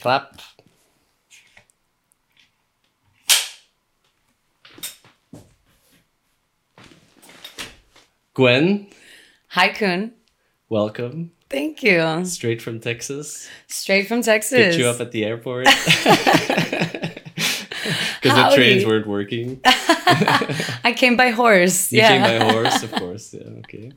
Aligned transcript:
Clap. 0.00 0.40
Gwen, 8.34 8.86
Hi, 9.48 9.68
Kun. 9.68 10.12
welcome. 10.70 11.32
Thank 11.50 11.82
you. 11.82 12.24
Straight 12.24 12.62
from 12.62 12.80
Texas. 12.80 13.46
Straight 13.66 14.08
from 14.08 14.22
Texas. 14.22 14.58
Picked 14.58 14.78
you 14.78 14.86
up 14.86 15.00
at 15.00 15.12
the 15.12 15.24
airport. 15.24 15.68
Because 18.22 18.50
the 18.50 18.56
trains 18.56 18.86
weren't 18.86 19.06
working. 19.06 19.60
I 19.64 20.94
came 20.96 21.16
by 21.16 21.30
horse. 21.30 21.90
You 21.90 21.98
yeah. 21.98 22.08
came 22.08 22.22
by 22.22 22.52
horse, 22.52 22.82
of 22.84 22.92
course. 22.92 23.34
Yeah, 23.34 23.48
okay. 23.64 23.92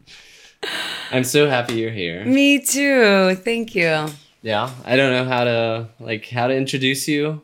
I'm 1.11 1.23
so 1.23 1.47
happy 1.47 1.75
you're 1.75 1.91
here. 1.91 2.25
Me 2.25 2.59
too. 2.59 3.35
Thank 3.35 3.75
you. 3.75 4.07
Yeah, 4.45 4.69
I 4.85 4.95
don't 4.95 5.11
know 5.11 5.25
how 5.25 5.43
to 5.45 5.89
like 5.99 6.29
how 6.29 6.45
to 6.47 6.55
introduce 6.55 7.07
you. 7.07 7.41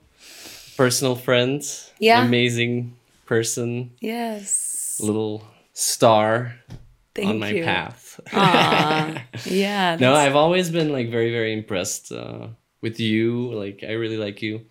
Personal 0.78 1.16
friend. 1.16 1.62
Yeah. 1.98 2.24
Amazing 2.24 2.96
person. 3.26 3.90
Yes. 4.00 5.00
Little 5.02 5.44
star 5.74 6.54
Thank 7.16 7.28
on 7.30 7.40
my 7.40 7.50
you. 7.50 7.64
path. 7.64 8.20
Yeah. 9.50 9.98
no, 10.00 10.14
I've 10.14 10.36
always 10.36 10.70
been 10.70 10.92
like 10.92 11.10
very 11.10 11.32
very 11.32 11.54
impressed 11.54 12.12
uh, 12.12 12.50
with 12.82 13.00
you. 13.00 13.52
Like 13.52 13.84
I 13.84 13.94
really 13.94 14.18
like 14.18 14.44
you, 14.44 14.62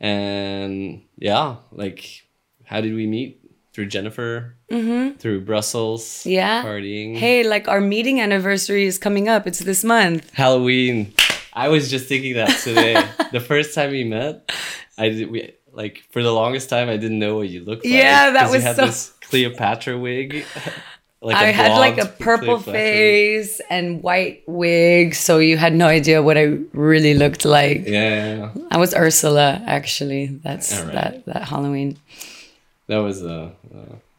and 0.00 1.02
yeah, 1.18 1.56
like 1.72 2.24
how 2.64 2.80
did 2.80 2.94
we 2.94 3.06
meet? 3.06 3.36
Through 3.72 3.86
Jennifer, 3.86 4.56
through 4.68 5.42
Brussels, 5.44 6.02
Mm-hmm. 6.02 6.30
Yeah. 6.30 6.64
partying. 6.64 7.16
Hey, 7.16 7.44
like 7.46 7.68
our 7.68 7.80
meeting 7.80 8.20
anniversary 8.20 8.84
is 8.84 8.98
coming 8.98 9.28
up. 9.28 9.46
It's 9.46 9.60
this 9.60 9.84
month. 9.84 10.28
Halloween. 10.34 11.12
I 11.52 11.68
was 11.68 11.90
just 11.90 12.06
thinking 12.06 12.34
that 12.34 12.58
today. 12.60 13.02
the 13.32 13.40
first 13.40 13.74
time 13.74 13.90
we 13.90 14.04
met, 14.04 14.50
I 14.98 15.08
did 15.10 15.30
we 15.30 15.52
like 15.72 16.02
for 16.10 16.22
the 16.22 16.32
longest 16.32 16.68
time 16.68 16.88
I 16.88 16.96
didn't 16.96 17.18
know 17.18 17.36
what 17.36 17.48
you 17.48 17.64
looked 17.64 17.84
like. 17.84 17.92
Yeah, 17.94 18.30
that 18.30 18.50
was 18.50 18.56
you 18.62 18.68
had 18.68 18.76
so- 18.76 18.86
this 18.86 19.12
Cleopatra 19.20 19.98
wig. 19.98 20.44
like 21.22 21.36
I 21.36 21.46
had 21.52 21.76
like 21.78 21.98
a 21.98 22.06
purple 22.06 22.58
Cleopatra. 22.58 22.72
face 22.72 23.60
and 23.70 24.02
white 24.02 24.42
wig, 24.46 25.14
so 25.14 25.38
you 25.38 25.56
had 25.56 25.74
no 25.74 25.86
idea 25.86 26.22
what 26.22 26.36
I 26.38 26.58
really 26.72 27.14
looked 27.14 27.44
like. 27.44 27.86
Yeah. 27.86 28.50
I 28.70 28.78
was 28.78 28.94
Ursula, 28.94 29.62
actually. 29.66 30.26
That's 30.26 30.72
right. 30.80 30.92
that 30.92 31.26
that 31.26 31.48
Halloween. 31.48 31.98
that 32.86 32.98
was 32.98 33.22
a, 33.22 33.52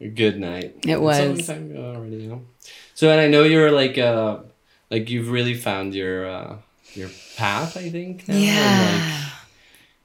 a 0.00 0.08
good 0.08 0.38
night. 0.40 0.76
It 0.86 0.90
It's 0.90 0.94
a 0.94 0.98
long 0.98 1.36
was. 1.36 1.46
time 1.46 1.70
ago 1.70 1.94
already. 1.96 2.16
You 2.16 2.28
know? 2.28 2.42
So 2.94 3.10
and 3.10 3.20
I 3.20 3.28
know 3.28 3.42
you're 3.44 3.72
like 3.72 3.98
uh 3.98 4.38
like 4.90 5.10
you've 5.10 5.30
really 5.30 5.54
found 5.54 5.94
your 5.94 6.28
uh 6.28 6.56
your 6.94 7.10
path. 7.36 7.76
I 7.76 7.90
think. 7.90 8.28
now, 8.28 8.34
and, 8.34 8.42
like, 8.44 9.08
Yeah. 9.08 9.28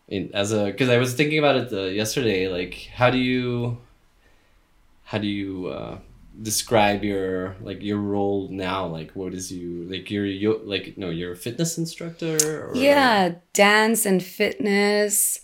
in, 0.07 0.31
as 0.33 0.51
a 0.53 0.65
because 0.65 0.89
I 0.89 0.97
was 0.97 1.13
thinking 1.13 1.39
about 1.39 1.55
it 1.57 1.73
uh, 1.73 1.83
yesterday. 1.83 2.47
Like, 2.47 2.89
how 2.93 3.09
do 3.09 3.17
you 3.17 3.77
how 5.03 5.17
do 5.17 5.27
you 5.27 5.67
uh, 5.67 5.97
describe 6.41 7.03
your 7.03 7.55
like 7.61 7.81
your 7.81 7.97
role 7.97 8.49
now? 8.51 8.85
Like, 8.85 9.11
what 9.11 9.33
is 9.33 9.51
you 9.51 9.83
like? 9.89 10.09
You're 10.11 10.25
you 10.25 10.59
like 10.63 10.97
no, 10.97 11.09
you're 11.09 11.33
a 11.33 11.35
fitness 11.37 11.77
instructor. 11.77 12.67
Or, 12.67 12.75
Yeah, 12.75 13.35
dance 13.53 14.05
and 14.05 14.21
fitness. 14.23 15.41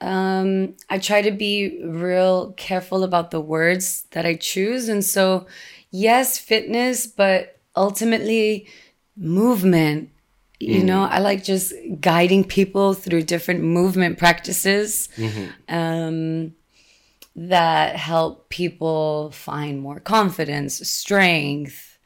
Um, 0.00 0.74
I 0.90 0.98
try 0.98 1.22
to 1.22 1.30
be 1.30 1.82
real 1.84 2.52
careful 2.56 3.04
about 3.04 3.30
the 3.30 3.40
words 3.40 4.06
that 4.10 4.26
I 4.26 4.34
choose. 4.34 4.88
And 4.88 5.02
so, 5.04 5.46
yes, 5.90 6.38
fitness, 6.38 7.06
but 7.06 7.58
ultimately, 7.74 8.66
movement. 9.16 10.10
You 10.72 10.82
know, 10.84 11.02
I 11.04 11.18
like 11.18 11.44
just 11.44 11.72
guiding 12.00 12.44
people 12.44 12.94
through 12.94 13.22
different 13.24 13.62
movement 13.62 14.18
practices 14.18 15.08
um, 15.68 16.54
that 17.36 17.96
help 17.96 18.48
people 18.48 19.30
find 19.32 19.80
more 19.80 20.00
confidence, 20.00 20.76
strength, 20.88 21.98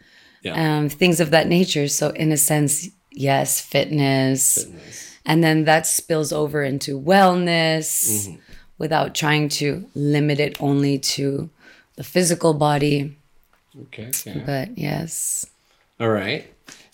Yeah. 0.43 0.55
um, 0.79 0.89
things 0.89 1.21
of 1.21 1.31
that 1.31 1.47
nature. 1.49 1.89
So, 1.89 2.11
in 2.11 2.33
a 2.33 2.37
sense, 2.37 2.89
yes, 3.13 3.61
fitness. 3.61 4.65
Fitness. 4.65 5.05
And 5.27 5.45
then 5.45 5.65
that 5.65 5.87
spills 5.87 6.33
over 6.33 6.63
into 6.63 6.99
wellness 6.99 8.39
without 8.79 9.15
trying 9.15 9.49
to 9.61 9.85
limit 9.95 10.41
it 10.41 10.57
only 10.61 10.99
to 10.99 11.51
the 11.97 12.05
physical 12.05 12.55
body. 12.55 13.17
Okay. 13.83 14.09
okay. 14.09 14.43
But 14.47 14.79
yes, 14.79 15.45
All 16.01 16.09
right. 16.09 16.47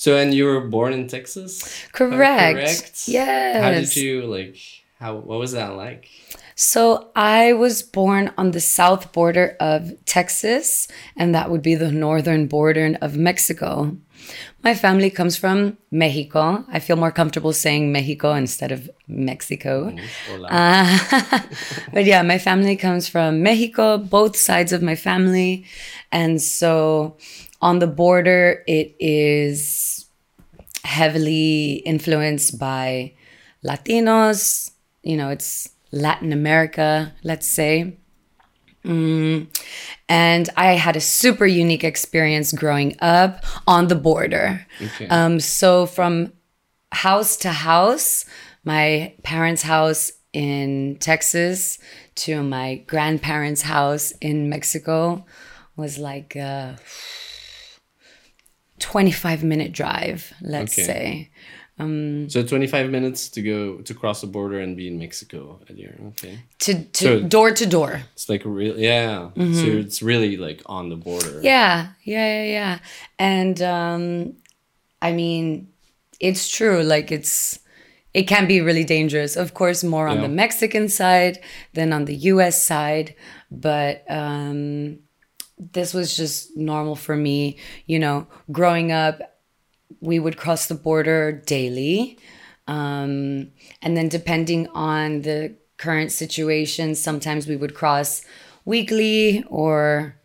So 0.04 0.18
and 0.18 0.34
you 0.34 0.44
were 0.44 0.60
born 0.60 0.92
in 0.92 1.08
Texas. 1.08 1.64
correct. 1.92 2.58
correct? 2.58 3.08
Yes. 3.08 3.64
How 3.64 3.70
did 3.70 3.96
you 3.96 4.26
like? 4.26 4.58
How 4.98 5.14
what 5.14 5.38
was 5.38 5.52
that 5.52 5.76
like? 5.76 6.10
So 6.56 7.10
I 7.16 7.54
was 7.54 7.82
born 7.82 8.30
on 8.36 8.50
the 8.50 8.60
south 8.60 9.14
border 9.14 9.56
of 9.60 9.92
Texas, 10.04 10.88
and 11.16 11.34
that 11.34 11.50
would 11.50 11.62
be 11.62 11.74
the 11.74 11.90
northern 11.90 12.48
border 12.48 12.98
of 13.00 13.16
Mexico. 13.16 13.96
My 14.62 14.74
family 14.74 15.08
comes 15.08 15.38
from 15.38 15.78
Mexico. 15.90 16.66
I 16.68 16.80
feel 16.80 16.96
more 16.96 17.10
comfortable 17.10 17.54
saying 17.54 17.90
Mexico 17.90 18.34
instead 18.34 18.72
of 18.72 18.90
Mexico. 19.08 19.96
Uh, 20.50 20.98
but 21.94 22.04
yeah, 22.04 22.20
my 22.20 22.36
family 22.36 22.76
comes 22.76 23.08
from 23.08 23.42
Mexico, 23.42 23.96
both 23.96 24.36
sides 24.36 24.72
of 24.74 24.82
my 24.82 24.96
family. 24.96 25.64
And 26.12 26.42
so 26.42 27.16
on 27.62 27.78
the 27.78 27.86
border, 27.86 28.62
it 28.66 28.94
is 29.00 29.93
heavily 30.84 31.82
influenced 31.84 32.58
by 32.58 33.14
Latinos. 33.64 34.70
You 35.02 35.16
know, 35.16 35.30
it's 35.30 35.70
Latin 35.90 36.32
America, 36.32 37.12
let's 37.22 37.48
say. 37.48 37.98
Mm. 38.84 39.48
And 40.08 40.50
I 40.56 40.72
had 40.72 40.96
a 40.96 41.00
super 41.00 41.46
unique 41.46 41.84
experience 41.84 42.52
growing 42.52 42.96
up 43.00 43.44
on 43.66 43.88
the 43.88 43.94
border. 43.94 44.66
Okay. 44.80 45.08
Um, 45.08 45.40
so 45.40 45.86
from 45.86 46.32
house 46.92 47.36
to 47.38 47.50
house, 47.50 48.26
my 48.64 49.14
parents' 49.22 49.62
house 49.62 50.12
in 50.32 50.96
Texas 51.00 51.78
to 52.16 52.42
my 52.42 52.76
grandparents' 52.86 53.62
house 53.62 54.12
in 54.20 54.48
Mexico 54.48 55.24
was 55.76 55.98
like 55.98 56.36
a 56.36 56.76
25 58.84 59.42
minute 59.44 59.72
drive, 59.72 60.32
let's 60.42 60.74
Okay. 60.78 60.86
say. 60.86 61.30
so 62.34 62.42
twenty 62.52 62.68
five 62.68 62.88
minutes 62.90 63.28
to 63.34 63.40
go 63.42 63.78
to 63.82 63.92
cross 63.94 64.20
the 64.20 64.26
border 64.28 64.60
and 64.60 64.76
be 64.76 64.86
in 64.86 64.96
Mexico 64.98 65.58
at 65.68 65.76
your 65.76 65.92
okay. 66.10 66.38
To, 66.64 66.72
to 66.98 67.04
So- 67.04 67.22
door 67.34 67.50
to 67.60 67.66
door. 67.66 67.92
It's 68.12 68.28
like 68.28 68.42
real 68.44 68.76
yeah. 68.78 69.30
So 69.34 69.66
it's 69.84 70.00
really 70.02 70.36
like 70.36 70.60
on 70.66 70.88
the 70.92 70.96
border. 70.96 71.30
Mm-hmm. 71.34 71.44
Yeah, 71.52 71.74
yeah, 72.04 72.28
yeah, 72.36 72.46
yeah. 72.58 72.78
And 73.18 73.56
um, 73.62 74.02
I 75.02 75.10
mean, 75.12 75.46
it's 76.20 76.48
true. 76.58 76.82
Like 76.94 77.10
it's, 77.10 77.58
it 78.12 78.24
can 78.28 78.46
be 78.46 78.60
really 78.60 78.84
dangerous. 78.84 79.36
Of 79.36 79.52
course, 79.54 79.82
more 79.82 80.06
on 80.06 80.16
Yeah. 80.16 80.22
the 80.28 80.34
Mexican 80.44 80.88
side 80.88 81.36
than 81.72 81.92
on 81.92 82.04
the 82.04 82.14
U.S. 82.32 82.62
side. 82.64 83.14
But 83.50 84.04
um, 84.08 84.98
this 85.58 85.94
was 85.94 86.16
just 86.16 86.56
normal 86.56 86.96
for 86.96 87.16
me. 87.16 87.58
You 87.86 87.98
know, 87.98 88.26
growing 88.50 88.92
up, 88.92 89.38
we 90.00 90.18
would 90.18 90.36
cross 90.36 90.66
the 90.66 90.74
border 90.74 91.32
daily. 91.32 92.18
Um, 92.66 93.50
and 93.82 93.96
then 93.96 94.08
depending 94.08 94.68
on 94.68 95.22
the 95.22 95.54
current 95.76 96.12
situation, 96.12 96.94
sometimes 96.94 97.46
we 97.46 97.56
would 97.56 97.74
cross 97.74 98.22
weekly 98.64 99.44
or 99.48 100.16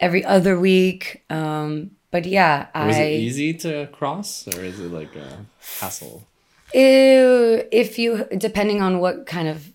every 0.00 0.24
other 0.24 0.58
week. 0.58 1.24
Um, 1.30 1.92
but 2.10 2.26
yeah, 2.26 2.66
Was 2.74 2.96
I 2.96 3.02
it 3.02 3.20
easy 3.20 3.54
to 3.54 3.86
cross 3.86 4.46
or 4.48 4.60
is 4.62 4.78
it 4.80 4.92
like 4.92 5.16
a 5.16 5.46
hassle? 5.80 6.26
If 6.74 7.98
you 7.98 8.26
depending 8.36 8.82
on 8.82 8.98
what 8.98 9.26
kind 9.26 9.48
of 9.48 9.72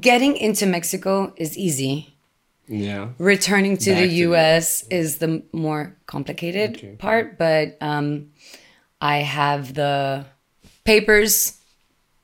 getting 0.00 0.36
into 0.36 0.66
Mexico 0.66 1.32
is 1.36 1.56
easy. 1.56 2.15
Yeah. 2.68 3.10
Returning 3.18 3.76
to 3.78 3.90
Back 3.90 3.98
the 4.00 4.06
to 4.08 4.14
the- 4.14 4.16
US 4.30 4.82
is 4.90 5.18
the 5.18 5.42
more 5.52 5.96
complicated 6.06 6.76
Okay. 6.76 6.96
part, 6.98 7.38
but 7.38 7.76
um, 7.80 8.30
I 9.00 9.18
have 9.18 9.74
the 9.74 10.26
papers 10.84 11.58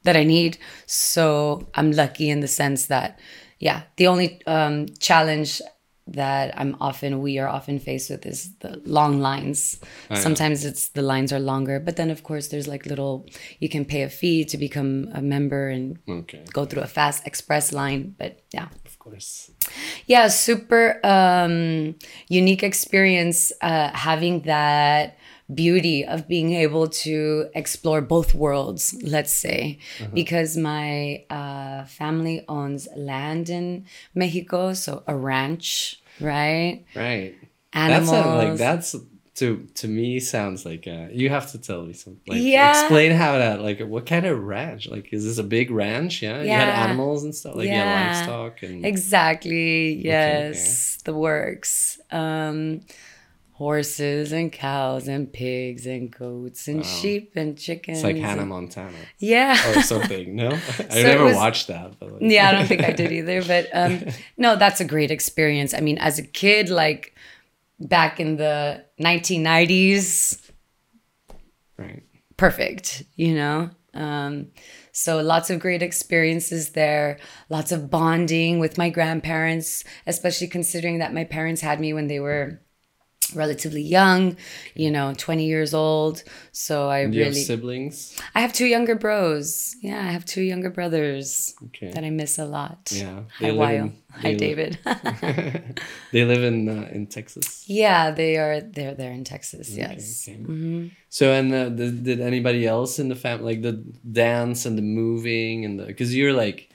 that 0.05 0.17
I 0.17 0.25
need. 0.25 0.59
So 0.87 1.69
I'm 1.75 1.93
lucky 1.93 2.29
in 2.29 2.41
the 2.41 2.49
sense 2.49 2.87
that, 2.87 3.19
yeah, 3.61 3.83
the 3.97 4.07
only 4.09 4.41
um, 4.47 4.87
challenge 4.99 5.61
that 6.09 6.53
I'm 6.59 6.77
often, 6.81 7.21
we 7.23 7.39
are 7.39 7.47
often 7.49 7.79
faced 7.79 8.11
with 8.11 8.27
is 8.27 8.51
the 8.59 8.83
long 8.85 9.21
lines. 9.21 9.79
know. 10.11 10.17
Sometimes 10.17 10.65
it's 10.65 10.89
the 10.89 11.03
lines 11.03 11.33
are 11.33 11.39
longer, 11.39 11.79
but 11.79 11.95
then 11.95 12.11
of 12.11 12.25
course 12.25 12.49
there's 12.49 12.67
like 12.67 12.85
little, 12.87 13.25
you 13.61 13.69
can 13.69 13.85
pay 13.85 14.03
a 14.03 14.09
fee 14.09 14.45
to 14.47 14.59
become 14.59 15.09
a 15.15 15.23
member 15.23 15.69
and 15.69 15.99
Okay. 16.09 16.43
go 16.53 16.65
through 16.65 16.83
a 16.83 16.89
fast 16.89 17.25
express 17.27 17.73
line. 17.73 18.17
But 18.19 18.41
yeah, 18.53 18.69
course. 19.03 19.51
yeah, 20.07 20.29
super 20.29 21.01
um, 21.05 21.95
unique 22.29 22.63
experience 22.63 23.53
uh, 23.61 23.91
having 23.95 24.43
that 24.43 25.19
beauty 25.53 26.05
of 26.05 26.29
being 26.29 26.53
able 26.55 26.89
to 26.89 27.47
explore 27.55 28.01
both 28.01 28.35
worlds, 28.35 28.95
let's 29.03 29.33
say, 29.33 29.79
because 30.15 30.57
my 30.57 31.25
uh, 31.29 31.85
family 31.85 32.45
owns 32.49 32.89
land 32.97 33.51
in 33.51 33.85
Mexico, 34.15 34.73
so 34.73 35.03
a 35.07 35.15
ranch, 35.17 36.01
right? 36.21 36.85
Right. 36.95 37.35
Animals. 37.73 38.11
That's 38.11 38.25
a, 38.25 38.39
like 38.39 38.57
that's 38.59 39.12
to 39.37 39.67
to 39.77 39.89
me 39.89 40.21
sounds 40.21 40.67
like 40.67 40.87
uh, 40.87 41.07
you 41.11 41.31
have 41.31 41.51
to 41.53 41.59
tell 41.59 41.83
me 41.85 41.95
something. 41.95 42.23
like 42.27 42.43
Yeah. 42.43 42.71
explain 42.81 43.13
how 43.13 43.39
that 43.39 43.63
like 43.63 43.81
what 43.81 44.05
kind 44.07 44.27
of 44.27 44.39
ranch 44.43 44.89
like 44.89 45.13
is 45.13 45.25
this 45.25 45.39
a 45.39 45.43
big 45.43 45.71
ranch 45.71 46.23
yeah, 46.23 46.43
you 46.43 46.51
had 46.51 46.69
animals 46.69 47.25
and 47.25 47.35
stuff 47.35 47.55
like 47.57 47.65
you 47.67 47.73
Yeah. 47.73 47.85
had 48.13 48.27
livestock 48.27 48.63
and 48.63 48.85
Exactly. 48.85 49.99
okay. 50.01 50.09
Yes, 50.09 50.99
the 51.05 51.15
works. 51.15 51.99
Um, 52.11 52.83
horses 53.55 54.33
and 54.33 54.51
cows 54.51 55.07
and 55.09 55.33
pigs 55.33 55.87
and 55.87 56.11
goats 56.11 56.67
and 56.69 56.79
Wow. 56.79 56.83
sheep 56.83 57.33
and 57.37 57.57
chickens. 57.57 57.99
it's 57.99 58.05
like 58.05 58.17
Hannah 58.17 58.47
Montana 58.47 58.97
Yeah. 59.19 59.53
or 59.71 59.83
something 59.83 60.35
no 60.35 60.49
I 60.91 60.99
it 60.99 61.03
never 61.05 61.25
was- 61.25 61.37
watched 61.37 61.69
that 61.69 61.99
but 62.01 62.13
like, 62.21 62.23
yeah, 62.33 62.49
I 62.49 62.53
don't 62.53 62.67
think 62.67 62.83
I 62.83 62.93
did 62.93 63.13
either. 63.13 63.43
But 63.43 63.69
um, 63.73 64.01
no, 64.37 64.57
that's 64.57 64.81
a 64.81 64.85
great 64.85 65.11
experience. 65.11 65.75
I 65.75 65.81
mean, 65.81 65.99
as 65.99 66.19
a 66.19 66.23
kid, 66.23 66.71
like 66.71 67.15
back 67.83 68.21
in 68.21 68.37
the 68.37 68.85
1990s, 69.01 70.51
right 71.77 72.03
perfect, 72.43 73.05
you 73.15 73.35
know? 73.35 73.71
Um, 73.95 74.49
so 74.91 75.21
lots 75.21 75.49
of 75.49 75.61
great 75.61 75.81
experiences 75.81 76.71
there, 76.71 77.21
lots 77.49 77.71
of 77.71 77.89
bonding 77.89 78.59
with 78.59 78.77
my 78.77 78.91
grandparents, 78.91 79.85
especially 80.09 80.49
considering 80.49 80.99
that 80.99 81.15
my 81.15 81.23
parents 81.23 81.61
had 81.61 81.79
me 81.79 81.93
when 81.93 82.09
they 82.09 82.19
were 82.19 82.61
relatively 83.35 83.83
young, 83.83 84.37
you 84.75 84.91
know, 84.91 85.15
20 85.17 85.47
years 85.47 85.75
old. 85.75 86.23
So 86.53 86.89
I 86.89 86.99
have 87.01 87.11
really 87.11 87.33
siblings 87.33 88.17
I 88.35 88.41
have 88.41 88.53
two 88.53 88.67
younger 88.67 88.95
bros. 88.95 89.75
Yeah, 89.81 89.99
I 90.01 90.11
have 90.13 90.25
two 90.25 90.43
younger 90.43 90.71
brothers 90.71 91.55
okay 91.67 91.91
that 91.93 92.05
I 92.05 92.11
miss 92.11 92.39
a 92.39 92.45
lot. 92.45 92.91
yeah 92.95 93.23
Hi, 93.39 93.51
Wyo. 93.51 93.93
Hi, 94.21 94.35
David. 94.35 94.79
they 96.13 96.25
live 96.25 96.45
in 96.45 96.69
uh, 96.69 96.89
in 96.93 97.07
Texas 97.07 97.65
yeah, 97.67 98.11
they 98.11 98.37
are. 98.37 98.61
They're 98.61 98.95
there 98.95 99.13
in 99.13 99.25
Texas. 99.25 99.73
Okay, 99.73 99.81
Yes. 99.81 100.29
okay. 100.29 100.39
hmm 100.39 100.87
So 101.09 101.33
and 101.33 101.53
uh, 101.55 101.69
did, 101.69 102.05
did 102.05 102.21
anybody 102.21 102.67
else 102.67 102.99
in 102.99 103.09
the 103.09 103.17
family 103.17 103.55
like 103.55 103.63
the 103.63 103.83
dance 104.11 104.67
and 104.67 104.77
the 104.77 104.83
moving 104.83 105.65
and 105.65 105.79
the 105.79 105.85
because 105.87 106.15
you're 106.15 106.33
like 106.33 106.71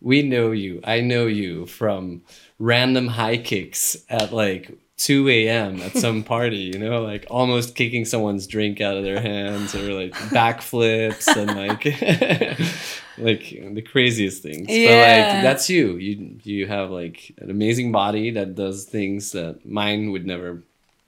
we 0.00 0.22
know 0.22 0.50
you 0.52 0.80
I 0.84 1.00
know 1.00 1.26
you 1.26 1.66
from 1.66 2.22
random 2.58 3.08
high 3.08 3.36
kicks 3.38 3.96
at 4.08 4.32
like 4.32 4.70
2 5.06 5.28
a.m. 5.30 5.80
at 5.80 5.96
some 5.96 6.22
party 6.34 6.58
you 6.72 6.78
know 6.78 7.00
like 7.02 7.24
almost 7.30 7.74
kicking 7.74 8.04
someone's 8.04 8.46
drink 8.46 8.80
out 8.82 8.96
of 8.98 9.02
their 9.02 9.20
hands 9.20 9.74
or 9.74 9.94
like 9.94 10.12
backflips 10.28 11.26
and 11.40 11.50
like 11.64 11.84
like 13.18 13.74
the 13.74 13.82
craziest 13.82 14.42
things 14.42 14.66
but 14.66 14.96
like 15.06 15.42
that's 15.46 15.70
you 15.70 15.96
you 15.96 16.36
you 16.42 16.66
have 16.66 16.90
like 16.90 17.32
an 17.38 17.50
amazing 17.50 17.90
body 17.92 18.30
that 18.30 18.54
does 18.54 18.84
things 18.84 19.32
that 19.32 19.64
mine 19.64 20.10
would 20.12 20.26
never 20.26 20.62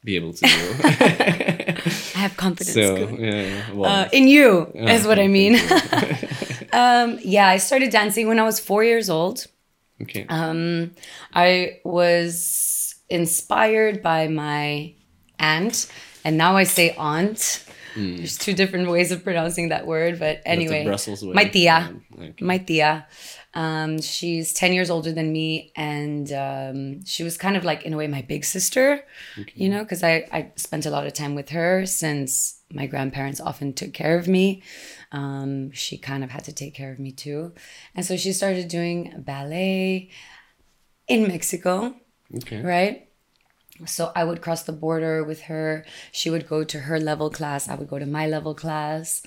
be 0.04 0.16
able 0.16 0.32
to 0.32 0.44
do 0.46 0.64
I 2.14 2.18
have 2.26 2.36
confidence. 2.36 2.74
so 2.74 2.96
yeah, 2.96 3.42
yeah. 3.42 3.72
Well, 3.74 3.90
Uh, 3.90 4.08
in 4.12 4.28
you 4.28 4.70
yeah, 4.74 4.92
is 4.94 5.06
what 5.06 5.18
I 5.18 5.26
mean. 5.28 5.54
um, 6.72 7.18
yeah, 7.22 7.48
I 7.48 7.58
started 7.58 7.90
dancing 7.90 8.28
when 8.28 8.38
I 8.38 8.44
was 8.44 8.60
four 8.60 8.84
years 8.84 9.08
old. 9.10 9.46
okay. 10.02 10.24
Um, 10.28 10.92
I 11.34 11.80
was 11.84 12.81
inspired 13.12 14.02
by 14.02 14.28
my 14.28 14.94
aunt, 15.38 15.90
and 16.24 16.36
now 16.36 16.56
I 16.56 16.64
say 16.64 16.94
aunt. 16.96 17.64
There's 17.94 18.38
two 18.38 18.54
different 18.54 18.88
ways 18.88 19.12
of 19.12 19.22
pronouncing 19.22 19.68
that 19.68 19.86
word, 19.86 20.18
but 20.18 20.40
anyway, 20.46 20.84
my 21.34 21.44
tia. 21.44 21.94
Okay. 22.18 22.34
my 22.40 22.56
tia. 22.58 23.06
Um, 23.54 24.00
she's 24.00 24.54
10 24.54 24.72
years 24.72 24.88
older 24.88 25.12
than 25.12 25.30
me, 25.30 25.72
and 25.76 26.32
um, 26.32 27.04
she 27.04 27.22
was 27.22 27.36
kind 27.36 27.54
of 27.54 27.64
like, 27.64 27.82
in 27.82 27.92
a 27.92 27.98
way, 27.98 28.06
my 28.06 28.22
big 28.22 28.46
sister, 28.46 29.04
you 29.54 29.68
know, 29.68 29.82
because 29.82 30.02
I, 30.02 30.26
I 30.32 30.52
spent 30.56 30.86
a 30.86 30.90
lot 30.90 31.06
of 31.06 31.12
time 31.12 31.34
with 31.34 31.50
her 31.50 31.84
since 31.84 32.62
my 32.72 32.86
grandparents 32.86 33.42
often 33.42 33.74
took 33.74 33.92
care 33.92 34.16
of 34.16 34.26
me. 34.26 34.62
Um, 35.12 35.70
she 35.72 35.98
kind 35.98 36.24
of 36.24 36.30
had 36.30 36.44
to 36.44 36.52
take 36.54 36.72
care 36.74 36.92
of 36.92 36.98
me 36.98 37.12
too. 37.12 37.52
And 37.94 38.06
so 38.06 38.16
she 38.16 38.32
started 38.32 38.68
doing 38.68 39.12
ballet 39.18 40.08
in 41.08 41.28
Mexico, 41.28 41.94
okay. 42.38 42.62
right? 42.62 43.08
So 43.86 44.12
I 44.14 44.24
would 44.24 44.42
cross 44.42 44.62
the 44.64 44.72
border 44.72 45.24
with 45.24 45.42
her. 45.42 45.84
She 46.12 46.30
would 46.30 46.48
go 46.48 46.64
to 46.64 46.80
her 46.80 47.00
level 47.00 47.30
class. 47.30 47.68
I 47.68 47.74
would 47.74 47.88
go 47.88 47.98
to 47.98 48.06
my 48.06 48.26
level 48.26 48.54
class. 48.54 49.22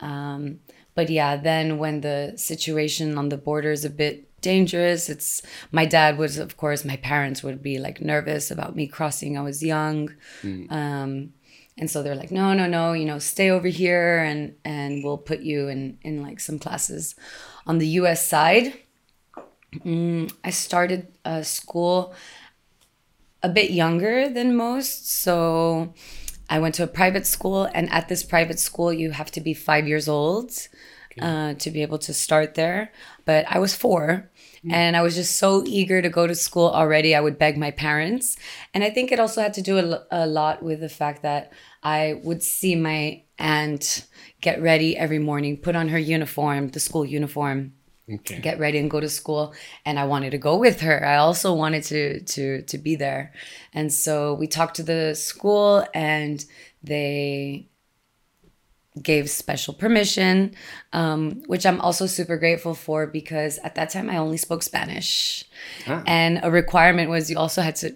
Um, 0.00 0.60
but 0.94 1.10
yeah, 1.10 1.36
then 1.36 1.78
when 1.78 2.00
the 2.00 2.34
situation 2.36 3.18
on 3.18 3.28
the 3.28 3.36
border 3.36 3.70
is 3.70 3.84
a 3.84 3.90
bit 3.90 4.28
dangerous, 4.40 5.08
it's 5.08 5.42
my 5.72 5.84
dad 5.84 6.16
was, 6.16 6.38
of 6.38 6.56
course, 6.56 6.84
my 6.84 6.96
parents 6.96 7.42
would 7.42 7.62
be 7.62 7.78
like 7.78 8.00
nervous 8.00 8.50
about 8.50 8.76
me 8.76 8.86
crossing. 8.86 9.36
I 9.36 9.42
was 9.42 9.62
young. 9.62 10.14
Um, 10.70 11.32
and 11.76 11.88
so 11.90 12.02
they're 12.02 12.16
like, 12.16 12.32
no, 12.32 12.54
no, 12.54 12.66
no, 12.66 12.92
you 12.92 13.04
know, 13.04 13.18
stay 13.18 13.50
over 13.50 13.68
here 13.68 14.18
and, 14.18 14.54
and 14.64 15.04
we'll 15.04 15.18
put 15.18 15.40
you 15.40 15.68
in, 15.68 15.98
in 16.02 16.22
like 16.22 16.40
some 16.40 16.58
classes 16.58 17.14
on 17.66 17.78
the 17.78 17.86
US 18.00 18.26
side. 18.26 18.74
Mm, 19.76 20.32
I 20.42 20.50
started 20.50 21.08
uh, 21.24 21.42
school 21.42 22.14
a 23.42 23.48
bit 23.48 23.70
younger 23.70 24.28
than 24.28 24.56
most. 24.56 25.10
So 25.10 25.94
I 26.50 26.58
went 26.58 26.74
to 26.76 26.84
a 26.84 26.88
private 26.88 27.26
school, 27.26 27.68
and 27.74 27.90
at 27.92 28.08
this 28.08 28.22
private 28.22 28.58
school, 28.58 28.92
you 28.92 29.10
have 29.10 29.30
to 29.32 29.40
be 29.40 29.54
five 29.54 29.86
years 29.86 30.08
old 30.08 30.52
uh, 31.20 31.54
to 31.54 31.70
be 31.70 31.82
able 31.82 31.98
to 31.98 32.14
start 32.14 32.54
there. 32.54 32.92
But 33.24 33.46
I 33.48 33.58
was 33.58 33.74
four. 33.74 34.30
And 34.70 34.96
I 34.96 35.02
was 35.02 35.14
just 35.14 35.36
so 35.36 35.62
eager 35.66 36.02
to 36.02 36.08
go 36.08 36.26
to 36.26 36.34
school 36.34 36.68
already. 36.68 37.14
I 37.14 37.20
would 37.20 37.38
beg 37.38 37.56
my 37.56 37.70
parents. 37.70 38.36
And 38.74 38.82
I 38.82 38.90
think 38.90 39.12
it 39.12 39.20
also 39.20 39.40
had 39.40 39.54
to 39.54 39.62
do 39.62 39.78
a, 39.78 40.04
a 40.10 40.26
lot 40.26 40.62
with 40.62 40.80
the 40.80 40.88
fact 40.88 41.22
that 41.22 41.52
I 41.82 42.20
would 42.24 42.42
see 42.42 42.74
my 42.74 43.22
aunt 43.38 44.06
get 44.40 44.60
ready 44.60 44.96
every 44.96 45.20
morning, 45.20 45.58
put 45.58 45.76
on 45.76 45.88
her 45.88 45.98
uniform, 45.98 46.68
the 46.68 46.80
school 46.80 47.04
uniform, 47.04 47.74
Okay. 48.10 48.40
get 48.40 48.58
ready 48.58 48.78
and 48.78 48.90
go 48.90 49.00
to 49.00 49.08
school 49.08 49.52
and 49.84 49.98
i 49.98 50.04
wanted 50.04 50.30
to 50.30 50.38
go 50.38 50.56
with 50.56 50.80
her 50.80 51.04
i 51.06 51.16
also 51.16 51.52
wanted 51.52 51.82
to 51.84 52.20
to 52.24 52.62
to 52.62 52.78
be 52.78 52.96
there 52.96 53.32
and 53.74 53.92
so 53.92 54.32
we 54.34 54.46
talked 54.46 54.76
to 54.76 54.82
the 54.82 55.14
school 55.14 55.84
and 55.92 56.44
they 56.82 57.68
gave 59.02 59.30
special 59.30 59.74
permission 59.74 60.54
um, 60.92 61.42
which 61.46 61.64
i'm 61.66 61.80
also 61.80 62.06
super 62.06 62.36
grateful 62.36 62.74
for 62.74 63.06
because 63.06 63.58
at 63.58 63.74
that 63.76 63.90
time 63.90 64.10
i 64.10 64.16
only 64.16 64.36
spoke 64.36 64.62
spanish 64.62 65.44
Ah. 65.86 66.02
and 66.06 66.40
a 66.42 66.50
requirement 66.50 67.08
was 67.10 67.30
you 67.30 67.38
also 67.38 67.62
had 67.62 67.76
to 67.76 67.94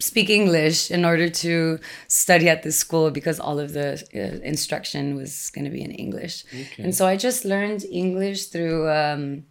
speak 0.00 0.30
english 0.30 0.90
in 0.90 1.04
order 1.04 1.28
to 1.28 1.78
study 2.06 2.48
at 2.48 2.62
this 2.62 2.78
school 2.78 3.10
because 3.10 3.40
all 3.40 3.58
of 3.58 3.72
the 3.72 3.88
uh, 4.14 4.38
instruction 4.46 5.16
was 5.16 5.50
going 5.50 5.64
to 5.64 5.70
be 5.70 5.82
in 5.82 5.90
english 5.90 6.44
Okay. 6.54 6.82
and 6.84 6.94
so 6.94 7.06
I 7.06 7.16
just 7.16 7.44
learned 7.44 7.84
English 7.90 8.46
through 8.52 8.88
um, 8.88 9.44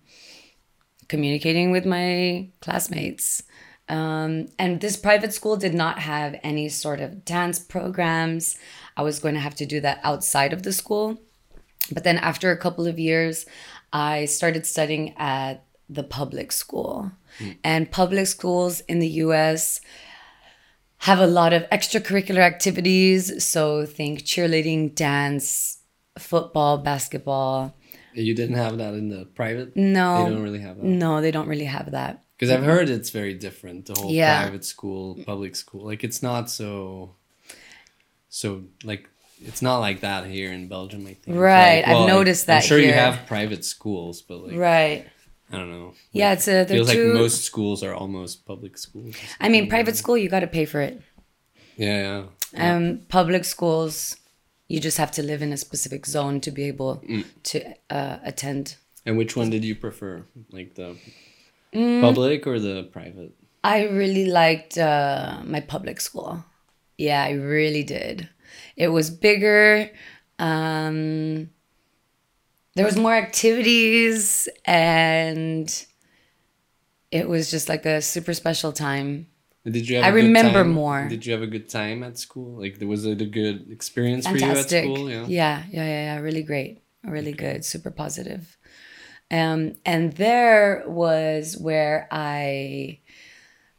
communicating 1.07 1.71
with 1.71 1.85
my 1.85 2.49
classmates. 2.61 3.43
Um, 3.89 4.47
and 4.59 4.81
this 4.81 4.97
private 4.97 5.33
school 5.33 5.55
did 5.55 5.73
not 5.73 5.99
have 5.99 6.35
any 6.43 6.67
sort 6.69 6.99
of 6.99 7.23
dance 7.23 7.59
programs. 7.59 8.57
I 8.97 9.03
was 9.03 9.19
going 9.19 9.35
to 9.35 9.39
have 9.41 9.55
to 9.55 9.65
do 9.65 9.79
that 9.81 9.99
outside 10.03 10.51
of 10.53 10.63
the 10.63 10.73
school. 10.73 11.17
But 11.93 12.03
then 12.03 12.17
after 12.17 12.51
a 12.51 12.57
couple 12.57 12.85
of 12.85 12.99
years, 12.99 13.45
I 13.93 14.25
started 14.25 14.65
studying 14.65 15.13
at 15.17 15.63
the 15.89 16.03
public 16.03 16.51
school. 16.51 17.11
And 17.63 17.89
public 17.91 18.27
schools 18.27 18.81
in 18.91 18.99
the 18.99 19.07
US 19.25 19.79
have 20.99 21.19
a 21.19 21.27
lot 21.27 21.53
of 21.53 21.63
extracurricular 21.69 22.39
activities. 22.39 23.43
So 23.43 23.85
think 23.85 24.23
cheerleading, 24.23 24.95
dance, 24.95 25.79
football, 26.17 26.77
basketball. 26.79 27.75
You 28.13 28.33
didn't 28.33 28.55
have 28.55 28.79
that 28.79 28.93
in 28.95 29.09
the 29.09 29.25
private. 29.25 29.75
No. 29.75 30.23
They 30.23 30.29
don't 30.31 30.43
really 30.43 30.59
have 30.59 30.77
that. 30.77 30.83
No, 30.83 31.21
they 31.21 31.31
don't 31.31 31.47
really 31.47 31.65
have 31.65 31.91
that. 31.91 32.23
Because 32.35 32.51
I've 32.51 32.63
heard 32.63 32.89
it's 32.89 33.09
very 33.09 33.33
different. 33.33 33.85
The 33.85 33.99
whole 33.99 34.11
Yeah. 34.11 34.41
private 34.41 34.65
school, 34.65 35.17
public 35.25 35.55
school, 35.55 35.85
like 35.85 36.03
it's 36.03 36.21
not 36.21 36.49
so, 36.49 37.15
so 38.29 38.63
like 38.83 39.09
it's 39.45 39.61
not 39.61 39.79
like 39.79 40.01
that 40.01 40.25
here 40.25 40.51
in 40.51 40.67
Belgium. 40.67 41.05
I 41.05 41.13
think. 41.13 41.37
Right, 41.37 41.77
like, 41.77 41.87
I've 41.87 41.97
well, 41.97 42.07
noticed 42.07 42.49
I'm 42.49 42.55
that 42.57 42.63
sure 42.63 42.79
you 42.79 42.93
have 42.93 43.27
private 43.27 43.63
schools, 43.65 44.21
but 44.21 44.37
like 44.47 44.55
Right. 44.57 45.07
I 45.51 45.57
don't 45.57 45.71
know. 45.71 45.93
Yeah, 46.11 46.29
Like, 46.29 46.37
it's 46.39 46.47
a, 46.47 46.65
feels 46.65 46.91
too. 46.91 47.05
like 47.05 47.13
most 47.13 47.43
schools 47.43 47.83
are 47.83 47.93
almost 47.93 48.45
public 48.45 48.77
schools. 48.77 49.15
I 49.39 49.47
mean, 49.49 49.69
private 49.69 49.95
school, 49.95 50.17
you 50.17 50.29
got 50.29 50.41
to 50.41 50.47
pay 50.47 50.65
for 50.65 50.81
it. 50.81 51.01
Yeah, 51.77 52.25
yeah. 52.53 52.75
Um, 52.75 53.01
public 53.07 53.45
schools, 53.45 54.17
you 54.67 54.79
just 54.81 54.97
have 54.97 55.11
to 55.11 55.23
live 55.23 55.41
in 55.41 55.53
a 55.53 55.57
specific 55.57 56.05
zone 56.05 56.41
to 56.41 56.51
be 56.51 56.63
able 56.63 56.97
Mm. 57.07 57.23
to 57.43 57.57
uh, 57.89 58.17
attend. 58.23 58.75
And 59.05 59.17
which 59.17 59.37
one 59.37 59.49
did 59.49 59.63
you 59.63 59.75
prefer, 59.75 60.23
like 60.51 60.75
the 60.75 60.97
Mm. 61.73 62.01
public 62.01 62.47
or 62.47 62.59
the 62.59 62.83
private? 62.91 63.31
I 63.63 63.83
really 63.87 64.25
liked 64.25 64.77
uh, 64.77 65.41
my 65.45 65.59
public 65.61 66.01
school. 66.01 66.43
Yeah, 66.97 67.23
I 67.23 67.31
really 67.31 67.83
did. 67.83 68.27
It 68.75 68.87
was 68.89 69.09
bigger. 69.09 69.91
Um, 70.39 71.49
there 72.77 72.85
was 72.85 72.95
more 72.97 73.13
activities, 73.15 74.47
and 74.65 75.67
it 77.11 77.27
was 77.27 77.49
just 77.51 77.69
like 77.69 77.85
a 77.85 78.01
super 78.01 78.33
special 78.33 78.71
time. 78.71 79.27
Did 79.65 79.89
you? 79.89 79.97
Have 79.97 80.05
I 80.05 80.09
a 80.09 80.11
good 80.11 80.23
remember 80.23 80.63
time? 80.63 80.71
more. 80.73 81.07
Did 81.09 81.25
you 81.25 81.33
have 81.33 81.41
a 81.41 81.47
good 81.47 81.67
time 81.69 82.03
at 82.03 82.17
school? 82.17 82.59
Like, 82.59 82.79
there 82.79 82.87
was 82.87 83.05
it 83.05 83.21
a 83.21 83.25
good 83.25 83.69
experience 83.69 84.25
Fantastic. 84.25 84.83
for 84.83 84.85
you 84.85 84.93
at 84.93 84.95
school? 84.95 85.09
Yeah. 85.11 85.25
yeah, 85.27 85.63
yeah, 85.71 85.85
yeah, 85.85 86.15
yeah. 86.15 86.19
Really 86.19 86.43
great. 86.43 86.83
Really 87.03 87.33
good. 87.33 87.65
Super 87.65 87.91
positive. 87.91 88.57
Um, 89.29 89.75
and 89.85 90.13
there 90.13 90.83
was 90.87 91.57
where 91.57 92.07
I 92.11 92.99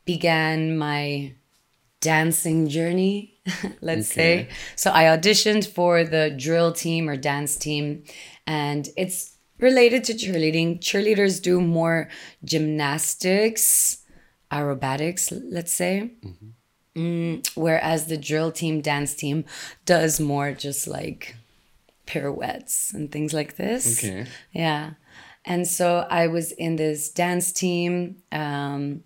began 0.05 0.77
my 0.77 1.35
dancing 2.01 2.69
journey, 2.69 3.41
let's 3.81 4.11
Okay. 4.13 4.47
say. 4.47 4.49
So 4.77 4.91
I 4.93 5.05
auditioned 5.05 5.67
for 5.67 6.05
the 6.05 6.31
drill 6.31 6.73
team 6.73 7.09
or 7.09 7.17
dance 7.17 7.57
team, 7.57 8.05
and 8.49 8.89
it's 8.97 9.37
related 9.59 10.05
to 10.05 10.15
cheerleading. 10.15 10.81
Cheerleaders 10.81 11.41
do 11.41 11.61
more 11.61 12.09
gymnastics, 12.43 13.99
aerobatics, 14.51 15.39
let's 15.51 15.73
say. 15.73 16.13
Mm, 16.97 17.47
whereas 17.55 18.07
the 18.07 18.17
drill 18.17 18.51
team, 18.51 18.81
dance 18.81 19.15
team 19.15 19.45
does 19.85 20.19
more 20.19 20.53
just 20.53 20.89
like 20.89 21.37
pirouettes 22.07 22.95
and 22.95 23.13
things 23.13 23.35
like 23.35 23.57
this. 23.57 24.03
Okay. 24.03 24.27
Yeah. 24.53 24.93
And 25.45 25.69
so 25.69 26.07
I 26.11 26.27
was 26.29 26.51
in 26.53 26.77
this 26.77 27.11
dance 27.11 27.53
team. 27.53 28.17
Um, 28.33 29.05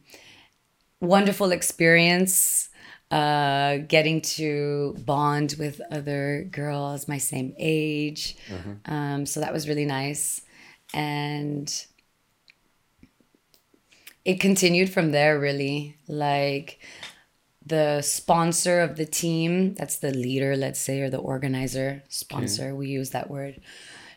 wonderful 1.01 1.51
experience 1.51 2.69
uh, 3.13 3.77
getting 3.87 4.21
to 4.23 4.97
bond 5.05 5.55
with 5.59 5.81
other 5.91 6.49
girls 6.51 7.07
my 7.07 7.19
same 7.19 7.55
age. 7.59 8.37
Um, 8.87 9.27
so 9.27 9.41
that 9.41 9.53
was 9.53 9.69
really 9.69 9.85
nice. 9.85 10.41
And 10.95 11.73
it 14.25 14.41
continued 14.41 14.91
from 14.91 15.13
there, 15.13 15.39
really. 15.39 15.97
Like, 16.09 16.81
the 17.65 18.03
sponsor 18.03 18.81
of 18.81 18.97
the 18.97 19.07
team, 19.07 19.75
that's 19.75 19.99
the 19.99 20.13
leader, 20.13 20.57
let's 20.57 20.81
say, 20.81 21.01
or 21.01 21.11
the 21.11 21.19
organizer, 21.19 22.03
sponsor, 22.09 22.75
we 22.75 22.89
use 22.89 23.11
that 23.11 23.31
word. 23.31 23.61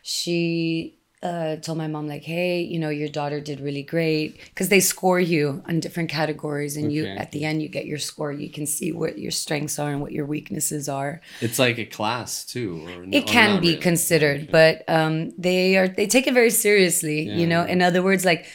She 0.02 0.95
uh, 1.22 1.56
told 1.56 1.78
my 1.78 1.86
mom, 1.86 2.06
like, 2.06 2.22
hey, 2.22 2.60
you 2.62 2.78
know, 2.78 2.88
your 2.90 3.08
daughter 3.08 3.40
did 3.40 3.58
really 3.60 3.82
great. 3.82 4.38
Because 4.50 4.68
they 4.68 4.80
score 4.80 5.18
you 5.18 5.62
on 5.66 5.80
different 5.80 6.10
categories, 6.10 6.76
and 6.76 6.92
you, 6.92 7.06
at 7.06 7.32
the 7.32 7.44
end, 7.44 7.62
you 7.62 7.68
get 7.68 7.86
your 7.86 7.98
score. 7.98 8.32
You 8.32 8.50
can 8.50 8.66
see 8.66 8.92
what 8.92 9.18
your 9.18 9.30
strengths 9.30 9.78
are 9.78 9.90
and 9.90 10.00
what 10.00 10.12
your 10.12 10.26
weaknesses 10.26 10.88
are. 10.88 11.20
It's 11.40 11.58
like 11.58 11.78
a 11.78 11.86
class 11.86 12.44
too. 12.44 12.86
Or 12.86 13.04
It 13.10 13.26
can 13.26 13.60
be 13.60 13.68
really? 13.68 13.80
considered, 13.80 14.50
but 14.52 14.84
um, 14.88 15.30
they 15.38 15.76
are 15.76 15.88
they 15.88 16.06
take 16.06 16.26
it 16.26 16.34
very 16.34 16.50
seriously. 16.50 17.22
Yeah. 17.22 17.34
You 17.36 17.46
know, 17.46 17.64
in 17.64 17.80
other 17.82 18.02
words, 18.02 18.24
like 18.24 18.46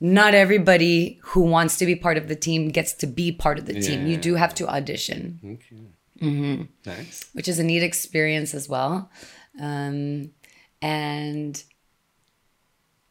not 0.00 0.34
everybody 0.34 1.18
who 1.22 1.40
wants 1.42 1.76
to 1.78 1.86
be 1.86 1.94
part 1.96 2.16
of 2.16 2.28
the 2.28 2.36
team 2.36 2.68
gets 2.68 2.92
to 2.94 3.06
be 3.06 3.32
part 3.32 3.58
of 3.58 3.66
the 3.66 3.80
team. 3.80 4.06
You 4.06 4.16
do 4.16 4.34
have 4.34 4.54
to 4.56 4.68
audition, 4.68 5.38
Okay. 5.44 5.82
Mm-hmm. 6.22 6.62
Nice. 6.86 7.28
which 7.32 7.48
is 7.48 7.58
a 7.58 7.64
neat 7.64 7.82
experience 7.82 8.54
as 8.54 8.68
well. 8.68 9.10
Um, 9.60 10.30
and 10.82 11.62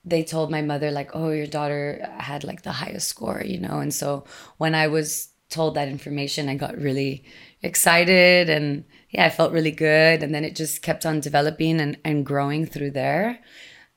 they 0.05 0.23
told 0.23 0.49
my 0.49 0.61
mother 0.61 0.91
like, 0.91 1.11
"Oh, 1.13 1.29
your 1.29 1.47
daughter 1.47 2.07
had 2.17 2.43
like 2.43 2.63
the 2.63 2.71
highest 2.71 3.07
score," 3.07 3.43
you 3.45 3.59
know. 3.59 3.79
And 3.79 3.93
so 3.93 4.25
when 4.57 4.75
I 4.75 4.87
was 4.87 5.29
told 5.49 5.75
that 5.75 5.87
information, 5.87 6.47
I 6.49 6.55
got 6.55 6.77
really 6.77 7.23
excited 7.61 8.49
and 8.49 8.85
yeah, 9.09 9.25
I 9.25 9.29
felt 9.29 9.51
really 9.51 9.71
good. 9.71 10.23
And 10.23 10.33
then 10.33 10.45
it 10.45 10.55
just 10.55 10.81
kept 10.81 11.05
on 11.05 11.19
developing 11.19 11.81
and, 11.81 11.97
and 12.05 12.25
growing 12.25 12.65
through 12.65 12.91
there. 12.91 13.39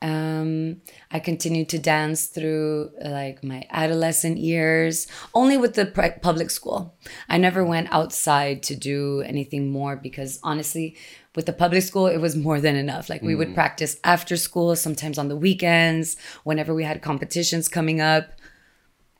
Um, 0.01 0.81
I 1.13 1.21
continued 1.21 1.69
to 1.69 1.79
dance 1.79 2.27
through 2.27 2.91
like 3.05 3.45
my 3.45 3.65
adolescent 3.71 4.39
years, 4.39 5.07
only 5.33 5.57
with 5.57 5.75
the 5.75 5.87
public 6.21 6.51
school. 6.51 6.97
I 7.29 7.39
never 7.39 7.65
went 7.65 7.93
outside 7.93 8.65
to 8.65 8.75
do 8.75 9.21
anything 9.21 9.71
more 9.71 9.95
because 9.95 10.41
honestly, 10.43 10.97
with 11.35 11.47
the 11.47 11.53
public 11.53 11.83
school, 11.83 12.07
it 12.07 12.19
was 12.19 12.37
more 12.37 12.61
than 12.61 12.77
enough. 12.77 13.09
Like 13.09 13.23
we 13.23 13.35
would 13.35 13.55
practice 13.55 13.97
after 14.05 14.37
school, 14.37 14.77
sometimes 14.77 15.19
on 15.19 15.29
the 15.29 15.37
weekends, 15.37 16.17
whenever 16.45 16.75
we 16.75 16.85
had 16.85 17.03
competitions 17.03 17.69
coming 17.69 18.01
up. 18.01 18.33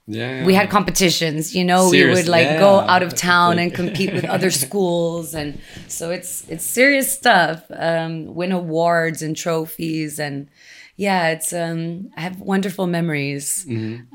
Yeah. 0.09 0.45
we 0.45 0.53
had 0.55 0.69
competitions 0.69 1.55
you 1.55 1.65
know 1.65 1.89
we 1.89 2.05
would 2.05 2.27
like 2.27 2.59
go 2.59 2.81
out 2.81 3.05
of 3.05 3.15
town 3.15 3.61
and 3.61 3.73
compete 3.73 4.13
with 4.13 4.25
other 4.25 4.51
schools 4.65 5.33
and 5.33 5.61
so 5.87 6.11
it's 6.11 6.45
it's 6.49 6.65
serious 6.65 7.13
stuff 7.13 7.63
um 7.71 8.35
win 8.35 8.51
awards 8.51 9.23
and 9.23 9.37
trophies 9.37 10.19
and 10.19 10.49
yeah 10.97 11.29
it's 11.29 11.53
um 11.53 12.11
i 12.17 12.21
have 12.21 12.41
wonderful 12.41 12.89
memories 12.89 13.65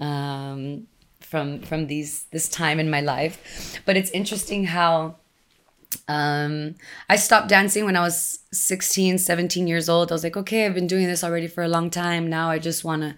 um 0.01 0.88
from 1.27 1.62
from 1.62 1.88
these 1.88 2.25
this 2.32 2.48
time 2.48 2.80
in 2.80 2.89
my 2.89 3.01
life. 3.01 3.82
But 3.86 3.98
it's 3.98 4.10
interesting 4.12 4.66
how 4.66 5.18
um 6.08 6.75
i 7.10 7.15
stopped 7.15 7.48
dancing 7.48 7.86
when 7.86 7.96
i 7.96 8.01
was 8.01 8.39
16 8.51 9.17
17 9.17 9.67
years 9.67 9.88
old 9.88 10.12
i 10.12 10.15
was 10.15 10.24
like 10.24 10.36
okay 10.36 10.65
i've 10.65 10.74
been 10.74 10.88
doing 10.88 11.08
this 11.08 11.24
already 11.24 11.48
for 11.48 11.63
a 11.63 11.67
long 11.67 11.89
time 11.89 12.29
now 12.29 12.50
i 12.50 12.60
just 12.60 12.84
want 12.84 13.01
to 13.01 13.15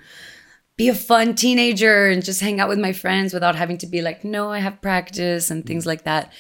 be 0.80 0.88
a 0.88 0.96
fun 0.96 1.36
teenager 1.36 2.08
and 2.08 2.24
just 2.24 2.40
hang 2.40 2.62
out 2.62 2.70
with 2.70 2.80
my 2.80 2.94
friends 2.94 3.34
without 3.34 3.58
having 3.58 3.78
to 3.78 3.86
be 3.86 4.02
like, 4.02 4.24
no, 4.24 4.50
I 4.50 4.60
have 4.60 4.82
practice 4.82 5.52
and 5.52 5.66
things 5.66 5.86
like 5.86 6.06
that. 6.06 6.32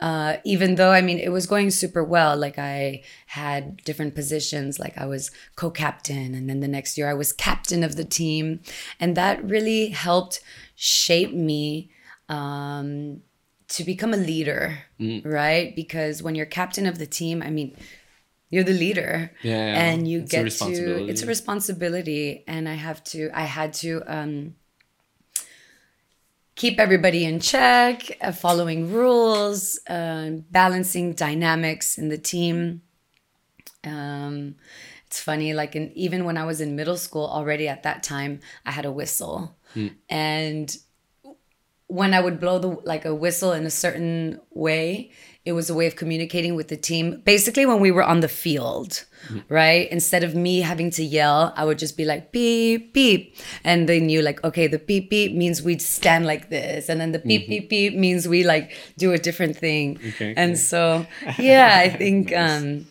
Uh, 0.00 0.38
even 0.44 0.74
though, 0.74 0.90
I 0.90 1.00
mean, 1.00 1.20
it 1.20 1.28
was 1.28 1.46
going 1.46 1.70
super 1.70 2.02
well. 2.02 2.36
Like, 2.36 2.58
I 2.58 3.04
had 3.26 3.76
different 3.84 4.16
positions, 4.16 4.80
like, 4.80 4.98
I 4.98 5.06
was 5.06 5.30
co 5.54 5.70
captain, 5.70 6.34
and 6.34 6.50
then 6.50 6.58
the 6.58 6.66
next 6.66 6.98
year 6.98 7.08
I 7.08 7.14
was 7.14 7.32
captain 7.32 7.84
of 7.84 7.94
the 7.94 8.04
team. 8.04 8.62
And 8.98 9.16
that 9.16 9.44
really 9.44 9.90
helped 9.90 10.40
shape 10.74 11.32
me 11.32 11.88
um, 12.28 13.20
to 13.68 13.84
become 13.84 14.12
a 14.14 14.16
leader, 14.18 14.78
right? 15.24 15.74
Because 15.74 16.22
when 16.22 16.34
you're 16.34 16.46
captain 16.46 16.86
of 16.86 16.98
the 16.98 17.06
team, 17.06 17.42
I 17.42 17.50
mean, 17.50 17.76
you're 18.50 18.64
the 18.64 18.72
leader. 18.72 19.32
Yeah, 19.42 19.52
yeah. 19.72 19.82
and 19.84 20.06
you 20.08 20.20
It's 20.20 20.32
a 20.32 20.36
get 20.36 20.50
to 20.76 21.08
it's 21.10 21.22
a 21.22 21.26
responsibility. 21.26 22.44
and 22.46 22.68
i 22.68 22.74
have 22.74 23.02
to 23.04 23.30
i 23.34 23.42
had 23.42 23.72
to 23.74 24.02
um 24.06 24.54
keep 26.54 26.78
everybody 26.78 27.24
in 27.24 27.40
check 27.40 28.16
uh, 28.20 28.30
following 28.32 28.92
rules 28.92 29.80
uh, 29.88 30.30
balancing 30.50 31.12
dynamics 31.14 31.98
in 31.98 32.08
the 32.10 32.18
team. 32.18 32.82
Um 33.84 34.54
it's 35.06 35.20
funny 35.20 35.52
like 35.54 35.76
in, 35.76 35.92
even 35.94 36.24
when 36.24 36.36
i 36.36 36.44
was 36.44 36.60
in 36.60 36.74
middle 36.76 36.96
school 36.96 37.26
already 37.26 37.68
at 37.68 37.82
that 37.84 38.02
time 38.02 38.40
i 38.66 38.70
had 38.70 38.84
a 38.84 38.92
whistle. 38.92 39.56
And 40.08 40.76
when 41.94 42.12
I 42.12 42.20
would 42.20 42.40
blow 42.40 42.58
the 42.58 42.70
like 42.84 43.04
a 43.04 43.14
whistle 43.14 43.52
in 43.52 43.64
a 43.66 43.70
certain 43.70 44.40
way, 44.50 45.12
it 45.44 45.52
was 45.52 45.70
a 45.70 45.74
way 45.74 45.86
of 45.86 45.94
communicating 45.94 46.56
with 46.56 46.66
the 46.66 46.76
team. 46.76 47.22
Basically, 47.24 47.64
when 47.64 47.78
we 47.78 47.92
were 47.92 48.02
on 48.02 48.18
the 48.18 48.28
field, 48.28 49.04
right? 49.48 49.88
Instead 49.92 50.24
of 50.24 50.34
me 50.34 50.60
having 50.60 50.90
to 50.90 51.04
yell, 51.04 51.52
I 51.56 51.64
would 51.64 51.78
just 51.78 51.96
be 51.96 52.04
like 52.04 52.32
beep 52.32 52.94
beep, 52.94 53.36
and 53.62 53.88
they 53.88 54.00
knew 54.00 54.22
like 54.22 54.42
okay, 54.42 54.66
the 54.66 54.80
beep 54.80 55.08
beep 55.08 55.36
means 55.36 55.62
we'd 55.62 55.80
stand 55.80 56.26
like 56.26 56.50
this, 56.50 56.88
and 56.88 57.00
then 57.00 57.12
the 57.12 57.20
beep 57.20 57.48
beep 57.48 57.70
beep 57.70 57.94
means 57.94 58.26
we 58.26 58.42
like 58.42 58.76
do 58.98 59.12
a 59.12 59.18
different 59.18 59.56
thing. 59.56 60.00
Okay, 60.08 60.34
and 60.36 60.52
okay. 60.52 60.60
so 60.60 61.06
yeah, 61.38 61.78
I 61.78 61.90
think 61.90 62.36
um, 62.36 62.88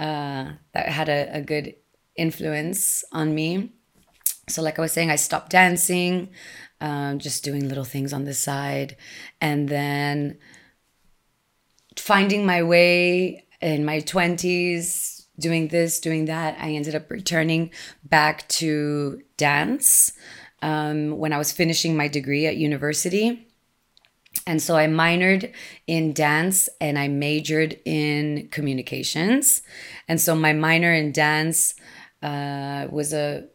uh, 0.00 0.50
that 0.74 0.88
had 0.88 1.08
a, 1.08 1.36
a 1.36 1.40
good 1.40 1.76
influence 2.16 3.04
on 3.12 3.32
me. 3.32 3.74
So, 4.48 4.60
like 4.60 4.80
I 4.80 4.82
was 4.82 4.90
saying, 4.90 5.12
I 5.12 5.16
stopped 5.16 5.50
dancing, 5.52 6.30
um, 6.80 7.18
just 7.18 7.44
doing 7.44 7.68
little 7.68 7.84
things 7.84 8.12
on 8.12 8.24
the 8.24 8.34
side. 8.34 8.96
And 9.40 9.68
then 9.68 10.38
finding 11.96 12.46
my 12.46 12.62
way 12.62 13.46
in 13.60 13.84
my 13.84 14.00
20s, 14.00 15.26
doing 15.38 15.68
this, 15.68 16.00
doing 16.00 16.26
that, 16.26 16.56
I 16.60 16.70
ended 16.72 16.94
up 16.94 17.10
returning 17.10 17.70
back 18.04 18.48
to 18.48 19.22
dance 19.36 20.12
um, 20.62 21.18
when 21.18 21.32
I 21.32 21.38
was 21.38 21.52
finishing 21.52 21.96
my 21.96 22.08
degree 22.08 22.46
at 22.46 22.56
university. 22.56 23.46
And 24.46 24.62
so 24.62 24.76
I 24.76 24.86
minored 24.86 25.52
in 25.86 26.12
dance 26.12 26.68
and 26.80 26.98
I 26.98 27.08
majored 27.08 27.78
in 27.84 28.48
communications. 28.50 29.62
And 30.08 30.20
so 30.20 30.34
my 30.34 30.52
minor 30.52 30.92
in 30.92 31.12
dance 31.12 31.74
uh, 32.22 32.86
was 32.90 33.12
a 33.12 33.48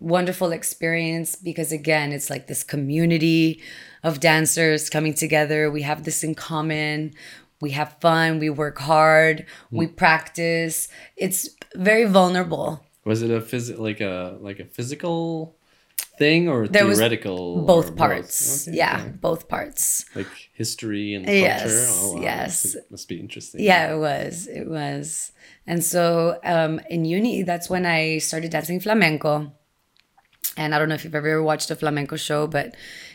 wonderful 0.00 0.50
experience 0.52 1.36
because 1.36 1.70
again 1.72 2.10
it's 2.12 2.30
like 2.30 2.46
this 2.46 2.64
community 2.64 3.60
of 4.02 4.18
dancers 4.20 4.88
coming 4.90 5.14
together 5.14 5.70
we 5.70 5.82
have 5.82 6.04
this 6.04 6.24
in 6.24 6.34
common 6.34 7.12
we 7.60 7.70
have 7.70 7.94
fun 8.00 8.38
we 8.38 8.48
work 8.48 8.78
hard 8.78 9.44
we 9.70 9.86
practice 9.86 10.88
it's 11.16 11.48
very 11.76 12.04
vulnerable 12.06 12.82
Was 13.04 13.22
it 13.22 13.30
a 13.30 13.40
phys- 13.40 13.78
like 13.78 14.00
a 14.00 14.36
like 14.40 14.58
a 14.60 14.64
physical 14.64 15.56
thing 16.18 16.48
or 16.48 16.68
There 16.68 16.86
was 16.86 16.98
theoretical? 16.98 17.64
both 17.64 17.96
parts. 17.96 18.68
Okay, 18.68 18.76
yeah, 18.76 19.00
okay. 19.00 19.12
both 19.20 19.48
parts. 19.48 20.04
Like 20.14 20.28
history 20.52 21.14
and 21.14 21.24
culture. 21.24 21.38
Yes, 21.40 21.98
Oh, 22.02 22.16
wow. 22.16 22.22
yes. 22.22 22.52
Must, 22.64 22.90
must 22.90 23.08
be 23.08 23.16
interesting. 23.18 23.60
Yeah, 23.64 23.94
it 23.94 23.98
was. 23.98 24.46
It 24.60 24.68
was. 24.68 25.32
And 25.66 25.80
so 25.82 26.38
um, 26.44 26.78
in 26.90 27.04
uni, 27.06 27.42
that's 27.42 27.70
when 27.70 27.86
I 27.86 28.18
started 28.18 28.50
dancing 28.52 28.80
flamenco. 28.80 29.52
And 30.56 30.74
I 30.74 30.78
don't 30.78 30.88
know 30.88 30.94
if 30.94 31.04
you've 31.04 31.14
ever 31.14 31.42
watched 31.42 31.70
a 31.70 31.76
flamenco 31.76 32.16
show, 32.16 32.46
but 32.46 32.74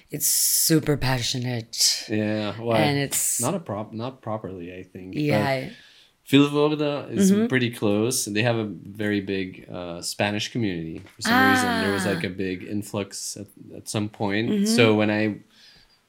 it's 0.09 0.27
super 0.27 0.95
passionate. 0.97 2.05
Yeah. 2.09 2.53
Well, 2.59 2.77
And 2.77 2.97
it's- 2.97 3.39
not 3.41 3.53
a 3.55 3.59
prop, 3.59 3.93
not 3.93 4.21
properly, 4.21 4.73
I 4.73 4.83
think. 4.83 5.13
Yeah. 5.15 5.69
Vilvoorde 6.27 7.11
is 7.11 7.31
Mm-hmm. 7.31 7.47
pretty 7.47 7.69
close. 7.69 8.25
and 8.25 8.35
They 8.35 8.41
have 8.41 8.55
a 8.55 8.65
very 8.65 9.21
big 9.21 9.67
uh, 9.71 10.01
Spanish 10.01 10.51
community. 10.51 11.01
For 11.15 11.21
some 11.21 11.51
reason, 11.51 11.67
there 11.81 11.93
was 11.93 12.05
Ah. 12.07 12.11
like 12.11 12.23
a 12.23 12.29
big 12.29 12.63
influx 12.63 13.37
at, 13.37 13.47
at 13.77 13.87
some 13.87 14.09
point. 14.09 14.49
Mm-hmm. 14.49 14.65
So 14.65 14.95
when 14.95 15.11
I 15.11 15.37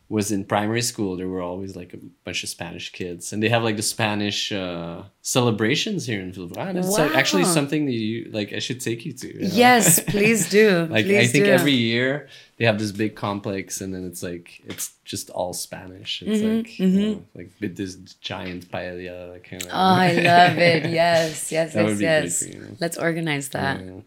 was 0.09 0.31
in 0.31 0.45
primary 0.45 0.83
school, 0.83 1.17
there 1.17 1.27
were 1.29 1.41
always 1.43 1.75
like 1.75 1.93
a 1.93 1.97
bunch 2.25 2.45
of 2.45 2.49
Spanish 2.49 2.93
kids, 2.93 3.33
and 3.33 3.43
they 3.43 3.49
have 3.49 3.65
like 3.65 3.77
the 3.77 3.83
Spanish 3.83 4.53
uh, 4.53 5.03
celebrations 5.21 6.07
here 6.07 6.21
in 6.21 6.31
Vilvoorde. 6.33 6.69
And 6.69 6.79
it's 6.79 6.97
like, 6.97 7.15
actually 7.17 7.45
something 7.45 7.87
that 7.87 7.93
you 7.93 8.31
like. 8.31 8.53
I 8.53 8.61
should 8.61 8.81
take 8.81 9.05
you 9.05 9.13
to. 9.15 9.27
you 9.35 9.41
know? 9.43 9.49
Yes, 9.53 9.99
please 10.07 10.49
do. 10.49 10.87
like 10.91 11.07
please 11.07 11.29
I 11.29 11.33
think 11.33 11.47
do. 11.47 11.51
every 11.51 11.73
year 11.73 12.29
they 12.57 12.65
have 12.67 12.79
this 12.79 12.93
big 12.93 13.17
complex, 13.17 13.81
and 13.81 13.93
then 13.93 14.05
it's 14.07 14.23
like 14.23 14.63
it's 14.65 14.93
just 15.05 15.29
all 15.31 15.53
Spanish. 15.53 16.23
It's 16.23 16.41
Mm-hmm, 16.41 16.57
like 16.59 16.79
you 16.79 16.87
know, 16.89 17.25
like 17.35 17.51
with 17.61 17.77
this 17.77 17.97
giant 18.21 18.71
paella 18.71 19.43
kind 19.43 19.63
of. 19.63 19.69
Oh, 19.71 19.75
I 19.75 20.13
love 20.13 20.59
it. 20.59 20.87
Yes, 20.91 21.51
yes, 21.51 21.75
That 21.75 21.81
yes, 21.83 21.89
would 21.89 21.99
be 21.99 22.05
great 22.05 22.25
yes. 22.25 22.39
for 22.43 22.49
you. 22.49 22.77
Let's 22.81 22.97
organize 22.97 23.49
that. 23.51 23.81
Yeah. 23.85 24.01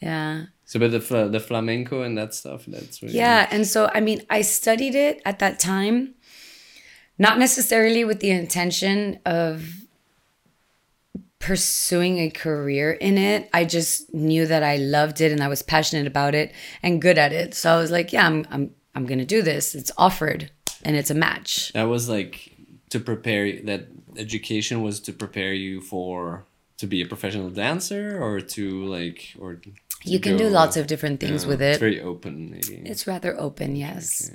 Yeah. 0.00 0.44
So, 0.66 0.78
but 0.80 0.90
the 0.92 1.00
fla- 1.00 1.28
the 1.28 1.40
flamenco 1.40 2.02
and 2.02 2.16
that 2.16 2.34
stuff, 2.34 2.64
that's 2.66 3.02
you- 3.02 3.10
Yeah. 3.10 3.46
And 3.50 3.66
so, 3.66 3.90
I 3.94 4.00
mean, 4.00 4.22
I 4.30 4.42
studied 4.42 4.94
it 4.94 5.20
at 5.24 5.38
that 5.40 5.58
time, 5.60 6.14
not 7.18 7.38
necessarily 7.38 8.04
with 8.04 8.20
the 8.20 8.30
intention 8.30 9.18
of 9.26 9.64
pursuing 11.38 12.18
a 12.18 12.30
career 12.30 12.92
in 12.92 13.18
it. 13.18 13.50
I 13.52 13.64
just 13.66 14.12
knew 14.14 14.46
that 14.46 14.62
I 14.62 14.76
loved 14.76 15.20
it 15.20 15.30
and 15.30 15.42
I 15.42 15.48
was 15.48 15.62
passionate 15.62 16.06
about 16.06 16.34
it 16.34 16.52
and 16.82 17.02
good 17.02 17.18
at 17.18 17.32
it. 17.32 17.54
So 17.54 17.70
I 17.74 17.76
was 17.78 17.90
like, 17.90 18.12
yeah, 18.12 18.26
I'm, 18.26 18.46
I'm, 18.50 18.70
I'm 18.94 19.04
going 19.06 19.18
to 19.18 19.26
do 19.26 19.42
this. 19.42 19.74
It's 19.74 19.90
offered 19.98 20.50
and 20.82 20.96
it's 20.96 21.10
a 21.10 21.14
match. 21.14 21.72
that 21.74 21.84
was 21.84 22.08
like 22.08 22.52
to 22.90 23.00
prepare. 23.00 23.60
That 23.62 23.88
education 24.16 24.82
was 24.82 25.00
to 25.00 25.12
prepare 25.12 25.52
you 25.52 25.80
for 25.80 26.46
to 26.78 26.86
be 26.86 27.02
a 27.02 27.06
professional 27.06 27.50
dancer, 27.50 28.18
or 28.20 28.40
to 28.40 28.84
like, 28.86 29.34
or 29.38 29.60
You 30.04 30.20
can 30.20 30.36
do 30.36 30.48
lots 30.48 30.76
of 30.76 30.86
different 30.86 31.20
things 31.20 31.44
Yeah, 31.44 31.48
with 31.48 31.62
it. 31.62 31.70
It's 31.70 31.78
very 31.78 32.00
open, 32.00 32.50
maybe. 32.50 32.82
It's 32.84 33.06
rather 33.06 33.38
open, 33.38 33.76
yes. 33.76 34.30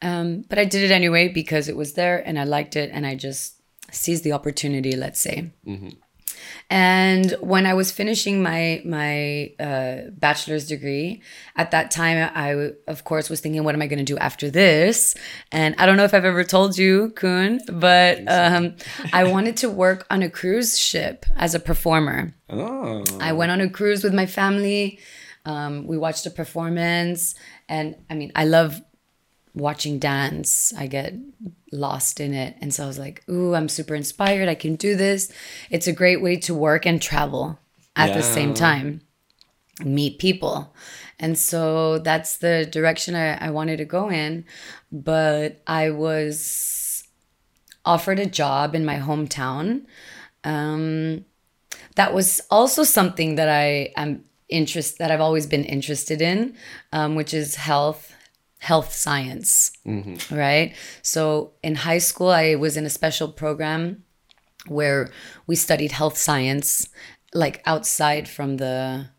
Um, 0.00 0.44
but 0.48 0.58
I 0.58 0.64
did 0.64 0.82
it 0.84 0.94
anyway 0.94 1.28
because 1.28 1.68
it 1.68 1.76
was 1.76 1.94
there 1.94 2.22
and 2.26 2.38
I 2.38 2.44
liked 2.44 2.76
it 2.76 2.90
and 2.92 3.06
I 3.06 3.14
just 3.14 3.56
seized 3.90 4.22
the 4.22 4.32
opportunity, 4.32 4.94
let's 4.96 5.20
say. 5.20 5.52
And 6.70 7.34
when 7.40 7.64
I 7.64 7.72
was 7.72 7.90
finishing 7.90 8.42
my 8.42 8.82
my 8.84 9.52
uh, 9.58 10.10
bachelor's 10.12 10.66
degree, 10.66 11.22
at 11.56 11.70
that 11.70 11.90
time, 11.90 12.30
I 12.34 12.72
of 12.86 13.04
course 13.04 13.30
was 13.30 13.40
thinking, 13.40 13.64
what 13.64 13.74
am 13.74 13.80
I 13.80 13.86
going 13.86 13.98
to 13.98 14.04
do 14.04 14.18
after 14.18 14.50
this? 14.50 15.14
And 15.50 15.74
I 15.78 15.86
don't 15.86 15.96
know 15.96 16.04
if 16.04 16.12
I've 16.12 16.26
ever 16.26 16.44
told 16.44 16.76
you, 16.76 17.10
Kun, 17.16 17.60
but 17.72 18.20
um, 18.28 18.76
I 19.14 19.24
wanted 19.24 19.56
to 19.58 19.70
work 19.70 20.06
on 20.10 20.22
a 20.22 20.28
cruise 20.28 20.78
ship 20.78 21.24
as 21.36 21.54
a 21.54 21.60
performer. 21.60 22.34
oh, 22.50 23.02
I 23.18 23.32
went 23.32 23.50
on 23.50 23.62
a 23.62 23.70
cruise 23.70 24.04
with 24.04 24.12
my 24.12 24.26
family. 24.26 24.98
Um, 25.46 25.86
we 25.86 25.96
watched 25.96 26.26
a 26.26 26.30
performance, 26.30 27.34
and 27.66 27.96
I 28.10 28.14
mean, 28.14 28.30
I 28.34 28.44
love 28.44 28.82
watching 29.54 29.98
dance. 29.98 30.72
I 30.76 30.86
get 30.86 31.14
lost 31.72 32.20
in 32.20 32.34
it, 32.34 32.56
and 32.60 32.72
so 32.72 32.84
I 32.84 32.86
was 32.86 32.98
like, 32.98 33.22
"Ooh, 33.28 33.54
I'm 33.54 33.68
super 33.68 33.94
inspired. 33.94 34.48
I 34.48 34.54
can 34.54 34.76
do 34.76 34.96
this." 34.96 35.30
It's 35.70 35.86
a 35.86 35.92
great 35.92 36.22
way 36.22 36.36
to 36.36 36.54
work 36.54 36.86
and 36.86 37.00
travel 37.00 37.58
at 37.96 38.14
the 38.14 38.22
same 38.22 38.54
time, 38.54 39.00
meet 39.84 40.18
people, 40.18 40.74
and 41.18 41.36
so 41.36 41.98
that's 41.98 42.36
the 42.38 42.66
direction 42.70 43.14
I, 43.14 43.46
I 43.46 43.50
wanted 43.50 43.78
to 43.78 43.84
go 43.84 44.10
in. 44.10 44.44
But 44.92 45.60
I 45.66 45.90
was 45.90 47.04
offered 47.84 48.18
a 48.18 48.26
job 48.26 48.74
in 48.74 48.84
my 48.84 48.96
hometown. 48.96 49.86
Um, 50.44 51.24
that 51.96 52.14
was 52.14 52.40
also 52.50 52.84
something 52.84 53.34
that 53.34 53.48
I 53.48 53.92
am 53.96 54.24
interest 54.48 54.98
that 54.98 55.10
I've 55.10 55.20
always 55.20 55.46
been 55.46 55.64
interested 55.64 56.22
in, 56.22 56.54
um, 56.92 57.14
which 57.14 57.34
is 57.34 57.56
health, 57.56 58.12
health 58.58 58.92
science, 58.92 59.72
mm-hmm. 59.86 60.34
right? 60.34 60.74
So 61.02 61.52
in 61.62 61.76
high 61.76 61.98
school, 61.98 62.28
I 62.30 62.54
was 62.54 62.76
in 62.76 62.84
a 62.84 62.90
special 62.90 63.28
program 63.28 64.04
where 64.66 65.10
we 65.46 65.56
studied 65.56 65.92
health 65.92 66.18
science, 66.18 66.88
like 67.34 67.62
outside 67.64 68.28
from 68.28 68.56
the 68.56 69.10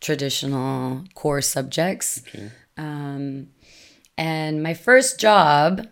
traditional 0.00 1.04
core 1.14 1.42
subjects. 1.42 2.22
okay. 2.28 2.50
Um, 2.76 3.48
and 4.16 4.62
my 4.62 4.74
first 4.74 5.20
job, 5.20 5.86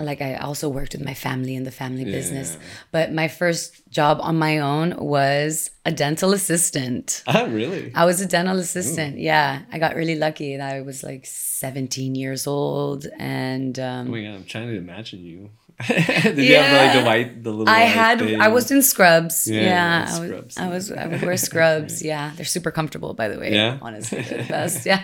like 0.00 0.20
I 0.22 0.34
also 0.36 0.68
worked 0.68 0.92
with 0.92 1.04
my 1.04 1.14
family 1.14 1.54
in 1.54 1.64
the 1.64 1.70
family 1.70 2.04
business, 2.04 2.56
but 2.90 3.12
my 3.12 3.28
first 3.28 3.88
job 3.90 4.18
on 4.20 4.38
my 4.38 4.58
own 4.58 4.96
was 4.96 5.70
a 5.84 5.92
dental 5.92 6.32
assistant. 6.32 7.22
Ah, 7.26 7.46
really? 7.50 7.92
I 7.94 8.04
was 8.04 8.20
a 8.20 8.26
dental 8.26 8.58
assistant. 8.58 9.18
Yeah, 9.18 9.62
I 9.72 9.78
got 9.78 9.94
really 9.94 10.16
lucky. 10.16 10.56
that 10.56 10.74
I 10.74 10.80
was 10.82 11.02
like 11.02 11.26
17 11.26 12.14
years 12.14 12.46
old, 12.46 13.06
and 13.18 13.78
Oh 13.78 13.84
um, 13.84 14.10
my 14.10 14.22
god, 14.22 14.34
I'm 14.34 14.44
trying 14.44 14.68
to 14.68 14.76
imagine 14.76 15.24
you. 15.24 15.50
Did 16.22 16.38
you 16.38 16.56
have 16.56 16.72
like 16.76 16.92
the 17.00 17.04
white, 17.06 17.42
the 17.44 17.50
little? 17.50 17.68
I 17.68 17.80
had 17.80 18.18
thing? 18.18 18.40
I 18.40 18.48
was 18.48 18.70
in 18.70 18.82
scrubs. 18.82 19.48
Yeah, 19.50 19.62
Yeah, 19.62 20.06
I, 20.08 20.12
scrubs 20.26 20.44
was, 20.44 20.58
I 20.58 20.68
was 20.68 20.92
I 20.92 21.06
would 21.10 21.22
wear 21.22 21.36
scrubs. 21.36 22.02
Yeah, 22.02 22.32
they're 22.36 22.44
super 22.46 22.70
comfortable, 22.70 23.14
by 23.14 23.28
the 23.28 23.38
way. 23.38 23.52
Yeah? 23.54 23.78
honestly, 23.80 24.22
the 24.22 24.44
best. 24.48 24.84
Yeah, 24.86 25.02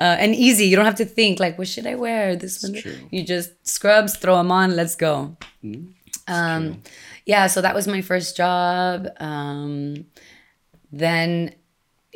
uh, 0.00 0.16
and 0.18 0.34
easy. 0.34 0.64
You 0.66 0.76
don't 0.76 0.84
have 0.86 0.96
to 0.96 1.04
think 1.04 1.38
like, 1.40 1.58
what 1.58 1.68
should 1.68 1.86
I 1.86 1.94
wear? 1.94 2.36
This 2.36 2.62
one. 2.62 2.74
true. 2.74 2.96
You 3.10 3.22
just 3.24 3.50
scrubs, 3.66 4.16
throw 4.16 4.36
them 4.36 4.50
on, 4.50 4.76
let's 4.76 4.94
go. 4.96 5.36
Mm, 5.64 5.92
Um, 6.28 6.82
yeah, 7.24 7.46
so 7.46 7.60
that 7.60 7.74
was 7.74 7.86
my 7.86 8.02
first 8.02 8.36
job. 8.36 9.08
Um, 9.20 10.06
then 10.92 11.54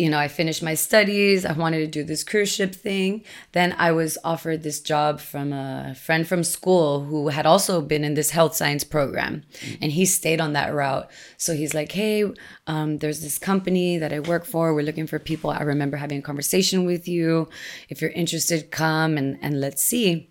you 0.01 0.09
know, 0.09 0.19
I 0.19 0.29
finished 0.29 0.63
my 0.63 0.73
studies. 0.73 1.45
I 1.45 1.53
wanted 1.53 1.81
to 1.81 1.87
do 1.87 2.03
this 2.03 2.25
cruise 2.25 2.51
ship 2.51 2.75
thing. 2.75 3.23
Then 3.53 3.75
I 3.79 3.93
was 3.93 4.17
offered 4.25 4.63
this 4.63 4.81
job 4.81 5.21
from 5.21 5.53
a 5.53 5.95
friend 5.95 6.27
from 6.27 6.43
school 6.43 7.05
who 7.05 7.29
had 7.29 7.45
also 7.45 7.83
been 7.83 8.03
in 8.03 8.15
this 8.15 8.31
health 8.31 8.57
science 8.57 8.83
program, 8.83 9.45
and 9.83 9.93
he 9.93 10.07
stayed 10.07 10.41
on 10.41 10.55
that 10.55 10.73
route. 10.73 11.11
So 11.37 11.55
he's 11.55 11.75
like, 11.75 11.93
"Hey, 11.93 12.25
um, 12.67 12.99
there's 12.99 13.21
this 13.21 13.39
company 13.39 13.99
that 13.99 14.13
I 14.13 14.21
work 14.21 14.47
for. 14.47 14.75
We're 14.75 14.89
looking 14.91 15.07
for 15.07 15.19
people. 15.19 15.51
I 15.51 15.63
remember 15.63 15.99
having 15.99 16.21
a 16.21 16.23
conversation 16.31 16.87
with 16.87 17.07
you. 17.07 17.51
If 17.91 18.01
you're 18.01 18.19
interested, 18.23 18.71
come 18.71 19.19
and 19.19 19.39
and 19.43 19.61
let's 19.61 19.83
see." 19.83 20.31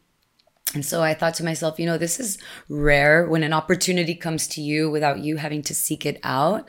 And 0.73 0.85
so 0.85 1.01
I 1.01 1.13
thought 1.15 1.33
to 1.35 1.43
myself, 1.43 1.79
you 1.79 1.85
know, 1.85 1.97
this 1.97 2.19
is 2.19 2.37
rare 2.69 3.27
when 3.27 3.43
an 3.43 3.53
opportunity 3.53 4.13
comes 4.13 4.47
to 4.49 4.61
you 4.61 4.89
without 4.89 5.19
you 5.19 5.37
having 5.37 5.63
to 5.63 5.73
seek 5.73 6.05
it 6.05 6.19
out. 6.23 6.67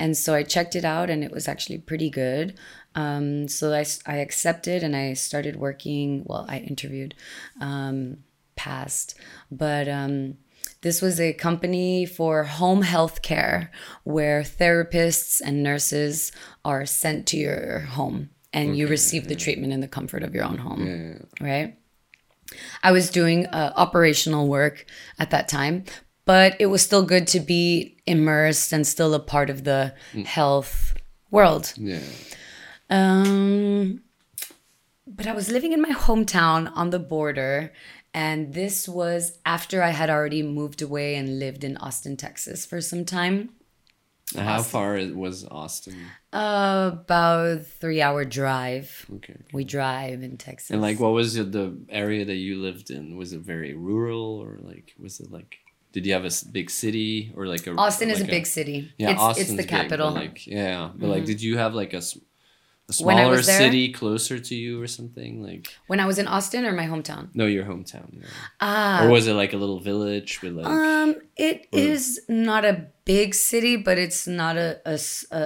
And 0.00 0.16
so 0.16 0.34
I 0.34 0.42
checked 0.42 0.74
it 0.74 0.84
out 0.84 1.10
and 1.10 1.22
it 1.22 1.30
was 1.30 1.46
actually 1.46 1.78
pretty 1.78 2.10
good. 2.10 2.58
Um, 2.96 3.46
so 3.46 3.72
I, 3.72 3.84
I 4.06 4.16
accepted 4.16 4.82
and 4.82 4.96
I 4.96 5.12
started 5.12 5.54
working. 5.56 6.24
Well, 6.26 6.44
I 6.48 6.58
interviewed, 6.58 7.14
um, 7.60 8.16
passed, 8.56 9.14
but 9.50 9.88
um, 9.88 10.38
this 10.82 11.00
was 11.00 11.20
a 11.20 11.32
company 11.34 12.06
for 12.06 12.44
home 12.44 12.82
health 12.82 13.22
care 13.22 13.70
where 14.04 14.42
therapists 14.42 15.40
and 15.44 15.62
nurses 15.62 16.32
are 16.64 16.84
sent 16.86 17.26
to 17.28 17.36
your 17.36 17.80
home 17.80 18.30
and 18.52 18.76
you 18.76 18.88
receive 18.88 19.28
the 19.28 19.36
treatment 19.36 19.72
in 19.72 19.80
the 19.80 19.88
comfort 19.88 20.22
of 20.22 20.34
your 20.34 20.44
own 20.44 20.58
home, 20.58 20.86
Yeah. 21.40 21.46
right? 21.46 21.76
I 22.82 22.90
was 22.92 23.10
doing 23.10 23.46
uh, 23.46 23.72
operational 23.76 24.48
work 24.48 24.84
at 25.18 25.30
that 25.30 25.48
time, 25.48 25.84
but 26.30 26.50
it 26.60 26.66
was 26.74 26.80
still 26.88 27.02
good 27.14 27.26
to 27.34 27.40
be 27.40 27.96
immersed 28.06 28.72
and 28.74 28.86
still 28.86 29.12
a 29.14 29.18
part 29.34 29.50
of 29.54 29.58
the 29.70 29.80
health 30.36 30.94
world. 31.36 31.64
Yeah. 31.76 32.06
Um, 32.88 34.02
but 35.06 35.26
I 35.26 35.32
was 35.32 35.50
living 35.50 35.72
in 35.72 35.80
my 35.88 35.94
hometown 36.06 36.70
on 36.80 36.90
the 36.90 37.00
border, 37.14 37.72
and 38.14 38.54
this 38.54 38.88
was 38.88 39.22
after 39.44 39.76
I 39.82 39.90
had 40.00 40.08
already 40.10 40.42
moved 40.44 40.80
away 40.82 41.16
and 41.16 41.40
lived 41.44 41.62
in 41.64 41.76
Austin, 41.78 42.16
Texas 42.16 42.64
for 42.64 42.80
some 42.80 43.04
time. 43.04 43.36
How 44.36 44.62
far 44.62 44.96
it 44.96 45.16
was 45.16 45.44
Austin? 45.44 45.96
Uh, 46.32 46.90
about 46.92 47.66
three 47.80 48.00
hour 48.00 48.24
drive. 48.24 48.88
Okay. 49.16 49.38
We 49.52 49.64
drive 49.64 50.22
in 50.22 50.36
Texas. 50.36 50.70
And 50.70 50.80
like, 50.80 51.00
what 51.00 51.12
was 51.20 51.34
the- 51.34 51.42
the 51.58 51.66
area 51.88 52.24
that 52.24 52.36
you 52.46 52.54
lived 52.68 52.88
in? 52.96 53.16
Was 53.16 53.32
it 53.32 53.40
very 53.40 53.74
rural 53.74 54.38
or 54.44 54.52
like, 54.62 54.94
was 55.04 55.18
it 55.18 55.32
like, 55.32 55.52
did 55.92 56.06
you 56.06 56.12
have 56.12 56.24
a 56.24 56.30
big 56.52 56.70
city 56.70 57.32
or 57.36 57.46
like 57.46 57.66
a? 57.66 57.74
Austin 57.74 58.10
is 58.10 58.18
a 58.18 58.22
like 58.22 58.30
big 58.30 58.46
city. 58.46 58.92
Yeah, 58.98 59.10
it's, 59.12 59.20
Austin's 59.20 59.50
it's 59.50 59.56
the 59.62 59.68
capital. 59.68 60.08
Mm-hmm. 60.08 60.18
like, 60.18 60.46
yeah, 60.46 60.90
but 60.94 61.08
like, 61.08 61.24
did 61.24 61.42
you 61.42 61.58
have 61.58 61.74
like 61.74 61.92
a, 61.94 62.02
I 62.88 62.92
smaller 62.92 63.34
there? 63.36 63.42
city 63.58 63.92
closer 63.92 64.38
to 64.40 64.54
you 64.54 64.82
or 64.82 64.86
something 64.88 65.42
like 65.42 65.68
When 65.86 66.00
I 66.00 66.06
was 66.06 66.18
in 66.18 66.26
Austin 66.26 66.64
or 66.64 66.72
my 66.72 66.86
hometown? 66.86 67.28
no 67.34 67.46
your 67.46 67.64
hometown 67.64 68.08
yeah. 68.20 68.26
Ah, 68.60 69.04
or 69.04 69.10
was 69.10 69.28
it 69.28 69.34
like 69.34 69.52
a 69.52 69.56
little 69.56 69.78
village 69.78 70.42
with 70.42 70.54
like 70.54 70.66
Um, 70.66 71.14
it 71.36 71.66
Or- 71.72 71.78
is 71.78 72.20
not 72.28 72.64
a 72.64 72.86
big 73.04 73.34
city, 73.34 73.76
but 73.76 73.96
it's 73.98 74.26
not 74.26 74.56
a 74.56 74.80
a, 74.84 74.98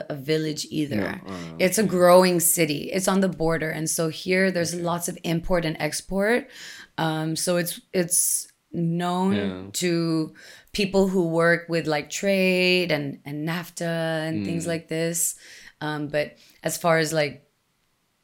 a 0.09 0.15
village 0.15 0.67
either. 0.71 0.97
No, 0.97 1.33
uh, 1.35 1.57
It's 1.59 1.77
a 1.79 1.83
growing 1.85 2.41
city. 2.41 2.91
It's 2.93 3.09
on 3.09 3.21
the 3.21 3.29
border, 3.29 3.69
and 3.71 3.89
so 3.91 4.09
here 4.09 4.51
there's 4.51 4.75
lots 4.75 5.09
of 5.09 5.19
import 5.23 5.65
and 5.67 5.77
export. 5.79 6.49
Um, 6.97 7.37
so 7.37 7.57
it's 7.59 7.81
it's 7.93 8.49
known 8.75 9.33
Yeah. 9.35 9.63
to 9.73 10.35
people 10.73 11.09
who 11.09 11.29
work 11.29 11.69
with 11.69 11.87
like 11.87 12.11
trade 12.11 12.91
and 12.93 13.21
and 13.25 13.49
NAFTA 13.49 14.29
and 14.29 14.45
things 14.45 14.65
Mm. 14.65 14.69
like 14.69 14.89
this. 14.89 15.37
Um, 15.81 16.09
but 16.09 16.37
as 16.63 16.77
far 16.77 16.99
as 16.99 17.13
like 17.13 17.49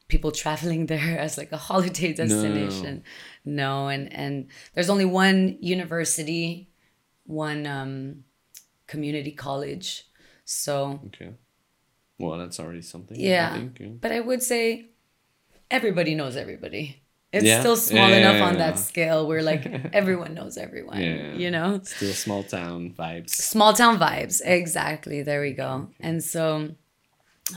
people 0.07 0.31
traveling 0.43 0.85
there 0.87 1.17
as 1.19 1.37
like 1.37 1.51
a 1.51 1.57
holiday 1.57 2.13
destination, 2.13 3.03
no. 3.45 3.87
And 3.87 4.11
and 4.13 4.47
there's 4.73 4.89
only 4.89 5.05
one 5.05 5.57
university, 5.61 6.69
one 7.25 7.65
um, 7.65 8.23
community 8.87 9.31
college. 9.31 10.05
So 10.45 10.99
okay 11.07 11.31
well 12.19 12.37
that's 12.37 12.59
already 12.59 12.81
something 12.83 13.17
Yeah. 13.19 13.49
I 13.51 13.57
think, 13.57 13.79
yeah. 13.79 13.87
but 13.99 14.11
I 14.11 14.19
would 14.19 14.43
say 14.43 14.89
everybody 15.71 16.13
knows 16.13 16.35
everybody. 16.35 17.00
It's 17.33 17.45
Yeah. 17.45 17.59
still 17.59 17.77
small 17.77 18.09
Yeah, 18.09 18.17
enough 18.17 18.35
yeah, 18.37 18.47
on 18.47 18.57
that 18.57 18.77
scale 18.79 19.27
where 19.27 19.41
like 19.41 19.65
everyone 19.93 20.33
knows 20.33 20.57
everyone. 20.57 21.01
You 21.39 21.51
know? 21.51 21.79
still 21.83 22.13
small 22.13 22.43
town 22.43 22.93
vibes 22.97 23.29
Small 23.29 23.73
town 23.73 23.97
vibes. 23.99 24.41
Exactly. 24.43 25.23
There 25.23 25.41
we 25.41 25.53
go. 25.53 25.89
And 25.99 26.23
so 26.23 26.75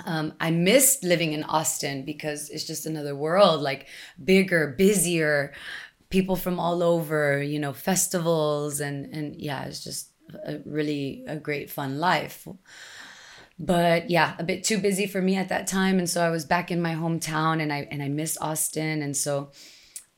um, 0.06 0.32
I 0.40 0.50
missed 0.50 1.04
living 1.04 1.32
in 1.32 1.44
Austin 1.44 2.04
because 2.04 2.50
it's 2.50 2.64
just 2.64 2.87
another 2.87 3.14
world, 3.14 3.60
like 3.62 3.87
bigger, 4.22 4.74
busier, 4.76 5.52
people 6.10 6.37
from 6.37 6.58
all 6.60 6.82
over, 6.82 7.42
you 7.42 7.58
know, 7.58 7.72
festivals 7.72 8.80
and 8.80 9.06
and 9.14 9.37
yeah, 9.37 9.64
it's 9.64 9.84
just 9.84 10.10
a 10.46 10.58
really 10.64 11.24
a 11.28 11.37
great 11.37 11.70
fun 11.70 11.98
life. 11.98 12.46
But 13.58 14.10
yeah, 14.10 14.34
a 14.38 14.44
bit 14.44 14.64
too 14.64 14.78
busy 14.78 15.06
for 15.06 15.22
me 15.22 15.36
at 15.36 15.48
that 15.48 15.66
time 15.66 15.98
and 15.98 16.10
so 16.10 16.22
I 16.22 16.30
was 16.30 16.44
back 16.44 16.70
in 16.70 16.82
my 16.82 16.94
hometown 16.94 17.62
and 17.62 17.72
I 17.72 17.86
and 17.90 18.02
I 18.02 18.08
missed 18.08 18.38
Austin 18.40 19.00
and 19.02 19.16
so 19.16 19.50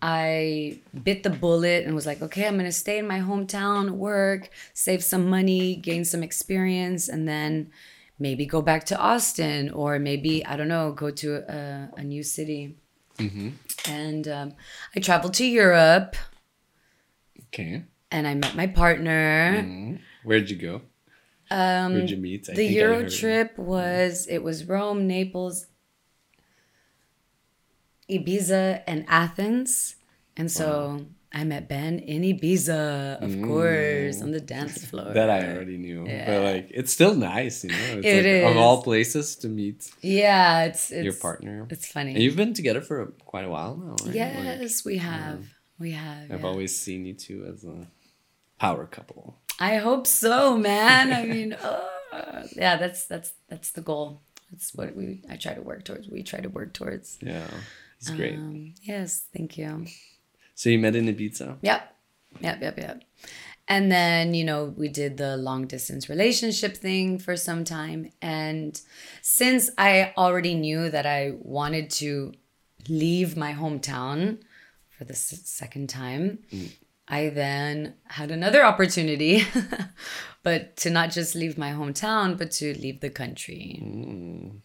I 0.01 0.81
bit 1.03 1.23
the 1.23 1.31
bullet 1.31 1.85
and 1.85 1.95
was 1.95 2.07
like, 2.07 2.23
okay, 2.23 2.47
I'm 2.47 2.55
going 2.55 2.67
to 2.67 2.73
stay 2.73 2.99
in 2.99 3.07
my 3.07 3.21
hometown, 3.21 3.91
work, 3.91 4.51
save 4.75 5.03
some 5.03 5.29
money, 5.29 5.77
gain 5.77 6.05
some 6.05 6.23
experience, 6.23 7.09
and 7.09 7.27
then 7.27 7.71
maybe 8.19 8.45
go 8.47 8.61
back 8.63 8.85
to 8.87 8.99
Austin 8.99 9.71
or 9.71 9.99
maybe, 9.99 10.45
I 10.45 10.57
don't 10.57 10.69
know, 10.69 10.93
go 10.93 11.11
to 11.11 11.37
a, 11.37 11.91
a 11.97 12.05
new 12.05 12.23
city. 12.23 12.77
Mm-hmm. 13.19 13.49
And 13.91 14.29
um, 14.29 14.53
I 14.95 15.01
traveled 15.01 15.35
to 15.35 15.47
Europe 15.47 16.17
okay 17.47 17.85
and 18.11 18.27
I 18.27 18.35
met 18.35 18.55
my 18.55 18.67
partner. 18.67 19.63
Mhm. 19.63 20.01
where'd 20.25 20.51
you 20.51 20.57
go 20.57 20.83
where'd 21.51 22.11
you 22.11 22.17
meet 22.17 22.49
I 22.49 22.53
Um, 22.53 22.57
The 22.57 22.67
Euro 22.67 23.09
trip 23.09 23.59
was, 23.59 24.27
it 24.29 24.43
was 24.43 24.65
Rome, 24.65 25.07
Naples, 25.07 25.67
Ibiza, 28.11 28.83
and 28.87 29.05
Athens. 29.09 29.97
And 30.37 30.51
so 30.51 31.07
I 31.33 31.45
met 31.45 31.69
Ben 31.69 31.99
in 31.99 32.23
Ibiza, 32.23 33.21
of 33.23 33.43
course, 33.43 34.23
on 34.23 34.31
the 34.31 34.41
dance 34.41 34.85
floor. 34.91 35.07
Mm. 35.07 35.15
that 35.15 35.31
I 35.31 35.41
already 35.53 35.77
knew 35.79 36.07
Yeah. 36.07 36.27
but 36.27 36.43
like 36.55 36.67
it's 36.71 36.93
still 36.93 37.15
nice 37.15 37.65
you 37.65 37.71
know 37.71 37.99
it's 37.99 38.07
It 38.07 38.43
like, 38.45 38.51
of 38.51 38.57
all 38.57 38.83
places 38.83 39.37
to 39.37 39.49
meet 39.49 39.91
Yeah, 40.03 40.65
it's, 40.65 40.91
it's 40.91 41.05
your 41.05 41.15
partner 41.15 41.67
It's 41.71 41.87
funny. 41.91 42.13
and 42.15 42.23
you've 42.23 42.37
been 42.37 42.55
together 42.55 42.81
for 42.81 43.07
quite 43.25 43.45
a 43.45 43.49
while 43.51 43.77
now 43.77 43.91
right? 43.91 44.07
Like, 44.07 44.15
yes, 44.15 44.85
we 44.85 44.99
have. 44.99 45.45
We 45.79 45.91
have. 45.93 46.31
I've 46.33 46.41
yeah. 46.41 46.47
always 46.47 46.73
seen 46.79 47.05
you 47.05 47.15
two 47.15 47.45
as 47.53 47.65
a 47.65 47.87
power 48.59 48.87
couple 48.87 49.39
I 49.59 49.77
hope 49.77 50.07
so, 50.07 50.57
man. 50.59 51.13
I 51.13 51.25
mean, 51.25 51.53
uh, 52.13 52.43
yeah, 52.55 52.77
that's 52.77 53.07
that's 53.07 53.33
that's 53.49 53.71
the 53.73 53.81
goal. 53.83 54.21
That's 54.51 54.75
what 54.75 54.95
we 54.95 55.23
I 55.31 55.37
try 55.37 55.55
to 55.55 55.63
work 55.63 55.85
towards. 55.85 56.09
We 56.09 56.23
try 56.23 56.41
to 56.41 56.49
work 56.49 56.73
towards. 56.73 57.19
yeah 57.21 57.47
it's 57.99 58.11
great 58.11 58.35
Um, 58.39 58.75
yes, 58.83 59.25
thank 59.35 59.57
you. 59.57 59.87
so 60.55 60.69
you 60.71 60.79
met 60.79 60.95
in 60.95 61.07
Ibiza 61.07 61.57
Yep. 61.63 61.95
Yep, 62.41 62.63
yep, 62.63 62.79
yep. 62.79 63.03
And 63.67 63.91
then, 63.91 64.35
you 64.35 64.45
know, 64.45 64.75
we 64.77 64.89
did 64.89 65.17
the 65.17 65.37
long 65.39 65.67
distance 65.67 66.09
relationship 66.09 66.77
thing 66.77 67.19
for 67.19 67.37
some 67.37 67.65
time. 67.65 68.13
And 68.23 68.79
since 69.23 69.71
I 69.79 70.13
already 70.17 70.55
knew 70.55 70.91
that 70.91 71.07
I 71.07 71.33
wanted 71.41 71.91
to 72.03 72.33
leave 72.89 73.37
my 73.37 73.55
hometown 73.55 74.39
for 74.97 75.05
the 75.05 75.15
second 75.15 75.89
time, 75.89 76.39
I 77.09 77.29
then 77.29 77.95
had 78.05 78.31
another 78.31 78.65
opportunity, 78.65 79.45
but 80.43 80.77
to 80.79 80.91
not 80.91 81.11
just 81.13 81.35
leave 81.35 81.57
my 81.57 81.71
hometown, 81.73 82.37
but 82.37 82.51
to 82.53 82.75
leave 82.79 83.01
the 83.01 83.11
country. 83.11 83.81
Mm, 83.83 84.61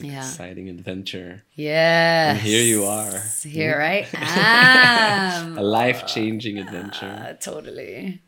Yeah. 0.00 0.18
exciting 0.22 0.68
adventure 0.68 1.42
Yes. 1.56 2.36
And 2.38 2.46
here 2.46 2.62
you 2.62 2.84
are. 2.84 3.18
Here 3.42 3.80
I 3.82 4.06
am. 4.14 5.58
a 5.58 5.62
life-changing 5.62 6.58
adventure 6.58 7.06
Uh, 7.30 7.32
totally. 7.34 8.22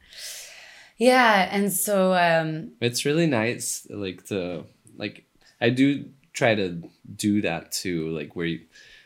Yeah, 0.96 1.48
and 1.50 1.72
so 1.72 2.14
um 2.14 2.72
it's 2.80 3.04
really 3.04 3.26
nice 3.26 3.86
like 3.90 4.26
to 4.26 4.64
like 4.96 5.24
i 5.60 5.68
do 5.70 6.06
try 6.32 6.54
to 6.54 6.82
do 7.16 7.42
that 7.42 7.70
too 7.72 8.08
like 8.18 8.34
where 8.36 8.46
you, 8.46 8.60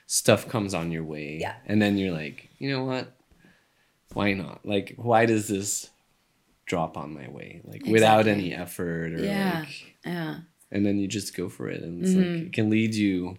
stuff 0.07 0.49
comes 0.49 0.73
on 0.75 0.91
your 0.93 1.05
way 1.05 1.39
Yeah. 1.41 1.55
and 1.67 1.81
then 1.83 1.97
you're 1.99 2.13
like 2.13 2.49
you 2.59 2.71
know 2.71 2.85
what 2.85 3.13
why 4.15 4.33
not 4.33 4.65
like 4.65 4.95
why 4.97 5.27
does 5.27 5.49
this 5.49 5.91
drop 6.67 6.97
on 6.97 7.15
my 7.15 7.29
way 7.29 7.61
like 7.65 7.85
without 7.87 8.27
any 8.27 8.53
effort 8.55 9.13
or 9.13 9.25
yeah, 9.25 9.61
like 9.61 9.97
yeah. 10.05 10.37
and 10.71 10.85
then 10.85 10.99
you 10.99 11.07
just 11.09 11.37
go 11.37 11.49
for 11.49 11.69
it 11.69 11.83
and 11.83 12.03
it's 12.03 12.13
Mm-hmm. 12.13 12.21
like 12.35 12.47
it 12.49 12.53
can 12.53 12.69
lead 12.71 12.95
you 12.95 13.39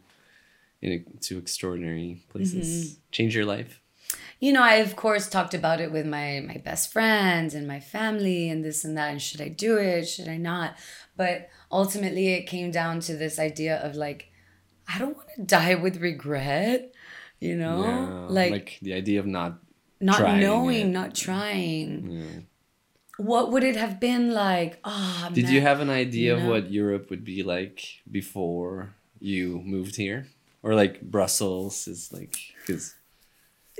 in 0.82 1.06
to 1.22 1.38
extraordinary 1.38 2.22
places 2.30 2.68
Mm-hmm. 2.68 3.00
change 3.12 3.36
your 3.36 3.46
life 3.46 3.82
You 4.40 4.54
know, 4.54 4.64
I 4.64 4.76
of 4.76 4.96
course 4.96 5.28
talked 5.30 5.54
about 5.54 5.82
it 5.82 5.92
with 5.92 6.06
my 6.08 6.40
my 6.52 6.58
best 6.70 6.92
friends 6.94 7.54
and 7.54 7.68
my 7.68 7.80
family 7.82 8.50
and 8.50 8.64
this 8.64 8.86
and 8.86 8.98
that 8.98 9.12
and 9.12 9.22
should 9.22 9.42
I 9.42 9.50
do 9.50 9.78
it? 9.78 10.06
Should 10.08 10.30
I 10.30 10.38
not? 10.38 10.70
But 11.18 11.50
ultimately 11.72 12.28
it 12.38 12.48
came 12.48 12.72
down 12.72 13.02
to 13.02 13.14
this 13.18 13.38
idea 13.38 13.76
of 13.86 13.96
like 13.96 14.32
I 14.88 14.98
don't 14.98 15.16
want 15.18 15.30
to 15.36 15.44
die 15.44 15.76
with 15.76 15.98
regret, 16.02 16.92
you 17.40 17.56
know? 17.56 17.84
Yeah, 17.84 18.50
like, 18.50 18.80
the 18.82 18.94
idea 18.94 19.20
of 19.20 19.28
not 19.28 19.60
not 20.00 20.40
knowing, 20.40 20.88
it. 20.88 20.94
not 20.94 21.16
trying. 21.16 22.12
yeah. 22.12 22.42
What 23.18 23.52
would 23.52 23.64
it 23.66 23.76
have 23.76 24.00
been 24.00 24.34
like? 24.34 24.80
Oh, 24.86 25.30
Did 25.34 25.50
you 25.50 25.60
have 25.60 25.82
an 25.82 25.90
idea 25.90 26.38
of 26.38 26.44
what 26.44 26.72
Europe 26.72 27.10
would 27.10 27.26
be 27.26 27.44
like 27.44 27.84
before 28.10 28.96
you 29.20 29.62
moved 29.66 29.98
here? 29.98 30.28
Or 30.64 30.74
like 30.74 31.02
Brussels 31.02 31.88
is 31.88 32.14
like 32.14 32.38
because 32.66 32.96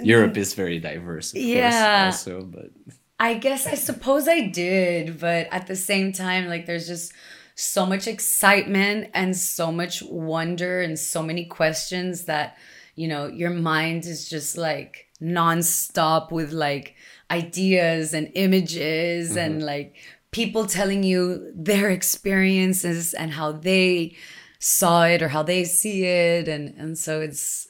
Europe 0.02 0.38
is 0.38 0.54
very 0.54 0.80
diverse, 0.80 1.34
Yeah. 1.34 2.06
course, 2.06 2.28
also, 2.28 2.44
but 2.44 2.72
I 3.20 3.34
guess 3.34 3.66
I 3.68 3.76
suppose 3.76 4.28
I 4.28 4.48
did, 4.48 5.20
but 5.20 5.48
at 5.52 5.68
the 5.68 5.76
same 5.76 6.14
time, 6.14 6.48
like 6.48 6.66
there's 6.66 6.88
just 6.88 7.14
so 7.56 7.86
much 7.86 8.08
excitement 8.08 9.10
and 9.14 9.36
so 9.36 9.72
much 9.72 10.02
wonder 10.02 10.82
and 10.82 10.98
so 10.98 11.22
many 11.22 11.46
questions 11.46 12.26
that, 12.26 12.58
you 12.96 13.08
know, 13.10 13.28
your 13.28 13.50
mind 13.50 14.06
is 14.06 14.30
just 14.30 14.58
like 14.58 15.09
nonstop 15.22 16.32
with 16.32 16.52
like 16.52 16.96
ideas 17.32 18.14
and 18.14 18.32
images 18.36 19.36
and 19.36 19.58
mm-hmm. 19.58 19.66
like 19.66 19.96
people 20.32 20.66
telling 20.66 21.04
you 21.04 21.52
their 21.56 21.90
experiences 21.90 23.14
and 23.14 23.32
how 23.32 23.52
they 23.52 24.16
saw 24.60 25.04
it 25.04 25.22
or 25.22 25.30
how 25.30 25.44
they 25.44 25.64
see 25.64 26.06
it 26.06 26.48
and 26.48 26.76
and 26.78 26.98
so 26.98 27.22
it's 27.22 27.70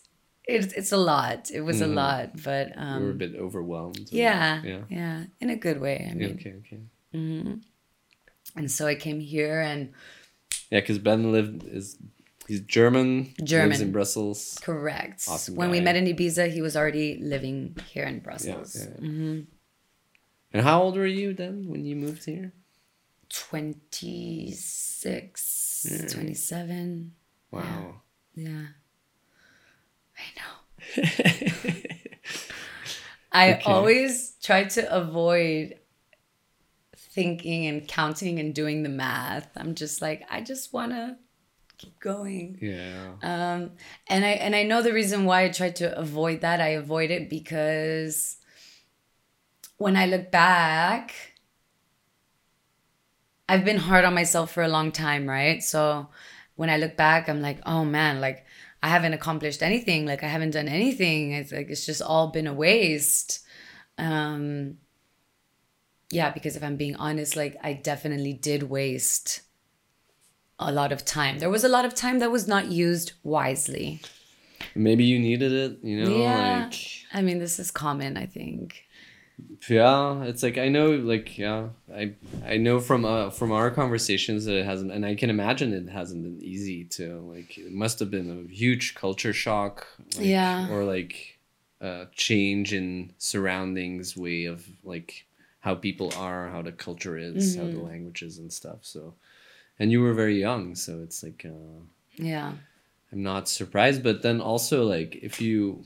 it's 0.50 0.74
it's 0.74 0.92
a 0.92 0.98
lot. 0.98 1.52
It 1.52 1.62
was 1.62 1.80
a 1.80 1.86
mm-hmm. 1.86 1.94
lot, 1.94 2.44
but 2.44 2.70
we 2.70 2.82
um 2.82 3.04
were 3.04 3.12
a 3.12 3.14
bit 3.14 3.36
overwhelmed. 3.36 4.10
yeah, 4.12 4.62
yeah. 4.64 4.82
yeah, 4.90 5.24
in 5.40 5.50
a 5.50 5.56
good 5.56 5.80
way. 5.80 6.08
I 6.10 6.14
mean, 6.16 6.32
Okay, 6.32 6.56
okay. 6.60 6.80
Mm-hmm. 7.14 7.54
and 8.56 8.72
so 8.72 8.88
I 8.88 8.96
came 8.96 9.20
here, 9.20 9.62
and 9.62 9.94
Yeah, 10.72 10.80
because 10.80 10.98
Ben 10.98 11.32
lived 11.32 11.64
is 11.64 11.98
he's 12.50 12.60
German. 12.62 13.34
Lives 13.40 13.50
German. 13.52 13.82
in 13.82 13.92
Brussels. 13.94 14.60
correct. 14.62 15.24
Awesome 15.30 15.56
when 15.56 15.70
we 15.72 15.80
met 15.80 15.96
in 15.96 16.04
Ibiza, 16.06 16.52
he 16.52 16.62
was 16.62 16.76
already 16.76 17.18
living 17.22 17.78
here 17.94 18.04
in 18.04 18.16
Yeah, 18.16 18.20
Brussels. 18.28 18.76
yeah. 18.76 18.98
Mm-hmm. 19.08 19.40
And 20.52 20.64
how 20.66 20.82
old 20.84 20.98
were 20.98 21.06
you 21.06 21.34
then 21.34 21.68
when 21.70 21.86
you 21.86 21.96
moved 21.96 22.26
here? 22.26 22.52
26, 23.30 25.88
27. 26.12 27.12
Wow. 27.52 28.02
Yeah. 28.36 28.66
I 30.18 30.24
know. 30.38 31.04
I 33.32 33.54
Okay. 33.54 33.72
always 33.72 34.34
try 34.42 34.64
to 34.64 34.92
avoid 34.96 35.76
thinking 36.98 37.68
and 37.68 37.88
counting 37.88 38.40
and 38.40 38.56
doing 38.56 38.82
the 38.84 38.90
math. 38.90 39.50
I'm 39.56 39.76
just 39.76 40.02
like, 40.02 40.26
I 40.32 40.42
just 40.42 40.74
want 40.74 40.92
to 40.94 41.18
keep 41.80 42.00
going. 42.00 42.60
Yeah. 42.62 43.14
Um, 43.24 43.72
and 44.08 44.24
I 44.26 44.32
and 44.32 44.56
I 44.56 44.64
know 44.64 44.84
the 44.84 44.94
reason 44.94 45.26
why 45.26 45.46
I 45.46 45.50
tried 45.50 45.78
to 45.78 45.98
avoid 45.98 46.42
that. 46.42 46.62
I 46.62 46.70
avoid 46.70 47.10
it 47.10 47.30
because 47.30 48.38
when 49.78 49.96
I 49.98 50.06
look 50.06 50.30
back, 50.30 51.16
I've 53.48 53.66
been 53.66 53.78
hard 53.78 54.06
on 54.06 54.14
myself 54.14 54.52
for 54.52 54.62
a 54.62 54.68
long 54.68 54.92
time, 54.92 55.28
right? 55.28 55.64
So 55.64 56.10
when 56.56 56.70
I 56.70 56.78
look 56.78 56.96
back, 56.98 57.30
I'm 57.30 57.42
like, 57.42 57.60
oh 57.66 57.86
man, 57.86 58.22
like 58.22 58.46
I 58.84 58.90
haven't 58.90 59.14
accomplished 59.14 59.64
anything. 59.64 60.06
Like 60.06 60.24
I 60.24 60.28
haven't 60.28 60.52
done 60.52 60.68
anything. 60.68 61.32
It's 61.32 61.52
like 61.52 61.70
it's 61.70 61.86
just 61.86 62.02
all 62.02 62.28
been 62.28 62.48
a 62.48 62.54
waste. 62.54 63.40
Um, 63.98 64.78
yeah, 66.12 66.32
because 66.32 66.58
if 66.58 66.64
I'm 66.64 66.76
being 66.76 66.98
honest, 66.98 67.38
like 67.38 67.56
I 67.64 67.74
definitely 67.74 68.34
did 68.34 68.64
waste 68.64 69.44
a 70.60 70.72
lot 70.72 70.92
of 70.92 71.06
time. 71.06 71.40
There 71.40 71.50
was 71.50 71.64
a 71.64 71.70
lot 71.70 71.86
of 71.86 71.96
time 71.96 72.20
that 72.20 72.32
was 72.32 72.48
not 72.48 72.68
used 72.72 73.14
wisely. 73.24 74.02
Maybe 74.76 75.04
you 75.06 75.18
needed 75.20 75.52
it, 75.52 75.80
you 75.84 76.04
know, 76.04 76.16
Yeah. 76.18 76.60
like 76.70 76.76
I 77.14 77.22
mean, 77.22 77.40
this 77.40 77.60
is 77.60 77.72
common, 77.72 78.18
I 78.18 78.26
think. 78.26 78.86
yeah 79.70 80.24
it's 80.24 80.44
like 80.44 80.58
i 80.58 80.68
know 80.68 80.92
like 81.14 81.38
yeah 81.38 81.70
i 81.96 82.14
i 82.46 82.58
know 82.58 82.78
from 82.80 83.06
uh 83.06 83.30
from 83.30 83.52
our 83.54 83.72
conversations 83.72 84.44
that 84.46 84.56
it 84.58 84.66
hasn't 84.66 84.92
and 84.92 85.06
i 85.06 85.16
can 85.16 85.30
imagine 85.30 85.74
it 85.74 85.88
hasn't 85.90 86.22
been 86.24 86.40
easy 86.44 86.84
to 86.84 87.20
like 87.34 87.58
it 87.58 87.72
must 87.72 88.00
have 88.00 88.12
been 88.12 88.30
a 88.30 88.54
huge 88.54 88.96
culture 88.96 89.32
shock 89.34 89.88
like, 90.18 90.26
Yeah. 90.26 90.70
or 90.70 90.84
like 90.84 91.40
a 91.82 92.08
change 92.14 92.74
in 92.74 93.14
surroundings 93.18 94.18
way 94.18 94.46
of 94.46 94.66
like 94.84 95.26
how 95.62 95.74
people 95.76 96.12
are 96.18 96.50
how 96.50 96.62
the 96.62 96.72
culture 96.74 97.18
is 97.18 97.56
how 97.56 97.64
Mm-hmm. 97.64 97.76
the 97.78 97.84
language 97.92 98.22
is 98.24 98.38
and 98.40 98.52
stuff 98.52 98.80
so 98.82 99.14
and 99.80 99.92
you 99.92 100.02
were 100.02 100.14
very 100.14 100.40
young 100.40 100.76
so 100.76 101.02
it's 101.04 101.24
like 101.24 101.46
uh 101.46 101.80
Yeah. 102.18 102.54
I'm 103.12 103.24
not 103.24 103.50
surprised, 103.50 104.04
but 104.04 104.22
then 104.22 104.40
also 104.42 104.84
like 104.86 105.16
if 105.24 105.42
you 105.42 105.84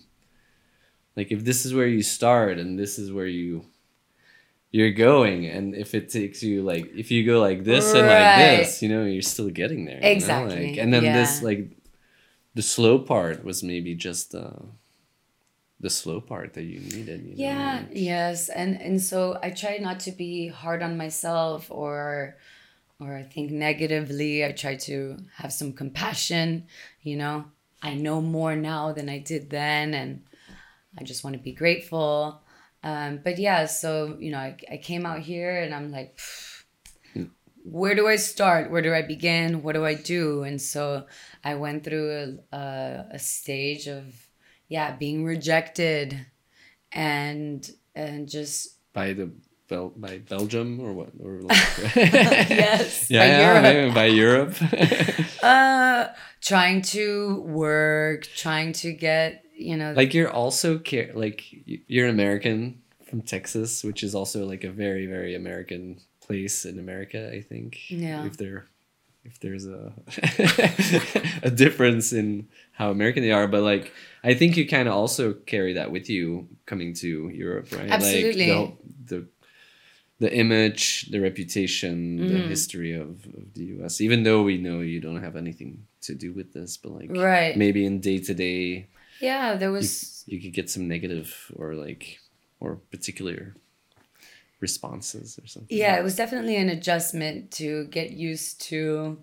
like 1.15 1.32
if 1.32 1.43
this 1.45 1.65
is 1.65 1.73
where 1.73 1.88
you 1.88 2.01
start 2.03 2.58
and 2.58 2.77
this 2.77 2.99
is 2.99 3.12
where 3.12 3.27
you 3.27 3.65
you're 4.71 4.91
going 4.91 5.45
and 5.45 5.75
if 5.75 5.93
it 5.93 6.10
takes 6.10 6.41
you 6.43 6.63
like 6.63 6.86
if 6.95 7.12
you 7.12 7.23
go 7.25 7.39
like 7.39 7.63
this 7.63 7.93
and 7.93 8.08
like 8.08 8.36
this, 8.43 8.82
you 8.82 8.89
know, 8.89 9.03
you're 9.06 9.21
still 9.21 9.49
getting 9.49 9.86
there. 9.86 9.97
you 9.97 10.01
know, 10.01 10.10
Exactly, 10.10 10.67
Like, 10.67 10.77
and 10.77 10.91
then 10.93 11.03
this 11.13 11.41
like 11.41 11.77
the 12.56 12.62
slow 12.63 12.99
part 12.99 13.43
was 13.45 13.63
maybe 13.63 13.93
just 13.95 14.34
uh 14.36 14.65
the 15.79 15.89
slow 15.89 16.19
part 16.21 16.53
that 16.56 16.63
you 16.63 16.79
needed, 16.79 17.23
you 17.23 17.36
know, 17.36 17.43
Yeah, 17.49 17.79
like- 17.82 17.89
yes. 17.93 18.49
And 18.49 18.82
and 18.82 19.01
so 19.01 19.38
I 19.43 19.49
try 19.51 19.77
not 19.77 19.99
to 20.01 20.12
be 20.12 20.47
hard 20.47 20.82
on 20.82 20.97
myself 20.97 21.69
or 21.69 22.36
or 23.08 23.16
I 23.16 23.24
think 23.24 23.52
negatively. 23.52 24.46
I 24.46 24.52
try 24.52 24.76
to 24.76 25.18
have 25.36 25.54
some 25.54 25.74
compassion, 25.74 26.68
you 27.02 27.18
know. 27.18 27.46
I 27.82 27.96
know 27.96 28.22
more 28.22 28.56
now 28.56 28.94
than 28.94 29.10
I 29.10 29.20
did 29.20 29.50
then 29.50 29.94
and 29.94 30.24
I 30.98 31.04
just 31.04 31.24
want 31.24 31.36
to 31.36 31.42
be 31.42 31.52
grateful. 31.52 32.42
Um, 32.84 33.20
but 33.24 33.38
yeah, 33.38 33.66
so 33.66 34.18
you 34.20 34.32
know, 34.32 34.38
I, 34.38 34.58
I 34.72 34.78
came 34.78 35.06
out 35.06 35.20
here 35.20 35.62
and 35.62 35.74
I'm 35.74 35.92
like, 35.92 36.20
where 37.63 37.96
do 37.96 38.08
I 38.08 38.18
start? 38.18 38.72
Where 38.72 38.82
do 38.82 38.94
I 38.94 39.02
begin? 39.02 39.63
What 39.63 39.74
do 39.74 39.86
I 39.86 39.96
do? 39.96 40.44
And 40.44 40.62
so 40.62 41.06
I 41.44 41.56
went 41.56 41.84
through 41.84 42.39
a, 42.52 42.56
a, 42.56 43.06
a 43.12 43.20
stage 43.20 43.88
of 43.88 44.04
yeah 44.68 44.96
being 44.96 45.24
rejected 45.26 46.26
and 46.92 47.70
and 47.96 48.30
just 48.30 48.80
by 48.94 49.13
the 49.13 49.32
Bel- 49.69 49.93
by 49.95 50.17
Belgium 50.19 50.80
or 50.80 50.91
what 50.93 51.10
or 51.23 51.41
like 51.41 51.58
yes 51.95 53.10
yeah, 53.10 53.62
by 53.62 53.71
Europe. 53.71 53.93
by 53.95 54.06
Europe. 54.06 54.56
uh 55.43 56.08
trying 56.41 56.82
to 56.82 57.41
work 57.41 58.28
trying 58.36 58.73
to 58.73 58.91
get 58.93 59.43
you 59.56 59.78
know 59.78 59.93
like 59.93 60.13
you're 60.13 60.30
also 60.32 60.78
care 60.78 61.12
like 61.15 61.43
you're 61.88 62.08
an 62.08 62.13
american 62.13 62.82
from 63.10 63.21
texas 63.21 63.84
which 63.84 64.04
is 64.04 64.13
also 64.15 64.45
like 64.45 64.63
a 64.63 64.69
very 64.71 65.06
very 65.06 65.36
american 65.36 65.99
place 66.19 66.65
in 66.65 66.78
america 66.80 67.32
i 67.32 67.39
think 67.41 67.89
Yeah. 67.89 68.26
if 68.26 68.36
there 68.38 68.65
if 69.23 69.39
there's 69.39 69.65
a 69.65 69.93
a 71.43 71.49
difference 71.52 72.12
in 72.13 72.47
how 72.73 72.91
american 72.91 73.23
they 73.23 73.32
are 73.32 73.47
but 73.47 73.62
like 73.63 73.91
i 74.23 74.34
think 74.34 74.58
you 74.58 74.67
kind 74.67 74.88
of 74.89 74.93
also 74.95 75.34
carry 75.34 75.73
that 75.73 75.91
with 75.91 76.10
you 76.10 76.47
coming 76.65 76.93
to 76.95 77.30
europe 77.30 77.71
right 77.71 77.89
Absolutely. 77.89 78.52
like 78.52 78.73
the, 79.06 79.15
the 79.15 79.28
the 80.19 80.34
image 80.34 81.10
the 81.12 81.19
reputation 81.19 82.17
the 82.17 82.23
Mm-hmm. 82.23 82.49
history 82.49 82.93
of, 82.93 83.10
of 83.38 83.54
the 83.56 83.65
us 83.84 83.99
even 84.02 84.23
though 84.23 84.43
we 84.43 84.58
know 84.58 84.80
you 84.80 84.99
don't 84.99 85.21
have 85.23 85.36
anything 85.36 85.86
to 86.02 86.13
do 86.15 86.34
with 86.34 86.54
this 86.54 86.78
but 86.78 86.91
like 86.93 87.10
Right. 87.10 87.56
maybe 87.58 87.86
in 87.86 87.99
day-to-day 87.99 88.88
yeah 89.19 89.56
there 89.56 89.71
was 89.71 90.23
you 90.28 90.41
could 90.41 90.54
get 90.54 90.69
some 90.69 90.88
negative 90.88 91.52
or 91.56 91.76
like 91.76 92.19
or 92.60 92.78
particular 92.91 93.54
responses 94.60 95.38
or 95.41 95.47
something. 95.47 95.76
yeah 95.78 95.97
it 95.99 96.04
was 96.04 96.15
definitely 96.15 96.56
an 96.56 96.69
adjustment 96.69 97.52
to 97.52 97.86
get 97.88 98.12
used 98.12 98.62
to 98.62 99.21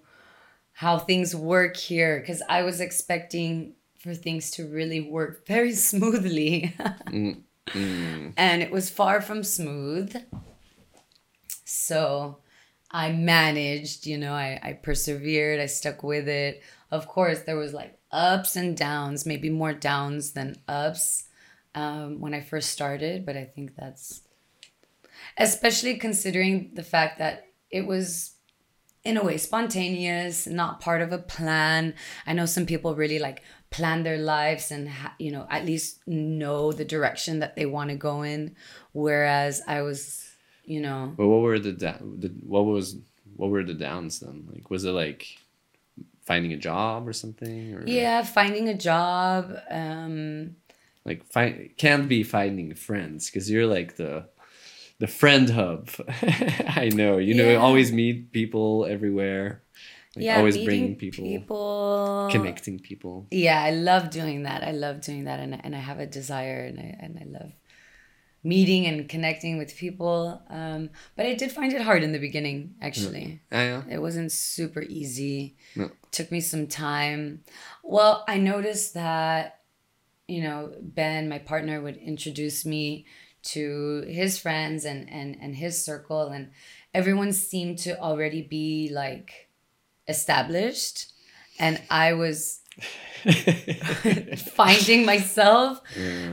how 0.73 0.99
things 0.99 1.35
work 1.35 1.77
here 1.77 2.21
because 2.21 2.43
i 2.49 2.63
was 2.63 2.81
expecting 2.81 3.75
for 3.99 4.15
things 4.15 4.51
to 4.51 4.67
really 4.69 5.01
work 5.01 5.47
very 5.47 5.73
smoothly 5.89 6.75
Mm, 7.73 8.35
and 8.37 8.63
it 8.63 8.71
was 8.71 8.91
far 8.91 9.21
from 9.21 9.43
smooth 9.45 10.15
so 11.91 12.39
i 12.91 13.07
managed 13.13 14.07
you 14.07 14.19
know 14.23 14.33
I, 14.33 14.59
I 14.63 14.73
persevered 14.89 15.61
i 15.61 15.67
stuck 15.67 16.03
with 16.03 16.29
it. 16.29 16.63
Of 16.91 17.07
course 17.07 17.41
there 17.43 17.61
was 17.65 17.73
like 17.73 17.93
ups 18.11 18.57
and 18.57 18.77
downs 18.77 19.27
maybe 19.27 19.51
more 19.51 19.73
downs 19.73 20.33
than 20.33 20.57
ups 20.67 21.05
um, 21.75 22.21
when 22.23 22.35
i 22.35 22.41
first 22.41 22.71
started 22.71 23.27
but 23.27 23.37
i 23.37 23.45
think 23.45 23.77
that's 23.77 24.23
especially 25.39 25.97
considering 25.99 26.71
the 26.75 26.83
fact 26.83 27.19
that 27.19 27.47
it 27.71 27.87
was 27.87 28.35
in 29.05 29.17
a 29.17 29.25
way 29.25 29.37
spontaneous 29.37 30.47
not 30.47 30.81
part 30.81 31.01
of 31.01 31.13
a 31.13 31.19
plan. 31.19 31.95
I 32.27 32.33
know 32.35 32.47
some 32.47 32.67
people 32.67 32.95
really 32.95 33.19
like 33.19 33.43
plan 33.71 34.03
their 34.03 34.19
lives 34.19 34.71
and 34.71 34.89
ha- 34.89 35.15
you 35.19 35.31
know 35.31 35.47
at 35.49 35.65
least 35.65 36.01
know 36.07 36.73
the 36.73 36.85
direction 36.85 37.39
that 37.39 37.57
they 37.57 37.67
want 37.67 37.91
to 37.91 37.97
go 37.97 38.23
in 38.23 38.57
whereas 38.93 39.63
i 39.69 39.81
was 39.81 40.30
you 40.75 40.81
know 40.87 41.01
But 41.19 41.27
what 41.33 41.41
were 41.47 41.59
the, 41.59 41.73
da- 41.85 42.05
the 42.23 42.29
what 42.53 42.65
was 42.75 42.87
what 43.39 43.51
were 43.53 43.65
the 43.71 43.79
downs 43.89 44.21
then? 44.23 44.37
Like 44.53 44.67
was 44.71 44.83
it 44.85 44.95
like 45.05 45.23
finding 46.29 46.53
a 46.53 46.61
job 46.71 47.09
or 47.09 47.13
something 47.23 47.75
or 47.75 47.83
yeah 47.87 48.23
finding 48.23 48.69
a 48.69 48.79
job 48.91 49.43
um 49.71 50.55
like 51.09 51.21
find 51.35 51.71
can't 51.77 52.07
be 52.15 52.23
finding 52.23 52.69
friends 52.89 53.21
because 53.29 53.51
you're 53.51 53.67
like 53.67 53.91
the 53.97 54.13
the 55.03 55.07
friend 55.21 55.49
hub. 55.49 55.89
I 56.83 56.91
know. 57.01 57.17
You 57.17 57.33
know, 57.35 57.51
Yeah. 57.53 57.57
always 57.67 57.89
meet 57.91 58.33
people 58.33 58.85
everywhere. 58.95 59.63
Like 60.15 60.25
yeah 60.27 60.37
always 60.39 60.57
meeting 60.57 60.67
bringing 60.71 60.97
people, 60.97 61.25
people 61.25 62.29
connecting 62.35 62.77
people. 62.91 63.15
yeah 63.31 63.61
i 63.63 63.71
love 63.71 64.05
doing 64.11 64.43
that 64.49 64.61
i 64.71 64.73
love 64.85 64.97
doing 65.09 65.23
that 65.29 65.39
and, 65.45 65.53
and 65.65 65.73
i 65.73 65.79
have 65.79 66.01
a 66.07 66.07
desire 66.19 66.61
and 66.69 66.77
I, 66.87 66.89
and 67.03 67.13
I 67.23 67.27
love 67.39 67.53
meeting 68.43 68.87
and 68.87 69.09
connecting 69.09 69.59
with 69.59 69.77
people 69.77 70.43
um, 70.49 70.89
but 71.17 71.27
i 71.27 71.35
did 71.35 71.53
find 71.53 71.73
it 71.73 71.83
hard 71.83 72.03
in 72.03 72.13
the 72.13 72.19
beginning 72.19 72.75
actually 72.81 73.41
Ah, 73.53 73.61
yeah. 73.63 73.83
it 73.91 73.99
wasn't 74.01 74.33
super 74.33 74.83
easy 74.83 75.57
No. 75.77 75.91
took 76.11 76.33
me 76.33 76.41
some 76.41 76.67
time 76.67 77.43
well 77.83 78.25
i 78.27 78.39
noticed 78.39 78.95
that 78.95 79.61
you 80.27 80.43
know 80.43 80.73
ben 80.81 81.29
my 81.29 81.39
partner 81.39 81.81
would 81.83 81.97
introduce 81.97 82.65
me 82.65 83.05
to 83.43 84.05
his 84.09 84.39
friends 84.39 84.85
and 84.85 85.09
and 85.11 85.37
and 85.41 85.57
his 85.57 85.85
circle 85.85 86.29
and 86.29 86.51
everyone 86.95 87.33
seemed 87.33 87.79
to 87.79 87.99
already 88.01 88.43
be 88.43 88.91
like 88.93 89.49
established 90.09 91.13
and 91.59 91.81
i 91.91 92.13
was 92.13 92.61
finding 94.55 95.05
myself. 95.05 95.81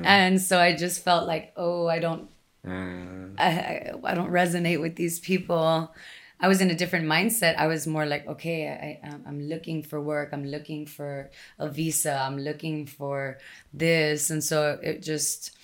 And 0.04 0.42
so 0.42 0.60
i 0.60 0.76
just 0.76 1.04
felt 1.04 1.28
like 1.28 1.54
oh 1.56 1.88
i 1.88 2.00
don't 2.00 2.30
Uh, 2.68 3.32
I, 3.40 3.48
I, 3.48 3.92
I 4.04 4.14
don't 4.14 4.32
resonate 4.32 4.82
with 4.82 4.96
these 4.96 5.20
people. 5.20 5.94
I 6.40 6.48
was 6.48 6.60
in 6.60 6.70
a 6.70 6.76
different 6.76 7.06
mindset. 7.08 7.56
I 7.58 7.68
was 7.68 7.88
more 7.88 8.06
like 8.06 8.28
okay 8.28 8.68
I, 8.68 9.00
i'm 9.26 9.40
looking 9.48 9.84
for 9.84 10.00
work. 10.02 10.30
I'm 10.34 10.46
looking 10.46 10.86
for 10.86 11.30
a 11.60 11.70
visa. 11.70 12.14
I'm 12.14 12.38
looking 12.38 12.86
for 12.86 13.38
this. 13.74 14.30
And 14.30 14.44
so 14.44 14.80
it 14.84 15.02
just 15.02 15.56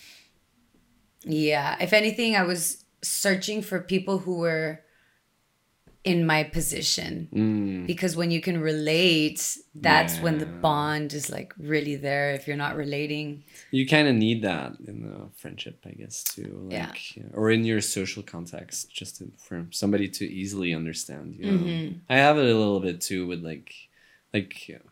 yeah. 1.26 1.76
If 1.80 1.94
anything 1.94 2.36
i 2.36 2.44
was 2.44 2.84
searching 3.04 3.62
for 3.62 3.80
people 3.82 4.20
who 4.20 4.38
were 4.40 4.80
in 6.04 6.26
my 6.26 6.44
position 6.44 7.30
mm, 7.34 7.88
because 7.88 8.16
when 8.16 8.30
you 8.30 8.42
can 8.42 8.60
relate 8.60 9.58
that's 9.76 10.20
when 10.20 10.38
the 10.38 10.46
bond 10.46 11.14
is 11.14 11.30
like 11.30 11.54
really 11.58 11.96
there 11.96 12.32
if 12.34 12.46
you're 12.46 12.58
not 12.58 12.76
relating 12.76 13.42
you 13.72 13.88
kind 13.88 14.08
of 14.08 14.16
need 14.16 14.44
that 14.44 14.74
in 14.86 15.04
a 15.04 15.36
friendship, 15.40 15.84
I 15.86 15.92
guess, 15.92 16.24
too. 16.24 16.68
Yeah. 16.70 16.88
Like, 16.88 17.26
or 17.34 17.50
in 17.50 17.64
your 17.64 17.82
social 17.82 18.22
context, 18.22 18.92
just 18.92 19.18
to, 19.18 19.32
for 19.38 19.66
somebody 19.72 20.08
to 20.10 20.26
easily 20.26 20.74
understand. 20.76 21.36
You 21.36 21.52
know, 21.52 21.64
Mm-hmm. 21.64 21.98
I 22.10 22.18
have 22.18 22.38
it 22.38 22.46
a 22.46 22.58
little 22.58 22.80
bit 22.80 23.02
too 23.02 23.26
with 23.26 23.44
like 23.44 23.74
like 24.34 24.68
you 24.68 24.76
know, 24.76 24.90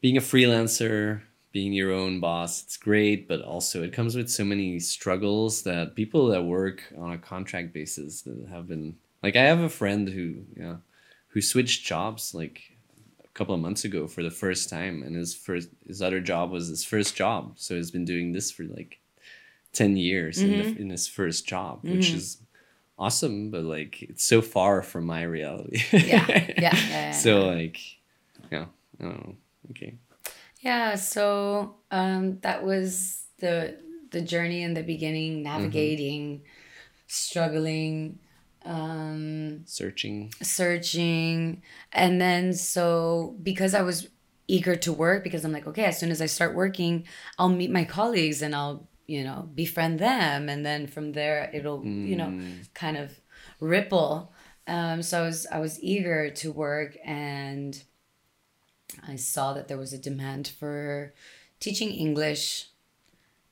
being 0.00 0.16
a 0.16 0.20
freelancer, 0.20 1.22
being 1.52 1.72
your 1.72 1.92
own 1.92 2.20
boss, 2.20 2.62
it's 2.62 2.76
great, 2.76 3.28
but 3.28 3.40
also 3.42 3.82
it 3.82 3.92
comes 3.92 4.14
with 4.14 4.28
so 4.30 4.44
many 4.44 4.78
struggles 4.78 5.62
that 5.62 5.94
people 5.94 6.26
that 6.28 6.42
work 6.42 6.82
on 6.98 7.12
a 7.12 7.18
contract 7.18 7.72
basis 7.72 8.22
that 8.22 8.46
have 8.50 8.66
been 8.68 8.96
like 9.26 9.34
I 9.34 9.42
have 9.42 9.58
a 9.58 9.68
friend 9.68 10.08
who 10.08 10.44
yeah 10.56 10.76
who 11.28 11.40
switched 11.42 11.84
jobs 11.84 12.32
like 12.32 12.76
a 13.24 13.28
couple 13.34 13.56
of 13.56 13.60
months 13.60 13.84
ago 13.84 14.06
for 14.06 14.22
the 14.22 14.30
first 14.30 14.70
time 14.70 15.02
and 15.02 15.16
his 15.16 15.34
first 15.34 15.68
his 15.84 16.00
other 16.00 16.20
job 16.20 16.52
was 16.52 16.68
his 16.68 16.84
first 16.84 17.16
job. 17.16 17.54
So 17.56 17.74
he's 17.74 17.90
been 17.90 18.04
doing 18.04 18.30
this 18.30 18.52
for 18.52 18.62
like 18.62 19.00
10 19.72 19.96
years 19.96 20.38
in, 20.38 20.50
the, 20.50 20.64
mm-hmm. 20.64 20.82
in 20.82 20.90
his 20.90 21.08
first 21.08 21.46
job 21.46 21.80
which 21.82 22.06
mm-hmm. 22.06 22.16
is 22.18 22.38
awesome 22.98 23.50
but 23.50 23.64
like 23.64 24.00
it's 24.02 24.24
so 24.24 24.40
far 24.40 24.80
from 24.80 25.04
my 25.04 25.22
reality. 25.22 25.82
Yeah, 25.92 26.24
yeah, 26.28 26.54
yeah, 26.58 26.76
yeah. 26.88 27.10
so 27.10 27.46
like 27.46 27.78
yeah 28.52 28.66
I 29.00 29.04
don't 29.04 29.26
know. 29.26 29.34
Okay. 29.72 29.94
Yeah, 30.60 30.94
so 30.94 31.74
um, 31.90 32.38
that 32.40 32.64
was 32.64 33.24
the 33.40 33.76
the 34.12 34.20
journey 34.20 34.62
in 34.62 34.74
the 34.74 34.84
beginning, 34.84 35.32
mm-hmm. 35.34 35.50
navigating, 35.52 36.42
struggling, 37.08 38.20
um, 38.66 39.62
searching. 39.64 40.32
Searching, 40.42 41.62
and 41.92 42.20
then 42.20 42.52
so 42.52 43.36
because 43.42 43.74
I 43.74 43.82
was 43.82 44.08
eager 44.48 44.76
to 44.76 44.92
work, 44.92 45.24
because 45.24 45.44
I'm 45.44 45.52
like, 45.52 45.66
okay, 45.66 45.84
as 45.84 45.98
soon 45.98 46.10
as 46.10 46.20
I 46.20 46.26
start 46.26 46.54
working, 46.54 47.06
I'll 47.38 47.48
meet 47.48 47.70
my 47.70 47.84
colleagues 47.84 48.42
and 48.42 48.54
I'll 48.54 48.88
you 49.06 49.24
know 49.24 49.48
befriend 49.54 49.98
them, 50.00 50.48
and 50.48 50.66
then 50.66 50.86
from 50.86 51.12
there 51.12 51.50
it'll 51.54 51.84
you 51.84 52.16
know 52.16 52.40
kind 52.74 52.96
of 52.96 53.18
ripple. 53.60 54.32
Um, 54.66 55.02
so 55.02 55.22
I 55.22 55.26
was 55.26 55.46
I 55.52 55.58
was 55.60 55.80
eager 55.82 56.30
to 56.30 56.52
work 56.52 56.98
and. 57.04 57.82
I 59.06 59.16
saw 59.16 59.52
that 59.52 59.66
there 59.66 59.76
was 59.76 59.92
a 59.92 59.98
demand 59.98 60.46
for 60.46 61.12
teaching 61.58 61.90
English, 61.90 62.70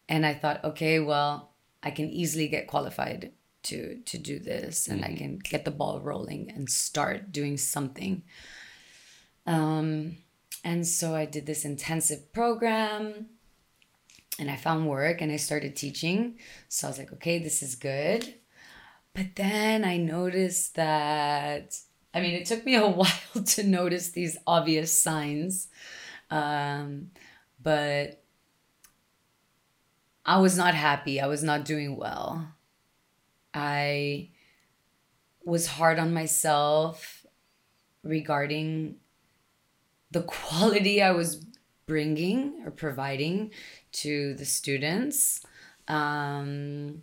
and 0.09 0.24
I 0.24 0.33
thought, 0.33 0.62
okay, 0.62 1.00
well, 1.00 1.50
I 1.83 1.90
can 1.90 2.09
easily 2.09 2.46
get 2.46 2.68
qualified 2.68 3.33
to 3.64 4.00
to 4.00 4.18
do 4.18 4.38
this, 4.38 4.88
and 4.88 5.05
I 5.05 5.14
can 5.14 5.38
get 5.38 5.64
the 5.64 5.70
ball 5.70 6.00
rolling 6.00 6.50
and 6.50 6.68
start 6.70 7.33
doing 7.33 7.57
something. 7.57 8.22
Um, 9.46 10.18
and 10.62 10.87
so 10.87 11.14
I 11.14 11.27
did 11.27 11.46
this 11.46 11.64
intensive 11.64 12.33
program, 12.33 13.27
and 14.38 14.50
I 14.50 14.57
found 14.57 14.88
work, 14.88 15.20
and 15.20 15.31
I 15.33 15.37
started 15.37 15.77
teaching. 15.77 16.38
So 16.68 16.87
I 16.87 16.90
was 16.90 16.98
like, 16.98 17.12
okay, 17.14 17.38
this 17.38 17.62
is 17.62 17.74
good. 17.74 18.35
But 19.14 19.37
then 19.37 19.85
I 19.85 19.96
noticed 19.96 20.74
that 20.74 21.77
I 22.14 22.20
mean, 22.20 22.35
it 22.35 22.46
took 22.46 22.64
me 22.64 22.74
a 22.77 22.87
while 22.87 23.44
to 23.44 23.62
notice 23.64 24.11
these 24.11 24.38
obvious 24.46 24.98
signs, 25.03 25.68
um, 26.31 27.11
but 27.61 28.22
I 30.24 30.38
was 30.38 30.57
not 30.57 30.74
happy. 30.74 31.20
I 31.20 31.27
was 31.27 31.42
not 31.42 31.64
doing 31.64 31.96
well. 31.96 32.54
I 33.55 34.31
was 35.45 35.67
hard 35.67 35.99
on 35.99 36.12
myself 36.12 37.25
regarding 38.03 38.97
the 40.11 40.23
quality 40.37 41.03
I 41.03 41.12
was 41.12 41.45
bringing 41.87 42.62
or 42.64 42.71
providing 42.71 43.51
to 43.93 44.35
the 44.35 44.45
students. 44.45 45.45
Um, 45.88 47.03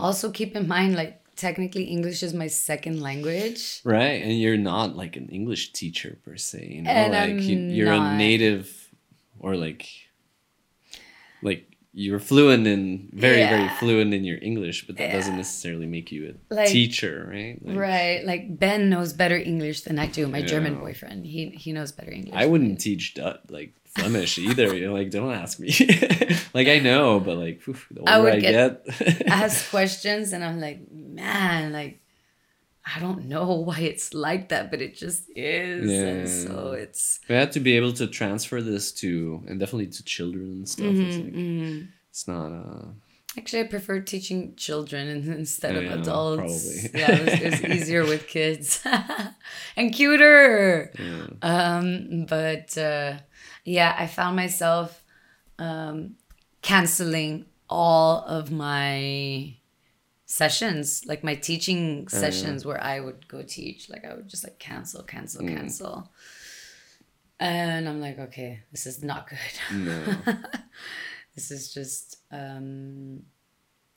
Also, 0.00 0.30
keep 0.30 0.56
in 0.56 0.66
mind, 0.68 0.94
like, 0.96 1.22
technically, 1.36 1.84
English 1.84 2.22
is 2.22 2.32
my 2.34 2.46
second 2.48 3.00
language. 3.00 3.80
right 3.84 4.22
and 4.22 4.40
you're 4.40 4.56
not 4.56 4.96
like 4.96 5.16
an 5.16 5.28
english 5.28 5.72
teacher 5.72 6.18
per 6.24 6.36
se 6.36 6.66
you 6.74 6.82
know 6.82 6.90
And 6.90 7.12
like 7.12 7.30
I'm 7.30 7.38
you, 7.38 7.58
you're 7.76 7.94
not. 7.94 8.14
a 8.14 8.16
native 8.16 8.90
or 9.38 9.54
like 9.56 9.86
like 11.42 11.75
you're 11.98 12.20
fluent 12.30 12.66
in 12.66 13.08
very 13.26 13.42
very 13.54 13.68
fluent 13.80 14.12
in 14.12 14.22
your 14.30 14.36
english 14.50 14.86
but 14.86 14.94
that 14.98 15.10
doesn't 15.16 15.38
necessarily 15.44 15.86
make 15.96 16.12
you 16.14 16.20
a 16.30 16.54
Like- 16.54 16.68
teacher 16.78 17.14
right? 17.34 17.56
Like, 17.66 17.76
Right, 17.88 18.20
like 18.30 18.42
Ben 18.64 18.90
knows 18.92 19.10
better 19.22 19.38
English 19.52 19.78
than 19.86 19.96
I 19.98 20.06
do. 20.18 20.22
My 20.36 20.42
German 20.52 20.74
boyfriend, 20.84 21.24
he 21.34 21.40
he 21.62 21.72
knows 21.76 21.90
better 21.98 22.12
English. 22.20 22.34
i 22.42 22.44
wouldn't 22.50 22.76
teach 22.86 23.04
Dutch, 23.18 23.40
like 23.58 23.70
flemish 23.96 24.32
either. 24.46 24.66
You 24.76 24.82
know 24.86 24.94
like 25.00 25.10
don't 25.16 25.32
ask 25.42 25.54
me. 25.64 25.70
Like 26.58 26.68
i 26.76 26.78
know 26.88 27.06
but 27.26 27.36
like 27.44 27.56
the 27.64 28.00
older 28.00 28.12
I 28.12 28.16
i, 28.16 28.20
would 28.24 28.40
get, 28.46 28.52
get- 28.84 29.28
ask 29.42 29.56
questions, 29.76 30.32
and 30.34 30.42
I'm 30.46 30.58
like, 30.66 30.78
man, 30.92 31.72
like 31.78 31.94
I 32.94 33.00
don't 33.00 33.26
know 33.26 33.52
why 33.66 33.80
it's 33.80 34.14
like 34.14 34.50
that, 34.50 34.70
but 34.70 34.80
it 34.80 34.94
just 34.94 35.24
is, 35.34 35.90
and 35.90 36.28
so 36.28 36.72
it's 36.72 37.20
we 37.28 37.34
had 37.34 37.52
to 37.52 37.60
be 37.60 37.76
able 37.76 37.92
to 37.94 38.06
transfer 38.06 38.60
this 38.62 38.92
to 38.92 39.42
and 39.48 39.58
definitely 39.58 39.88
to 39.88 40.04
children 40.04 40.46
and 40.52 40.68
stuff 40.68 40.86
it's 40.86 41.16
like 41.16 41.32
mm-hmm. 41.32 41.86
it's 42.08 42.28
not 42.28 42.52
uh 42.52 42.86
actually 43.38 43.60
I 43.60 43.64
prefer 43.64 44.00
teaching 44.00 44.54
children 44.56 45.08
instead 45.32 45.76
of 45.76 45.84
adults. 45.84 46.88
probably. 46.88 47.00
yeah, 47.00 47.12
it 47.12 47.24
was, 47.24 47.40
it 47.40 47.50
was 47.50 47.76
easier 47.76 48.04
with 48.04 48.26
kids 48.28 48.82
and 49.76 49.92
cuter. 49.92 50.92
yeah. 50.98 51.26
Um, 51.42 52.26
but 52.28 52.76
uh, 52.78 53.18
yeah, 53.64 53.94
I 53.98 54.06
found 54.06 54.36
myself 54.36 55.02
um, 55.58 56.16
canceling 56.62 57.46
all 57.68 58.24
of 58.24 58.50
my 58.50 59.56
sessions, 60.36 61.04
like 61.06 61.24
my 61.24 61.34
teaching 61.34 62.08
sessions 62.08 62.66
where 62.66 62.82
I 62.82 63.00
would 63.00 63.26
go 63.28 63.42
teach. 63.42 63.88
Like 63.88 64.04
I 64.04 64.14
would 64.14 64.28
just 64.28 64.44
like 64.44 64.58
cancel, 64.58 65.02
cancel, 65.02 65.46
cancel. 65.46 66.10
And 67.38 67.88
I'm 67.88 68.00
like, 68.00 68.18
okay, 68.18 68.60
this 68.70 68.86
is 68.86 69.02
not 69.02 69.28
good. 69.28 69.38
no 69.72 70.16
this 71.36 71.50
is 71.50 71.72
just 71.72 72.16
um 72.32 73.22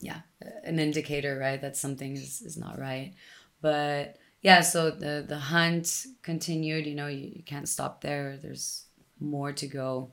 yeah 0.01 0.21
an 0.63 0.79
indicator 0.79 1.37
right 1.37 1.61
that 1.61 1.75
something 1.75 2.15
is, 2.15 2.41
is 2.41 2.57
not 2.57 2.79
right 2.79 3.15
but 3.61 4.17
yeah 4.41 4.61
so 4.61 4.91
the 4.91 5.25
the 5.27 5.37
hunt 5.37 6.05
continued 6.21 6.85
you 6.85 6.95
know 6.95 7.07
you, 7.07 7.31
you 7.35 7.43
can't 7.43 7.67
stop 7.67 8.01
there 8.01 8.37
there's 8.37 8.85
more 9.19 9.51
to 9.51 9.67
go 9.67 10.11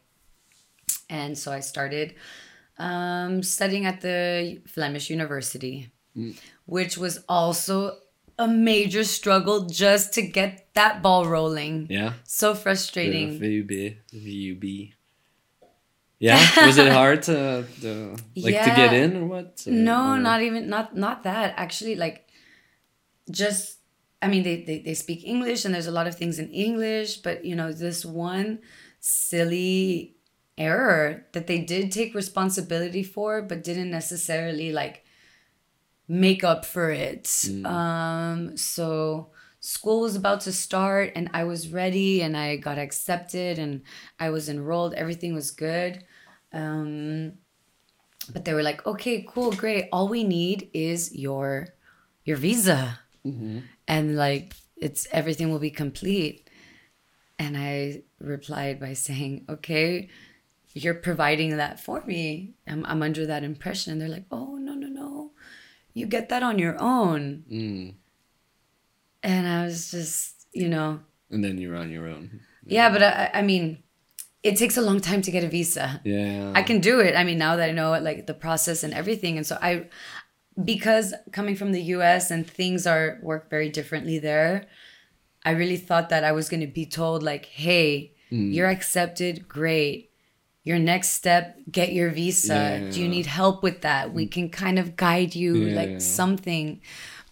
and 1.11 1.37
so 1.37 1.53
i 1.53 1.61
started 1.61 2.15
um, 2.79 3.43
studying 3.43 3.87
at 3.87 4.03
the 4.03 4.61
flemish 4.67 5.09
university 5.09 5.91
which 6.67 6.97
was 6.99 7.23
also 7.29 7.99
a 8.39 8.47
major 8.49 9.05
struggle 9.05 9.67
just 9.67 10.13
to 10.15 10.23
get 10.23 10.69
that 10.75 11.03
ball 11.03 11.27
rolling 11.27 11.87
yeah 11.89 12.13
so 12.25 12.55
frustrating 12.55 13.41
VUB, 13.41 13.97
VUB. 14.13 14.93
Yeah, 16.19 16.41
was 16.67 16.79
it 16.79 16.91
hard 16.91 17.23
to, 17.25 17.65
to 17.83 18.17
like 18.37 18.65
to 18.65 18.73
get 18.75 18.93
in 18.95 19.17
or 19.19 19.27
what? 19.27 19.63
Or- 19.67 19.71
No, 19.71 20.13
or- 20.13 20.19
not 20.19 20.41
even 20.43 20.67
not 20.69 20.97
not 20.97 21.25
that. 21.25 21.53
Actually, 21.59 21.95
like 21.95 22.27
just 23.31 23.79
I 24.23 24.29
mean 24.29 24.43
they, 24.43 24.63
they 24.63 24.79
they 24.81 24.95
speak 24.95 25.25
English 25.25 25.65
and 25.67 25.75
there's 25.75 25.87
a 25.87 25.91
lot 25.99 26.07
of 26.07 26.17
things 26.17 26.39
in 26.39 26.49
English, 26.51 27.19
but 27.19 27.45
you 27.45 27.55
know, 27.55 27.71
this 27.73 28.05
one 28.05 28.61
silly 29.01 30.17
error 30.59 31.27
that 31.33 31.47
they 31.49 31.59
did 31.61 31.93
take 31.93 32.15
responsibility 32.15 33.03
for 33.03 33.43
but 33.43 33.63
didn't 33.63 33.91
necessarily 33.91 34.73
like 34.73 35.05
make 36.09 36.45
up 36.45 36.65
for 36.65 36.91
it. 36.91 37.29
Um 37.65 38.57
so 38.57 39.31
school 39.61 40.01
was 40.03 40.15
about 40.15 40.41
to 40.43 40.53
start 40.53 41.13
and 41.17 41.29
I 41.35 41.45
was 41.45 41.69
ready 41.73 42.23
and 42.23 42.37
I 42.37 42.57
got 42.57 42.79
accepted 42.79 43.59
and 43.59 43.83
I 44.21 44.31
was 44.31 44.49
enrolled. 44.49 44.95
Everything 44.95 45.35
was 45.35 45.51
good. 45.51 46.05
Um 46.53 47.33
but 48.33 48.45
they 48.45 48.55
were 48.55 48.63
like 48.63 48.87
okay 48.87 49.27
cool 49.29 49.53
great. 49.53 49.89
All 49.93 50.09
we 50.09 50.25
need 50.25 50.71
is 50.73 51.15
your 51.15 51.69
your 52.25 52.37
visa. 52.37 53.01
And 53.89 54.17
like 54.17 54.55
it's 54.77 55.09
everything 55.11 55.51
will 55.51 55.59
be 55.59 55.71
complete. 55.71 56.49
And 57.39 57.57
i 57.57 58.03
replied 58.21 58.81
by 58.81 58.95
saying 58.95 59.45
okay 59.49 60.09
you're 60.75 60.95
providing 60.95 61.57
that 61.57 61.81
for 61.81 62.05
me. 62.05 62.55
I'm, 62.69 62.85
I'm 62.85 63.03
under 63.03 63.25
that 63.27 63.43
impression. 63.43 63.93
And 63.93 64.01
they're 64.01 64.09
like 64.09 64.27
oh 64.31 64.57
no 64.57 64.75
no 64.75 64.89
no 64.89 65.33
you 65.99 66.05
get 66.17 66.29
that 66.33 66.43
on 66.43 66.57
your 66.65 66.77
own 66.81 67.23
Mm. 67.59 67.95
and 69.23 69.43
i 69.49 69.65
was 69.65 69.91
just 69.91 70.47
you 70.53 70.69
know 70.69 71.01
And 71.31 71.43
then 71.45 71.59
you're 71.59 71.77
on 71.77 71.91
your 71.97 72.07
own. 72.15 72.25
yeah 72.77 72.89
but 72.95 73.03
i, 73.03 73.31
I 73.41 73.43
mean 73.43 73.83
it 74.43 74.57
takes 74.57 74.77
a 74.77 74.83
long 74.89 75.01
time 75.01 75.23
to 75.23 75.31
get 75.37 75.43
a 75.45 75.49
visa 75.49 76.01
Yeah. 76.05 76.53
I 76.55 76.63
can 76.63 76.79
do 76.81 77.01
it. 77.01 77.17
I 77.17 77.25
mean, 77.25 77.39
now 77.47 77.57
that 77.57 77.69
I 77.69 77.73
know 77.73 77.91
like 78.09 78.27
the 78.31 78.35
process 78.47 78.85
and 78.85 78.95
everything, 78.95 79.37
and 79.39 79.45
so 79.51 79.59
I, 79.61 79.89
because 80.73 81.15
coming 81.33 81.57
from 81.57 81.73
the 81.73 81.83
U.S. 81.97 82.31
and 82.31 82.47
things 82.49 82.87
are 82.87 83.19
work 83.23 83.51
very 83.51 83.69
differently 83.71 84.21
there, 84.21 84.67
I 85.45 85.51
really 85.51 85.77
thought 85.77 86.11
that 86.11 86.23
I 86.23 86.31
was 86.31 86.49
going 86.49 86.61
to 86.61 86.73
be 86.81 86.87
told 86.87 87.25
like, 87.25 87.47
"Hey, 87.47 88.15
you're 88.31 88.69
accepted. 88.71 89.49
Great. 89.49 90.06
Your 90.69 90.81
next 90.93 91.11
step, 91.21 91.45
get 91.71 91.93
your 91.99 92.11
visa. 92.11 92.89
Do 92.93 93.01
you 93.03 93.09
need 93.17 93.27
help 93.27 93.63
with 93.63 93.79
that? 93.87 94.13
We 94.19 94.27
can 94.27 94.47
kind 94.51 94.79
of 94.83 94.87
guide 94.97 95.33
you, 95.43 95.53
Yeah. 95.67 95.77
like 95.81 96.01
something." 96.01 96.69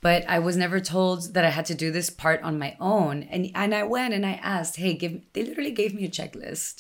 but 0.09 0.23
I 0.29 0.39
was 0.39 0.55
never 0.65 0.81
told 0.81 1.33
that 1.35 1.47
I 1.47 1.53
had 1.59 1.65
to 1.73 1.75
do 1.85 1.89
this 1.91 2.11
part 2.11 2.41
on 2.43 2.59
my 2.65 2.73
own. 2.79 3.15
And 3.33 3.43
and 3.63 3.75
I 3.75 3.85
went 3.97 4.13
and 4.17 4.25
I 4.33 4.35
asked, 4.55 4.77
hey, 4.77 4.93
give 5.03 5.15
they 5.33 5.43
literally 5.49 5.73
gave 5.81 5.93
me 5.95 6.05
a 6.05 6.11
checklist. 6.19 6.75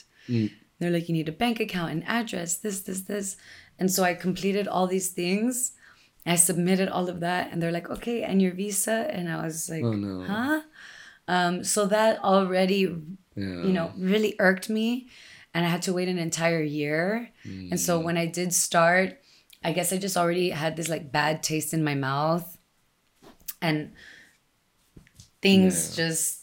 They're 0.78 0.90
like, 0.96 1.09
you 1.09 1.14
need 1.18 1.30
a 1.30 1.40
bank 1.44 1.57
account, 1.59 1.92
an 1.96 2.02
address, 2.18 2.50
this, 2.64 2.78
this, 2.86 3.00
this. 3.12 3.28
And 3.78 3.88
so 3.94 4.00
I 4.05 4.12
completed 4.26 4.68
all 4.68 4.86
these 4.86 5.11
things. 5.20 5.72
I 6.26 6.36
submitted 6.36 6.88
all 6.90 7.09
of 7.09 7.20
that, 7.20 7.44
and 7.50 7.57
they're 7.61 7.72
like, 7.78 7.88
okay, 7.96 8.18
and 8.28 8.36
your 8.42 8.52
visa. 8.52 8.98
And 9.16 9.24
I 9.34 9.36
was 9.46 9.59
like, 9.72 9.84
Oh, 9.88 9.92
no. 10.07 10.14
huh? 10.32 10.61
Um, 11.26 11.55
so 11.64 11.80
that 11.86 12.12
already 12.22 12.80
Yeah. 13.36 13.62
you 13.66 13.72
know, 13.76 13.86
really 14.12 14.32
irked 14.38 14.68
me. 14.78 15.09
And 15.55 15.64
I 15.64 15.68
had 15.68 15.82
to 15.82 15.92
wait 15.92 16.09
an 16.09 16.18
entire 16.18 16.61
year. 16.62 17.30
And 17.70 17.78
so 17.78 18.00
when 18.00 18.16
I 18.16 18.26
did 18.26 18.52
start, 18.52 19.20
I 19.62 19.72
guess 19.72 19.92
I 19.92 19.98
just 19.98 20.16
already 20.16 20.50
had 20.50 20.76
this 20.76 20.88
like 20.88 21.12
bad 21.12 21.42
taste 21.44 21.72
in 21.72 21.84
my 21.84 21.94
mouth. 21.94 22.59
And 23.62 23.92
things 25.40 25.94
just, 25.94 26.40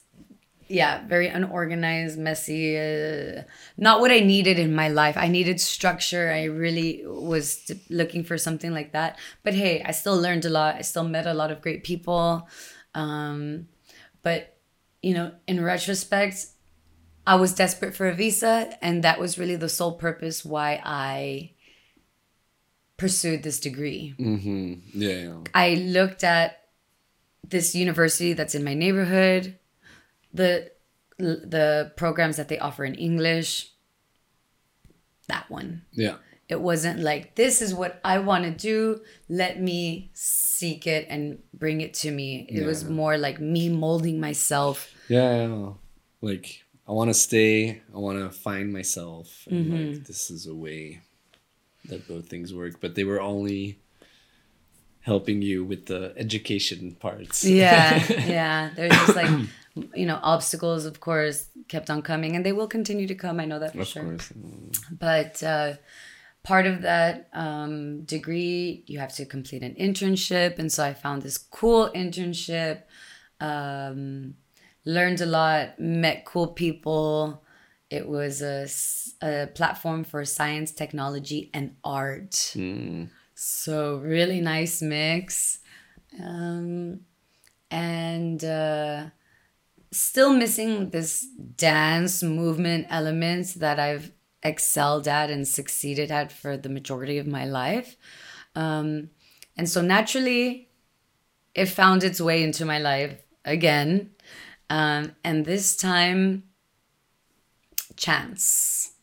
yeah, 0.70 1.06
very 1.06 1.28
unorganized, 1.28 2.18
messy. 2.18 2.80
Uh, 2.80 3.44
not 3.76 4.00
what 4.00 4.12
I 4.12 4.22
needed 4.22 4.58
in 4.58 4.74
my 4.74 4.88
life. 4.88 5.18
I 5.18 5.28
needed 5.28 5.60
structure. 5.60 6.32
I 6.32 6.46
really 6.46 7.04
was 7.06 7.70
looking 7.90 8.24
for 8.24 8.38
something 8.38 8.72
like 8.74 8.94
that. 8.94 9.20
But 9.44 9.56
hey, 9.56 9.84
I 9.84 9.92
still 9.92 10.18
learned 10.18 10.46
a 10.46 10.50
lot. 10.50 10.76
I 10.76 10.82
still 10.82 11.04
met 11.04 11.28
a 11.28 11.34
lot 11.34 11.52
of 11.52 11.62
great 11.62 11.84
people. 11.84 12.48
Um, 12.96 13.68
but, 14.24 14.58
you 15.04 15.14
know, 15.14 15.34
in 15.48 15.62
retrospect, 15.62 16.46
I 17.26 17.36
was 17.36 17.54
desperate 17.54 17.96
for 17.96 18.08
a 18.08 18.14
visa, 18.14 18.78
and 18.82 19.04
that 19.04 19.20
was 19.20 19.38
really 19.38 19.56
the 19.56 19.70
sole 19.70 19.94
purpose 19.94 20.44
why 20.44 20.82
I 20.84 21.52
pursued 22.98 23.44
this 23.44 23.60
degree. 23.60 24.16
Mm-hmm. 24.20 24.74
Yeah, 24.94 25.10
yeah. 25.10 25.38
I 25.54 25.76
looked 25.76 26.24
at 26.24 26.62
this 27.48 27.76
university 27.76 28.34
that's 28.34 28.56
in 28.56 28.64
my 28.64 28.74
neighborhood, 28.74 29.58
the 30.34 30.72
the 31.18 31.92
programs 31.98 32.38
that 32.38 32.48
they 32.48 32.58
offer 32.58 32.84
in 32.84 32.96
English. 32.96 33.72
That 35.28 35.50
one. 35.50 35.84
Yeah. 35.92 36.16
It 36.50 36.60
wasn't 36.60 37.00
like 37.00 37.36
this 37.36 37.62
is 37.62 37.74
what 37.74 38.02
I 38.04 38.20
want 38.20 38.44
to 38.44 38.52
do. 38.52 39.02
Let 39.30 39.62
me 39.62 40.12
seek 40.14 40.86
it 40.86 41.08
and 41.10 41.40
bring 41.54 41.80
it 41.80 41.94
to 41.96 42.12
me. 42.12 42.46
It 42.50 42.66
was 42.66 42.84
more 42.84 43.18
like 43.18 43.40
me 43.40 43.70
molding 43.70 44.20
myself. 44.20 44.94
Yeah, 45.08 45.48
yeah. 45.48 45.70
Like 46.20 46.61
I 46.88 46.92
want 46.92 47.10
to 47.10 47.14
stay. 47.14 47.82
I 47.94 47.98
want 47.98 48.18
to 48.20 48.30
find 48.30 48.72
myself. 48.74 49.48
And 49.50 49.66
Mm-hmm. 49.66 49.92
like 49.94 50.04
this 50.06 50.30
is 50.30 50.48
a 50.48 50.56
way 50.56 51.02
that 51.86 52.08
both 52.08 52.28
things 52.28 52.54
work. 52.54 52.82
But 52.82 52.96
they 52.96 53.04
were 53.04 53.22
only 53.22 53.80
helping 55.02 55.42
you 55.42 55.64
with 55.64 55.88
the 55.88 56.14
education 56.18 56.96
parts. 57.00 57.44
Yeah, 57.44 58.04
yeah. 58.28 58.70
There's 58.76 58.92
just 58.94 59.16
like 59.16 59.30
you 59.96 60.06
know 60.06 60.20
obstacles, 60.22 60.86
of 60.86 61.00
course, 61.00 61.48
kept 61.68 61.90
on 61.90 62.02
coming, 62.02 62.36
and 62.36 62.46
they 62.46 62.52
will 62.52 62.68
continue 62.68 63.08
to 63.08 63.16
come. 63.16 63.40
I 63.40 63.46
know 63.46 63.60
that 63.60 63.74
for 63.74 63.82
of 63.82 63.88
sure. 63.88 64.04
course. 64.04 64.34
But 64.92 65.42
uh, 65.44 65.74
part 66.44 66.66
of 66.66 66.82
that 66.82 67.30
um, 67.34 68.02
degree 68.04 68.84
you 68.88 69.00
have 69.00 69.14
to 69.14 69.26
complete 69.26 69.62
an 69.62 69.76
internship 69.76 70.58
and 70.58 70.72
so 70.72 70.84
i 70.84 70.92
found 70.92 71.22
this 71.22 71.38
cool 71.38 71.92
internship 71.94 72.82
um, 73.40 74.34
learned 74.86 75.22
a 75.22 75.26
lot 75.26 75.80
met 75.80 76.26
cool 76.26 76.48
people. 76.48 77.44
It 77.90 78.08
was 78.08 78.42
a, 78.42 78.68
a 79.22 79.48
platform 79.48 80.04
for 80.04 80.24
science 80.26 80.72
technology 80.72 81.50
and 81.54 81.76
art. 81.84 82.32
Mm. 82.56 83.10
so 83.36 83.98
really 83.98 84.42
nice 84.42 84.82
mix. 84.82 85.60
Um, 86.22 87.02
and 87.70 88.44
uh, 88.44 89.06
still 89.92 90.34
missing 90.34 90.90
this 90.90 91.26
dance 91.56 92.24
movement 92.24 92.88
elements 92.90 93.56
that 93.56 93.80
i've 93.80 94.12
excelled 94.44 95.08
at 95.08 95.30
and 95.30 95.48
succeeded 95.48 96.12
at 96.12 96.32
for 96.32 96.58
the 96.58 96.70
majority 96.70 97.20
of 97.20 97.28
my 97.28 97.46
life. 97.46 97.96
Um, 98.56 99.12
and 99.56 99.70
so 99.70 99.82
naturally 99.82 100.70
it 101.54 101.68
found 101.68 102.04
its 102.04 102.20
way 102.20 102.42
into 102.42 102.66
my 102.66 102.80
life 102.80 103.22
again 103.46 104.10
um, 104.72 105.12
and 105.24 105.46
this 105.46 105.76
time 105.76 106.44
chance 107.98 108.94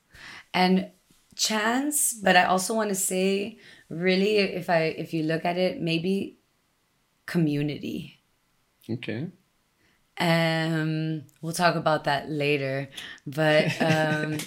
and 0.54 0.90
chance 1.36 2.14
but 2.14 2.34
i 2.36 2.44
also 2.44 2.74
want 2.74 2.88
to 2.88 2.94
say 2.94 3.58
really 3.88 4.38
if 4.38 4.68
i 4.70 4.82
if 5.04 5.12
you 5.14 5.22
look 5.22 5.44
at 5.44 5.56
it 5.56 5.80
maybe 5.80 6.38
community 7.26 8.14
Okay. 8.90 9.28
um 10.18 11.22
we'll 11.42 11.52
talk 11.52 11.76
about 11.76 12.04
that 12.04 12.30
later 12.30 12.88
but 13.26 13.68
um 13.80 14.38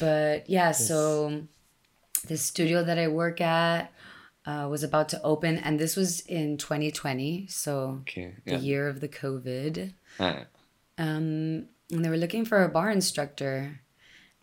but 0.00 0.50
yeah 0.50 0.72
so 0.72 1.46
the 2.26 2.36
studio 2.36 2.82
that 2.82 2.98
i 2.98 3.06
work 3.08 3.40
at 3.40 3.92
uh, 4.44 4.66
was 4.68 4.82
about 4.82 5.08
to 5.10 5.22
open 5.22 5.56
and 5.58 5.78
this 5.78 5.94
was 5.94 6.20
in 6.20 6.56
2020 6.58 7.46
so 7.46 8.00
Okay. 8.00 8.34
the 8.44 8.54
Yeah. 8.56 8.60
year 8.60 8.88
of 8.88 9.00
the 9.00 9.08
covid 9.08 9.94
Ah, 10.18 10.44
um 10.98 11.66
and 11.90 12.04
they 12.04 12.10
were 12.10 12.16
looking 12.18 12.44
for 12.44 12.62
a 12.64 12.68
barre 12.68 12.92
instructor 12.92 13.80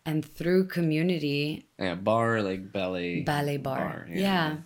and 0.04 0.24
through 0.24 0.66
community 0.68 1.68
yeah. 1.78 1.94
Barre 1.94 2.42
like 2.42 2.72
ballet. 2.72 3.22
ballet 3.22 3.56
barre. 3.58 4.08
yeah. 4.10 4.56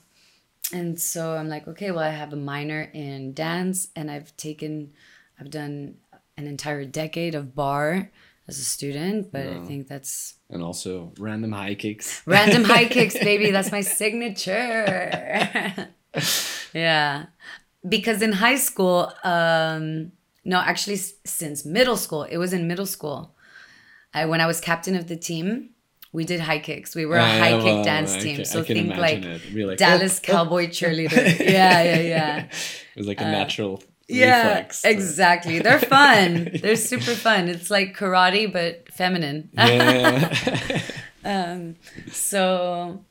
And 0.73 1.01
so 1.01 1.35
I'm 1.37 1.49
like, 1.49 1.67
okay, 1.67 1.91
well, 1.91 2.05
I 2.05 2.11
have 2.11 2.33
a 2.33 2.37
minor 2.37 2.83
in 2.95 3.35
dance 3.35 3.89
and 3.97 4.09
I've 4.11 4.35
taken, 4.37 4.93
I've 5.41 5.51
done 5.51 5.97
an 6.37 6.47
entire 6.47 6.85
decade 6.85 7.35
of 7.35 7.57
barre 7.57 8.11
as 8.47 8.59
a 8.59 8.65
student, 8.65 9.33
but 9.33 9.47
I 9.49 9.59
think 9.67 9.89
that's 9.89 10.35
And 10.49 10.63
also 10.63 11.13
random 11.19 11.51
high 11.53 11.75
kicks. 11.75 12.23
random 12.25 12.63
high 12.65 12.85
kicks, 12.97 13.19
baby. 13.19 13.51
That's 13.51 13.73
my 13.73 13.81
signature. 13.81 15.89
yeah. 16.73 17.27
Because 17.89 18.23
in 18.23 18.33
high 18.33 18.57
school, 18.57 19.13
um, 19.25 20.13
no, 20.45 20.59
actually, 20.59 20.97
since 20.97 21.65
middle 21.65 21.97
school, 21.97 22.23
it 22.25 22.39
was 22.39 22.53
in 22.53 22.67
middle 22.67 22.87
school. 22.87 23.37
I, 24.13 24.27
when 24.27 24.41
I 24.41 24.47
was 24.47 24.61
captain 24.61 24.97
of 24.97 25.07
the 25.07 25.17
team, 25.17 25.71
we 26.13 26.25
did 26.25 26.41
high 26.41 26.59
kicks. 26.59 26.95
We 26.95 27.07
were 27.07 27.17
a 27.17 27.23
oh, 27.23 27.27
yeah, 27.27 27.39
high 27.39 27.63
kick 27.63 27.85
dance 27.85 28.17
team. 28.17 28.37
can- 28.37 28.45
so 28.45 28.61
I 28.61 28.65
can 28.65 28.77
think 28.77 28.97
like. 28.97 29.25
Like, 29.25 29.43
oh, 29.55 29.75
Dallas 29.77 30.19
oh, 30.19 30.23
oh. 30.23 30.33
Cowboy 30.33 30.67
cheerleader. 30.67 31.39
yeah, 31.41 31.83
yeah, 31.83 32.01
yeah. 32.01 32.39
It 32.47 32.97
was 32.97 33.07
like 33.07 33.21
a 33.21 33.27
uh, 33.27 33.31
natural 33.31 33.83
Yeah, 34.09 34.49
reflex. 34.49 34.85
exactly. 34.85 35.61
They're 35.61 35.79
fun. 35.99 36.51
They're 36.61 36.77
super 36.77 37.15
fun. 37.15 37.49
It's 37.49 37.71
like 37.71 37.97
karate 37.97 38.53
but 38.53 38.93
feminine. 38.93 39.51
Yeah. 39.53 40.83
Um, 41.23 41.77
so, 42.11 43.05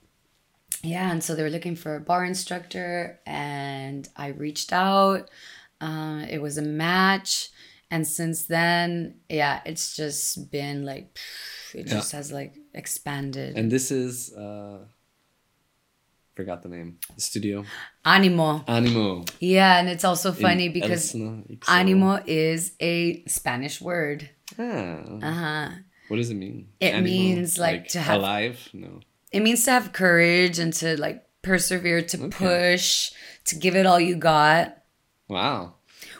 yeah, 0.83 1.11
and 1.11 1.23
so 1.23 1.35
they 1.35 1.43
were 1.43 1.49
looking 1.49 1.75
for 1.75 1.95
a 1.95 1.99
barre 1.99 2.25
instructor, 2.25 3.19
and 3.25 4.07
I 4.15 4.27
reached 4.29 4.73
out. 4.73 5.29
Uh, 5.81 6.25
it 6.29 6.41
was 6.41 6.57
a 6.57 6.61
match, 6.61 7.49
and 7.91 8.05
since 8.05 8.45
then, 8.45 9.15
yeah, 9.29 9.61
it's 9.65 9.95
just 9.95 10.51
been 10.51 10.83
like, 10.85 11.17
it 11.73 11.87
Yeah. 11.87 11.93
just 11.93 12.11
has 12.11 12.31
like 12.31 12.55
expanded. 12.73 13.57
and 13.57 13.71
this 13.71 13.91
is 13.91 14.33
uh 14.33 14.79
forgot 16.35 16.63
the 16.63 16.69
name. 16.69 16.97
The 17.15 17.21
studio. 17.21 17.65
Animo. 18.05 18.63
Animo. 18.67 19.25
Yeah, 19.39 19.79
and 19.79 19.89
it's 19.89 20.03
also 20.05 20.29
in 20.29 20.35
funny 20.35 20.69
because 20.69 21.13
Elsna, 21.13 21.59
animo 21.67 22.21
is 22.25 22.73
a 22.79 23.23
Spanish 23.25 23.81
word. 23.81 24.29
Ah. 24.57 25.01
Uh 25.21 25.31
huh. 25.31 25.69
What 26.07 26.17
does 26.17 26.29
it 26.31 26.35
mean? 26.35 26.69
It 26.79 27.01
means, 27.01 27.57
like, 27.59 27.89
to 27.89 27.99
have- 27.99 28.17
alive. 28.19 28.69
No. 28.73 29.01
it 29.31 29.41
means 29.41 29.63
to 29.65 29.71
have 29.71 29.93
courage 29.93 30.57
and 30.59 30.73
to 30.73 30.99
like 30.99 31.23
persevere 31.43 32.01
to 32.01 32.17
push 32.29 33.11
to 33.45 33.55
give 33.55 33.75
it 33.75 33.85
all 33.85 33.99
you 33.99 34.15
got 34.15 34.78
Wow. 35.29 35.75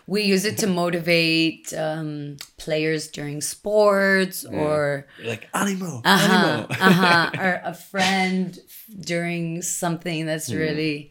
we 0.08 0.22
use 0.24 0.46
it 0.46 0.58
to 0.60 0.68
motivate 0.68 1.74
um, 1.74 2.38
players 2.58 3.08
during 3.10 3.42
sports 3.42 4.46
or 4.46 5.08
You're 5.18 5.28
like 5.30 5.50
animo. 5.54 6.02
uh-huh, 6.06 6.36
Animo. 6.36 6.68
uh-huh, 6.70 7.32
or 7.44 7.62
a 7.64 7.74
friend 7.92 8.58
during 9.00 9.62
something 9.62 10.26
that's 10.26 10.54
really 10.54 11.10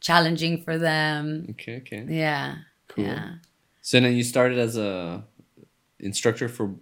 challenging 0.00 0.62
for 0.62 0.78
them 0.78 1.46
Okay. 1.50 1.76
Okay. 1.78 2.04
yeah 2.08 2.56
Cool. 2.88 3.04
yeah 3.04 3.34
So 3.82 3.98
then 4.00 4.14
you 4.14 4.22
started 4.24 4.58
as 4.58 4.76
a 4.76 5.24
instructor 5.98 6.48
for 6.48 6.74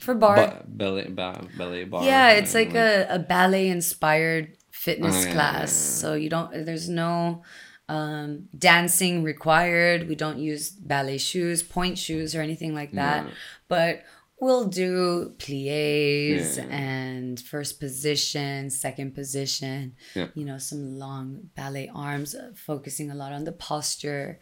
for 0.00 0.14
barre 0.14 0.36
ba- 0.36 0.64
ballet 0.66 1.08
ba- 1.08 1.46
ballet 1.56 1.84
barre. 1.84 2.04
yeah 2.04 2.30
it's 2.32 2.54
and, 2.54 2.66
like 2.66 2.74
a, 2.74 3.06
a 3.10 3.18
ballet 3.18 3.68
inspired 3.68 4.56
fitness 4.70 5.16
Oh, 5.16 5.26
yeah, 5.28 5.32
class 5.32 5.70
yeah, 5.70 6.00
so 6.00 6.14
you 6.14 6.28
don't 6.28 6.50
there's 6.64 6.88
no 6.88 7.42
um, 7.88 8.48
dancing 8.56 9.22
required 9.22 10.08
we 10.08 10.14
don't 10.14 10.38
use 10.38 10.70
ballet 10.70 11.18
shoes 11.18 11.62
pointe 11.62 11.98
shoes 11.98 12.34
or 12.34 12.40
anything 12.42 12.74
like 12.74 12.92
that 12.92 13.24
No. 13.24 13.30
but 13.68 14.02
we'll 14.40 14.66
do 14.68 15.34
plies 15.38 16.58
Yeah. 16.58 16.64
and 16.70 17.40
first 17.40 17.80
position 17.80 18.70
second 18.70 19.14
position 19.14 19.94
Yeah. 20.14 20.28
you 20.34 20.44
know 20.44 20.58
some 20.58 20.98
long 20.98 21.50
ballet 21.56 21.90
arms 21.94 22.34
uh, 22.34 22.52
focusing 22.54 23.10
a 23.10 23.14
lot 23.14 23.32
on 23.32 23.44
the 23.44 23.52
posture 23.52 24.38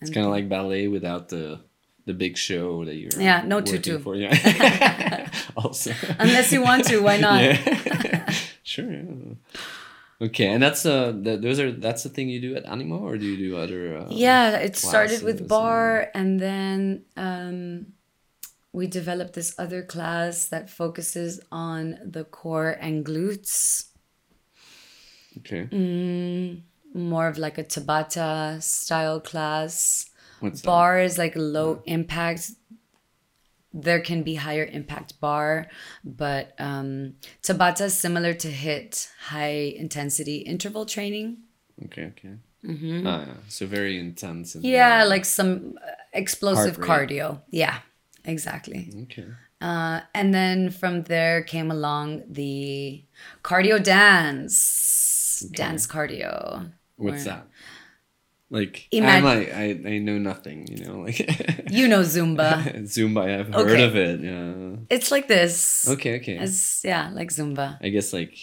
It's 0.00 0.10
kind 0.12 0.26
of 0.26 0.32
like 0.32 0.48
ballet 0.48 0.86
without 0.88 1.28
the 1.28 1.60
the 2.06 2.14
big 2.14 2.38
show 2.38 2.84
that 2.86 2.94
you're 2.94 3.10
Yeah, 3.20 3.42
no 3.44 3.60
tutu. 3.60 3.98
for. 3.98 4.14
Yeah. 4.16 4.32
also. 5.56 5.92
Unless 6.18 6.52
you 6.52 6.62
want 6.62 6.84
to, 6.86 7.00
why 7.02 7.16
not? 7.28 7.42
Yeah. 7.42 8.32
sure. 8.62 9.02
Yeah. 10.20 10.26
Okay, 10.26 10.46
and 10.48 10.60
that's 10.62 10.84
uh, 10.84 11.12
the, 11.12 11.36
those 11.36 11.60
are 11.60 11.70
that's 11.70 12.02
the 12.02 12.08
thing 12.08 12.28
you 12.28 12.40
do 12.40 12.56
at 12.56 12.64
Animo, 12.66 12.98
or 12.98 13.16
do 13.18 13.24
you 13.24 13.36
do 13.36 13.56
other? 13.56 13.98
Uh, 13.98 14.06
yeah 14.10 14.56
it 14.58 14.76
started 14.76 15.22
with 15.22 15.46
barre 15.48 16.10
and 16.14 16.40
then 16.40 17.04
um, 17.16 17.86
we 18.72 18.86
developed 18.88 19.34
this 19.34 19.54
other 19.58 19.82
class 19.82 20.48
that 20.48 20.68
focuses 20.70 21.40
on 21.52 21.98
the 22.04 22.24
core 22.24 22.70
and 22.80 23.04
glutes 23.06 23.84
Okay. 25.38 25.68
Mm. 25.70 26.62
more 26.94 27.28
of 27.28 27.38
like 27.38 27.58
a 27.58 27.64
tabata 27.64 28.60
style 28.60 29.20
class 29.20 30.06
What's 30.40 30.62
that? 30.62 30.66
barre 30.66 31.04
is 31.04 31.16
like 31.16 31.34
low 31.36 31.80
impact 31.86 32.50
there 33.72 34.00
can 34.00 34.22
be 34.22 34.34
higher 34.36 34.64
impact 34.64 35.20
barre 35.20 35.66
but 36.04 36.52
um, 36.58 37.14
tabata 37.42 37.82
is 37.82 37.94
similar 37.96 38.32
to 38.34 38.48
HIIT 38.48 39.08
high 39.28 39.74
intensity 39.76 40.38
interval 40.38 40.86
training 40.86 41.38
Okay. 41.84 42.06
Okay. 42.06 42.34
Mm-hmm. 42.66 43.06
Ah, 43.06 43.24
yeah. 43.26 43.34
So 43.48 43.64
very 43.66 44.00
intense. 44.00 44.56
Yeah 44.60 45.04
uh, 45.04 45.08
like 45.08 45.24
some 45.24 45.78
uh, 45.80 45.90
explosive 46.12 46.78
cardio 46.78 47.40
yeah 47.50 47.78
exactly 48.24 48.90
Okay. 49.04 49.26
uh, 49.60 50.00
and 50.14 50.34
then 50.34 50.70
from 50.70 51.02
there 51.04 51.42
came 51.42 51.70
along 51.70 52.24
the 52.28 53.04
cardio 53.44 53.78
dance 53.82 55.44
dance 55.52 55.86
cardio 55.86 56.72
What's 56.96 57.24
Where- 57.24 57.34
that? 57.36 57.46
Like 58.50 58.88
Imag- 58.92 59.04
I'm 59.08 59.24
like 59.24 59.52
I, 59.52 59.64
I 59.94 59.98
know 59.98 60.16
nothing, 60.18 60.66
you 60.68 60.84
know, 60.84 61.00
like 61.00 61.18
you 61.70 61.86
know 61.88 62.00
zumba 62.00 62.64
Zumba. 62.94 63.22
I've 63.40 63.52
heard 63.52 63.70
Okay. 63.70 63.84
of 63.84 63.94
it. 63.96 64.20
Yeah. 64.20 64.76
it's 64.88 65.10
like 65.10 65.28
this 65.28 65.86
Okay. 65.88 66.16
Okay. 66.16 66.38
it's 66.38 66.82
yeah 66.84 67.10
like 67.12 67.28
zumba 67.30 67.76
I 67.82 67.88
guess 67.90 68.12
like 68.12 68.34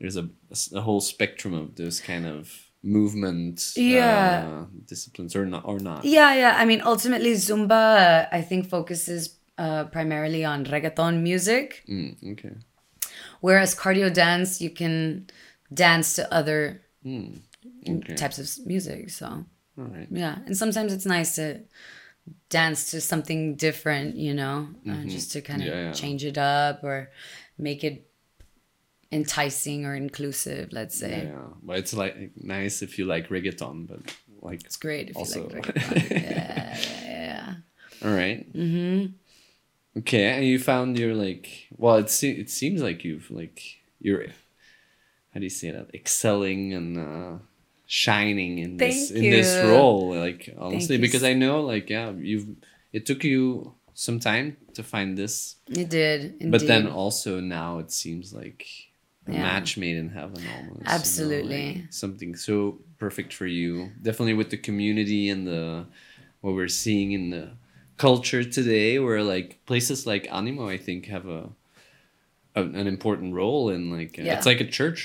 there's 0.00 0.16
a, 0.16 0.28
a 0.74 0.80
whole 0.80 1.00
spectrum 1.00 1.54
of 1.54 1.74
those 1.74 1.98
kind 2.00 2.24
of 2.26 2.52
movement 2.84 3.72
Yeah. 3.74 4.46
uh, 4.46 4.64
disciplines 4.86 5.34
or 5.34 5.44
not 5.44 5.64
or 5.66 5.80
not. 5.80 6.04
Yeah, 6.04 6.32
yeah. 6.34 6.54
I 6.56 6.64
mean, 6.64 6.80
ultimately, 6.84 7.32
Zumba, 7.32 7.96
uh, 7.98 8.26
I 8.30 8.40
think, 8.40 8.68
focuses 8.68 9.36
uh, 9.58 9.86
primarily 9.86 10.44
on 10.44 10.64
reggaeton 10.64 11.20
music, 11.22 11.82
Mm, 11.90 12.14
okay. 12.32 12.54
whereas 13.40 13.74
cardio 13.74 14.08
dance, 14.14 14.60
you 14.60 14.70
can 14.70 15.26
dance 15.74 16.14
to 16.14 16.32
other 16.32 16.82
Mm, 17.04 17.40
okay. 17.86 18.14
types 18.14 18.38
of 18.38 18.66
music. 18.66 19.10
So, 19.10 19.26
All 19.78 19.84
right. 19.84 20.06
yeah. 20.10 20.38
And 20.46 20.56
sometimes 20.56 20.92
it's 20.92 21.06
nice 21.06 21.34
to 21.36 21.60
dance 22.50 22.90
to 22.90 23.00
something 23.00 23.54
different, 23.56 24.16
you 24.16 24.34
know, 24.34 24.68
uh, 24.88 25.04
just 25.04 25.32
to 25.32 25.40
kind 25.40 25.62
of 25.62 25.68
Mm-hmm. 25.68 25.78
Yeah, 25.78 25.84
yeah. 25.86 25.92
change 25.92 26.24
it 26.24 26.38
up 26.38 26.82
or 26.84 27.10
make 27.58 27.84
it 27.84 28.06
enticing 29.10 29.86
or 29.86 29.94
inclusive, 29.94 30.72
let's 30.72 31.00
Yeah, 31.00 31.08
say. 31.08 31.24
yeah. 31.32 31.46
But 31.62 31.78
it's 31.78 31.94
like 31.94 32.30
nice 32.36 32.82
if 32.82 32.98
you 32.98 33.06
like 33.06 33.28
reggaeton, 33.28 33.86
but 33.88 34.00
like 34.42 34.64
It's 34.64 34.76
great 34.76 35.10
if 35.10 35.16
Also- 35.16 35.48
you 35.48 35.54
like 35.56 35.64
reggaeton. 35.74 36.10
yeah, 36.10 36.78
yeah, 36.78 37.04
yeah. 37.04 37.54
all 38.08 38.14
right. 38.14 38.52
Mm-hmm. 38.52 39.12
Okay, 40.00 40.24
and 40.26 40.44
you 40.44 40.58
found 40.58 40.98
your 40.98 41.14
like 41.14 41.68
well, 41.76 41.96
it 41.96 42.10
se- 42.10 42.38
it 42.38 42.50
seems 42.50 42.82
like 42.82 43.02
you've 43.04 43.30
like 43.30 43.60
you're 44.00 44.26
how 45.32 45.40
do 45.40 45.44
you 45.44 45.50
say 45.50 45.70
that 45.72 45.90
excelling 45.94 46.72
and 46.74 46.98
uh, 46.98 47.38
shining 47.90 48.58
in 48.58 48.76
this 48.76 49.08
Thank 49.08 49.24
in 49.24 49.30
this 49.30 49.50
role 49.62 50.14
like 50.14 50.54
honestly 50.58 50.96
you 50.96 51.02
because 51.02 51.24
I 51.24 51.32
know 51.32 51.62
like 51.62 51.88
yeah 51.88 52.10
you've 52.10 52.46
it 52.92 53.06
took 53.06 53.24
you 53.24 53.72
some 53.94 54.20
time 54.20 54.58
to 54.74 54.82
find 54.82 55.16
this 55.16 55.56
It 55.70 55.88
did. 55.88 56.20
Indeed. 56.38 56.50
but 56.50 56.66
then 56.66 56.86
also 56.86 57.40
now 57.40 57.78
it 57.78 57.90
seems 57.90 58.32
like 58.34 58.66
a 59.26 59.32
Yeah. 59.32 59.42
match 59.42 59.78
made 59.78 59.96
in 59.96 60.10
heaven 60.10 60.46
almost 60.46 60.80
you 60.80 60.84
know, 60.84 60.92
Absolutely. 60.94 61.66
like 61.80 61.92
something 61.92 62.36
so 62.36 62.78
perfect 62.98 63.32
for 63.32 63.46
you 63.46 63.90
definitely 64.02 64.34
with 64.34 64.50
the 64.50 64.58
community 64.58 65.30
and 65.30 65.46
the 65.46 65.86
what 66.42 66.52
we're 66.54 66.68
seeing 66.84 67.12
in 67.12 67.30
the 67.30 67.44
culture 67.96 68.44
today 68.44 68.98
where 68.98 69.22
like 69.24 69.48
places 69.64 70.06
like 70.06 70.28
animo 70.30 70.68
i 70.68 70.76
think 70.76 71.06
have 71.06 71.26
a, 71.26 71.48
a 72.58 72.62
an 72.80 72.86
important 72.94 73.30
role 73.42 73.64
in 73.74 73.82
like 73.98 74.14
uh, 74.18 74.22
Yeah. 74.22 74.36
it's 74.36 74.46
like 74.52 74.60
a 74.68 74.70
church 74.78 75.00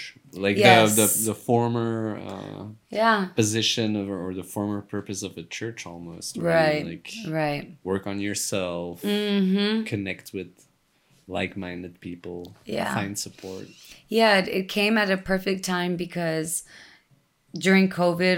like 0.45 0.57
Yes. 0.57 0.95
the, 0.95 1.01
the 1.07 1.09
the 1.31 1.35
former 1.49 1.93
uh, 2.31 2.63
yeah. 3.01 3.19
position 3.41 3.89
of 4.01 4.05
or 4.09 4.33
the 4.41 4.47
former 4.55 4.81
purpose 4.95 5.21
of 5.27 5.33
a 5.43 5.45
church 5.59 5.79
almost 5.91 6.31
Right. 6.37 6.83
like 6.91 7.09
Right. 7.41 7.63
work 7.91 8.03
on 8.11 8.17
yourself 8.27 9.01
Mm-hmm. 9.03 9.83
connect 9.93 10.25
with 10.37 10.51
like-minded 11.37 11.93
people 12.07 12.39
Yeah. 12.65 12.93
find 12.97 13.13
support 13.25 13.65
Yeah, 14.09 14.31
it, 14.41 14.47
it 14.59 14.65
came 14.77 14.95
at 15.03 15.09
a 15.17 15.17
perfect 15.33 15.61
time 15.75 15.95
because 16.05 16.63
during 17.67 17.85
COVID 17.89 18.37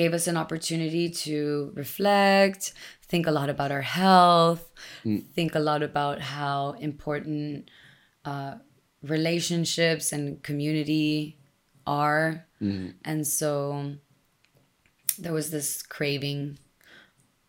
gave 0.00 0.12
us 0.18 0.26
an 0.26 0.36
opportunity 0.44 1.06
to 1.24 1.70
reflect, 1.74 2.72
think 3.10 3.26
a 3.26 3.30
lot 3.30 3.48
about 3.50 3.70
our 3.76 3.82
health, 3.82 4.64
think 5.34 5.54
a 5.54 5.58
lot 5.70 5.82
about 5.82 6.20
how 6.34 6.72
important 6.80 7.68
uh, 8.24 8.54
relationships 9.02 10.12
and 10.12 10.42
community 10.42 11.38
are. 11.86 12.46
And 13.04 13.26
so 13.26 13.96
there 15.18 15.32
was 15.32 15.50
this 15.50 15.82
craving 15.82 16.58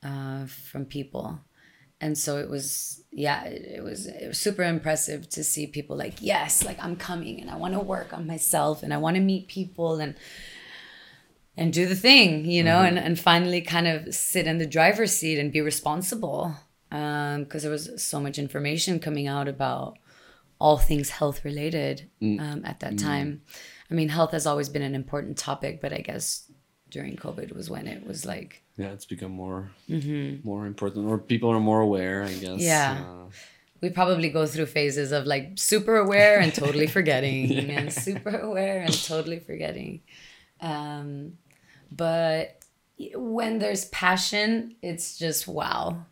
uh, 0.04 0.46
from 0.46 0.86
people. 0.86 1.40
And 2.02 2.18
so 2.18 2.38
it 2.38 2.50
was, 2.50 3.02
yeah, 3.12 3.46
it, 3.46 3.78
it 3.78 3.84
was 3.84 4.06
it 4.06 4.28
was 4.28 4.38
super 4.38 4.64
impressive 4.64 5.30
to 5.30 5.44
see 5.44 5.66
people 5.66 5.96
like, 5.96 6.16
yes, 6.20 6.64
like 6.64 6.78
I'm 6.84 6.98
coming 6.98 7.40
and 7.42 7.50
I 7.50 7.56
want 7.56 7.74
to 7.74 7.80
work 7.80 8.14
on 8.14 8.28
myself 8.28 8.84
and 8.84 8.94
I 8.94 8.98
want 8.98 9.16
to 9.16 9.22
meet 9.22 9.48
people 9.48 10.00
and 10.00 10.16
and 11.58 11.72
do 11.72 11.86
the 11.88 11.96
thing, 11.96 12.46
you 12.46 12.64
know, 12.64 12.80
and, 12.82 13.00
and 13.00 13.18
finally 13.18 13.62
kind 13.62 13.88
of 13.88 14.14
sit 14.14 14.46
in 14.46 14.58
the 14.58 14.68
driver's 14.68 15.14
seat 15.14 15.40
and 15.40 15.54
be 15.54 15.62
responsible. 15.62 16.54
Because 16.90 17.64
there 17.64 17.72
was 17.72 18.04
so 18.04 18.20
much 18.20 18.38
information 18.38 19.00
coming 19.00 19.28
out 19.28 19.48
about 19.48 19.98
all 20.60 20.78
things 20.78 21.10
health 21.10 21.44
related 21.46 22.10
um, 22.22 22.62
at 22.66 22.80
that 22.80 22.98
time. 22.98 23.42
I 23.92 23.94
mean, 23.94 24.10
health 24.10 24.32
has 24.32 24.46
always 24.48 24.70
been 24.70 24.82
an 24.82 24.96
important 24.96 25.38
topic, 25.38 25.82
but 25.82 25.94
I 25.94 26.00
guess 26.00 26.50
during 26.90 27.16
COVID 27.18 27.54
was 27.56 27.70
when 27.70 27.88
it 27.88 28.06
was 28.06 28.26
like, 28.26 28.64
yeah 28.78 28.92
it's 28.92 29.06
become 29.06 29.32
more 29.32 29.72
more 30.44 30.66
important 30.68 31.08
or 31.08 31.18
people 31.18 31.50
are 31.50 31.62
more 31.62 31.80
aware 31.80 32.24
i 32.24 32.34
guess 32.34 32.60
Mm-hmm. 32.60 32.60
Yeah. 32.60 33.04
Uh, 33.08 33.30
we 33.82 33.90
probably 33.90 34.30
go 34.30 34.46
through 34.48 34.66
phases 34.66 35.12
of 35.14 35.26
like 35.26 35.52
super 35.56 35.96
aware 35.98 36.40
and 36.40 36.54
totally 36.54 36.88
forgetting 36.98 37.70
and 37.72 37.92
super 37.94 38.36
aware 38.38 38.82
and 38.82 38.94
totally 39.06 39.40
forgetting 39.40 40.02
um, 40.62 41.38
but 41.92 42.60
when 43.16 43.60
there's 43.60 43.86
passion 43.86 44.76
it's 44.82 45.18
just 45.18 45.48
wow 45.48 46.04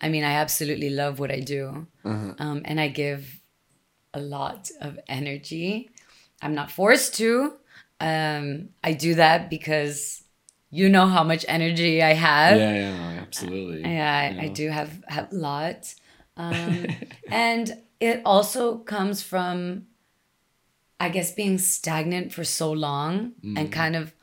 i 0.00 0.08
mean 0.08 0.24
i 0.24 0.32
absolutely 0.32 0.90
love 0.90 1.18
what 1.18 1.30
i 1.30 1.40
do 1.40 1.86
um, 2.04 2.62
and 2.66 2.80
i 2.80 2.88
give 2.88 3.40
a 4.14 4.20
lot 4.20 4.70
of 4.80 4.98
energy. 5.08 5.90
I'm 6.42 6.54
not 6.54 6.70
forced 6.70 7.14
to. 7.16 7.54
Um, 8.00 8.70
i 8.82 8.92
do 8.92 9.14
that 9.14 9.48
because 9.48 10.24
you 10.70 10.88
know 10.88 11.06
how 11.06 11.22
much 11.22 11.44
energy 11.48 12.02
i 12.02 12.12
have. 12.12 12.58
Yeah 12.58 12.74
yeah 12.74 13.04
absolutely. 13.34 13.82
Yeah, 13.82 14.34
I, 14.40 14.44
I 14.44 14.48
do 14.48 14.68
have 14.68 15.04
have 15.08 15.32
a 15.32 15.34
lot, 15.34 15.94
um, 16.36 16.86
and 17.30 17.82
it 18.00 18.22
also 18.24 18.78
comes 18.78 19.22
from, 19.22 19.86
I 21.00 21.08
guess, 21.08 21.32
being 21.32 21.58
stagnant 21.58 22.32
for 22.32 22.44
so 22.44 22.72
long 22.72 23.32
and 23.56 23.72
kind 23.72 23.96
of 23.96 24.14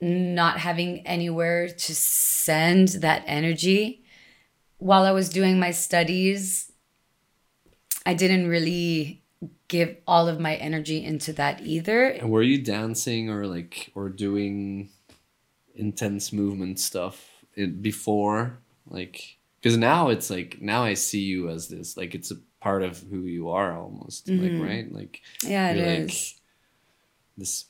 not 0.00 0.58
having 0.58 1.06
anywhere 1.06 1.68
to 1.68 1.94
send 1.94 2.88
that 2.88 3.24
energy. 3.26 4.04
While 4.78 5.04
I 5.04 5.12
was 5.12 5.28
doing 5.28 5.58
my 5.58 5.70
studies, 5.70 6.70
I 8.06 8.14
didn't 8.14 8.48
really 8.48 9.22
give 9.68 9.96
all 10.06 10.28
of 10.28 10.38
my 10.40 10.54
energy 10.56 11.04
into 11.04 11.32
that 11.34 11.60
either. 11.62 12.06
And 12.06 12.30
were 12.30 12.42
you 12.42 12.62
dancing 12.62 13.30
or 13.30 13.46
like 13.46 13.90
or 13.94 14.08
doing 14.08 14.90
intense 15.74 16.32
movement 16.32 16.78
stuff 16.78 17.28
before 17.80 18.58
like 18.88 19.38
because 19.60 19.76
now 19.76 20.08
it's 20.08 20.30
like 20.30 20.58
now 20.60 20.84
i 20.84 20.94
see 20.94 21.20
you 21.22 21.48
as 21.48 21.68
this 21.68 21.96
like 21.96 22.14
it's 22.14 22.30
a 22.30 22.36
part 22.60 22.82
of 22.82 23.00
who 23.10 23.22
you 23.22 23.48
are 23.50 23.76
almost 23.76 24.28
like 24.28 24.52
right 24.54 24.92
like 24.92 25.20
Yeah, 25.42 25.70
Mm-hmm. 25.72 25.78
it 25.78 25.82
you're 25.82 25.94
is. 26.04 26.06
like 26.10 26.40
this 27.38 27.64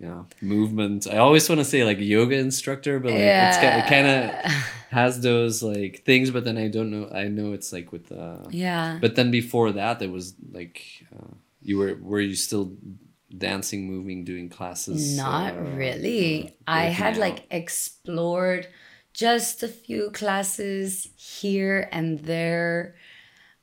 yeah 0.00 0.22
movement 0.40 1.06
i 1.06 1.18
always 1.18 1.48
want 1.48 1.58
to 1.60 1.64
say 1.64 1.84
like 1.84 1.98
yoga 2.00 2.36
instructor 2.36 2.98
but 2.98 3.12
like 3.12 3.20
it's 3.20 3.58
ki- 3.58 3.66
it 3.80 3.86
kind 3.86 4.06
of 4.08 4.52
has 4.90 5.20
those 5.20 5.62
like 5.62 6.02
things 6.04 6.30
but 6.30 6.42
then 6.44 6.56
i 6.56 6.68
don't 6.68 6.90
know 6.90 7.08
i 7.14 7.28
know 7.28 7.52
it's 7.52 7.70
like 7.72 7.92
with 7.92 8.10
uh 8.10 8.42
Yeah. 8.50 8.98
but 9.00 9.14
then 9.16 9.30
before 9.30 9.72
that 9.72 10.00
it 10.02 10.10
was 10.10 10.34
like 10.50 10.82
uh, 11.14 11.34
you 11.62 11.76
were 11.78 11.94
were 12.00 12.20
you 12.20 12.34
still 12.34 12.72
dancing, 13.36 13.86
moving, 13.86 14.24
doing 14.24 14.48
classes? 14.48 15.16
Not 15.16 15.54
uh, 15.54 15.60
really. 15.60 16.48
uh, 16.66 16.70
I 16.80 16.82
had 16.86 17.14
out? 17.14 17.20
like 17.20 17.46
explored 17.50 18.66
just 19.12 19.62
a 19.62 19.68
few 19.68 20.10
classes 20.10 21.06
here 21.16 21.88
and 21.92 22.18
there 22.20 22.96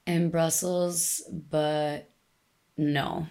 in 0.05 0.29
Brussels, 0.29 1.21
but 1.49 2.09
no. 2.77 3.27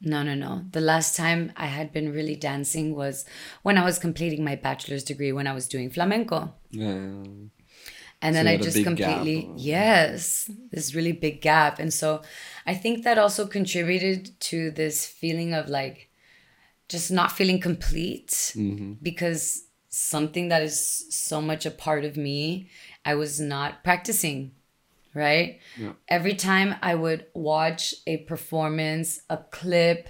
No, 0.00 0.22
no, 0.22 0.34
no. 0.34 0.64
The 0.70 0.80
last 0.80 1.16
time 1.16 1.52
I 1.56 1.66
had 1.66 1.92
been 1.92 2.12
really 2.12 2.36
dancing 2.36 2.94
was 2.94 3.24
when 3.62 3.78
I 3.78 3.84
was 3.84 3.98
completing 3.98 4.44
my 4.44 4.54
bachelor's 4.56 5.04
degree 5.04 5.32
when 5.32 5.46
I 5.46 5.54
was 5.54 5.68
doing 5.68 5.90
flamenco. 5.90 6.52
Yeah. 6.70 7.22
And 8.22 8.34
then 8.34 8.46
I 8.46 8.56
just 8.56 8.76
big 8.76 8.84
gap. 8.84 8.96
completely, 8.96 9.50
yes, 9.56 10.50
this 10.70 10.94
really 10.94 11.12
big 11.12 11.42
gap. 11.42 11.78
And 11.78 11.92
so 11.92 12.22
I 12.66 12.74
think 12.74 13.04
that 13.04 13.18
also 13.18 13.46
contributed 13.46 14.38
to 14.40 14.70
this 14.70 15.06
feeling 15.06 15.52
of 15.52 15.68
like 15.68 16.10
just 16.88 17.10
not 17.10 17.32
feeling 17.32 17.60
complete 17.60 18.28
Mm-hmm. 18.28 18.94
because 19.02 19.64
something 19.88 20.48
that 20.48 20.62
is 20.62 21.06
so 21.10 21.40
much 21.40 21.66
a 21.66 21.70
part 21.70 22.04
of 22.04 22.16
me, 22.16 22.68
I 23.04 23.14
was 23.14 23.40
not 23.40 23.84
practicing, 23.84 24.52
right? 25.14 25.60
Yeah. 25.78 25.92
Every 26.08 26.34
time 26.34 26.74
I 26.82 26.94
would 26.94 27.26
watch 27.34 27.94
a 28.06 28.18
performance, 28.18 29.20
a 29.30 29.38
clip 29.38 30.08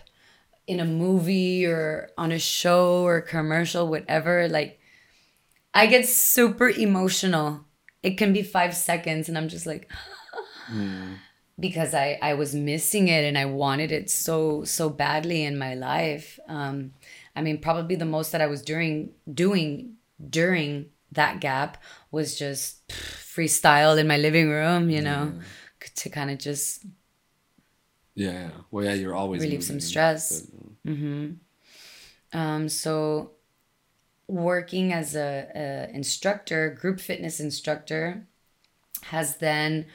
in 0.66 0.80
a 0.80 0.84
movie 0.84 1.66
or 1.66 2.10
on 2.16 2.32
a 2.32 2.38
show 2.38 3.04
or 3.04 3.20
commercial, 3.20 3.88
whatever, 3.88 4.48
like 4.48 4.80
I 5.74 5.86
get 5.86 6.08
super 6.08 6.70
emotional. 6.70 7.64
It 8.02 8.16
can 8.16 8.32
be 8.32 8.42
five 8.42 8.74
seconds, 8.74 9.28
and 9.28 9.36
I'm 9.36 9.48
just 9.48 9.66
like, 9.66 9.90
because 11.58 11.94
I 11.94 12.18
I 12.22 12.34
was 12.34 12.54
missing 12.54 13.08
it 13.08 13.24
and 13.24 13.36
I 13.36 13.44
wanted 13.46 13.92
it 13.92 14.10
so 14.10 14.64
so 14.64 14.88
badly 14.88 15.44
in 15.44 15.58
my 15.58 15.74
life. 15.74 16.38
Um, 16.48 16.92
I 17.36 17.42
mean, 17.42 17.60
probably 17.60 17.96
the 17.96 18.04
most 18.04 18.32
that 18.32 18.40
I 18.40 18.46
was 18.46 18.62
doing 18.62 19.10
doing 19.32 19.94
during 20.30 20.86
that 21.12 21.40
gap 21.40 21.82
was 22.10 22.38
just 22.38 22.92
freestyle 23.34 23.98
in 23.98 24.06
my 24.06 24.16
living 24.16 24.48
room, 24.48 24.90
you 24.90 25.02
know, 25.02 25.32
to 25.96 26.08
kind 26.08 26.30
of 26.30 26.38
just 26.38 26.84
Yeah, 28.14 28.32
yeah. 28.32 28.50
Well, 28.70 28.84
yeah, 28.84 28.94
you're 28.94 29.14
always 29.14 29.42
Relieve 29.42 29.64
some 29.64 29.80
stress. 29.80 30.42
but, 30.42 30.92
uh, 30.92 30.92
Um, 32.32 32.68
so 32.68 33.32
working 34.28 34.92
as 34.92 35.14
a, 35.14 35.48
a 35.54 35.94
instructor, 35.94 36.70
group 36.70 37.00
fitness 37.00 37.40
instructor, 37.40 38.26
has 39.02 39.36
then 39.36 39.86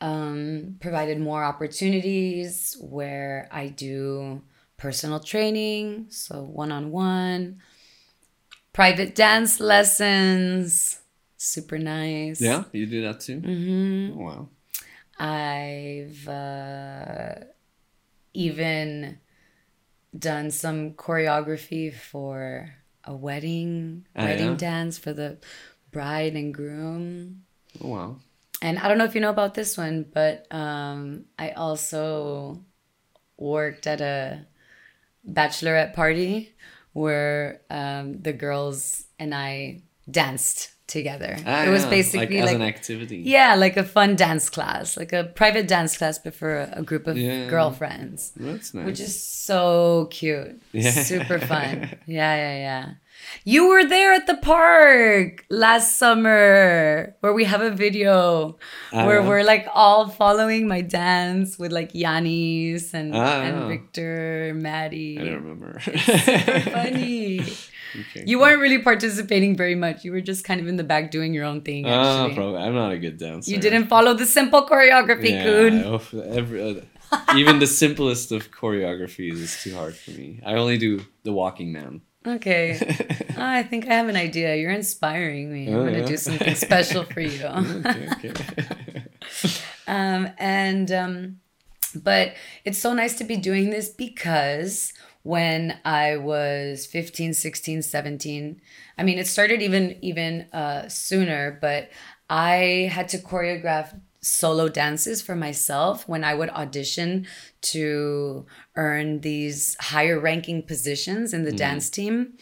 um, 0.00 0.76
provided 0.80 1.20
more 1.20 1.44
opportunities 1.44 2.76
where 2.80 3.48
I 3.50 3.68
do 3.68 4.42
personal 4.76 5.20
training, 5.20 6.06
so 6.10 6.42
one 6.42 6.72
on 6.72 6.90
one, 6.90 7.60
private 8.72 9.14
dance 9.14 9.60
lessons, 9.60 10.89
super 11.40 11.78
nice. 11.78 12.40
yeah, 12.40 12.64
you 12.72 12.86
do 12.86 13.00
that 13.02 13.20
too. 13.20 13.40
Mm-hmm. 13.40 14.20
Oh, 14.20 14.24
wow. 14.24 14.48
I've 15.18 16.28
uh, 16.28 17.34
even 18.34 19.18
done 20.16 20.50
some 20.50 20.92
choreography 20.92 21.92
for 21.92 22.74
a 23.04 23.14
wedding, 23.14 24.06
Ah, 24.16 24.24
wedding 24.24 24.50
yeah? 24.50 24.54
dance 24.56 24.98
for 24.98 25.12
the 25.12 25.38
bride 25.90 26.34
and 26.34 26.52
groom. 26.54 27.44
Oh, 27.82 27.88
wow. 27.88 28.16
And 28.62 28.78
I 28.78 28.88
don't 28.88 28.98
know 28.98 29.04
if 29.04 29.14
you 29.14 29.20
know 29.22 29.30
about 29.30 29.54
this 29.54 29.78
one, 29.78 30.04
but 30.12 30.46
um, 30.52 31.24
I 31.38 31.50
also 31.52 32.62
worked 33.38 33.86
at 33.86 34.02
a 34.02 34.46
bachelorette 35.26 35.94
party 35.94 36.54
where 36.92 37.62
um, 37.70 38.20
the 38.20 38.32
girls 38.34 39.06
and 39.18 39.34
I 39.34 39.82
danced 40.10 40.72
together. 40.90 41.36
Ah, 41.46 41.64
it 41.64 41.70
was 41.70 41.84
yeah, 41.84 41.90
basically 41.90 42.36
like, 42.40 42.46
like, 42.46 42.48
as 42.50 42.54
an 42.56 42.62
activity. 42.62 43.18
yeah, 43.24 43.54
like 43.54 43.76
a 43.78 43.84
fun 43.84 44.16
dance 44.16 44.50
class, 44.50 44.96
like 44.96 45.12
a 45.14 45.24
private 45.24 45.66
dance 45.66 45.96
class, 45.96 46.18
but 46.18 46.34
for 46.34 46.50
a, 46.58 46.80
a 46.80 46.82
group 46.82 47.06
of 47.06 47.16
Yeah. 47.16 47.48
girlfriends, 47.48 48.32
That's 48.36 48.74
nice. 48.74 48.84
which 48.86 49.00
is 49.00 49.14
so 49.22 50.08
cute, 50.10 50.60
Yeah. 50.72 50.90
super 50.90 51.38
fun. 51.38 51.88
Yeah, 52.06 52.34
yeah, 52.36 52.56
yeah. 52.68 52.86
You 53.44 53.68
were 53.68 53.84
there 53.84 54.12
at 54.12 54.26
the 54.26 54.36
park 54.36 55.44
last 55.48 55.96
summer 55.98 57.14
where 57.20 57.32
we 57.32 57.44
have 57.44 57.62
a 57.62 57.70
video 57.70 58.58
Ah, 58.92 59.06
where 59.06 59.22
we're 59.22 59.42
like 59.44 59.66
all 59.72 60.08
following 60.08 60.68
my 60.68 60.80
dance 60.82 61.58
with 61.58 61.72
like 61.72 61.92
Yanis 61.92 62.92
and, 62.94 63.14
Ah, 63.14 63.40
and. 63.42 63.68
Victor, 63.68 64.52
Maddie. 64.54 65.18
I 65.18 65.24
don't 65.24 65.42
remember. 65.44 65.80
Funny. 65.80 67.40
Okay, 67.92 68.22
You 68.24 68.36
cool. 68.36 68.46
weren't 68.46 68.60
really 68.60 68.78
participating 68.78 69.56
very 69.56 69.74
much. 69.74 70.04
You 70.04 70.12
were 70.12 70.20
just 70.20 70.44
kind 70.44 70.60
of 70.60 70.68
in 70.68 70.76
the 70.76 70.84
back 70.84 71.10
doing 71.10 71.34
your 71.34 71.44
own 71.44 71.62
thing. 71.62 71.86
Ah, 71.88 72.22
Actually. 72.22 72.36
probably. 72.36 72.60
I'm 72.62 72.72
not 72.74 72.92
a 72.92 72.98
good 72.98 73.18
dancer. 73.18 73.50
You 73.50 73.58
didn't 73.58 73.88
follow 73.88 74.14
the 74.14 74.26
simple 74.26 74.64
choreography, 74.64 75.30
Yeah, 75.30 75.42
Coon. 75.42 76.00
every, 76.32 76.62
uh, 76.62 77.16
even 77.34 77.58
the 77.58 77.66
simplest 77.66 78.30
of 78.30 78.52
choreographies 78.52 79.32
is 79.42 79.60
too 79.60 79.74
hard 79.74 79.96
for 79.96 80.12
me. 80.12 80.38
I 80.46 80.54
only 80.54 80.78
do 80.78 81.00
the 81.24 81.32
walking 81.32 81.72
man. 81.72 82.02
Okay. 82.26 83.16
Ah, 83.42 83.54
I 83.54 83.62
think 83.62 83.86
I 83.88 83.94
have 83.94 84.08
an 84.08 84.16
idea. 84.16 84.54
You're 84.56 84.70
inspiring 84.72 85.50
me. 85.50 85.68
I'm 85.68 85.74
Oh, 85.74 85.80
going 85.82 85.94
to 85.94 86.00
yeah. 86.00 86.06
do 86.06 86.16
something 86.18 86.54
special 86.54 87.04
for 87.04 87.20
you. 87.20 87.42
okay, 87.46 88.08
okay. 88.12 89.04
um, 89.86 90.28
and, 90.36 90.92
um, 90.92 91.40
but 91.94 92.34
it's 92.66 92.76
so 92.78 92.92
nice 92.92 93.16
to 93.16 93.24
be 93.24 93.36
doing 93.38 93.70
this 93.70 93.88
because 93.88 94.92
when 95.22 95.78
I 95.86 96.18
was 96.18 96.84
15, 96.84 97.32
16, 97.32 97.80
17, 97.80 98.60
I 98.98 99.02
mean, 99.04 99.18
it 99.18 99.26
started 99.26 99.62
even, 99.62 99.96
even 100.02 100.42
uh, 100.52 100.88
sooner, 100.88 101.56
but 101.62 101.88
I 102.28 102.90
had 102.92 103.08
to 103.10 103.18
choreograph 103.18 103.98
solo 104.22 104.68
dances 104.68 105.22
for 105.22 105.34
myself 105.34 106.06
when 106.06 106.24
I 106.24 106.34
would 106.34 106.50
audition 106.50 107.26
to 107.62 108.46
earn 108.76 109.20
these 109.20 109.76
higher 109.80 110.20
ranking 110.20 110.62
positions 110.62 111.32
in 111.32 111.44
the 111.44 111.52
dance 111.52 111.88
team. 111.90 112.34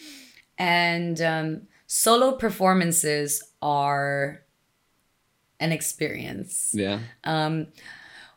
And 0.58 1.20
um, 1.20 1.62
solo 1.86 2.32
performances 2.32 3.42
are 3.62 4.42
an 5.60 5.72
experience. 5.72 6.70
yeah. 6.72 7.00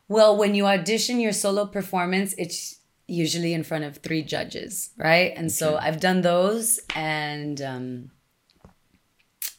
Well, 0.08 0.36
when 0.36 0.54
you 0.54 0.66
audition 0.66 1.20
your 1.20 1.32
solo 1.32 1.64
performance, 1.64 2.34
it's 2.36 2.80
usually 3.06 3.54
in 3.54 3.62
front 3.62 3.84
of 3.84 3.96
three 3.96 4.22
judges, 4.22 4.90
right? 4.96 5.32
And 5.36 5.50
so 5.50 5.76
I've 5.76 6.00
done 6.00 6.20
those 6.20 6.80
and 6.94 7.60
um, 7.62 8.10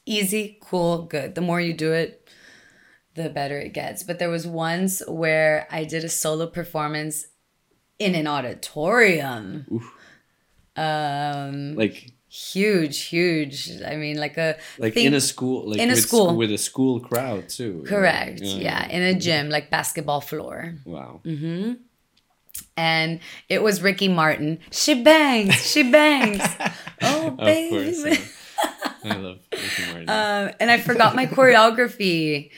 easy, 0.05 0.59
cool, 0.61 1.03
good. 1.03 1.36
The 1.36 1.41
more 1.41 1.59
you 1.59 1.73
do 1.73 1.91
it, 1.91 2.22
the 3.16 3.30
better 3.30 3.59
it 3.59 3.74
gets. 3.74 4.03
But 4.03 4.20
there 4.20 4.30
was 4.30 4.45
once 4.47 5.01
where 5.07 5.68
I 5.72 5.84
did 5.84 6.03
a 6.03 6.09
solo 6.09 6.47
performance 6.47 7.28
in 7.99 8.16
an 8.16 8.28
auditorium. 8.28 9.66
Um, 10.76 11.76
Like 11.76 12.11
huge, 12.30 13.03
huge. 13.03 13.70
I 13.86 13.95
mean, 13.95 14.18
like 14.18 14.38
a 14.38 14.57
like 14.80 14.93
thing- 14.95 15.05
in 15.07 15.14
a 15.14 15.22
school 15.22 15.70
like 15.70 15.80
in 15.80 15.89
a 15.89 15.93
with, 15.93 16.01
school. 16.01 16.36
with 16.36 16.51
a 16.51 16.57
school 16.57 16.99
crowd 16.99 17.49
too. 17.49 17.84
correct, 17.88 18.41
yeah, 18.41 18.88
in 18.89 19.03
a 19.03 19.14
gym, 19.14 19.49
like 19.49 19.70
basketball 19.70 20.22
floor. 20.22 20.76
Wow. 20.86 21.22
Mm-hmm. 21.24 21.74
and 22.76 23.20
it 23.49 23.61
was 23.61 23.82
Ricky 23.84 24.07
Martin. 24.07 24.59
She 24.72 25.03
bangs, 25.03 25.53
she 25.72 25.84
bangs. 25.91 26.41
oh, 27.03 27.28
Of 27.28 27.38
baby. 27.38 27.70
course. 27.93 28.05
yeah. 28.05 28.26
I 29.14 29.18
love 29.18 29.39
Ricky 29.51 29.86
Martin. 29.91 30.09
Um, 30.09 30.51
and 30.59 30.72
I 30.72 30.80
forgot 30.80 31.16
my 31.16 31.26
choreography 31.28 32.49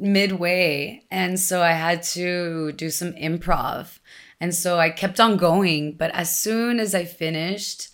midway. 0.00 1.04
And 1.10 1.38
so 1.38 1.62
I 1.62 1.72
had 1.72 2.02
to 2.14 2.72
do 2.72 2.90
some 2.90 3.12
improv. 3.14 3.98
And 4.40 4.54
so 4.54 4.78
I 4.78 4.90
kept 4.90 5.20
on 5.20 5.36
going. 5.36 5.96
But 5.96 6.10
as 6.14 6.36
soon 6.38 6.78
as 6.80 6.94
I 6.94 7.04
finished, 7.04 7.88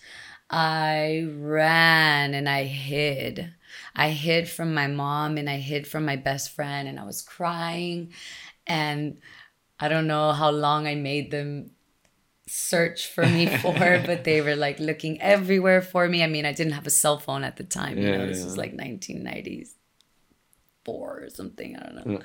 I 0.49 1.27
ran 1.35 2.33
and 2.33 2.47
I 2.47 2.63
hid. 2.65 3.53
I 3.95 4.09
hid 4.11 4.47
from 4.49 4.73
my 4.73 4.87
mom 4.87 5.37
and 5.37 5.49
I 5.49 5.57
hid 5.57 5.87
from 5.87 6.05
my 6.05 6.15
best 6.15 6.51
friend 6.51 6.87
and 6.87 6.99
I 6.99 7.03
was 7.05 7.21
crying. 7.21 8.13
And 8.67 9.19
I 9.79 9.87
don't 9.89 10.07
know 10.07 10.31
how 10.31 10.51
long 10.51 10.87
I 10.87 10.95
made 10.95 11.31
them 11.31 11.71
search 12.47 13.07
for 13.07 13.25
me 13.25 13.47
for, 13.61 14.01
but 14.05 14.23
they 14.23 14.41
were 14.41 14.55
like 14.55 14.79
looking 14.79 15.21
everywhere 15.21 15.81
for 15.81 16.07
me. 16.07 16.23
I 16.23 16.27
mean, 16.27 16.45
I 16.45 16.53
didn't 16.53 16.73
have 16.73 16.87
a 16.87 16.91
cell 16.91 17.17
phone 17.19 17.43
at 17.43 17.57
the 17.57 17.63
time. 17.63 17.97
You 17.97 18.11
Yeah, 18.11 18.17
know, 18.17 18.27
this 18.27 18.39
yeah. 18.39 18.45
was 18.45 18.57
like 18.57 18.73
1994 20.87 21.23
or 21.23 21.29
something. 21.29 21.75
I 21.75 21.83
don't 21.83 21.95
know. 21.95 22.19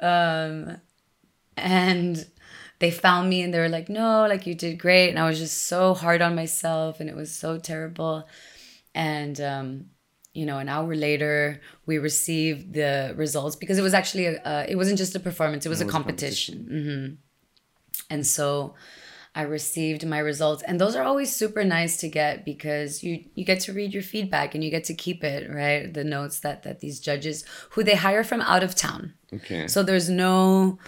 Um, 0.00 0.80
and 1.56 2.26
they 2.78 2.90
found 2.90 3.30
me 3.30 3.42
and 3.42 3.54
they 3.54 3.58
were 3.58 3.68
like, 3.68 3.88
no, 3.88 4.26
like 4.28 4.46
you 4.46 4.54
did 4.54 4.78
great. 4.78 5.10
And 5.10 5.18
I 5.18 5.28
was 5.28 5.38
just 5.38 5.66
so 5.66 5.94
hard 5.94 6.22
on 6.22 6.34
myself 6.34 7.00
and 7.00 7.08
it 7.08 7.16
was 7.16 7.32
so 7.34 7.58
terrible. 7.58 8.26
And, 8.94 9.40
um, 9.40 9.86
you 10.32 10.46
know, 10.46 10.58
an 10.58 10.68
hour 10.68 10.94
later, 10.96 11.60
we 11.86 11.98
received 11.98 12.74
the 12.74 13.14
results 13.16 13.54
because 13.56 13.78
it 13.78 13.82
was 13.82 13.94
actually 13.94 14.26
a, 14.26 14.42
uh, 14.42 14.66
it 14.68 14.74
wasn't 14.76 14.98
just 14.98 15.14
a 15.14 15.20
performance; 15.20 15.64
it 15.64 15.68
was 15.68 15.80
a 15.80 15.84
was 15.84 15.94
a 15.94 15.96
competition. 15.96 17.18
hmm 17.98 18.04
And 18.10 18.26
so, 18.26 18.74
I 19.36 19.42
received 19.42 20.06
my 20.06 20.18
results. 20.18 20.62
And 20.62 20.80
those 20.80 20.94
are 20.94 21.02
always 21.02 21.34
super 21.34 21.64
nice 21.64 21.96
to 21.98 22.08
get 22.08 22.44
because 22.44 23.02
you 23.02 23.24
you 23.34 23.44
get 23.44 23.60
to 23.60 23.72
read 23.72 23.92
your 23.92 24.02
feedback 24.02 24.54
and 24.54 24.62
you 24.62 24.70
get 24.70 24.84
to 24.84 24.94
keep 24.94 25.24
it, 25.24 25.50
right? 25.50 25.92
The 25.92 26.04
notes 26.04 26.40
that 26.40 26.62
that 26.62 26.80
these 26.80 27.00
judges 27.00 27.44
who 27.70 27.82
they 27.82 27.96
hire 27.96 28.22
from 28.24 28.40
out 28.42 28.62
of 28.62 28.74
town. 28.74 29.14
Okay. 29.32 29.66
So 29.66 29.82
there's 29.82 30.08
no 30.08 30.78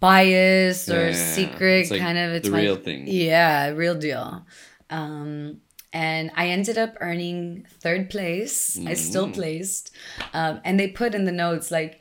bias 0.00 0.88
or 0.90 1.10
Yeah, 1.10 1.12
secret 1.34 1.90
like 1.90 2.00
kind 2.00 2.18
of 2.18 2.32
it's 2.32 2.48
the 2.48 2.52
my- 2.52 2.62
real 2.62 2.76
thing. 2.76 3.04
Yeah, 3.06 3.68
real 3.68 3.94
deal. 3.94 4.44
Um 4.90 5.60
and 5.94 6.30
I 6.34 6.48
ended 6.48 6.78
up 6.78 6.96
earning 7.00 7.66
third 7.80 8.08
place. 8.08 8.78
I 8.86 8.94
still 8.94 9.28
Mm. 9.28 9.34
placed. 9.34 9.90
Um, 10.32 10.58
and 10.64 10.80
they 10.80 10.88
put 10.88 11.14
in 11.14 11.24
the 11.26 11.32
notes 11.32 11.70
like 11.70 12.00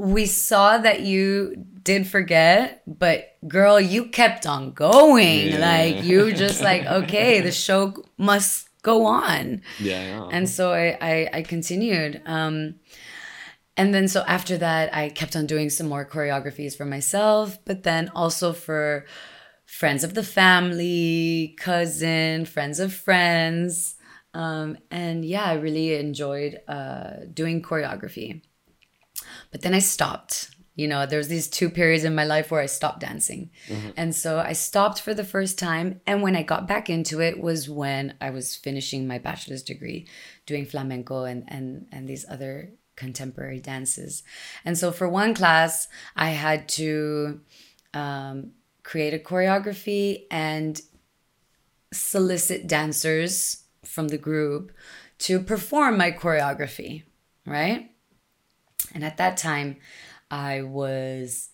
we 0.00 0.24
saw 0.24 0.78
that 0.78 1.02
you 1.02 1.54
did 1.82 2.06
forget, 2.06 2.82
but 2.86 3.36
girl, 3.46 3.78
you 3.78 4.06
kept 4.06 4.46
on 4.46 4.72
going. 4.72 5.48
Yeah. 5.48 5.58
Like 5.58 6.04
you 6.04 6.32
just 6.32 6.62
like, 6.70 6.86
okay, 6.86 7.40
the 7.42 7.52
show 7.52 7.94
must 8.16 8.68
go 8.82 9.04
on. 9.04 9.60
Yeah, 9.78 10.02
yeah. 10.02 10.28
And 10.32 10.48
so 10.48 10.72
I, 10.72 10.96
I, 11.00 11.30
I 11.34 11.42
continued. 11.42 12.22
Um, 12.24 12.76
and 13.76 13.94
then 13.94 14.08
so 14.08 14.24
after 14.26 14.56
that, 14.56 14.94
I 14.94 15.10
kept 15.10 15.36
on 15.36 15.46
doing 15.46 15.68
some 15.68 15.88
more 15.88 16.06
choreographies 16.06 16.74
for 16.74 16.86
myself, 16.86 17.58
but 17.66 17.82
then 17.82 18.10
also 18.14 18.54
for 18.54 19.04
friends 19.66 20.02
of 20.02 20.14
the 20.14 20.22
family, 20.22 21.56
cousin, 21.58 22.46
friends 22.46 22.80
of 22.80 22.94
friends. 22.94 23.96
Um, 24.32 24.78
and 24.90 25.26
yeah, 25.26 25.44
I 25.44 25.54
really 25.54 25.94
enjoyed 25.94 26.60
uh, 26.66 27.24
doing 27.34 27.60
choreography. 27.60 28.42
But 29.50 29.62
then 29.62 29.74
I 29.74 29.80
stopped. 29.80 30.50
You 30.76 30.88
know, 30.88 31.04
there 31.04 31.18
was 31.18 31.28
these 31.28 31.48
two 31.48 31.68
periods 31.68 32.04
in 32.04 32.14
my 32.14 32.24
life 32.24 32.50
where 32.50 32.62
I 32.62 32.66
stopped 32.66 33.00
dancing. 33.00 33.50
And 33.96 34.14
so 34.14 34.38
I 34.38 34.52
stopped 34.54 35.00
for 35.00 35.12
the 35.12 35.24
first 35.24 35.58
time. 35.58 36.00
And 36.06 36.22
when 36.22 36.36
I 36.36 36.42
got 36.42 36.66
back 36.66 36.88
into 36.88 37.20
it 37.20 37.40
was 37.40 37.68
when 37.68 38.14
I 38.20 38.30
was 38.30 38.56
finishing 38.56 39.06
my 39.06 39.18
bachelor's 39.18 39.62
degree 39.62 40.06
doing 40.46 40.64
flamenco 40.64 41.24
and, 41.24 41.44
and, 41.48 41.86
and 41.92 42.08
these 42.08 42.24
other 42.30 42.70
contemporary 42.96 43.60
dances. 43.60 44.22
And 44.64 44.78
so 44.78 44.92
for 44.92 45.08
one 45.08 45.34
class, 45.34 45.88
I 46.16 46.30
had 46.30 46.68
to 46.70 47.40
um, 47.92 48.52
create 48.82 49.12
a 49.12 49.18
choreography 49.18 50.26
and 50.30 50.80
solicit 51.92 52.66
dancers 52.66 53.64
from 53.84 54.08
the 54.08 54.18
group 54.18 54.72
to 55.18 55.40
perform 55.40 55.98
my 55.98 56.10
choreography, 56.12 57.02
right? 57.44 57.90
And 58.94 59.04
at 59.04 59.16
that 59.18 59.36
time, 59.36 59.76
I 60.30 60.62
was 60.62 61.50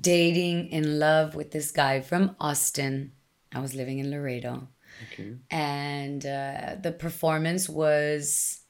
dating 0.00 0.68
in 0.68 0.98
love 0.98 1.34
with 1.34 1.50
this 1.50 1.70
guy 1.70 2.00
from 2.00 2.36
Austin. 2.40 3.12
I 3.52 3.60
was 3.60 3.74
living 3.74 3.98
in 3.98 4.10
Laredo. 4.10 4.68
okay. 5.12 5.36
And 5.50 6.24
uh, 6.24 6.76
the 6.80 6.92
performance 6.92 7.68
was, 7.68 8.60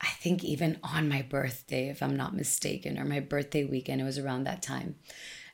I 0.00 0.08
think, 0.08 0.44
even 0.44 0.78
on 0.82 1.08
my 1.08 1.22
birthday, 1.22 1.88
if 1.88 2.02
I'm 2.02 2.16
not 2.16 2.34
mistaken, 2.34 2.98
or 2.98 3.04
my 3.04 3.20
birthday 3.20 3.64
weekend. 3.64 4.00
It 4.00 4.04
was 4.04 4.18
around 4.18 4.44
that 4.44 4.62
time. 4.62 4.96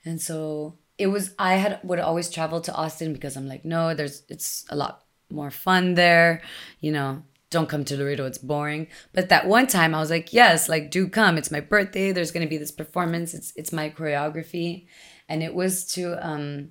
And 0.05 0.21
so 0.21 0.79
it 0.99 1.09
was, 1.09 1.35
I 1.39 1.55
had 1.55 1.81
would 1.83 1.99
always 1.99 2.31
travel 2.31 2.61
to 2.63 2.75
Austin 2.75 3.13
because 3.13 3.37
I'm 3.37 3.49
like, 3.49 3.65
no, 3.65 3.95
there's, 3.95 4.23
it's 4.29 4.65
a 4.69 4.77
lot 4.77 5.05
more 5.31 5.51
fun 5.51 5.95
there. 5.95 6.43
You 6.81 6.93
know, 6.93 7.23
don't 7.55 7.69
come 7.69 7.85
to 7.87 7.97
Laredo, 7.97 8.27
it's 8.27 8.39
boring. 8.39 8.89
But 9.15 9.31
that 9.31 9.47
one 9.47 9.67
time 9.67 9.95
I 9.95 10.01
was 10.01 10.11
like, 10.11 10.33
yes, 10.33 10.69
like 10.69 10.91
do 10.91 11.09
come. 11.09 11.39
It's 11.39 11.51
my 11.51 11.61
birthday. 11.61 12.13
There's 12.13 12.33
gonna 12.33 12.47
be 12.55 12.59
this 12.59 12.73
performance. 12.83 13.33
It's 13.33 13.53
it's 13.57 13.73
my 13.73 13.89
choreography. 13.89 14.87
And 15.29 15.43
it 15.43 15.55
was 15.55 15.87
to 15.95 16.03
um 16.31 16.71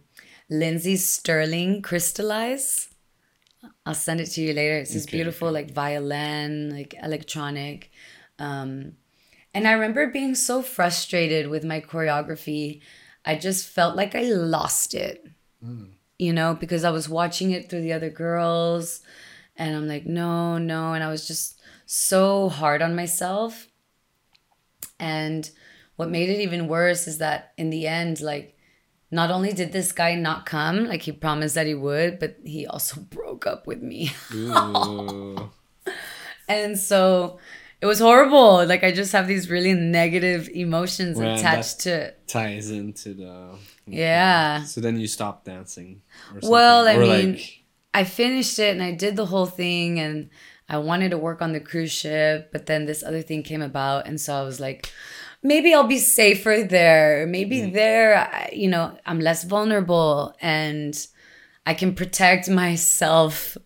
Lindsey 0.49 0.97
Stirling 0.97 1.81
Crystallize. 1.81 2.89
I'll 3.85 3.95
send 3.95 4.19
it 4.21 4.27
to 4.35 4.41
you 4.41 4.53
later. 4.53 4.77
It's 4.77 4.93
this 4.93 5.07
Okay, 5.07 5.17
beautiful 5.17 5.51
like 5.51 5.71
violin, 5.71 6.69
like 6.69 6.93
electronic. 7.01 7.89
Um 8.37 8.93
and 9.55 9.67
I 9.67 9.73
remember 9.73 10.07
being 10.07 10.35
so 10.35 10.61
frustrated 10.61 11.47
with 11.47 11.63
my 11.63 11.79
choreography. 11.79 12.81
I 13.25 13.35
just 13.35 13.67
felt 13.69 13.95
like 13.95 14.15
I 14.15 14.23
lost 14.23 14.93
it. 14.93 15.25
You 16.19 16.33
know, 16.33 16.55
because 16.59 16.83
I 16.83 16.91
was 16.91 17.07
watching 17.07 17.51
it 17.51 17.69
through 17.69 17.81
the 17.83 17.93
other 17.93 18.09
girls 18.09 19.01
and 19.55 19.75
I'm 19.75 19.87
like, 19.87 20.05
no, 20.05 20.57
no. 20.57 20.93
And 20.93 21.03
I 21.03 21.09
was 21.09 21.27
just 21.27 21.61
so 21.85 22.49
hard 22.49 22.81
on 22.81 22.95
myself. 22.95 23.67
And 24.99 25.49
what 25.95 26.09
made 26.09 26.29
it 26.29 26.41
even 26.41 26.67
worse 26.67 27.07
is 27.07 27.17
that 27.19 27.53
in 27.57 27.69
the 27.69 27.87
end, 27.87 28.21
like, 28.21 28.57
not 29.11 29.29
only 29.29 29.53
did 29.53 29.71
this 29.71 29.91
guy 29.91 30.15
not 30.15 30.45
come, 30.47 30.85
like 30.85 31.03
he 31.03 31.11
promised 31.11 31.53
that 31.55 31.67
he 31.67 31.75
would, 31.75 32.17
but 32.19 32.37
he 32.43 32.65
also 32.65 32.99
broke 33.09 33.45
up 33.45 33.67
with 33.67 33.81
me. 33.81 34.11
And 36.47 36.77
so 36.77 37.39
it 37.81 37.85
was 37.85 37.99
horrible. 37.99 38.65
Like 38.65 38.83
I 38.83 38.91
just 38.91 39.11
have 39.13 39.27
these 39.27 39.49
really 39.49 39.73
negative 39.73 40.49
emotions 40.49 41.17
Well, 41.17 41.35
attached 41.35 41.81
to 41.81 42.13
ties 42.27 42.69
into 42.69 43.13
the. 43.13 43.55
Yeah. 43.87 44.63
So 44.63 44.81
then 44.81 44.99
you 44.99 45.07
stop 45.07 45.45
dancing. 45.45 46.01
Or. 46.33 46.49
Well, 46.49 46.87
I 46.87 46.95
Or, 46.95 46.99
mean, 46.99 47.31
like, 47.33 47.62
I 47.93 48.03
finished 48.03 48.57
it 48.59 48.71
and 48.71 48.81
I 48.81 48.91
did 48.91 49.15
the 49.15 49.27
whole 49.27 49.45
thing 49.45 49.99
and 49.99 50.29
I 50.67 50.77
wanted 50.77 51.11
to 51.11 51.17
work 51.17 51.41
on 51.41 51.53
the 51.53 51.59
cruise 51.59 51.91
ship, 51.91 52.49
but 52.51 52.65
then 52.65 52.85
this 52.85 53.03
other 53.03 53.21
thing 53.21 53.43
came 53.43 53.61
about. 53.61 54.07
And 54.07 54.19
so 54.19 54.35
I 54.35 54.41
was 54.43 54.59
like, 54.59 54.91
maybe 55.43 55.73
I'll 55.73 55.87
be 55.87 55.99
safer 55.99 56.65
there. 56.67 57.27
Maybe 57.27 57.69
there, 57.69 58.17
I, 58.17 58.49
you 58.53 58.69
know, 58.69 58.97
I'm 59.05 59.19
less 59.19 59.43
vulnerable 59.43 60.35
and 60.41 60.95
I 61.65 61.73
can 61.73 61.93
protect 61.93 62.49
myself, 62.63 63.57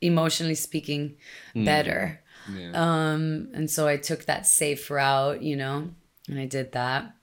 emotionally 0.00 0.54
speaking, 0.54 1.16
better. 1.54 2.20
yeah. 2.52 2.70
Um, 2.74 3.48
and 3.54 3.70
so 3.70 3.86
I 3.86 3.96
took 3.96 4.24
that 4.24 4.46
safe 4.46 4.90
route, 4.90 5.42
you 5.42 5.56
know, 5.56 5.90
and 6.28 6.38
I 6.40 6.46
did 6.46 6.72
that. 6.72 7.14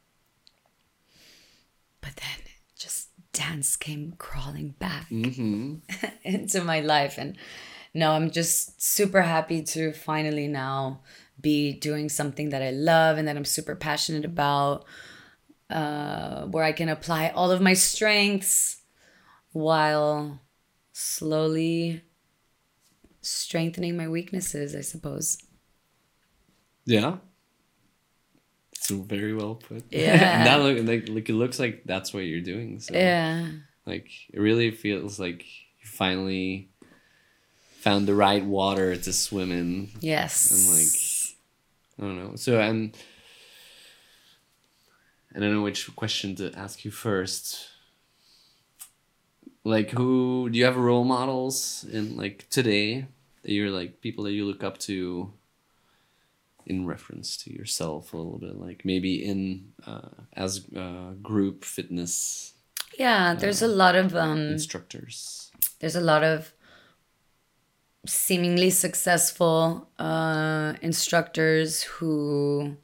But 2.02 2.16
then 2.16 2.44
dance 3.34 3.76
came 3.76 4.14
crawling 4.18 4.76
back 4.80 5.10
mm-hmm. 5.10 5.76
into 6.24 6.64
my 6.64 6.80
life. 6.80 7.18
And 7.18 7.38
no, 7.94 8.12
I'm 8.12 8.32
just 8.32 8.82
super 8.82 9.22
happy 9.22 9.62
to 9.64 9.92
finally 9.92 10.48
now 10.48 11.02
be 11.42 11.74
doing 11.74 12.10
something 12.10 12.50
that 12.50 12.62
I 12.62 12.72
love 12.72 13.18
and 13.18 13.28
that 13.28 13.36
I'm 13.36 13.46
super 13.46 13.76
passionate 13.76 14.24
about, 14.24 14.86
uh, 15.70 16.44
where 16.44 16.64
I 16.64 16.72
can 16.72 16.90
apply 16.90 17.30
all 17.30 17.52
of 17.52 17.62
my 17.62 17.74
strengths 17.74 18.82
while 19.52 20.40
slowly 20.94 22.04
strengthening 23.22 23.98
my 23.98 24.08
weaknesses, 24.08 24.76
I 24.76 24.82
suppose. 24.82 25.38
Yeah. 26.86 27.18
So 28.84 28.98
very 29.02 29.34
well 29.34 29.56
put. 29.56 29.84
Yeah. 29.92 30.44
that 30.44 30.62
look 30.62 30.78
like, 30.86 31.08
like 31.08 31.30
it 31.30 31.34
looks 31.34 31.58
like 31.58 31.84
that's 31.86 32.14
what 32.14 32.26
you're 32.26 32.42
doing. 32.42 32.80
So 32.82 32.94
Yeah. 32.94 33.48
like 33.86 34.10
it 34.34 34.40
really 34.40 34.72
feels 34.72 35.20
like 35.20 35.46
you 35.80 35.86
finally 35.86 36.70
found 37.80 38.08
the 38.08 38.16
right 38.16 38.44
water 38.44 38.96
to 38.96 39.14
swim 39.14 39.52
in. 39.52 39.90
Yes. 40.02 40.52
And 40.52 40.64
like 40.76 40.94
I 41.98 42.02
don't 42.04 42.18
know. 42.32 42.36
So 42.36 42.60
and 42.60 42.96
I 45.36 45.40
don't 45.40 45.54
know 45.54 45.64
which 45.64 45.96
question 45.96 46.36
to 46.36 46.52
ask 46.54 46.84
you 46.86 46.92
first. 46.92 47.70
Like 49.64 49.92
who 49.92 50.50
do 50.50 50.60
you 50.60 50.66
have 50.66 50.76
role 50.76 51.06
models 51.06 51.86
in 51.90 52.18
like 52.18 52.48
today 52.50 53.08
that 53.44 53.52
you're 53.52 53.72
like 53.72 54.02
people 54.02 54.26
that 54.26 54.34
you 54.34 54.44
look 54.46 54.62
up 54.64 54.78
to 54.80 55.32
in 56.66 56.86
reference 56.86 57.38
to 57.38 57.52
yourself 57.54 58.14
a 58.14 58.18
little 58.18 58.40
bit 58.40 58.56
like 58.56 58.84
maybe 58.86 59.24
in 59.24 59.72
uh, 59.86 60.10
as 60.34 60.66
uh, 60.76 61.12
group 61.22 61.64
fitness 61.64 62.54
yeah, 62.98 63.34
there's 63.34 63.62
a 63.62 63.68
lot 63.68 63.96
of 63.96 64.16
um 64.16 64.52
instructors. 64.52 65.52
there's 65.80 65.96
a 65.96 66.02
lot 66.02 66.24
of 66.24 66.54
seemingly 68.06 68.70
successful 68.70 69.90
uh, 69.98 70.74
instructors 70.82 71.84
who 71.84 72.76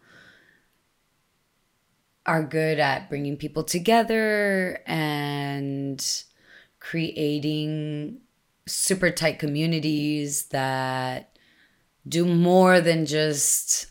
are 2.26 2.44
good 2.44 2.80
at 2.80 3.10
bringing 3.10 3.36
people 3.36 3.64
together 3.64 4.82
and 4.86 6.24
creating 6.80 8.20
super 8.66 9.12
tight 9.12 9.40
communities 9.40 10.46
that 10.46 11.29
do 12.10 12.26
more 12.26 12.82
than 12.82 13.06
just 13.06 13.88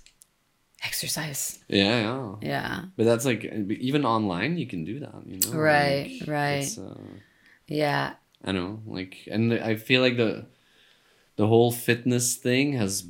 exercise. 0.84 1.58
yeah 1.68 2.00
yeah 2.00 2.34
Yeah. 2.42 2.74
but 2.96 3.04
that's 3.04 3.24
like 3.24 3.44
even 3.88 4.04
online 4.04 4.56
you 4.58 4.66
can 4.66 4.84
do 4.84 5.00
that 5.00 5.22
you 5.26 5.38
know 5.42 5.58
Right, 5.58 6.18
Like, 6.20 6.28
right. 6.28 6.62
it's, 6.64 6.78
uh, 6.78 6.94
Yeah. 7.66 8.14
I 8.44 8.52
know, 8.52 8.80
like, 8.86 9.26
and 9.30 9.52
I 9.52 9.74
feel 9.76 10.00
like 10.00 10.16
the 10.16 10.46
the 11.36 11.46
whole 11.46 11.72
fitness 11.72 12.36
thing 12.36 12.72
has 12.78 13.02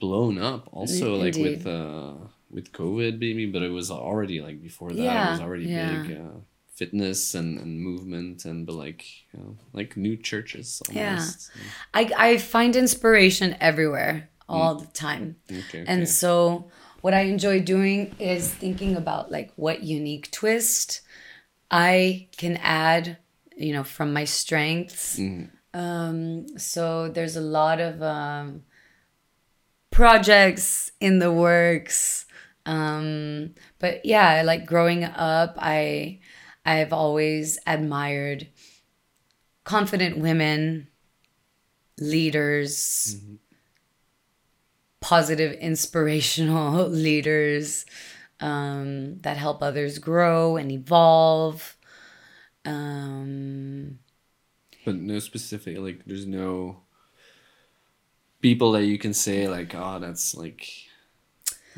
blown 0.00 0.38
up. 0.38 0.68
Also, 0.72 1.14
In- 1.14 1.20
like 1.24 1.36
with 1.38 1.66
uh 1.66 2.14
with 2.50 2.72
COVID, 2.72 3.18
maybe, 3.20 3.46
but 3.46 3.62
it 3.62 3.70
was 3.70 3.90
already 3.90 4.40
like 4.40 4.58
before 4.62 4.90
that. 4.90 4.98
it 4.98 5.04
Yeah, 5.04 5.30
was 5.30 5.40
already 5.40 5.66
yeah. 5.66 6.02
big. 6.02 6.18
Uh, 6.18 6.38
fitness 6.78 7.34
and, 7.34 7.58
and 7.58 7.80
movement 7.80 8.44
and 8.44 8.64
but 8.66 8.76
like 8.76 9.04
you 9.32 9.40
know, 9.40 9.56
like 9.72 9.96
new 9.96 10.16
churches 10.16 10.80
almost. 10.88 11.50
Yeah. 11.54 11.62
I, 11.92 12.30
I 12.30 12.38
find 12.38 12.76
inspiration 12.76 13.56
everywhere 13.60 14.30
all 14.48 14.76
the 14.76 14.86
time. 14.86 15.36
Okay, 15.50 15.82
okay. 15.82 15.84
And 15.86 16.08
so 16.08 16.70
what 17.00 17.14
I 17.14 17.22
enjoy 17.22 17.60
doing 17.60 18.14
is 18.18 18.52
thinking 18.52 18.96
about 18.96 19.30
like 19.30 19.52
what 19.56 19.82
unique 19.82 20.30
twist 20.30 21.02
I 21.70 22.28
can 22.36 22.56
add, 22.58 23.18
you 23.56 23.72
know, 23.72 23.84
from 23.84 24.12
my 24.12 24.24
strengths. 24.24 25.20
Um, 25.74 26.58
so 26.58 27.08
there's 27.08 27.36
a 27.36 27.42
lot 27.42 27.80
of 27.80 28.02
um, 28.02 28.62
projects 29.90 30.92
in 31.00 31.18
the 31.18 31.32
works. 31.32 32.24
Um, 32.64 33.54
but 33.78 34.04
yeah, 34.04 34.42
like 34.44 34.66
growing 34.66 35.04
up, 35.04 35.56
I 35.58 36.20
I've 36.68 36.92
always 36.92 37.58
admired 37.66 38.48
confident 39.64 40.18
women, 40.18 40.88
leaders, 41.98 43.16
positive, 45.00 45.52
inspirational 45.60 46.88
leaders 47.06 47.86
um, 48.40 49.18
that 49.20 49.36
help 49.38 49.62
others 49.62 49.98
grow 49.98 50.56
and 50.58 50.70
evolve. 50.70 51.76
Um, 52.64 53.98
but 54.84 54.96
no 54.96 55.18
specific 55.20 55.78
like 55.78 56.04
there's 56.04 56.26
no 56.26 56.80
people 58.42 58.72
that 58.72 58.84
you 58.84 58.98
can 58.98 59.14
say 59.14 59.48
like 59.48 59.74
oh 59.74 59.98
that's 59.98 60.34
like 60.34 60.66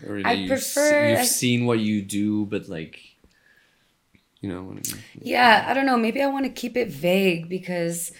or 0.06 0.20
I 0.24 0.32
you've, 0.32 0.48
prefer- 0.48 1.10
you've 1.10 1.18
I- 1.20 1.24
seen 1.24 1.66
what 1.66 1.78
you 1.78 2.02
do 2.02 2.44
but 2.46 2.68
like 2.68 3.09
you 4.40 4.48
know 4.48 4.62
what 4.62 4.72
I 4.72 4.80
mean 4.92 5.04
yeah, 5.22 5.66
I 5.68 5.74
don't 5.74 5.86
know. 5.86 5.96
Maybe 5.96 6.22
I 6.22 6.26
want 6.26 6.44
to 6.46 6.50
keep 6.50 6.76
it 6.76 6.88
vague 6.88 7.48
because 7.48 8.12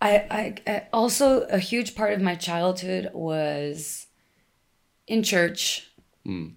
I, 0.00 0.16
I, 0.30 0.54
I 0.66 0.86
also 0.92 1.42
a 1.42 1.58
huge 1.58 1.94
part 1.94 2.12
of 2.12 2.20
my 2.20 2.34
childhood 2.34 3.10
was 3.14 4.06
in 5.06 5.22
church, 5.22 5.84
Mm. 6.26 6.54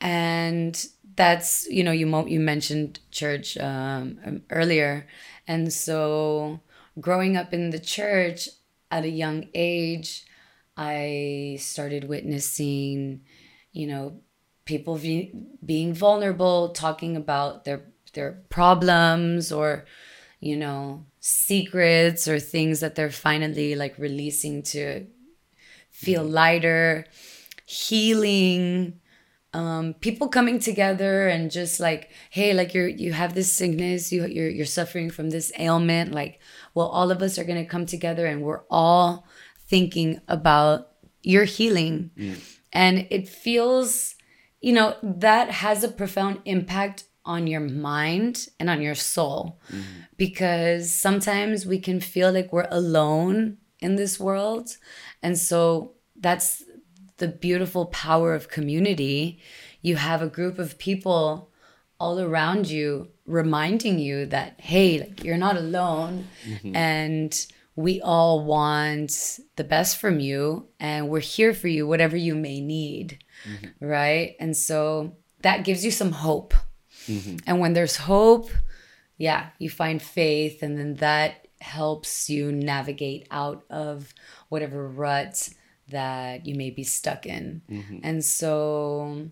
and 0.00 0.86
that's 1.16 1.66
you 1.70 1.82
know 1.82 1.92
you 1.92 2.06
mo- 2.06 2.26
you 2.26 2.40
mentioned 2.40 3.00
church 3.10 3.56
um, 3.58 4.18
um, 4.24 4.42
earlier, 4.50 5.06
and 5.46 5.72
so 5.72 6.60
growing 7.00 7.36
up 7.36 7.54
in 7.54 7.70
the 7.70 7.78
church 7.78 8.48
at 8.90 9.04
a 9.04 9.08
young 9.08 9.48
age, 9.54 10.24
I 10.76 11.56
started 11.60 12.04
witnessing, 12.08 13.22
you 13.72 13.86
know, 13.86 14.20
people 14.68 14.98
be, 14.98 15.32
being 15.64 15.94
vulnerable, 15.94 16.68
talking 16.84 17.16
about 17.16 17.64
their 17.64 17.80
their 18.12 18.32
problems 18.48 19.50
or, 19.50 19.84
you 20.40 20.56
know, 20.56 21.04
secrets 21.20 22.28
or 22.28 22.38
things 22.38 22.80
that 22.80 22.94
they're 22.94 23.10
finally 23.10 23.74
like 23.74 23.98
releasing 23.98 24.62
to 24.62 25.06
feel 25.90 26.22
lighter, 26.22 27.04
healing, 27.66 29.00
um, 29.54 29.94
people 29.94 30.28
coming 30.28 30.58
together 30.58 31.28
and 31.28 31.50
just 31.50 31.80
like, 31.80 32.10
hey, 32.30 32.52
like 32.52 32.74
you're 32.74 32.88
you 32.88 33.12
have 33.12 33.32
this 33.34 33.50
sickness, 33.52 34.12
you 34.12 34.26
you're 34.26 34.50
you're 34.50 34.66
suffering 34.80 35.10
from 35.10 35.30
this 35.30 35.50
ailment, 35.58 36.12
like, 36.12 36.40
well, 36.74 36.88
all 36.88 37.10
of 37.10 37.22
us 37.22 37.38
are 37.38 37.44
gonna 37.44 37.64
come 37.64 37.86
together 37.86 38.26
and 38.26 38.42
we're 38.42 38.64
all 38.70 39.26
thinking 39.66 40.20
about 40.28 40.92
your 41.22 41.44
healing. 41.44 42.10
And 42.72 43.06
it 43.10 43.28
feels, 43.28 44.14
you 44.60 44.72
know, 44.72 44.96
that 45.02 45.50
has 45.50 45.84
a 45.84 45.88
profound 45.88 46.40
impact 46.44 47.04
on 47.24 47.46
your 47.46 47.60
mind 47.60 48.48
and 48.58 48.70
on 48.70 48.80
your 48.80 48.94
soul 48.94 49.60
mm-hmm. 49.70 49.82
because 50.16 50.92
sometimes 50.92 51.66
we 51.66 51.78
can 51.78 52.00
feel 52.00 52.32
like 52.32 52.52
we're 52.52 52.66
alone 52.70 53.58
in 53.80 53.96
this 53.96 54.18
world. 54.18 54.76
And 55.22 55.38
so 55.38 55.92
that's 56.16 56.64
the 57.18 57.28
beautiful 57.28 57.86
power 57.86 58.34
of 58.34 58.48
community. 58.48 59.40
You 59.82 59.96
have 59.96 60.22
a 60.22 60.28
group 60.28 60.58
of 60.58 60.78
people 60.78 61.50
all 62.00 62.18
around 62.18 62.70
you 62.70 63.08
reminding 63.26 63.98
you 63.98 64.24
that, 64.26 64.60
hey, 64.60 65.00
like, 65.00 65.24
you're 65.24 65.36
not 65.36 65.56
alone. 65.56 66.28
Mm-hmm. 66.46 66.74
And 66.74 67.46
we 67.76 68.00
all 68.00 68.44
want 68.44 69.38
the 69.56 69.64
best 69.64 69.98
from 69.98 70.18
you 70.18 70.66
and 70.80 71.08
we're 71.08 71.20
here 71.20 71.54
for 71.54 71.68
you, 71.68 71.86
whatever 71.86 72.16
you 72.16 72.34
may 72.34 72.60
need. 72.60 73.22
Mm-hmm. 73.46 73.84
Right. 73.84 74.36
And 74.40 74.56
so 74.56 75.16
that 75.42 75.64
gives 75.64 75.84
you 75.84 75.90
some 75.90 76.12
hope. 76.12 76.54
Mm-hmm. 77.06 77.36
And 77.46 77.60
when 77.60 77.72
there's 77.72 77.96
hope, 77.96 78.50
yeah, 79.16 79.50
you 79.58 79.70
find 79.70 80.00
faith, 80.00 80.62
and 80.62 80.78
then 80.78 80.94
that 80.96 81.48
helps 81.60 82.30
you 82.30 82.52
navigate 82.52 83.26
out 83.30 83.64
of 83.68 84.14
whatever 84.48 84.88
rut 84.88 85.48
that 85.88 86.46
you 86.46 86.54
may 86.54 86.70
be 86.70 86.84
stuck 86.84 87.26
in. 87.26 87.62
Mm-hmm. 87.70 87.98
And 88.02 88.24
so 88.24 89.30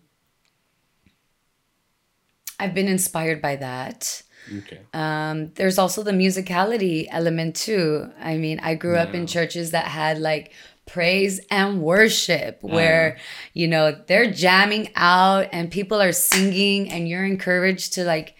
I've 2.58 2.74
been 2.74 2.88
inspired 2.88 3.40
by 3.42 3.56
that. 3.56 4.22
okay 4.58 4.80
Um, 4.94 5.52
there's 5.54 5.78
also 5.78 6.02
the 6.02 6.12
musicality 6.12 7.06
element 7.10 7.56
too. 7.56 8.10
I 8.20 8.38
mean, 8.38 8.58
I 8.60 8.74
grew 8.74 8.96
up 8.96 9.14
in 9.14 9.26
churches 9.26 9.70
that 9.72 9.86
had 9.86 10.18
like 10.18 10.52
praise 10.86 11.40
and 11.50 11.82
worship 11.82 12.58
where 12.62 13.18
you 13.54 13.66
know 13.68 13.92
they're 14.06 14.30
jamming 14.30 14.88
out 14.96 15.48
and 15.52 15.70
people 15.70 16.00
are 16.00 16.12
singing 16.12 16.90
and 16.90 17.08
you're 17.08 17.24
encouraged 17.24 17.94
to 17.94 18.04
like 18.04 18.34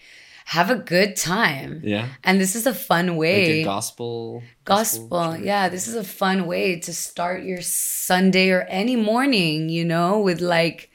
have 0.45 0.69
a 0.71 0.75
good 0.75 1.17
time. 1.17 1.81
Yeah. 1.83 2.07
And 2.23 2.39
this 2.39 2.55
is 2.55 2.65
a 2.65 2.73
fun 2.73 3.07
like 3.07 3.17
way 3.17 3.61
a 3.61 3.65
gospel 3.65 4.43
gospel 4.63 5.33
church. 5.33 5.41
yeah 5.43 5.67
this 5.67 5.87
is 5.89 5.95
a 5.95 6.03
fun 6.05 6.45
way 6.47 6.79
to 6.79 6.93
start 6.93 7.43
your 7.43 7.61
sunday 7.61 8.49
or 8.49 8.61
any 8.69 8.95
morning 8.95 9.67
you 9.69 9.83
know 9.83 10.19
with 10.19 10.39
like 10.39 10.89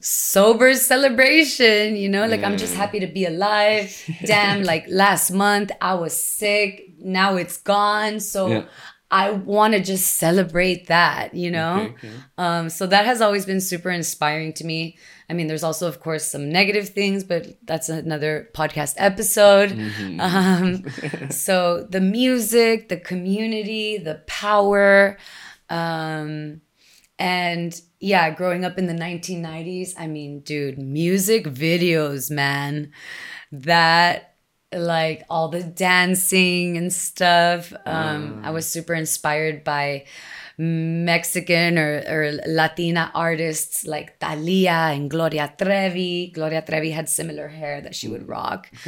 sober 0.00 0.74
celebration 0.74 1.94
you 1.96 2.08
know 2.08 2.26
like 2.26 2.42
i'm 2.42 2.56
just 2.56 2.74
happy 2.74 2.98
to 2.98 3.06
be 3.06 3.24
alive. 3.24 3.94
Damn 4.24 4.64
like 4.64 4.86
last 4.88 5.30
month 5.30 5.70
i 5.80 5.94
was 5.94 6.16
sick. 6.20 6.88
Now 6.98 7.36
it's 7.36 7.56
gone. 7.58 8.18
So 8.20 8.46
Yeah. 8.48 8.64
I 9.12 9.30
want 9.30 9.74
to 9.74 9.80
just 9.80 10.16
celebrate 10.16 10.88
that 10.88 11.34
you 11.34 11.50
know 11.50 11.94
um, 12.38 12.68
so 12.68 12.86
that 12.86 13.06
has 13.06 13.20
always 13.20 13.46
been 13.46 13.60
super 13.60 13.90
inspiring 13.90 14.52
to 14.54 14.64
me. 14.64 14.98
I 15.30 15.34
mean, 15.34 15.46
there's 15.46 15.62
also, 15.62 15.86
of 15.86 16.00
course, 16.00 16.24
some 16.24 16.50
negative 16.50 16.88
things, 16.88 17.24
but 17.24 17.46
that's 17.64 17.88
another 17.88 18.50
podcast 18.52 18.94
episode. 18.96 19.70
Mm-hmm. 19.70 20.20
Um, 20.32 21.30
so 21.30 21.86
the 21.88 22.00
music, 22.00 22.88
the 22.88 22.96
community, 22.96 23.98
the 23.98 24.22
power, 24.26 25.18
um, 25.68 26.60
and 27.18 27.80
yeah, 28.00 28.30
growing 28.30 28.64
up 28.64 28.78
in 28.78 28.86
the 28.86 28.94
1990s, 28.94 29.94
I 29.96 30.06
mean, 30.06 30.40
dude, 30.40 30.78
music 30.78 31.44
videos, 31.44 32.30
man, 32.30 32.90
that 33.52 34.31
like 34.72 35.24
all 35.28 35.48
the 35.48 35.62
dancing 35.62 36.76
and 36.76 36.92
stuff. 36.92 37.72
Um, 37.86 38.40
I 38.44 38.50
was 38.50 38.66
super 38.66 38.94
inspired 38.94 39.64
by 39.64 40.04
Mexican 40.58 41.78
or, 41.78 42.02
or 42.08 42.32
Latina 42.46 43.10
artists 43.14 43.86
like 43.86 44.18
Thalia 44.18 44.92
and 44.94 45.10
Gloria 45.10 45.52
Trevi. 45.56 46.30
Gloria 46.34 46.62
Trevi 46.62 46.90
had 46.90 47.08
similar 47.08 47.48
hair 47.48 47.80
that 47.80 47.94
she 47.94 48.08
would 48.08 48.28
rock. 48.28 48.70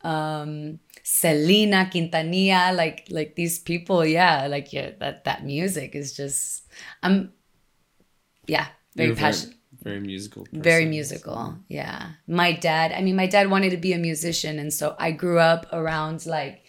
Um, 0.00 0.78
Selena 1.02 1.90
Quintanilla, 1.92 2.74
like 2.74 3.08
like 3.10 3.34
these 3.34 3.58
people, 3.58 4.06
yeah, 4.06 4.46
like 4.46 4.72
yeah, 4.72 4.90
that 5.00 5.24
that 5.24 5.44
music 5.44 5.96
is 5.96 6.14
just 6.14 6.68
I'm 7.02 7.32
yeah, 8.46 8.68
very 8.94 9.16
passionate 9.16 9.57
very 9.82 10.00
musical 10.00 10.46
very 10.52 10.84
musical 10.84 11.56
yeah. 11.68 12.10
My 12.26 12.52
dad 12.52 12.92
i 12.92 13.00
mean 13.00 13.16
my 13.16 13.26
dad 13.26 13.50
wanted 13.50 13.70
to 13.70 13.76
be 13.76 13.92
a 13.92 13.98
musician 13.98 14.58
and 14.58 14.72
so 14.72 14.96
i 14.98 15.10
grew 15.10 15.38
up 15.38 15.66
around 15.72 16.26
like 16.26 16.64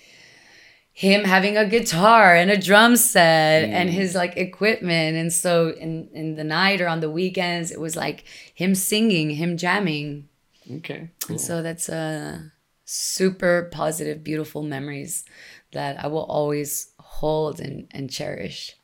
him 1.00 1.24
having 1.24 1.56
a 1.56 1.66
guitar 1.66 2.36
and 2.36 2.52
a 2.52 2.58
drum 2.58 2.98
set 2.98 3.64
and 3.64 3.90
his 3.90 4.16
like 4.16 4.36
equipment. 4.36 5.16
And 5.16 5.32
so 5.32 5.70
in 5.70 6.10
in 6.14 6.36
the 6.36 6.44
night 6.44 6.82
or 6.82 6.90
on 6.90 7.00
the 7.00 7.10
weekends 7.10 7.72
it 7.72 7.80
was 7.80 7.96
like 7.96 8.26
him 8.54 8.76
singing 8.76 9.30
him 9.30 9.56
jamming. 9.56 10.28
Okay 10.70 11.10
cool. 11.22 11.36
and 11.36 11.40
so 11.42 11.62
that's 11.62 11.88
uh 11.88 12.40
super 12.84 13.70
positive 13.72 14.24
beautiful 14.24 14.62
memories 14.62 15.24
that 15.72 16.04
i 16.04 16.08
will 16.08 16.26
always 16.26 16.92
hold 17.00 17.60
and 17.60 17.88
and 17.92 18.10
cherish 18.10 18.76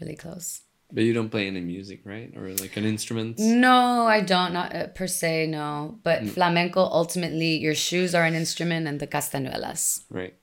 really 0.00 0.16
close 0.16 0.62
but 0.92 1.04
you 1.04 1.12
don't 1.12 1.30
play 1.30 1.46
any 1.46 1.60
music 1.60 2.00
right 2.04 2.30
or 2.36 2.48
like 2.62 2.76
an 2.76 2.84
instrument 2.84 3.38
No, 3.38 4.06
I 4.06 4.20
don't. 4.20 4.52
Not 4.52 4.74
uh, 4.74 4.86
per 4.88 5.06
se, 5.06 5.46
no. 5.46 5.98
But 6.02 6.22
Mm. 6.22 6.30
flamenco, 6.30 6.80
ultimately, 6.80 7.56
your 7.58 7.74
shoes 7.74 8.14
are 8.14 8.24
an 8.24 8.34
instrument 8.34 8.86
and 8.88 8.98
the 9.00 9.06
castañuelas. 9.06 10.02
right 10.10 10.34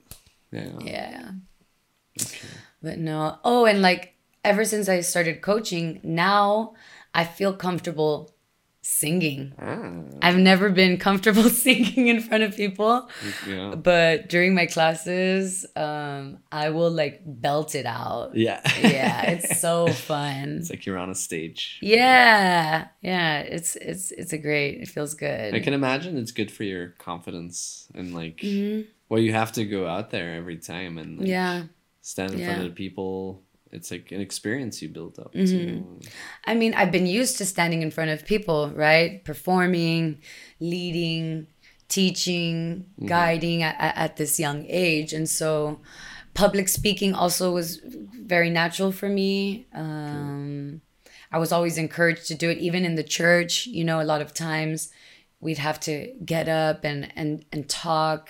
yeah 0.52 0.80
Yeah. 0.82 1.32
But 2.82 2.98
no. 3.00 3.38
Oh, 3.44 3.66
and 3.66 3.82
like 3.82 4.14
ever 4.44 4.64
since 4.66 4.88
I 4.90 5.02
started 5.02 5.42
coaching, 5.42 6.00
now 6.04 6.74
I 7.14 7.24
feel 7.26 7.54
comfortable 7.54 8.32
singing. 8.88 9.54
Ah, 9.60 9.92
I've 10.22 10.38
never 10.38 10.70
been 10.70 10.98
comfortable 10.98 11.50
singing 11.66 12.08
in 12.08 12.22
front 12.22 12.44
of 12.44 12.56
people, 12.56 13.10
yeah. 13.46 13.76
but 13.76 14.30
during 14.30 14.56
my 14.56 14.66
classes, 14.66 15.66
um, 15.76 16.40
I 16.52 16.70
will 16.70 16.90
like 16.90 17.22
belt 17.26 17.76
it 17.76 17.86
out. 17.86 18.36
Yeah. 18.36 18.62
Yeah, 18.82 19.32
it's 19.32 19.60
so 19.60 19.88
fun. 20.12 20.58
It's 20.60 20.70
like 20.70 20.86
you're 20.86 20.98
on 20.98 21.10
a 21.10 21.16
stage. 21.16 21.80
Yeah, 21.82 22.88
yeah, 23.02 23.40
it's 23.40 23.76
it's 23.76 24.12
it's 24.12 24.32
a 24.34 24.38
great. 24.38 24.82
It 24.82 24.88
feels 24.88 25.14
good. 25.14 25.54
I 25.54 25.60
can 25.60 25.74
imagine 25.74 26.18
it's 26.18 26.32
good 26.32 26.50
for 26.52 26.64
your 26.64 26.90
confidence 26.98 27.88
and 27.94 28.14
like 28.16 28.38
Mhm. 28.38 28.86
well 29.10 29.20
you 29.20 29.34
have 29.34 29.52
to 29.54 29.66
go 29.66 29.86
out 29.88 30.10
there 30.12 30.36
every 30.36 30.58
time 30.58 30.98
and 30.98 31.20
like, 31.20 31.28
Yeah, 31.28 31.64
stand 32.02 32.32
in 32.32 32.40
front 32.40 32.60
of 32.62 32.70
the 32.70 32.76
people. 32.76 33.44
It's 33.72 33.92
like 33.92 34.12
an 34.12 34.22
experience 34.22 34.82
you 34.82 34.90
build 34.90 35.20
up. 35.20 35.34
Mm-hmm. 35.34 36.00
I 36.46 36.54
mean, 36.56 36.74
I've 36.74 36.92
been 36.92 37.06
used 37.06 37.38
to 37.40 37.46
standing 37.46 37.82
in 37.82 37.92
front 37.92 38.12
of 38.12 38.26
people, 38.26 38.70
right? 38.70 39.24
Performing, 39.24 40.22
leading, 40.60 41.48
teaching, 41.90 42.86
guiding 43.06 43.64
at, 43.64 43.76
at, 43.80 44.18
this 44.18 44.40
young 44.40 44.66
age. 44.68 45.14
And 45.14 45.30
so 45.30 45.80
public 46.34 46.68
speaking 46.70 47.14
also 47.14 47.52
was 47.52 47.82
very 47.84 48.50
natural 48.50 48.92
for 48.92 49.10
me. 49.10 49.68
Um, 49.74 50.82
I 51.32 51.40
was 51.40 51.52
always 51.52 51.78
encouraged 51.78 52.28
to 52.28 52.36
do 52.36 52.50
it, 52.50 52.58
even 52.60 52.86
in 52.86 52.96
the 52.96 53.04
church. 53.04 53.68
You 53.68 53.84
know, 53.84 54.02
a 54.02 54.04
lot 54.04 54.22
of 54.22 54.34
times 54.34 54.90
we'd 55.40 55.58
have 55.58 55.80
to 55.82 56.14
get 56.26 56.48
up 56.48 56.84
and, 56.84 57.12
and, 57.16 57.46
and 57.52 57.68
talk, 57.70 58.30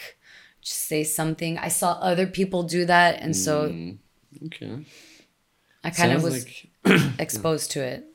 just 0.61 0.87
say 0.87 1.03
something. 1.03 1.57
I 1.57 1.67
saw 1.67 1.93
other 1.93 2.27
people 2.27 2.63
do 2.63 2.85
that. 2.85 3.21
And 3.21 3.35
so 3.35 3.69
Mm, 3.69 3.97
okay. 4.47 4.85
I 5.87 5.89
kind 5.91 6.11
of 6.13 6.23
was 6.23 6.45
like 6.45 6.67
exposed 7.19 7.71
to 7.71 7.81
it. 7.83 8.05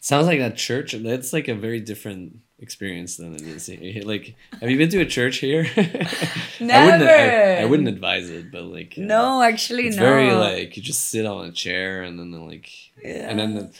sounds 0.00 0.26
like 0.26 0.38
that 0.38 0.56
church. 0.56 0.92
That's 0.92 1.32
like 1.32 1.48
a 1.48 1.54
very 1.54 1.80
different 1.80 2.38
experience 2.58 3.16
than 3.18 3.34
it 3.34 3.42
is 3.42 3.66
here. 3.66 4.02
Like, 4.04 4.34
have 4.60 4.70
you 4.70 4.78
been 4.78 4.88
to 4.90 5.00
a 5.00 5.06
church 5.06 5.36
here? 5.38 5.66
I 5.76 6.58
wouldn't. 6.58 7.02
I, 7.02 7.62
I 7.62 7.64
wouldn't 7.66 7.88
advise 7.88 8.30
it, 8.30 8.50
but 8.50 8.64
like, 8.64 8.94
uh, 8.96 9.02
No, 9.02 9.42
actually, 9.42 9.86
it's 9.86 9.96
no. 9.96 10.02
very 10.02 10.32
like 10.32 10.76
you 10.76 10.82
just 10.82 11.06
sit 11.10 11.26
on 11.26 11.46
a 11.46 11.52
chair 11.52 12.02
and 12.02 12.18
then 12.18 12.32
like, 12.48 12.70
yeah. 13.02 13.28
and 13.28 13.38
then 13.38 13.56
at 13.58 13.70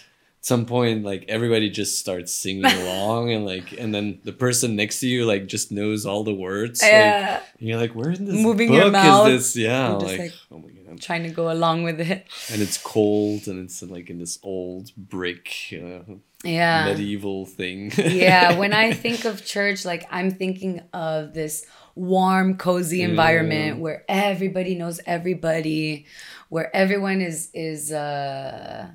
some 0.42 0.64
point 0.66 1.02
like 1.02 1.24
everybody 1.28 1.68
just 1.70 1.98
starts 1.98 2.32
singing 2.32 2.64
along 2.82 3.32
and 3.32 3.46
like, 3.46 3.72
and 3.72 3.94
then 3.94 4.20
the 4.24 4.32
person 4.32 4.76
next 4.76 5.00
to 5.00 5.08
you 5.08 5.24
like 5.24 5.46
just 5.46 5.72
knows 5.72 6.04
all 6.06 6.22
the 6.24 6.34
words. 6.34 6.82
like, 6.82 6.90
yeah, 6.92 7.40
and 7.58 7.68
you're 7.68 7.78
like, 7.80 7.92
where 7.94 8.10
in 8.10 8.26
this 8.26 8.34
Moving 8.42 8.68
book 8.68 8.76
your 8.82 8.90
mouth. 8.90 9.28
is 9.28 9.54
this? 9.54 9.64
Yeah, 9.64 9.88
like, 9.94 10.18
like- 10.18 10.32
oh 10.52 10.58
my 10.58 10.68
god. 10.86 11.00
trying 11.00 11.22
to 11.24 11.30
go 11.30 11.50
along 11.50 11.82
with 11.84 12.00
it. 12.00 12.26
And 12.52 12.62
it's 12.62 12.78
cold 12.78 13.46
and 13.48 13.64
it's 13.64 13.82
in, 13.82 13.88
like 13.90 14.10
in 14.10 14.18
this 14.18 14.38
old 14.42 14.90
brick 14.96 15.48
uh, 15.72 16.02
Yeah. 16.44 16.84
medieval 16.86 17.46
thing. 17.46 17.92
yeah, 17.96 18.58
when 18.58 18.72
I 18.72 18.92
think 18.92 19.24
of 19.24 19.44
church, 19.44 19.84
like 19.84 20.04
I'm 20.10 20.30
thinking 20.30 20.82
of 20.92 21.32
this 21.34 21.64
warm, 21.94 22.56
cozy 22.58 23.02
environment 23.02 23.78
where 23.80 24.04
everybody 24.08 24.74
knows 24.74 25.00
everybody, 25.06 26.06
where 26.48 26.74
everyone 26.76 27.20
is 27.20 27.50
is 27.54 27.90
uh 27.92 28.88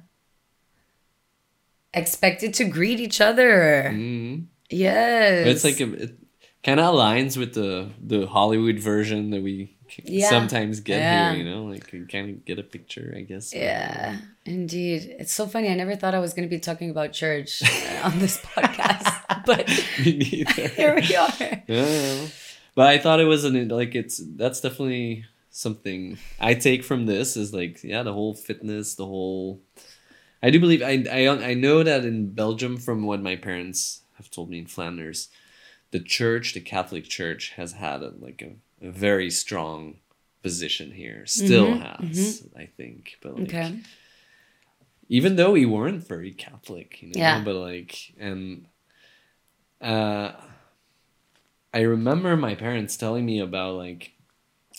expected 1.94 2.54
to 2.56 2.64
greet 2.66 3.00
each 3.00 3.20
other. 3.22 3.92
Mhm. 3.94 4.46
Yes. 4.70 5.48
It's 5.48 5.64
like 5.64 5.80
a, 5.82 6.04
it 6.04 6.18
kind 6.64 6.80
of 6.80 6.94
aligns 6.94 7.38
with 7.38 7.54
the 7.54 7.90
the 8.02 8.28
Hollywood 8.28 8.80
version 8.80 9.32
that 9.32 9.42
we 9.44 9.78
Yeah. 10.04 10.30
sometimes 10.30 10.80
get 10.80 11.00
Yeah. 11.00 11.34
here. 11.34 11.44
You 11.44 11.50
know, 11.50 11.66
like 11.66 11.92
you 11.94 12.06
kind 12.06 12.30
of 12.30 12.46
get 12.46 12.60
a 12.60 12.64
picture, 12.64 13.14
I 13.18 13.22
guess. 13.22 13.54
Yeah, 13.54 14.18
indeed. 14.46 15.16
It's 15.20 15.34
so 15.34 15.48
funny. 15.48 15.70
I 15.70 15.76
never 15.76 15.96
thought 15.96 16.14
I 16.16 16.20
was 16.20 16.34
going 16.34 16.48
to 16.48 16.54
be 16.56 16.60
talking 16.60 16.90
about 16.90 17.14
church 17.14 17.62
uh, 17.64 18.02
on 18.08 18.20
this 18.20 18.38
podcast, 18.38 19.44
but 19.46 19.70
here 19.70 20.96
we 20.96 21.16
are. 21.16 21.64
Yeah. 21.68 22.28
But 22.76 22.88
I 22.88 22.98
thought 23.00 23.20
it 23.20 23.26
was 23.26 23.44
an 23.44 23.68
like 23.68 23.96
it's 23.96 24.22
that's 24.36 24.62
definitely 24.62 25.26
something 25.50 26.18
I 26.40 26.54
take 26.54 26.84
from 26.84 27.06
this 27.06 27.36
is 27.36 27.54
like 27.54 27.84
yeah 27.84 28.04
the 28.04 28.14
whole 28.14 28.34
fitness 28.34 28.96
the 28.96 29.06
whole 29.06 29.60
I 30.42 30.50
do 30.50 30.60
believe 30.62 30.82
I 30.82 31.04
I 31.12 31.28
I 31.52 31.54
know 31.54 31.84
that 31.84 32.06
in 32.06 32.32
Belgium 32.34 32.78
from 32.78 33.04
what 33.04 33.22
my 33.22 33.36
parents 33.36 34.02
have 34.16 34.32
told 34.32 34.50
me 34.50 34.60
in 34.60 34.66
Flanders 34.68 35.28
the 35.92 36.00
church 36.00 36.54
the 36.54 36.62
Catholic 36.62 37.04
Church 37.04 37.52
has 37.58 37.74
had 37.74 38.02
a, 38.02 38.14
like 38.18 38.42
a 38.42 38.56
very 38.82 39.30
strong 39.30 40.00
position 40.44 40.92
here 40.92 41.26
still 41.26 41.76
has 41.76 42.44
I 42.58 42.66
think 42.66 43.18
but 43.22 43.38
like 43.38 43.50
Okay. 43.54 43.80
even 45.08 45.36
though 45.36 45.52
we 45.52 45.66
weren't 45.66 46.08
very 46.08 46.32
Catholic, 46.32 47.02
you 47.02 47.10
know, 47.10 47.20
Yeah. 47.20 47.44
but 47.44 47.56
like, 47.56 48.14
and 48.18 48.66
uh, 49.82 50.32
I 51.74 51.82
remember 51.82 52.36
my 52.38 52.56
parents 52.56 52.98
telling 52.98 53.26
me 53.26 53.40
about 53.40 53.76
like 53.76 54.14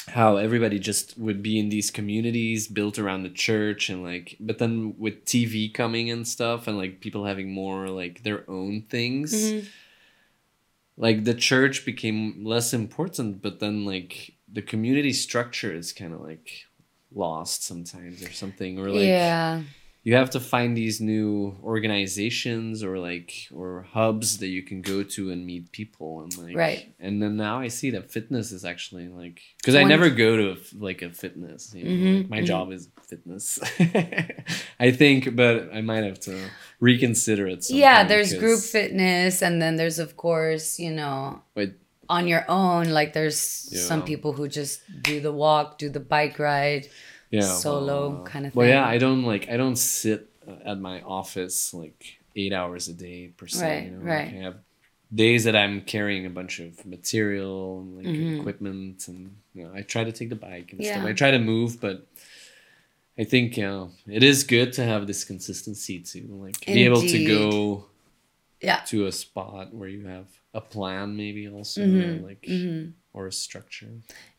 how 0.09 0.37
everybody 0.37 0.79
just 0.79 1.17
would 1.19 1.43
be 1.43 1.59
in 1.59 1.69
these 1.69 1.91
communities 1.91 2.67
built 2.67 2.99
around 2.99 3.23
the 3.23 3.31
church 3.31 3.89
and 3.89 4.03
like, 4.03 4.37
but 4.41 4.59
then 4.59 4.95
with 4.99 5.25
TV 5.25 5.73
coming 5.73 6.11
and 6.11 6.27
stuff 6.27 6.67
and 6.67 6.77
like 6.77 7.01
people 7.01 7.25
having 7.25 7.53
more 7.53 7.89
like 7.89 8.23
their 8.23 8.49
own 8.51 8.83
things, 8.89 9.33
Mhm. 9.33 9.67
Like 10.97 11.24
the 11.24 11.34
church 11.34 11.84
became 11.84 12.45
less 12.45 12.74
important, 12.74 13.43
but 13.43 13.61
then 13.61 13.84
like 13.84 14.34
the 14.51 14.62
community 14.62 15.12
structure 15.12 15.72
is 15.72 15.93
kind 15.93 16.12
of 16.12 16.20
like 16.20 16.51
lost 17.14 17.64
sometimes 17.64 18.22
or 18.22 18.32
something 18.32 18.78
or 18.78 18.90
like 18.90 19.03
yeah. 19.03 19.62
You 20.05 20.15
have 20.17 20.31
to 20.31 20.41
find 20.41 20.77
these 20.77 21.01
new 21.01 21.55
organizations 21.63 22.83
or 22.83 22.99
like 22.99 23.33
or 23.55 23.87
hubs 23.93 24.39
that 24.39 24.49
you 24.49 24.63
can 24.63 24.83
go 24.83 25.03
to 25.05 25.31
and 25.31 25.47
meet 25.47 25.71
people 25.73 26.23
and 26.23 26.37
like 26.39 26.57
Right. 26.57 26.93
and 26.99 27.23
then 27.23 27.37
now 27.37 27.61
i 27.61 27.69
see 27.69 27.91
that 27.91 28.11
fitness 28.11 28.51
is 28.53 28.65
actually 28.65 29.09
like 29.09 29.41
because 29.59 29.75
i 29.77 29.85
never 29.85 30.11
go 30.11 30.37
to 30.37 30.61
like 30.89 31.03
a 31.03 31.11
fitness 31.11 31.73
you 31.75 31.85
know, 31.85 31.91
Mhm, 31.91 32.17
like 32.23 32.31
my 32.31 32.41
mhm. 32.41 32.47
job 32.47 32.73
is 32.73 32.89
fitness 33.09 33.59
i 34.81 34.91
think 34.91 35.35
but 35.37 35.73
i 35.73 35.81
might 35.81 36.05
have 36.05 36.21
to 36.21 36.35
reconsider 36.81 37.47
it 37.47 37.65
Yeah, 37.71 38.05
there's 38.05 38.35
group 38.35 38.61
fitness, 38.61 39.43
and 39.43 39.61
then 39.63 39.77
there's, 39.77 39.99
of 39.99 40.17
course, 40.17 40.79
you 40.85 40.91
know, 40.91 41.43
but 41.55 41.71
on 42.09 42.27
your 42.27 42.45
own. 42.49 42.85
Like 42.91 43.13
there's 43.13 43.39
some 43.89 44.03
people 44.03 44.33
who 44.33 44.49
just 44.49 44.81
do 45.03 45.21
the 45.21 45.33
walk, 45.33 45.79
do 45.79 45.89
the 45.89 46.01
bike 46.01 46.39
ride. 46.39 46.89
Yeah 47.33 47.41
solo 47.59 48.11
well, 48.11 48.24
kind 48.24 48.47
of 48.47 48.55
well 48.55 48.68
yeah 48.68 48.87
i 48.87 48.99
don't 48.99 49.24
like 49.24 49.49
i 49.49 49.57
don't 49.57 49.76
sit 49.76 50.28
uh, 50.47 50.70
at 50.70 50.78
my 50.78 51.01
office 51.03 51.74
like 51.74 52.01
eight 52.37 52.53
hours 52.53 52.89
a 52.89 52.95
day 52.95 53.28
per 53.37 53.47
se 53.49 53.66
Right, 53.66 53.85
you 53.85 53.91
know? 53.93 54.05
right. 54.05 54.26
Like, 54.33 54.41
i 54.41 54.45
have 54.45 54.59
days 55.14 55.45
that 55.45 55.57
i'm 55.57 55.80
carrying 55.83 56.24
a 56.26 56.30
bunch 56.30 56.61
of 56.61 56.85
material 56.87 57.80
and 57.80 57.97
like 57.99 58.07
Mhm. 58.07 58.39
equipment 58.39 59.09
and 59.09 59.37
you 59.55 59.64
know 59.64 59.72
i 59.74 59.83
try 59.83 60.05
to 60.05 60.12
take 60.12 60.30
the 60.30 60.37
bike 60.49 60.72
and 60.72 60.85
stuff 60.85 61.05
i 61.05 61.12
try 61.12 61.30
to 61.30 61.39
move 61.39 61.80
but 61.80 62.07
i 63.18 63.24
think 63.24 63.57
you 63.59 63.64
know 63.64 63.91
it 64.07 64.22
is 64.22 64.45
good 64.45 64.72
to 64.74 64.83
have 64.85 65.07
this 65.07 65.24
consistency 65.24 66.01
to 66.01 66.18
like 66.45 66.64
be 66.66 66.85
able 66.85 67.03
to 67.03 67.18
go 67.35 67.87
Yeah. 68.61 68.80
to 68.91 69.07
a 69.07 69.12
spot 69.12 69.74
where 69.74 69.89
you 69.89 70.07
have 70.07 70.28
a 70.55 70.61
plan 70.61 71.16
maybe 71.16 71.49
also 71.49 71.83
or 71.83 71.87
Mhm, 71.87 72.22
like 72.28 72.43
mhm. 72.49 72.93
Or 73.13 73.27
a 73.27 73.33
structure 73.33 73.89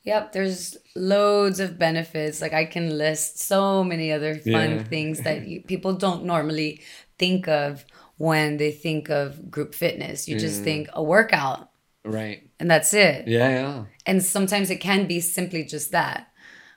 Yep, 0.04 0.34
there's 0.34 0.76
loads 0.96 1.62
of 1.62 1.80
benefits. 1.80 2.42
Like 2.42 2.52
I 2.52 2.66
can 2.66 2.98
list 2.98 3.40
so 3.40 3.84
many 3.86 4.12
other 4.12 4.36
fun 4.36 4.72
Yeah. 4.72 4.84
things 4.84 5.22
that 5.22 5.48
you, 5.48 5.62
people 5.62 5.94
don't 5.94 6.26
normally 6.26 6.82
think 7.18 7.48
of 7.48 7.86
when 8.18 8.58
they 8.58 8.72
think 8.72 9.10
of 9.10 9.50
group 9.50 9.74
fitness. 9.76 10.28
You 10.28 10.38
just 10.38 10.62
mm. 10.62 10.64
think 10.66 10.90
a 10.94 11.02
workout 11.02 11.70
right 12.06 12.50
and 12.60 12.70
that's 12.70 12.94
it. 12.94 13.28
yeah 13.28 13.50
yeah 13.50 13.84
And 14.06 14.22
sometimes 14.22 14.70
it 14.70 14.82
can 14.82 15.08
be 15.08 15.20
simply 15.22 15.64
just 15.64 15.92
that. 15.92 16.28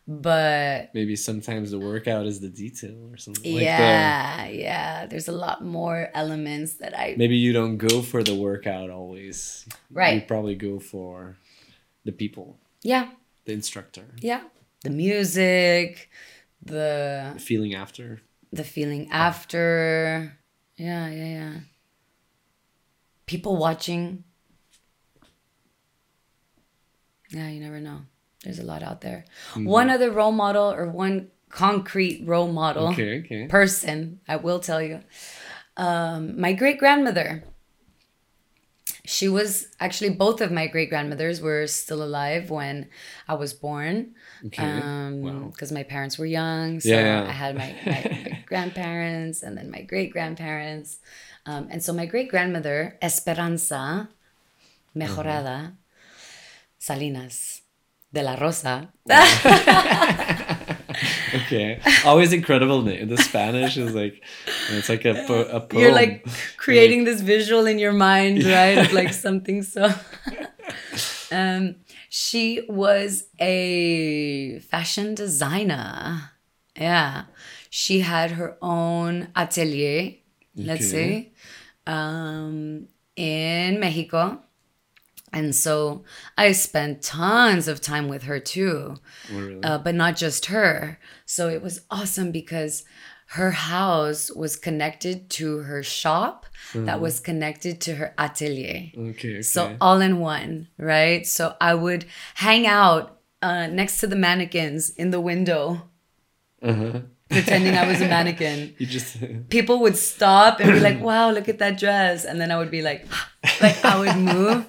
But 0.09 0.90
maybe 0.94 1.16
sometimes 1.16 1.72
the 1.72 1.80
workout 1.80 2.26
is 2.26 2.38
the 2.38 2.49
detail 2.49 3.11
or 3.12 3.16
something 3.16 3.53
like 3.55 3.64
yeah, 3.64 4.47
yeah, 4.47 5.07
there's 5.07 5.26
a 5.26 5.32
lot 5.32 5.64
more 5.64 6.11
elements 6.14 6.74
that 6.74 6.97
I 6.97 7.16
maybe 7.18 7.36
you 7.36 7.53
don't 7.53 7.76
go 7.76 8.03
for 8.03 8.22
the 8.22 8.36
workout 8.36 8.88
always. 8.88 9.66
Right. 9.90 10.14
You 10.14 10.20
probably 10.28 10.55
go 10.55 10.78
for 10.78 11.36
the 12.07 12.12
people, 12.12 12.59
Yeah, 12.82 13.11
the 13.44 13.52
instructor, 13.52 14.04
yeah. 14.20 14.42
The 14.82 14.90
music, 14.90 16.09
the 16.62 17.32
the 17.34 17.40
feeling 17.40 17.74
after. 17.74 18.20
the 18.52 18.64
feeling 18.64 19.11
after. 19.11 20.38
Yeah, 20.76 21.09
yeah, 21.11 21.30
yeah. 21.40 21.52
People 23.26 23.57
watching. 23.57 24.24
Yeah, 27.30 27.48
you 27.50 27.61
never 27.61 27.80
know. 27.80 28.02
There's 28.44 28.59
a 28.61 28.64
lot 28.64 28.82
out 28.82 29.00
there. 29.00 29.24
Mm-hmm. 29.52 29.64
One 29.66 29.90
other 29.90 30.11
role 30.11 30.32
model 30.32 30.70
or 30.72 30.88
one 30.88 31.28
concrete 31.50 32.22
role 32.26 32.52
model 32.52 32.88
Okay, 32.88 33.20
okay. 33.20 33.46
person, 33.48 34.20
I 34.28 34.36
will 34.36 34.61
tell 34.61 34.80
you. 34.82 35.00
Um, 35.76 36.40
my 36.40 36.52
great 36.52 36.78
grandmother. 36.78 37.42
She 39.07 39.28
was 39.28 39.68
actually 39.80 40.11
both 40.11 40.40
of 40.40 40.50
my 40.50 40.66
great 40.66 40.90
grandmothers 40.90 41.40
were 41.40 41.66
still 41.66 42.02
alive 42.02 42.50
when 42.50 42.88
I 43.28 43.34
was 43.34 43.52
born. 43.54 44.14
Okay. 44.46 44.62
Um, 44.62 45.22
wow. 45.22 45.48
because 45.52 45.72
my 45.72 45.82
parents 45.82 46.18
were 46.18 46.26
young, 46.26 46.80
so 46.80 46.90
Yeah, 46.90 47.22
yeah. 47.22 47.28
I 47.28 47.32
had 47.32 47.57
my, 47.57 47.74
my 47.86 48.42
grandparents 48.46 49.42
and 49.42 49.57
then 49.57 49.70
my 49.70 49.82
great 49.82 50.12
grandparents. 50.12 50.98
Um, 51.46 51.68
and 51.70 51.82
so 51.82 51.92
my 51.92 52.07
great 52.07 52.28
grandmother, 52.28 52.98
Esperanza 53.00 54.09
Mejorada 54.94 55.76
Salinas 56.78 57.62
de 58.12 58.22
la 58.22 58.34
Rosa. 58.36 58.92
okay. 61.47 61.80
Always 62.05 62.32
incredible 62.32 62.82
name. 62.82 63.09
The 63.09 63.16
Spanish 63.18 63.76
is 63.76 63.94
like 63.94 64.22
it's 64.70 64.88
like 64.88 65.05
a, 65.05 65.14
po- 65.26 65.49
a 65.51 65.61
poem. 65.61 65.82
You're 65.82 65.92
like 65.92 66.26
creating 66.57 67.05
this 67.05 67.20
visual 67.20 67.66
in 67.66 67.78
your 67.78 67.92
mind, 67.92 68.44
right? 68.44 68.78
Of 68.78 68.92
like 68.92 69.12
something 69.26 69.62
so. 69.62 69.92
um, 71.32 71.76
she 72.09 72.64
was 72.68 73.24
a 73.40 74.59
fashion 74.61 75.14
designer. 75.14 76.30
Yeah. 76.76 77.24
She 77.70 78.01
had 78.01 78.32
her 78.32 78.57
own 78.62 79.28
atelier, 79.36 80.14
let's 80.57 80.80
Okay. 80.80 80.90
say, 80.90 81.32
um, 81.86 82.88
in 83.16 83.80
Mexico. 83.80 84.40
And 85.37 85.55
so 85.55 86.05
I 86.39 86.53
spent 86.53 87.03
tons 87.03 87.68
of 87.68 87.80
time 87.80 88.09
with 88.09 88.22
her 88.24 88.41
too 88.41 88.97
Oh, 89.30 89.37
really? 89.39 89.61
uh, 89.62 89.78
but 89.78 89.95
not 89.95 90.16
just 90.16 90.47
her. 90.47 90.99
So 91.24 91.49
it 91.49 91.62
was 91.62 91.80
awesome 91.91 92.32
because 92.32 92.84
her 93.30 93.51
house 93.51 94.30
was 94.30 94.57
connected 94.57 95.28
to 95.30 95.59
her 95.59 95.82
shop 95.82 96.47
that 96.74 97.01
was 97.01 97.20
connected 97.20 97.80
to 97.82 97.97
her 97.97 98.14
atelier. 98.16 98.93
okay, 98.97 99.11
okay. 99.11 99.43
So 99.43 99.76
all 99.80 100.01
in 100.01 100.20
one, 100.20 100.68
right? 100.78 101.26
So 101.26 101.55
I 101.61 101.74
would 101.74 102.05
hang 102.37 102.66
out 102.66 103.18
uh, 103.43 103.66
next 103.66 103.99
to 104.01 104.07
the 104.07 104.16
mannequins 104.16 104.91
in 104.91 105.11
the 105.11 105.20
window, 105.20 105.89
uh-huh. 106.62 107.01
Pretending 107.28 107.74
I 107.76 107.86
was 107.86 108.00
a 108.00 108.08
mannequin. 108.08 108.74
You 108.78 108.86
just 108.86 109.16
People 109.48 109.80
would 109.80 109.96
stop 109.96 110.60
and 110.60 110.72
be 110.72 110.80
like, 110.80 111.00
"Wow, 111.00 111.30
look 111.30 111.48
at 111.48 111.58
that 111.58 111.78
dress," 111.78 112.24
and 112.24 112.40
then 112.40 112.50
I 112.50 112.56
would 112.58 112.70
be 112.70 112.82
like, 112.82 113.06
like 113.60 113.84
I 113.84 113.98
would 113.98 114.16
move, 114.16 114.66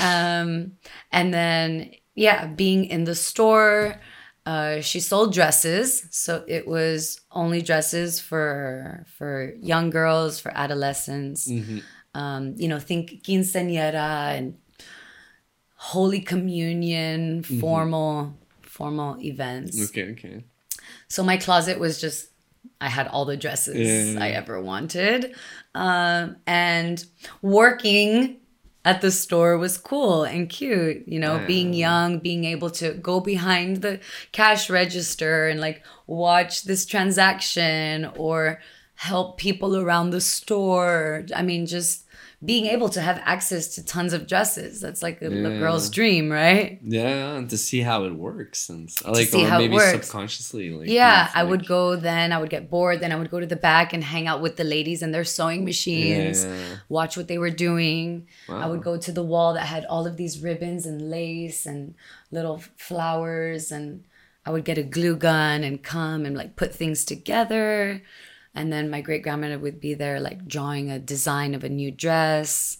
um, 0.00 0.72
and 1.12 1.32
then 1.32 1.92
yeah, 2.14 2.46
being 2.46 2.84
in 2.84 3.04
the 3.04 3.14
store. 3.14 4.00
Uh, 4.46 4.80
she 4.80 5.00
sold 5.00 5.32
dresses, 5.34 6.06
so 6.10 6.44
it 6.46 6.68
was 6.68 7.20
only 7.32 7.60
dresses 7.62 8.20
for 8.20 9.04
for 9.18 9.52
young 9.60 9.90
girls, 9.90 10.38
for 10.38 10.52
adolescents. 10.54 11.50
Um, 12.14 12.54
you 12.56 12.68
know, 12.68 12.78
think 12.78 13.24
quinceañera 13.24 14.38
and 14.38 14.54
Holy 15.74 16.20
Communion, 16.20 17.42
formal 17.42 18.38
formal 18.62 19.18
events. 19.20 19.90
okay, 19.90 20.12
okay. 20.12 20.44
So 21.08 21.22
my 21.22 21.36
closet 21.36 21.78
was 21.78 22.00
just 22.00 22.28
I 22.80 22.88
had 22.88 23.08
all 23.08 23.24
the 23.24 23.36
dresses 23.36 24.14
Yeah. 24.14 24.22
I 24.22 24.30
ever 24.30 24.60
wanted. 24.60 25.34
Um, 25.74 26.36
and 26.46 27.04
working 27.42 28.38
at 28.84 29.00
the 29.00 29.10
store 29.10 29.58
was 29.58 29.78
cool 29.78 30.22
and 30.22 30.48
cute, 30.48 31.08
you 31.08 31.18
know, 31.18 31.44
being 31.46 31.74
young, 31.74 32.20
being 32.20 32.44
able 32.44 32.70
to 32.70 32.94
go 32.94 33.18
behind 33.18 33.78
the 33.82 33.98
cash 34.30 34.70
register 34.70 35.48
and 35.48 35.60
like 35.60 35.82
watch 36.06 36.62
this 36.62 36.86
transaction 36.86 38.08
or 38.16 38.60
help 38.94 39.38
people 39.38 39.76
around 39.76 40.10
the 40.10 40.20
store. 40.20 41.26
I 41.34 41.42
mean, 41.42 41.66
just 41.66 42.05
being 42.44 42.66
able 42.66 42.90
to 42.90 43.00
have 43.00 43.20
access 43.24 43.74
to 43.74 43.84
tons 43.84 44.12
of 44.12 44.26
dresses. 44.26 44.80
That's 44.80 45.02
like 45.02 45.22
a, 45.22 45.26
a 45.26 45.58
girl's 45.58 45.88
dream, 45.88 46.30
right? 46.30 46.78
Yeah, 46.84 47.36
and 47.36 47.48
to 47.48 47.56
see 47.56 47.80
how 47.80 48.04
it 48.04 48.14
works 48.14 48.68
and 48.68 48.90
like 49.06 49.32
or 49.34 49.58
maybe 49.58 49.78
subconsciously 49.78 50.70
like 50.70 50.88
Yeah, 50.88 51.30
I 51.34 51.42
would 51.42 51.66
go 51.66 51.96
then. 51.96 52.32
I 52.32 52.38
would 52.38 52.50
get 52.50 52.68
bored. 52.68 53.00
Then 53.00 53.10
I 53.10 53.16
would 53.16 53.30
go 53.30 53.40
to 53.40 53.46
the 53.46 53.56
back 53.56 53.94
and 53.94 54.04
hang 54.04 54.26
out 54.26 54.42
with 54.42 54.56
the 54.56 54.64
ladies 54.64 55.00
and 55.00 55.14
their 55.14 55.24
sewing 55.24 55.64
machines, 55.64 56.44
Yeah. 56.44 56.76
watch 56.90 57.16
what 57.16 57.26
they 57.26 57.38
were 57.38 57.50
doing. 57.50 58.28
I 58.50 58.66
would 58.68 58.82
go 58.82 58.98
to 58.98 59.12
the 59.12 59.24
wall 59.24 59.54
that 59.54 59.66
had 59.66 59.86
all 59.86 60.06
of 60.06 60.18
these 60.18 60.42
ribbons 60.42 60.84
and 60.84 61.10
lace 61.10 61.64
and 61.64 61.94
little 62.30 62.62
flowers. 62.76 63.72
And 63.72 64.04
I 64.44 64.50
would 64.50 64.64
get 64.64 64.76
a 64.78 64.82
glue 64.82 65.16
gun 65.16 65.64
and 65.64 65.82
come 65.82 66.26
and 66.26 66.36
like 66.36 66.54
put 66.54 66.74
things 66.74 67.04
together. 67.06 68.02
And 68.56 68.72
then 68.72 68.88
my 68.88 69.02
great 69.02 69.22
grandmother 69.22 69.58
would 69.58 69.80
be 69.80 69.92
there, 69.92 70.18
like 70.18 70.48
drawing 70.48 70.90
a 70.90 70.98
design 70.98 71.54
of 71.54 71.62
a 71.62 71.68
new 71.68 71.90
dress 71.90 72.78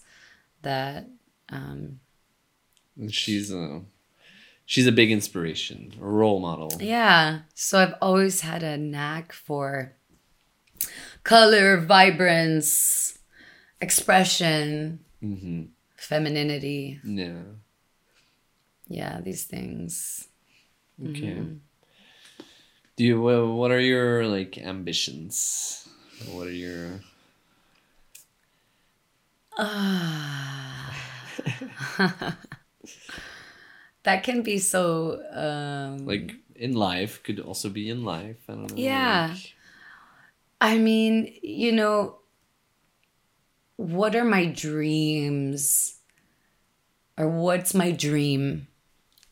that 0.63 1.07
um, 1.51 2.01
And 2.99 3.15
she's 3.15 3.53
a 3.53 3.83
she's 4.65 4.87
a 4.87 4.93
big 4.93 5.11
inspiration, 5.11 5.93
a 6.01 6.05
role 6.05 6.41
model. 6.41 6.73
Yeah. 6.81 7.41
So 7.55 7.79
I've 7.79 7.95
always 8.01 8.41
had 8.41 8.63
a 8.63 8.79
knack 8.79 9.35
for 9.35 9.93
color, 11.23 11.77
vibrance, 11.77 13.19
expression, 13.81 15.01
mm-hmm. 15.23 15.65
femininity. 15.97 17.01
Yeah. 17.05 17.43
Yeah, 18.89 19.21
these 19.21 19.45
things. 19.45 20.29
Okay. 21.03 21.37
Mm-hmm. 21.37 21.55
Do 22.97 23.05
you 23.05 23.21
what 23.21 23.71
are 23.71 23.81
your 23.81 24.27
like 24.27 24.57
ambitions? 24.59 25.87
What 26.33 26.47
are 26.47 26.51
your 26.51 27.01
That 34.03 34.23
can 34.23 34.43
be 34.43 34.59
so 34.59 35.21
um 35.33 36.07
like 36.07 36.33
in 36.55 36.73
life 36.75 37.23
could 37.23 37.41
also 37.41 37.69
be 37.69 37.91
in 37.91 38.05
life. 38.05 38.39
I 38.49 38.53
don't 38.53 38.71
know. 38.71 38.77
Yeah. 38.77 39.31
like- 39.33 39.53
I 40.59 40.79
mean, 40.79 41.35
you 41.43 41.71
know, 41.73 42.21
what 43.77 44.17
are 44.17 44.25
my 44.25 44.47
dreams? 44.47 45.99
Or 47.19 47.29
what's 47.29 47.75
my 47.75 47.91
dream? 47.91 48.69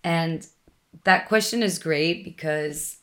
And 0.03 0.47
that 1.05 1.29
question 1.29 1.63
is 1.63 1.79
great 1.79 2.25
because 2.25 2.99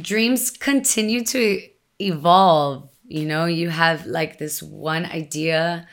dreams 0.00 0.50
continue 0.50 1.24
to 1.24 1.62
evolve. 2.00 2.90
You 3.06 3.24
know, 3.26 3.46
you 3.46 3.70
have 3.70 4.06
like 4.06 4.38
this 4.38 4.62
one 4.62 5.06
idea, 5.06 5.86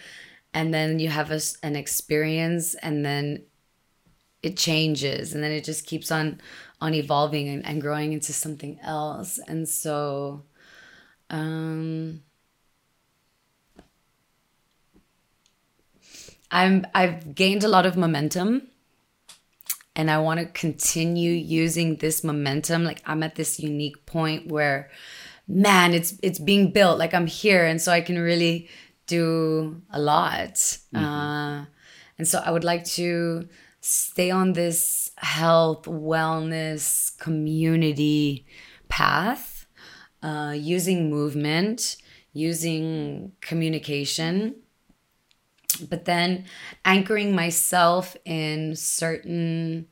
and 0.53 0.73
then 0.73 0.99
you 0.99 1.09
have 1.09 1.31
a 1.31 1.39
an 1.63 1.75
experience, 1.75 2.75
and 2.75 3.05
then 3.05 3.45
it 4.43 4.57
changes 4.57 5.33
and 5.33 5.43
then 5.43 5.51
it 5.51 5.63
just 5.63 5.85
keeps 5.85 6.11
on 6.11 6.39
on 6.79 6.93
evolving 6.93 7.49
and, 7.49 7.65
and 7.65 7.81
growing 7.81 8.13
into 8.13 8.31
something 8.31 8.79
else 8.83 9.39
and 9.47 9.67
so 9.67 10.43
um 11.29 12.21
i'm 16.51 16.85
i've 16.93 17.35
gained 17.35 17.63
a 17.63 17.67
lot 17.67 17.85
of 17.85 17.97
momentum 17.97 18.61
and 19.95 20.11
i 20.11 20.17
want 20.17 20.39
to 20.39 20.45
continue 20.47 21.31
using 21.31 21.97
this 21.97 22.23
momentum 22.23 22.83
like 22.83 23.01
i'm 23.05 23.23
at 23.23 23.35
this 23.35 23.59
unique 23.59 24.05
point 24.05 24.47
where 24.47 24.89
man 25.47 25.93
it's 25.93 26.13
it's 26.21 26.39
being 26.39 26.71
built 26.71 26.97
like 26.97 27.13
i'm 27.13 27.27
here 27.27 27.65
and 27.65 27.81
so 27.81 27.91
i 27.91 28.01
can 28.01 28.19
really 28.19 28.67
do 29.07 29.81
a 29.91 29.99
lot. 29.99 30.79
Uh, 30.95 31.65
and 32.17 32.27
so 32.27 32.41
i 32.43 32.51
would 32.51 32.63
like 32.63 32.83
to 32.83 33.47
stay 33.81 34.31
on 34.31 34.53
this 34.53 35.11
health 35.17 35.83
wellness 35.83 37.15
community 37.19 38.45
path 38.89 39.67
uh, 40.23 40.53
using 40.57 41.09
movement 41.09 41.97
using 42.33 43.31
communication 43.41 44.55
but 45.89 46.05
then 46.05 46.45
anchoring 46.83 47.35
myself 47.35 48.15
in 48.25 48.75
certain 48.75 49.87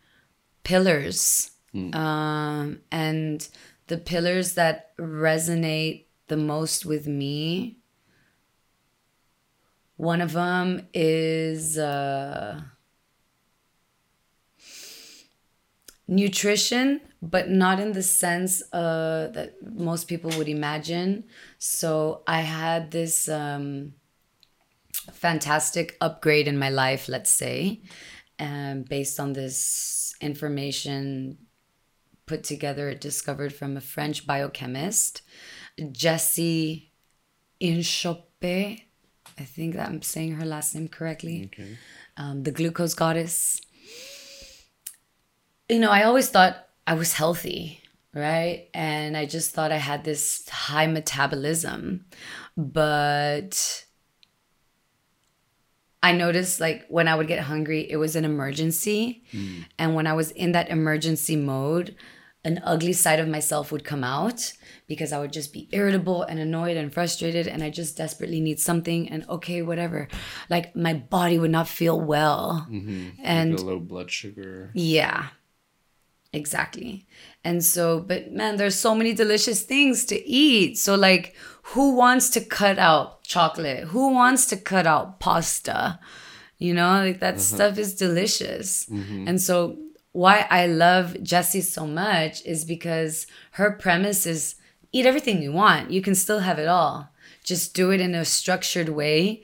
pillars 0.63 1.51
um, 1.93 2.79
and 2.91 3.47
the 3.87 3.97
pillars 3.97 4.53
that 4.53 4.95
resonate 4.97 6.05
the 6.27 6.37
most 6.37 6.85
with 6.85 7.07
me 7.07 7.77
one 9.97 10.21
of 10.21 10.33
them 10.33 10.87
is 10.93 11.77
uh, 11.77 12.61
nutrition 16.07 17.01
but 17.21 17.49
not 17.49 17.79
in 17.79 17.93
the 17.93 18.03
sense 18.03 18.61
uh, 18.73 19.29
that 19.33 19.55
most 19.61 20.09
people 20.09 20.29
would 20.37 20.49
imagine. 20.49 21.23
So 21.57 22.21
i 22.27 22.41
had 22.41 22.91
this 22.91 23.29
um, 23.29 23.93
fantastic 25.11 25.97
upgrade 26.01 26.47
in 26.47 26.57
my 26.57 26.69
life 26.69 27.07
let's 27.07 27.33
say 27.33 27.81
um, 28.39 28.83
based 28.83 29.19
on 29.19 29.33
this 29.33 30.02
information 30.23 31.37
put 32.25 32.43
together 32.43 32.93
discovered 32.95 33.53
from 33.53 33.75
a 33.77 33.81
french 33.81 34.25
biochemist 34.25 35.21
jessie 35.91 36.91
Inchauspé 37.61 38.83
i 39.39 39.43
think 39.43 39.75
that 39.75 39.89
i'm 39.89 40.01
saying 40.01 40.31
her 40.39 40.45
last 40.45 40.73
name 40.75 40.87
correctly 40.87 41.49
Okay. 41.53 41.77
um, 42.17 42.43
the 42.43 42.51
glucose 42.51 42.93
goddess. 42.93 43.59
You 45.69 45.79
know, 45.79 45.89
I 45.89 46.03
always 46.03 46.29
thought 46.29 46.55
I 46.85 46.93
was 46.93 47.13
healthy. 47.13 47.79
right? 48.13 48.67
And 48.75 49.17
I 49.17 49.25
just 49.25 49.51
thought 49.55 49.71
I 49.71 49.77
had 49.91 50.03
this 50.03 50.47
high 50.49 50.85
metabolism. 50.87 52.05
But 52.55 53.85
I 56.03 56.11
noticed 56.11 56.59
like 56.59 56.85
when 56.89 57.07
I 57.07 57.15
would 57.15 57.27
get 57.27 57.39
hungry, 57.39 57.89
it 57.89 57.97
was 57.97 58.15
an 58.15 58.25
emergency. 58.25 59.23
Hmm. 59.31 59.61
And 59.79 59.95
when 59.95 60.05
I 60.05 60.13
was 60.13 60.29
in 60.31 60.51
that 60.51 60.69
emergency 60.69 61.35
mode, 61.35 61.95
an 62.45 62.59
ugly 62.65 62.91
side 62.91 63.21
of 63.21 63.27
myself 63.29 63.71
would 63.71 63.85
come 63.85 64.03
out 64.03 64.51
because 64.85 65.13
I 65.13 65.19
would 65.19 65.31
just 65.31 65.53
be 65.53 65.69
irritable 65.71 66.23
and 66.23 66.39
annoyed 66.39 66.75
and 66.75 66.93
frustrated 66.93 67.47
and 67.47 67.63
I 67.63 67.69
just 67.69 67.95
desperately 67.95 68.41
need 68.41 68.59
something 68.59 69.07
and 69.09 69.25
okay, 69.29 69.61
whatever. 69.61 70.09
Like 70.49 70.75
my 70.75 70.93
body 70.93 71.39
would 71.39 71.51
not 71.51 71.69
feel 71.69 71.97
well. 71.99 72.67
Mm-hmm. 72.69 73.09
And 73.23 73.51
Like 73.51 73.61
a 73.61 73.65
low 73.65 73.79
blood 73.79 74.11
sugar. 74.11 74.71
yeah. 74.73 75.29
Exactly. 76.33 77.05
And 77.43 77.63
so, 77.63 77.99
but 77.99 78.31
man, 78.31 78.57
there's 78.57 78.75
so 78.75 78.95
many 78.95 79.13
delicious 79.13 79.61
things 79.61 80.03
to 80.05 80.27
eat. 80.27 80.77
So, 80.79 80.95
like, 80.95 81.35
who 81.61 81.95
wants 81.95 82.29
to 82.31 82.41
cut 82.41 82.79
out 82.79 83.23
chocolate? 83.23 83.85
Who 83.85 84.11
wants 84.11 84.47
to 84.47 84.57
cut 84.57 84.87
out 84.87 85.19
pasta? 85.19 85.99
You 86.57 86.73
know, 86.73 86.89
like 87.05 87.19
that 87.19 87.35
mm-hmm. 87.35 87.55
stuff 87.55 87.77
is 87.77 87.93
delicious. 87.93 88.87
Mm-hmm. 88.87 89.27
And 89.27 89.39
so, 89.39 89.77
why 90.11 90.47
I 90.49 90.65
love 90.67 91.21
Jessie 91.21 91.61
so 91.61 91.85
much 91.85 92.43
is 92.45 92.65
because 92.65 93.27
her 93.51 93.71
premise 93.71 94.25
is 94.25 94.55
eat 94.91 95.05
everything 95.05 95.41
you 95.41 95.51
want. 95.51 95.91
You 95.91 96.01
can 96.01 96.15
still 96.15 96.39
have 96.39 96.57
it 96.57 96.67
all. 96.67 97.09
Just 97.43 97.75
do 97.75 97.91
it 97.91 98.01
in 98.01 98.15
a 98.15 98.25
structured 98.25 98.89
way 98.89 99.43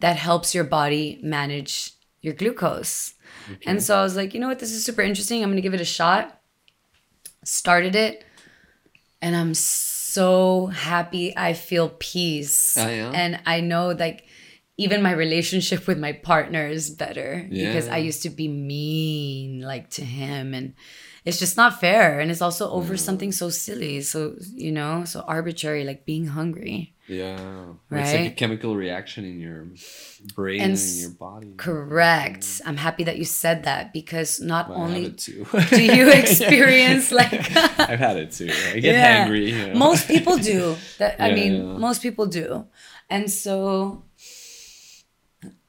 that 0.00 0.16
helps 0.16 0.54
your 0.54 0.64
body 0.64 1.18
manage 1.22 1.92
your 2.20 2.34
glucose. 2.34 3.14
Mm-hmm. 3.48 3.68
And 3.68 3.82
so 3.82 3.98
I 3.98 4.02
was 4.02 4.16
like, 4.16 4.34
you 4.34 4.40
know 4.40 4.48
what, 4.48 4.58
this 4.58 4.72
is 4.72 4.84
super 4.84 5.02
interesting. 5.02 5.42
I'm 5.42 5.50
gonna 5.50 5.60
give 5.60 5.74
it 5.74 5.80
a 5.80 5.84
shot. 5.84 6.40
Started 7.44 7.94
it, 7.94 8.24
and 9.22 9.36
I'm 9.36 9.54
so 9.54 10.66
happy. 10.66 11.36
I 11.36 11.52
feel 11.52 11.90
peace. 11.98 12.76
Oh, 12.76 12.88
yeah? 12.88 13.12
And 13.14 13.40
I 13.46 13.60
know 13.60 13.90
like 13.90 14.26
even 14.78 15.02
my 15.02 15.12
relationship 15.12 15.86
with 15.86 15.98
my 15.98 16.12
partner 16.12 16.66
is 16.66 16.90
better 16.90 17.46
because 17.50 17.88
I 17.88 17.98
used 17.98 18.22
to 18.22 18.30
be 18.30 18.48
mean 18.48 19.62
like 19.62 19.90
to 19.90 20.04
him 20.04 20.52
and 20.52 20.74
it's 21.24 21.38
just 21.38 21.56
not 21.56 21.80
fair 21.80 22.20
and 22.20 22.30
it's 22.30 22.42
also 22.42 22.70
over 22.70 22.94
mm. 22.94 22.98
something 22.98 23.32
so 23.32 23.48
silly 23.48 24.02
so 24.02 24.36
you 24.54 24.70
know 24.70 25.04
so 25.04 25.20
arbitrary 25.20 25.84
like 25.84 26.04
being 26.04 26.26
hungry 26.26 26.94
Yeah. 27.08 27.38
Or 27.90 27.98
It's 27.98 28.12
like 28.12 28.26
a 28.32 28.34
chemical 28.34 28.74
reaction 28.76 29.24
in 29.24 29.38
your 29.40 29.66
brain 30.34 30.60
And 30.60 30.72
and, 30.72 30.80
in 30.80 30.98
your 31.04 31.10
body. 31.10 31.54
correct 31.56 32.60
i'm 32.66 32.76
happy 32.76 33.04
that 33.04 33.16
you 33.16 33.24
said 33.24 33.62
that 33.64 33.92
because 33.92 34.40
not 34.40 34.68
Well, 34.68 34.78
only 34.82 35.10
do 35.78 35.82
you 35.98 36.10
experience 36.22 37.12
like 37.12 37.32
I've 37.90 37.98
had 38.08 38.16
it 38.16 38.32
too. 38.32 38.50
I 38.74 38.80
get 38.80 38.94
Yeah. 38.94 39.26
hangry. 39.26 39.48
You 39.52 39.66
know? 39.68 39.78
most 39.78 40.08
people 40.08 40.36
do 40.36 40.76
that 40.98 41.20
i 41.20 41.28
Yeah, 41.28 41.34
mean 41.38 41.52
yeah. 41.54 41.78
most 41.78 42.02
people 42.02 42.26
do 42.26 42.66
and 43.08 43.30
so 43.30 44.02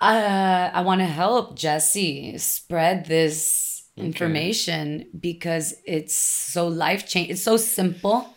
uh, 0.02 0.70
i 0.74 0.82
want 0.82 1.02
to 1.02 1.06
help 1.24 1.56
Jessie 1.56 2.38
spread 2.38 3.06
this 3.06 3.84
information 3.98 5.08
because 5.20 5.74
it's 5.86 6.16
so 6.16 6.68
life 6.68 7.08
change 7.08 7.30
it's 7.32 7.42
so 7.42 7.58
simple 7.58 8.30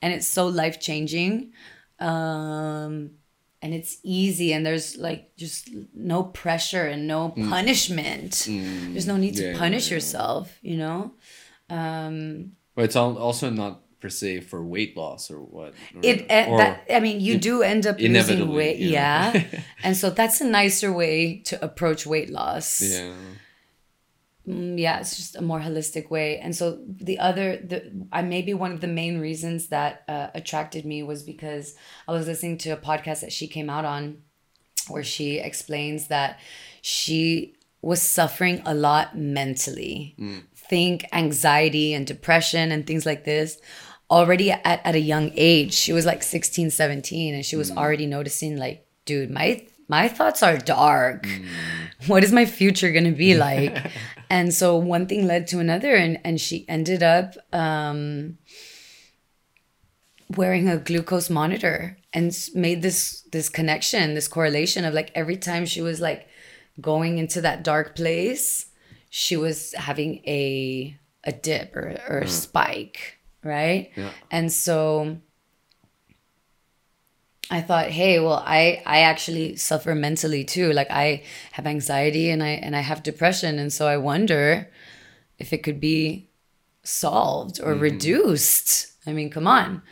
and 0.00 0.12
it's 0.12 0.28
so 0.28 0.46
life 0.46 0.78
changing 0.80 1.52
um 2.00 3.10
and 3.60 3.74
it's 3.74 3.98
easy 4.04 4.52
and 4.52 4.64
there's 4.64 4.96
like 4.96 5.34
just 5.36 5.70
no 5.94 6.22
pressure 6.22 6.86
and 6.86 7.06
no 7.08 7.30
punishment 7.50 8.46
there's 8.48 9.06
no 9.06 9.16
need 9.16 9.34
to 9.36 9.42
Mm. 9.42 9.52
Yeah, 9.52 9.58
punish 9.58 9.90
yeah. 9.90 9.94
yourself 9.96 10.58
you 10.62 10.76
know 10.76 11.12
um 11.70 12.52
But 12.74 12.84
it's 12.84 12.96
also 12.96 13.50
not 13.50 13.82
per 14.00 14.08
se 14.08 14.40
for 14.40 14.62
weight 14.62 14.96
loss 14.96 15.28
or 15.28 15.40
what. 15.40 15.74
Or, 15.94 16.00
it 16.02 16.26
eh, 16.28 16.46
or 16.48 16.58
that 16.58 16.86
i 16.88 17.00
mean 17.00 17.20
you 17.20 17.36
do 17.36 17.62
end 17.62 17.84
up 17.86 17.98
losing 17.98 18.48
weight 18.52 18.78
you 18.78 18.90
know. 18.90 18.92
yeah 18.92 19.44
and 19.82 19.96
so 19.96 20.10
that's 20.10 20.40
a 20.40 20.44
nicer 20.46 20.92
way 20.92 21.38
to 21.46 21.62
approach 21.64 22.06
weight 22.06 22.30
loss 22.30 22.80
yeah. 22.80 23.12
Mm, 24.48 24.78
yeah 24.78 24.98
it's 25.00 25.16
just 25.16 25.36
a 25.36 25.42
more 25.42 25.60
holistic 25.60 26.10
way. 26.10 26.38
And 26.38 26.56
so 26.56 26.78
the 26.86 27.18
other 27.18 27.56
the 27.56 27.92
i 28.12 28.22
maybe 28.22 28.54
one 28.54 28.72
of 28.72 28.80
the 28.80 28.86
main 28.86 29.20
reasons 29.20 29.68
that 29.68 30.04
uh, 30.08 30.28
attracted 30.34 30.84
me 30.86 31.02
was 31.02 31.22
because 31.22 31.74
i 32.06 32.12
was 32.12 32.26
listening 32.26 32.56
to 32.58 32.70
a 32.70 32.76
podcast 32.76 33.20
that 33.20 33.32
she 33.32 33.46
came 33.46 33.68
out 33.68 33.84
on 33.84 34.18
where 34.88 35.04
she 35.04 35.38
explains 35.38 36.08
that 36.08 36.40
she 36.80 37.54
was 37.82 38.00
suffering 38.00 38.62
a 38.64 38.74
lot 38.74 39.16
mentally. 39.16 40.14
Think 40.56 41.04
anxiety 41.12 41.92
and 41.94 42.06
depression 42.06 42.72
and 42.72 42.86
things 42.86 43.04
like 43.06 43.24
this. 43.24 43.60
Already 44.10 44.50
at, 44.50 44.64
at 44.64 44.94
a 44.94 45.00
young 45.00 45.30
age 45.34 45.74
she 45.74 45.92
was 45.92 46.06
like 46.06 46.22
16 46.22 46.70
17 46.70 47.34
and 47.34 47.44
she 47.44 47.56
was 47.56 47.70
already 47.70 48.06
noticing 48.06 48.56
like 48.56 48.86
dude 49.04 49.30
my 49.30 49.66
my 49.88 50.08
thoughts 50.08 50.42
are 50.42 50.56
dark. 50.56 51.26
What 52.06 52.22
is 52.22 52.32
my 52.32 52.46
future 52.46 52.92
going 52.92 53.10
to 53.12 53.18
be 53.26 53.34
like 53.48 53.76
and 54.30 54.52
so 54.52 54.76
one 54.76 55.06
thing 55.06 55.26
led 55.26 55.46
to 55.48 55.58
another 55.58 55.94
and, 55.94 56.18
and 56.24 56.40
she 56.40 56.68
ended 56.68 57.02
up 57.02 57.34
um, 57.52 58.38
wearing 60.30 60.68
a 60.68 60.76
glucose 60.76 61.30
monitor 61.30 61.96
and 62.12 62.36
made 62.54 62.82
this 62.82 63.22
this 63.32 63.48
connection 63.48 64.14
this 64.14 64.28
correlation 64.28 64.84
of 64.84 64.92
like 64.94 65.10
every 65.14 65.36
time 65.36 65.64
she 65.64 65.80
was 65.80 66.00
like 66.00 66.28
going 66.80 67.18
into 67.18 67.40
that 67.40 67.62
dark 67.64 67.96
place 67.96 68.66
she 69.10 69.36
was 69.36 69.72
having 69.74 70.16
a 70.26 70.96
a 71.24 71.32
dip 71.32 71.74
or, 71.74 71.96
or 72.08 72.18
a 72.18 72.28
spike 72.28 73.18
right 73.42 73.90
Yeah. 73.96 74.10
and 74.30 74.52
so 74.52 75.18
I 77.50 77.62
thought, 77.62 77.86
hey, 77.86 78.20
well, 78.20 78.42
I 78.44 78.82
I 78.84 79.00
actually 79.00 79.56
suffer 79.56 79.94
mentally 79.94 80.44
too. 80.44 80.72
Like 80.72 80.90
I 80.90 81.22
have 81.52 81.66
anxiety 81.66 82.30
and 82.30 82.42
I 82.42 82.50
and 82.50 82.76
I 82.76 82.80
have 82.80 83.02
depression, 83.02 83.58
and 83.58 83.72
so 83.72 83.86
I 83.86 83.96
wonder 83.96 84.70
if 85.38 85.52
it 85.52 85.62
could 85.62 85.80
be 85.80 86.28
solved 86.82 87.60
or 87.62 87.74
reduced. 87.74 88.92
I 89.06 89.12
mean, 89.12 89.30
come 89.30 89.46
on. 89.46 89.82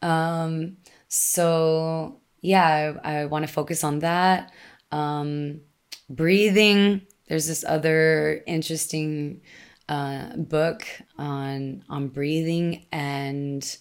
Um, 0.00 0.78
so 1.08 2.20
yeah, 2.40 2.94
I, 3.04 3.20
I 3.20 3.24
want 3.26 3.46
to 3.46 3.52
focus 3.52 3.84
on 3.84 3.98
that. 4.00 4.52
Um, 4.90 5.60
breathing. 6.08 7.02
There's 7.28 7.46
this 7.46 7.64
other 7.64 8.42
interesting 8.46 9.42
uh, 9.88 10.36
book 10.36 10.86
on 11.18 11.84
on 11.88 12.08
breathing 12.08 12.86
and 12.92 13.76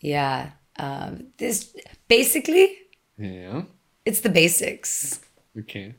yeah 0.00 0.50
um, 0.78 1.26
this 1.38 1.74
basically 2.08 2.78
Yeah. 3.18 3.62
it's 4.04 4.20
the 4.20 4.28
basics 4.30 5.20
Okay. 5.58 5.94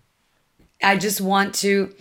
i 0.83 0.97
just 0.97 1.21
want 1.21 1.53
to 1.55 1.93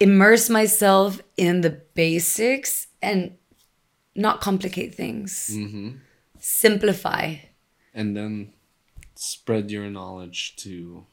immerse 0.00 0.50
myself 0.50 1.20
in 1.36 1.60
the 1.60 1.70
basics 1.94 2.86
and 3.02 3.36
not 4.14 4.40
complicate 4.40 4.94
things 4.94 5.50
Mm-hmm. 5.52 5.90
simplify 6.38 7.36
And 7.94 8.16
then 8.16 8.52
spread 9.14 9.70
your 9.70 9.88
knowledge 9.90 10.56
to. 10.64 11.06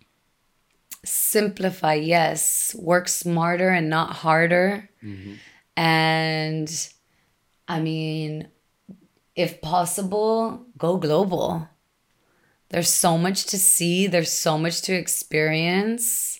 simplify 1.05 1.93
yes 1.95 2.75
work 2.77 3.07
smarter 3.07 3.69
and 3.69 3.89
not 3.89 4.13
harder 4.23 4.89
and 5.75 6.69
i 7.75 7.79
mean 7.79 8.51
if 9.35 9.61
possible 9.61 10.65
go 10.77 10.97
global. 10.97 11.67
There's 12.69 12.89
so 12.89 13.17
much 13.17 13.45
to 13.47 13.57
see. 13.57 14.07
There's 14.07 14.31
so 14.31 14.57
much 14.57 14.81
to 14.83 14.93
experience. 14.93 16.39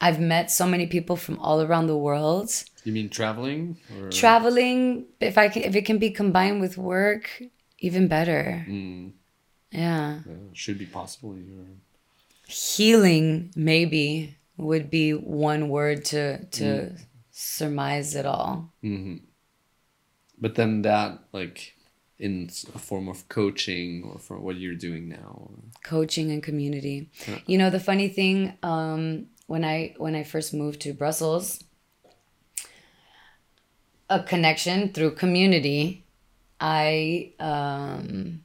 I've 0.00 0.20
met 0.20 0.50
so 0.50 0.66
many 0.66 0.86
people 0.86 1.16
from 1.16 1.38
all 1.38 1.62
around 1.62 1.86
the 1.86 1.96
world. 1.96 2.50
You 2.84 2.92
mean 2.92 3.08
traveling? 3.08 3.78
Or? 3.94 4.10
traveling 4.10 5.06
if 5.20 5.38
i 5.38 5.48
can 5.48 5.62
if 5.62 5.74
it 5.74 5.86
can 5.86 5.98
be 5.98 6.10
combined 6.10 6.60
with 6.60 6.76
work 6.76 7.42
even 7.78 8.08
better. 8.08 8.66
Mm, 8.68 9.12
yeah. 9.70 10.20
Yeah, 10.26 10.34
should 10.52 10.78
be 10.78 10.86
possible. 10.86 11.36
You're, 11.36 11.64
healing 12.46 13.52
maybe 13.56 14.36
would 14.58 14.90
be 14.90 15.12
one 15.12 15.70
word 15.70 16.04
to 16.06 16.44
to 16.58 16.92
surmise 17.30 18.14
it 18.14 18.26
all. 18.26 18.72
Hmm 18.82 19.16
But 20.40 20.54
then 20.56 20.82
that, 20.82 21.18
like, 21.32 21.74
in 22.18 22.48
a 22.74 22.78
form 22.78 23.08
of 23.08 23.28
coaching 23.28 24.02
or 24.04 24.18
for 24.18 24.38
what 24.38 24.56
you're 24.56 24.74
doing 24.76 25.08
now. 25.08 25.50
coaching 25.82 26.30
and 26.30 26.42
community 26.42 27.10
Yeah. 27.28 27.38
you 27.46 27.58
know 27.58 27.70
the 27.70 27.80
funny 27.80 28.08
thing 28.08 28.56
um 28.62 29.26
when 29.48 29.64
i 29.64 29.94
when 29.98 30.14
i 30.14 30.22
first 30.22 30.54
moved 30.54 30.80
to 30.82 30.94
brussels 30.94 31.64
a 34.08 34.22
connection 34.22 34.92
through 34.92 35.12
community 35.16 36.04
i 36.60 37.32
um 37.40 38.44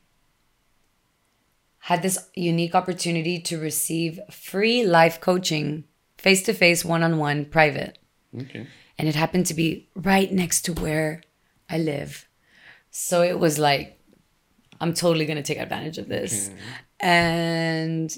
had 1.80 2.02
this 2.02 2.18
unique 2.36 2.76
opportunity 2.76 3.40
to 3.40 3.57
receive 3.60 4.20
free 4.32 4.86
life 4.86 5.20
coaching 5.22 5.84
face 6.18 6.44
to 6.44 6.53
face 6.53 6.84
one 6.84 7.03
on 7.03 7.18
one 7.18 7.45
private 7.45 7.98
Okay. 8.38 8.68
and 8.98 9.07
it 9.07 9.16
happened 9.16 9.45
to 9.48 9.53
be 9.53 9.88
right 9.95 10.32
next 10.32 10.61
to 10.64 10.74
where 10.74 11.22
I 11.70 11.78
live. 11.78 12.28
So 12.91 13.22
it 13.22 13.40
was 13.40 13.60
like, 13.60 14.00
I'm 14.82 14.94
totally 14.94 15.26
going 15.26 15.38
to 15.38 15.44
take 15.44 15.60
advantage 15.60 15.98
of 15.98 16.08
this. 16.08 16.50
And 17.00 18.16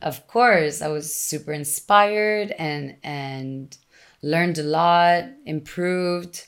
of 0.00 0.26
course, 0.26 0.82
I 0.82 0.88
was 0.88 1.14
super 1.14 1.52
inspired 1.52 2.50
and 2.58 2.96
and 3.02 3.76
learned 4.22 4.58
a 4.58 4.62
lot, 4.62 5.24
improved. 5.46 6.46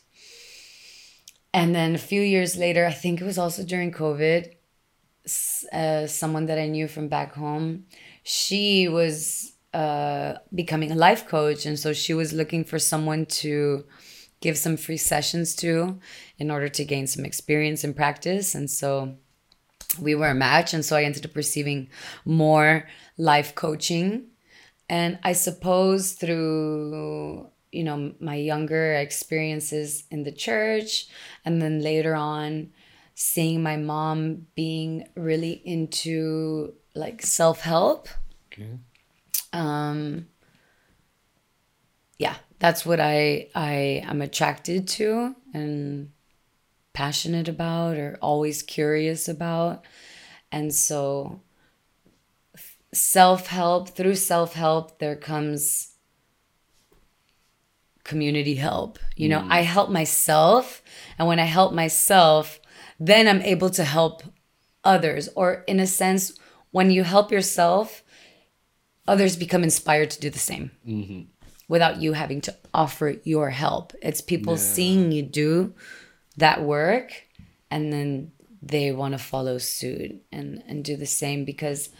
And 1.52 1.74
then 1.74 1.94
a 1.94 1.98
few 1.98 2.20
years 2.20 2.56
later, 2.56 2.84
I 2.86 2.92
think 2.92 3.20
it 3.20 3.24
was 3.24 3.38
also 3.38 3.64
during 3.64 3.92
COVID, 3.92 4.52
uh, 5.72 6.06
someone 6.06 6.46
that 6.46 6.58
I 6.58 6.66
knew 6.66 6.88
from 6.88 7.08
back 7.08 7.34
home, 7.34 7.84
she 8.22 8.88
was 8.88 9.52
uh, 9.72 10.34
becoming 10.54 10.90
a 10.90 10.96
life 10.96 11.26
coach. 11.28 11.64
And 11.66 11.78
so 11.78 11.92
she 11.92 12.12
was 12.14 12.32
looking 12.32 12.64
for 12.64 12.78
someone 12.78 13.26
to 13.26 13.84
give 14.44 14.58
some 14.58 14.76
free 14.76 14.98
sessions 14.98 15.56
to 15.56 15.98
in 16.38 16.50
order 16.50 16.68
to 16.68 16.84
gain 16.84 17.06
some 17.06 17.24
experience 17.24 17.82
and 17.82 17.96
practice. 17.96 18.54
And 18.54 18.70
so 18.70 19.16
we 19.98 20.14
were 20.14 20.28
a 20.28 20.34
match. 20.34 20.74
And 20.74 20.84
so 20.84 20.96
I 20.96 21.04
ended 21.04 21.24
up 21.24 21.34
receiving 21.34 21.88
more 22.26 22.86
life 23.16 23.54
coaching. 23.54 24.26
And 24.90 25.18
I 25.22 25.32
suppose 25.32 26.12
through, 26.12 27.48
you 27.72 27.84
know, 27.84 28.12
my 28.20 28.34
younger 28.34 28.92
experiences 28.92 30.04
in 30.10 30.24
the 30.24 30.32
church, 30.46 31.08
and 31.46 31.62
then 31.62 31.80
later 31.80 32.14
on, 32.14 32.70
seeing 33.14 33.62
my 33.62 33.76
mom 33.78 34.46
being 34.54 35.08
really 35.16 35.62
into 35.64 36.74
like 36.94 37.22
self 37.22 37.60
help. 37.60 38.08
Okay. 38.52 38.76
Um, 39.54 40.26
that's 42.64 42.86
what 42.86 42.98
I 42.98 43.48
I 43.54 44.02
am 44.06 44.22
attracted 44.22 44.88
to 44.96 45.36
and 45.52 46.12
passionate 46.94 47.46
about 47.46 47.98
or 47.98 48.18
always 48.22 48.62
curious 48.62 49.28
about. 49.28 49.84
And 50.50 50.72
so 50.72 51.42
self-help 52.94 53.90
through 53.90 54.14
self-help 54.14 54.98
there 54.98 55.14
comes 55.14 55.92
community 58.02 58.54
help. 58.54 58.98
You 59.14 59.28
know, 59.28 59.40
mm. 59.40 59.50
I 59.50 59.60
help 59.60 59.90
myself 59.90 60.82
and 61.18 61.28
when 61.28 61.38
I 61.38 61.44
help 61.58 61.74
myself, 61.74 62.60
then 62.98 63.28
I'm 63.28 63.42
able 63.42 63.68
to 63.78 63.84
help 63.84 64.22
others 64.82 65.28
or 65.36 65.64
in 65.66 65.80
a 65.80 65.86
sense 65.86 66.32
when 66.70 66.90
you 66.90 67.04
help 67.04 67.30
yourself 67.30 68.02
others 69.06 69.36
become 69.36 69.62
inspired 69.62 70.10
to 70.10 70.20
do 70.20 70.30
the 70.30 70.38
same 70.38 70.70
mm-hmm. 70.86 71.22
Without 71.68 72.00
you 72.00 72.12
having 72.12 72.40
to 72.42 72.54
offer 72.72 73.16
your 73.24 73.50
help. 73.50 73.92
It's 74.02 74.20
people 74.20 74.56
seeing 74.56 75.12
you 75.12 75.22
do 75.22 75.74
that 76.36 76.62
work 76.62 77.12
and 77.70 77.92
then 77.92 78.32
they 78.62 78.92
want 78.92 79.12
to 79.12 79.18
follow 79.18 79.58
suit 79.58 80.22
and, 80.32 80.62
and 80.66 80.84
do 80.84 80.96
the 80.96 81.06
same 81.06 81.44
because 81.44 81.90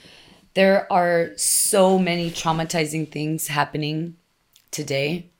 there 0.55 0.91
are 0.93 1.31
so 1.36 1.99
many 1.99 2.31
traumatizing 2.31 3.11
things 3.11 3.49
happening 3.49 4.16
today 4.70 5.31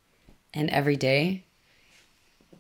and 0.52 0.70
every 0.70 0.96
day 0.96 1.44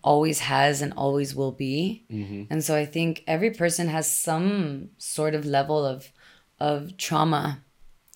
always 0.02 0.40
has 0.40 0.82
and 0.82 0.92
always 0.96 1.34
will 1.34 1.52
be. 1.52 2.04
Mm-hmm. 2.10 2.44
And 2.50 2.62
so 2.62 2.76
i 2.76 2.84
think 2.84 3.24
every 3.26 3.50
person 3.50 3.88
has 3.88 4.14
some 4.14 4.90
sort 4.98 5.34
of 5.34 5.46
level 5.46 5.84
of 5.84 6.10
of 6.60 6.96
trauma 6.96 7.64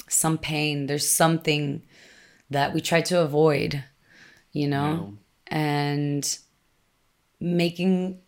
some 0.09 0.39
pain. 0.39 0.87
There's 0.87 1.09
something 1.09 1.83
that 2.51 2.73
we 2.75 2.81
try 2.81 3.01
to 3.01 3.21
avoid 3.21 3.85
you 4.53 4.67
know 4.69 5.15
and 5.47 6.39
making 7.41 8.19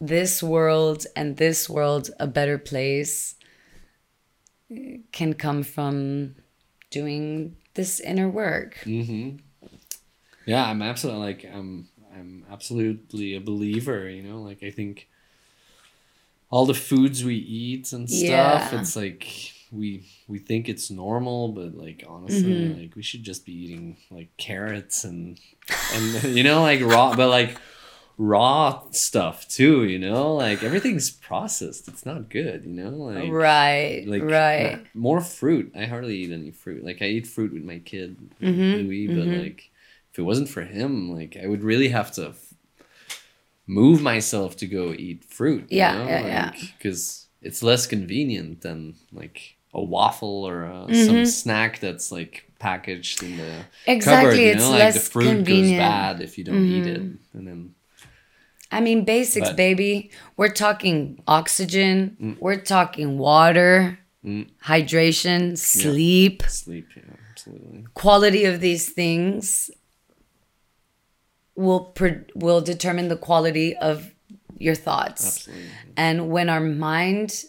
this 0.00 0.42
world 0.42 1.06
and 1.14 1.36
this 1.36 1.68
world 1.68 2.10
a 2.18 2.26
better 2.26 2.58
place 2.58 3.36
can 5.12 5.34
come 5.34 5.62
from 5.62 6.34
doing 6.90 7.56
this 7.74 8.00
inner 8.00 8.28
work 8.28 8.78
Mm-hmm. 8.84 9.36
Yeah, 10.44 10.64
I'm 10.66 10.82
absolutely 10.82 11.22
like 11.22 11.44
I'm 11.54 11.88
I'm 12.12 12.44
absolutely 12.50 13.36
a 13.36 13.40
believer, 13.40 14.08
you 14.08 14.22
know, 14.24 14.42
like 14.42 14.62
I 14.64 14.70
think 14.70 15.08
all 16.50 16.66
the 16.66 16.74
foods 16.74 17.24
we 17.24 17.36
eat 17.36 17.92
and 17.92 18.10
stuff, 18.10 18.72
Yeah. 18.72 18.80
it's 18.80 18.96
like 18.96 19.26
we 19.72 20.06
we 20.28 20.38
think 20.38 20.68
it's 20.68 20.90
normal, 20.90 21.48
but 21.48 21.74
like 21.74 22.04
honestly, 22.06 22.42
Mm-hmm. 22.52 22.80
like 22.80 22.96
we 22.96 23.02
should 23.02 23.22
just 23.22 23.46
be 23.46 23.52
eating 23.52 23.96
like 24.10 24.36
carrots 24.36 25.04
and 25.04 25.40
and 25.94 26.22
you 26.36 26.44
know, 26.44 26.60
like 26.62 26.80
raw 26.82 27.14
but 27.16 27.28
like 27.28 27.56
raw 28.18 28.82
stuff 28.90 29.48
too, 29.48 29.84
you 29.84 29.98
know? 29.98 30.34
Like 30.34 30.62
everything's 30.62 31.10
processed. 31.10 31.88
It's 31.88 32.04
not 32.04 32.28
good, 32.28 32.64
you 32.64 32.72
know? 32.72 32.90
Like 32.90 33.32
right 33.32 34.04
like 34.06 34.22
right 34.22 34.84
more 34.94 35.20
fruit. 35.20 35.72
I 35.74 35.86
hardly 35.86 36.18
eat 36.18 36.32
any 36.32 36.50
fruit. 36.50 36.84
Like 36.84 37.00
I 37.02 37.06
eat 37.06 37.26
fruit 37.26 37.52
with 37.52 37.64
my 37.64 37.78
kid 37.78 38.16
Mm-hmm, 38.40 38.86
Louis, 38.86 39.06
but 39.08 39.26
like 39.26 39.70
if 40.12 40.18
it 40.18 40.22
wasn't 40.22 40.50
for 40.50 40.62
him, 40.62 41.10
like 41.18 41.36
I 41.42 41.46
would 41.46 41.62
really 41.64 41.88
have 41.88 42.12
to 42.12 42.28
f- 42.28 42.54
move 43.66 44.02
myself 44.02 44.56
to 44.58 44.66
go 44.66 44.92
eat 44.92 45.24
fruit. 45.24 45.70
you 45.70 45.78
Yeah, 45.78 45.96
know? 45.98 46.04
yeah, 46.06 46.26
yeah. 46.26 46.52
Because 46.76 47.26
it's 47.40 47.62
less 47.62 47.86
convenient 47.86 48.60
than 48.60 48.94
like 49.12 49.56
a 49.74 49.82
waffle 49.82 50.44
or 50.44 50.64
uh 50.66 50.86
Mm-hmm. 50.86 51.06
some 51.06 51.26
snack 51.26 51.78
that's 51.80 52.10
like 52.12 52.50
packaged 52.58 53.22
in 53.22 53.36
the 53.38 53.52
Exactly, 53.86 54.30
cupboard. 54.30 54.40
You 54.40 54.46
it's 54.52 54.62
know, 54.62 54.70
like 54.70 54.94
the 54.94 55.00
fruit 55.00 55.24
goes 55.24 55.32
convenient. 55.34 55.82
Mm-hmm. 55.82 55.90
bad 55.90 56.20
if 56.20 56.38
you 56.38 56.44
don't 56.44 56.64
eat 56.66 56.86
it, 56.86 57.00
and 57.34 57.46
then 57.48 57.74
I 58.70 58.80
mean, 58.80 59.04
basics, 59.04 59.48
But- 59.50 59.56
baby. 59.56 60.10
We're 60.38 60.48
talking 60.66 61.22
oxygen. 61.26 62.36
We're 62.40 62.60
talking 62.60 63.18
water, 63.18 63.98
Mm. 64.24 64.46
hydration, 64.64 65.58
sleep, 65.58 66.42
sleep. 66.48 66.86
Yeah, 66.96 67.02
absolutely. 67.32 67.84
quality 67.94 68.44
of 68.44 68.60
these 68.60 68.88
things 68.88 69.70
will 71.54 71.92
will 72.34 72.60
determine 72.60 73.08
the 73.08 73.16
quality 73.16 73.76
of 73.76 74.10
your 74.58 74.74
thoughts. 74.74 75.24
Absolutely. 75.26 75.64
And 75.96 76.30
when 76.30 76.48
our 76.48 76.60
mind 76.60 77.44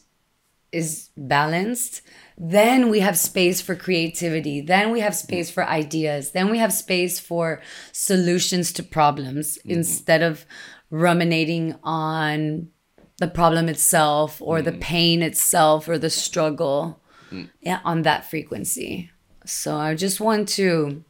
is 0.73 1.09
balanced, 1.15 2.01
then 2.37 2.89
we 2.89 2.99
have 2.99 3.17
space 3.17 3.61
for 3.61 3.75
creativity. 3.75 4.61
Then 4.61 4.91
we 4.91 5.01
have 5.01 5.15
space 5.15 5.51
for 5.51 5.65
ideas. 5.65 6.31
Then 6.31 6.49
we 6.49 6.57
have 6.57 6.73
space 6.73 7.19
for 7.19 7.61
solutions 7.91 8.73
to 8.73 8.83
problems 8.83 9.57
mm-hmm. 9.57 9.71
instead 9.71 10.23
of 10.23 10.45
ruminating 10.89 11.75
on 11.83 12.69
the 13.19 13.27
problem 13.27 13.69
itself 13.69 14.41
or 14.41 14.61
the 14.61 14.71
mm. 14.71 14.81
pain 14.81 15.21
itself 15.21 15.87
or 15.87 15.97
the 15.97 16.09
struggle 16.09 17.01
mm. 17.31 17.49
yeah, 17.61 17.79
on 17.85 18.01
that 18.01 18.29
frequency. 18.29 19.11
So 19.45 19.77
I 19.77 19.95
just 19.95 20.19
want 20.19 20.49
to. 20.49 21.03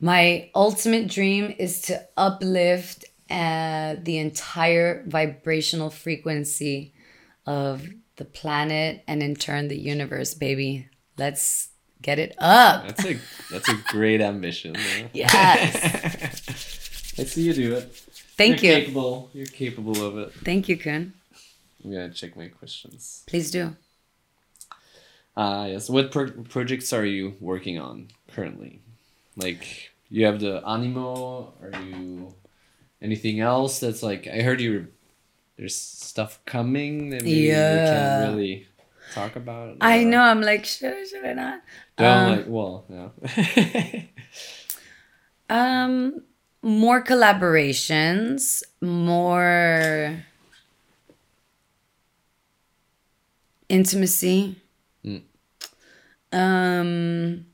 My 0.00 0.50
ultimate 0.54 1.08
dream 1.08 1.52
is 1.58 1.82
to 1.82 2.06
uplift 2.16 3.04
uh, 3.28 3.96
the 4.00 4.18
entire 4.18 5.04
vibrational 5.08 5.90
frequency 5.90 6.94
of 7.48 7.88
the 8.16 8.26
planet 8.26 9.02
and 9.08 9.22
in 9.22 9.34
turn 9.34 9.68
the 9.68 9.78
universe, 9.78 10.34
baby. 10.34 10.86
Let's 11.16 11.70
get 12.02 12.18
it 12.18 12.34
up. 12.38 12.86
That's 12.86 13.06
a 13.06 13.18
that's 13.50 13.68
a 13.70 13.74
great 13.88 14.20
ambition. 14.20 14.76
Yes. 15.14 15.74
I 17.18 17.24
see 17.24 17.42
you 17.42 17.54
do 17.54 17.74
it. 17.74 17.84
Thank 18.36 18.62
You're 18.62 18.74
you. 18.74 18.80
Capable. 18.80 19.30
You're 19.32 19.46
capable 19.46 20.04
of 20.06 20.18
it. 20.18 20.32
Thank 20.44 20.68
you, 20.68 20.76
Kun. 20.76 21.14
I'm 21.82 21.90
gonna 21.90 22.10
check 22.10 22.36
my 22.36 22.48
questions. 22.48 23.24
Please 23.26 23.50
do. 23.50 23.74
Uh, 25.34 25.66
yes. 25.70 25.88
What 25.88 26.12
pro- 26.12 26.30
projects 26.30 26.92
are 26.92 27.06
you 27.06 27.34
working 27.40 27.78
on 27.78 28.08
currently? 28.34 28.80
Like 29.36 29.90
you 30.10 30.26
have 30.26 30.38
the 30.38 30.62
Animo. 30.66 31.54
Are 31.62 31.80
you 31.80 32.34
anything 33.00 33.40
else 33.40 33.80
that's 33.80 34.02
like? 34.02 34.28
I 34.28 34.42
heard 34.42 34.60
you. 34.60 34.88
There's 35.58 35.74
stuff 35.74 36.38
coming 36.46 37.10
that 37.10 37.24
maybe 37.24 37.48
Yeah. 37.48 37.86
can't 38.22 38.32
really 38.36 38.68
talk 39.12 39.34
about. 39.36 39.76
I 39.80 40.04
know. 40.04 40.20
I'm 40.20 40.40
like, 40.40 40.64
should 40.64 40.92
I, 40.94 41.04
should 41.04 41.24
I 41.24 41.32
not? 41.34 41.60
Don't 41.96 42.06
Um, 42.06 42.36
like. 42.36 42.44
Well, 42.46 42.84
yeah. 42.88 44.02
Um, 45.50 46.22
more 46.62 47.02
collaborations, 47.02 48.62
more 48.82 50.22
intimacy. 53.68 54.56
Mm. 55.04 55.22
Um, 56.32 57.46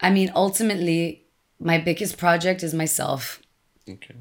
I 0.00 0.10
mean, 0.10 0.30
ultimately, 0.34 1.24
my 1.58 1.78
biggest 1.78 2.18
project 2.18 2.62
is 2.62 2.74
myself. 2.74 3.40
okay. 3.88 4.14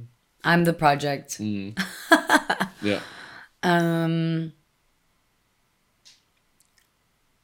I'm 0.46 0.64
the 0.66 0.74
project. 0.74 1.40
Mm. 1.40 1.78
yeah. 2.84 3.00
Um, 3.64 4.54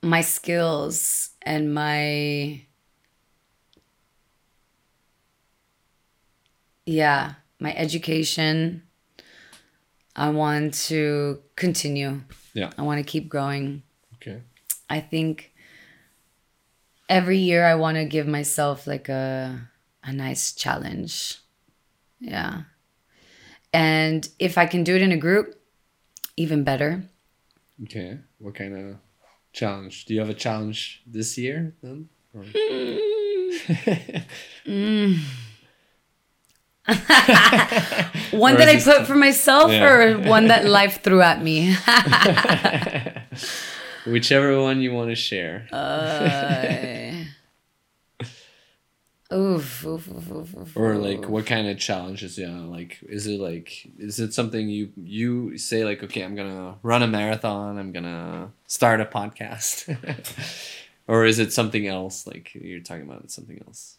my 0.02 0.22
skills 0.22 1.32
and 1.42 1.74
my 1.74 2.66
yeah, 6.86 7.34
my 7.60 7.74
education. 7.76 8.84
I 10.16 10.30
want 10.32 10.74
to 10.90 11.40
continue. 11.56 12.22
Yeah. 12.54 12.72
I 12.78 12.82
want 12.82 12.98
to 12.98 13.10
keep 13.10 13.30
growing. 13.30 13.84
Okay. 14.16 14.42
I 14.90 15.00
think 15.00 15.54
every 17.08 17.38
year 17.38 17.66
I 17.66 17.76
want 17.76 17.96
to 17.98 18.06
give 18.06 18.28
myself 18.28 18.86
like 18.88 19.08
a 19.08 19.70
a 20.04 20.12
nice 20.12 20.54
challenge. 20.54 21.40
Yeah. 22.20 22.64
And 23.74 24.28
if 24.40 24.58
I 24.58 24.66
can 24.66 24.84
do 24.84 24.96
it 24.96 25.02
in 25.02 25.12
a 25.12 25.18
group, 25.18 25.56
even 26.38 26.64
better. 26.64 27.04
Okay. 27.84 28.18
What 28.40 28.56
kind 28.56 28.76
of 28.76 28.96
challenge? 29.54 30.06
Do 30.06 30.14
you 30.14 30.20
have 30.22 30.30
a 30.30 30.34
challenge 30.34 31.02
this 31.06 31.38
year 31.38 31.76
then? 31.82 32.10
Or- 32.34 32.44
One 38.32 38.56
Or 38.56 38.58
that 38.58 38.68
I 38.70 38.80
put 38.84 39.06
for 39.06 39.16
myself 39.16 39.72
Yeah. 39.72 39.88
or 39.88 40.20
one 40.28 40.48
that 40.48 40.66
life 40.66 41.02
threw 41.04 41.22
at 41.22 41.44
me. 41.44 41.76
Whichever 44.06 44.62
one 44.62 44.82
you 44.82 44.94
want 44.94 45.10
to 45.10 45.16
share. 45.16 45.68
Uh, 45.72 47.19
oof, 49.32 49.86
oof, 49.86 50.08
oof, 50.10 50.32
oof, 50.32 50.56
oof, 50.58 50.78
or 50.78 50.96
like 50.96 51.30
what 51.30 51.46
kind 51.46 51.68
of 51.68 51.78
challenges 51.78 52.38
yeah 52.38 52.50
like 52.62 52.98
is 53.08 53.28
it 53.28 53.40
like 53.40 53.88
is 54.00 54.20
it 54.20 54.34
something 54.34 54.68
you 54.70 54.92
you 54.98 55.56
say 55.58 55.86
like 55.86 56.04
okay 56.04 56.22
i'm 56.24 56.36
gonna 56.36 56.76
run 56.82 57.04
a 57.04 57.08
marathon 57.08 57.78
i'm 57.78 57.92
gonna 57.92 58.50
start 58.66 59.00
a 59.00 59.06
podcast 59.06 59.86
or 61.08 61.26
is 61.26 61.38
it 61.38 61.54
something 61.54 61.88
else 61.88 62.26
like 62.26 62.52
you're 62.56 62.80
talking 62.80 63.04
about 63.04 63.22
it's 63.24 63.36
something 63.36 63.62
else 63.68 63.98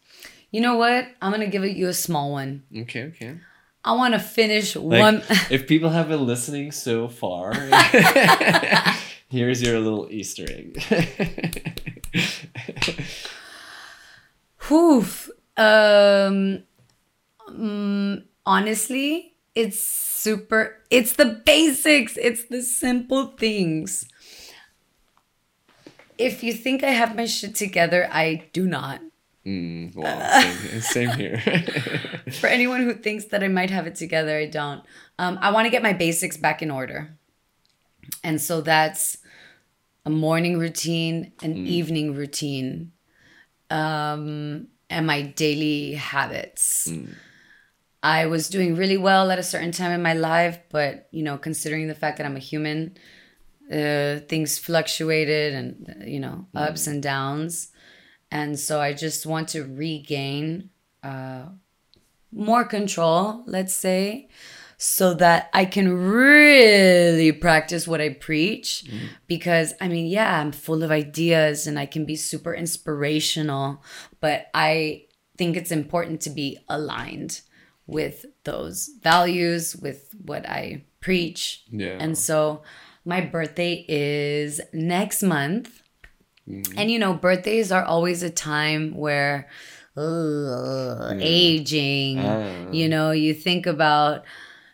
You 0.51 0.59
know 0.59 0.75
what? 0.75 1.07
I'm 1.21 1.31
gonna 1.31 1.47
give 1.47 1.63
you 1.65 1.87
a 1.87 1.93
small 1.93 2.33
one. 2.33 2.63
okay 2.75 3.03
okay 3.15 3.37
I 3.85 3.93
want 3.93 4.13
to 4.13 4.19
finish 4.19 4.75
like 4.75 4.99
one. 4.99 5.23
if 5.49 5.65
people 5.65 5.89
have 5.91 6.09
been 6.09 6.25
listening 6.27 6.71
so 6.73 7.07
far 7.07 7.53
here's 9.29 9.61
your 9.63 9.79
little 9.79 10.07
easter 10.11 10.45
egg 10.49 10.75
Oof. 14.71 15.29
Um, 15.57 16.63
mm, 17.49 18.23
honestly, 18.45 19.35
it's 19.53 19.83
super. 19.83 20.77
It's 20.89 21.13
the 21.13 21.41
basics. 21.45 22.17
It's 22.17 22.45
the 22.45 22.61
simple 22.61 23.27
things. 23.27 24.07
If 26.17 26.43
you 26.43 26.53
think 26.53 26.83
I 26.83 26.91
have 26.91 27.15
my 27.15 27.25
shit 27.25 27.55
together, 27.55 28.07
I 28.11 28.47
do 28.53 28.67
not. 28.67 29.01
mm, 29.45 29.93
well 29.95 30.41
same, 30.43 30.81
same 30.93 31.09
here 31.17 31.37
For 32.39 32.45
anyone 32.45 32.81
who 32.81 32.93
thinks 32.93 33.25
that 33.25 33.43
I 33.43 33.47
might 33.47 33.71
have 33.71 33.87
it 33.87 33.95
together, 33.95 34.37
I 34.37 34.45
don't. 34.45 34.83
Um, 35.17 35.39
I 35.41 35.51
want 35.51 35.65
to 35.65 35.71
get 35.71 35.81
my 35.81 35.93
basics 35.93 36.37
back 36.37 36.61
in 36.61 36.69
order. 36.69 37.17
And 38.23 38.39
so 38.39 38.61
that's 38.61 39.17
a 40.05 40.09
morning 40.09 40.59
routine, 40.59 41.33
an 41.41 41.65
evening 41.65 42.13
routine, 42.13 42.91
um, 43.71 44.67
and 44.89 45.07
my 45.07 45.21
daily 45.21 45.93
habits. 45.93 46.87
I 48.03 48.25
was 48.25 48.49
doing 48.49 48.75
really 48.75 48.97
well 48.97 49.31
at 49.31 49.39
a 49.39 49.43
certain 49.43 49.71
time 49.71 49.91
in 49.91 50.01
my 50.01 50.13
life, 50.13 50.59
but 50.69 51.07
you 51.11 51.23
know, 51.23 51.37
considering 51.37 51.87
the 51.87 51.95
fact 51.95 52.17
that 52.17 52.25
I'm 52.25 52.35
a 52.35 52.39
human, 52.39 52.97
uh, 53.71 54.19
things 54.27 54.57
fluctuated 54.57 55.53
and 55.53 56.03
you 56.05 56.19
know, 56.19 56.47
ups 56.55 56.87
and 56.87 57.01
downs. 57.01 57.71
And 58.31 58.59
so 58.59 58.81
I 58.81 58.93
just 58.93 59.25
want 59.25 59.49
to 59.49 59.63
regain 59.63 60.69
uh, 61.03 61.45
more 62.31 62.63
control, 62.65 63.43
let's 63.45 63.73
say, 63.73 64.29
so 64.83 65.13
that 65.13 65.47
I 65.53 65.65
can 65.65 65.93
really 65.95 67.31
practice 67.31 67.87
what 67.87 68.01
I 68.01 68.09
preach. 68.09 68.83
Because 69.27 69.75
I 69.79 69.87
mean, 69.87 70.07
yeah, 70.07 70.39
I'm 70.39 70.51
full 70.51 70.81
of 70.81 70.89
ideas 70.89 71.67
and 71.67 71.77
I 71.77 71.85
can 71.85 72.03
be 72.03 72.15
super 72.15 72.51
inspirational, 72.55 73.83
but 74.21 74.47
I 74.55 75.05
think 75.37 75.55
it's 75.55 75.71
important 75.71 76.19
to 76.21 76.31
be 76.31 76.57
aligned 76.67 77.41
with 77.85 78.25
those 78.43 78.89
values, 79.03 79.75
with 79.75 80.15
what 80.25 80.49
I 80.49 80.85
preach. 80.99 81.63
yeah 81.69 81.97
And 81.99 82.17
so 82.17 82.63
my 83.05 83.21
birthday 83.21 83.85
is 83.87 84.61
next 84.73 85.21
month. 85.21 85.83
And 86.47 86.89
you 86.89 86.97
know, 86.97 87.13
birthdays 87.13 87.71
are 87.71 87.83
always 87.83 88.23
a 88.23 88.29
time 88.31 88.95
where 88.97 89.47
ugh, 89.95 91.17
aging, 91.21 92.17
Ah. 92.19 92.71
you 92.71 92.89
know, 92.89 93.11
you 93.11 93.33
think 93.35 93.67
about 93.67 94.23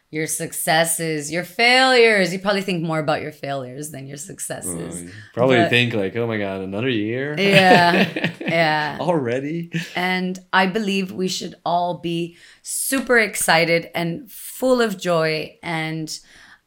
your 0.10 0.26
successes, 0.28 1.32
your 1.32 1.44
failures. 1.44 2.32
You 2.32 2.40
probably 2.40 2.62
think 2.62 2.84
more 2.84 3.00
about 3.00 3.22
your 3.22 3.34
failures 3.34 3.92
than 3.92 4.08
your 4.08 4.18
successes. 4.18 5.04
Oh, 5.06 5.12
probably 5.34 5.58
But- 5.58 5.70
think 5.70 5.94
like 5.94 6.16
oh 6.16 6.28
my 6.28 6.38
god 6.38 6.62
another 6.62 6.90
year 6.90 7.36
Yeah, 7.38 8.32
yeah. 8.40 8.98
already 9.02 9.72
And 9.96 10.40
I 10.54 10.68
believe 10.68 11.12
we 11.12 11.28
should 11.28 11.56
all 11.66 12.00
be 12.00 12.38
super 12.62 13.18
excited 13.18 13.90
and 13.94 14.32
full 14.32 14.82
of 14.82 14.98
joy. 14.98 15.58
And 15.62 16.18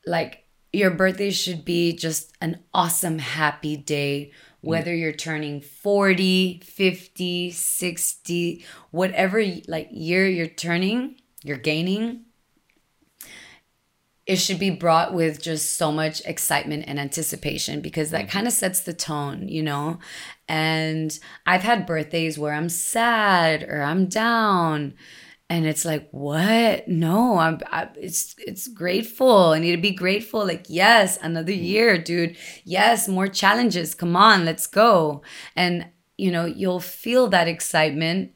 like 0.07 0.45
your 0.73 0.91
birthday 0.91 1.31
should 1.31 1.65
be 1.65 1.95
just 1.97 2.37
an 2.41 2.61
awesome, 2.73 3.19
happy 3.19 3.77
day, 3.77 4.31
mm. 4.33 4.69
whether 4.69 4.95
you're 4.95 5.13
turning 5.13 5.61
40, 5.63 6.61
50, 6.63 7.51
60, 7.51 8.65
whatever 8.91 9.43
like 9.67 9.89
year 9.91 10.29
you're 10.29 10.47
turning, 10.47 11.17
you're 11.43 11.57
gaining. 11.57 12.27
It 14.31 14.37
should 14.37 14.61
be 14.61 14.71
brought 14.71 15.13
with 15.13 15.43
just 15.43 15.77
so 15.77 15.91
much 15.91 16.23
excitement 16.25 16.85
and 16.87 17.01
anticipation 17.01 17.81
because 17.81 18.11
that 18.11 18.27
mm-hmm. 18.27 18.31
kind 18.31 18.47
of 18.47 18.53
sets 18.53 18.79
the 18.79 18.93
tone, 18.93 19.49
you 19.49 19.61
know? 19.61 19.99
And 20.47 21.19
I've 21.47 21.63
had 21.63 21.85
birthdays 21.85 22.39
where 22.39 22.53
I'm 22.53 22.69
sad 22.69 23.65
or 23.65 23.83
I'm 23.83 24.07
down 24.07 24.95
and 25.49 25.67
it's 25.67 25.85
like 25.85 26.09
what? 26.13 26.87
No 26.87 27.39
i'm 27.39 27.59
I, 27.73 27.89
it's 27.97 28.37
it's 28.39 28.69
grateful. 28.69 29.47
I 29.47 29.59
need 29.59 29.75
to 29.75 29.83
be 29.83 29.91
grateful. 29.91 30.47
Like 30.47 30.67
yes 30.69 31.19
another 31.21 31.51
mm-hmm. 31.51 31.65
year 31.65 31.99
dude. 31.99 32.37
Yes 32.63 33.09
more 33.09 33.27
challenges. 33.27 33.97
Come 33.97 34.15
on 34.15 34.45
let's 34.45 34.69
go. 34.69 35.23
And 35.57 35.89
you 36.17 36.31
know 36.31 36.45
you'll 36.45 36.79
feel 36.79 37.27
that 37.31 37.49
excitement 37.49 38.31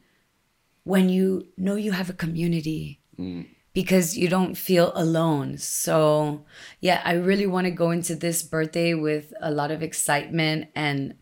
when 0.83 1.07
you 1.07 1.47
know 1.55 1.75
you 1.75 1.93
have 1.93 2.09
a 2.09 2.13
community 2.13 2.99
mm. 3.17 3.47
Because 3.75 4.17
you 4.17 4.27
don't 4.27 4.55
feel 4.55 4.91
alone. 4.95 5.59
So 5.59 6.45
yeah 6.79 7.01
i 7.05 7.13
really 7.13 7.45
want 7.45 7.65
to 7.65 7.71
go 7.71 7.91
into 7.91 8.15
this 8.15 8.41
birthday 8.41 8.93
with 8.93 9.33
a 9.41 9.51
lot 9.51 9.71
of 9.71 9.83
excitement 9.83 10.67
and 10.75 11.15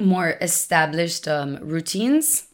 more 0.00 0.36
established 0.40 1.28
um, 1.28 1.56
routines. 1.62 2.48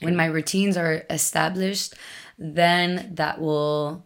When 0.00 0.16
my 0.16 0.26
routines 0.26 0.76
are 0.76 1.04
established, 1.10 1.94
then 2.38 3.14
that 3.14 3.40
will 3.40 4.04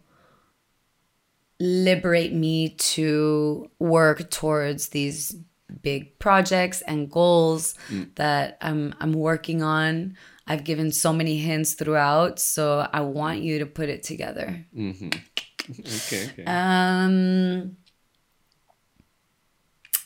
liberate 1.59 2.33
me 2.33 2.71
to 2.71 3.71
work 3.79 4.31
towards 4.31 4.89
these 4.89 5.37
big 5.83 6.19
projects 6.19 6.83
and 6.83 7.11
goals 7.11 7.75
that 8.17 8.59
I'm 8.61 8.95
I'm 9.01 9.13
working 9.13 9.63
on. 9.63 10.17
I've 10.47 10.65
given 10.65 10.93
so 10.93 11.13
many 11.13 11.39
hints 11.39 11.75
throughout, 11.75 12.39
so 12.39 12.89
I 12.93 13.01
want 13.01 13.41
you 13.41 13.59
to 13.59 13.67
put 13.67 13.89
it 13.89 14.03
together. 14.05 14.65
okay 14.79 16.29
okay 16.31 16.45
Um 16.47 17.77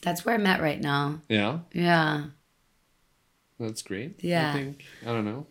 That's 0.02 0.24
where 0.24 0.34
I'm 0.34 0.46
at 0.46 0.62
right 0.62 0.80
now. 0.80 1.20
yeah 1.28 1.58
Yeah. 1.72 2.24
That's 3.58 3.82
great. 3.82 4.24
Yeah. 4.24 4.50
I 4.50 4.52
think 4.54 4.84
I 5.02 5.06
don't 5.12 5.26
know. 5.26 5.46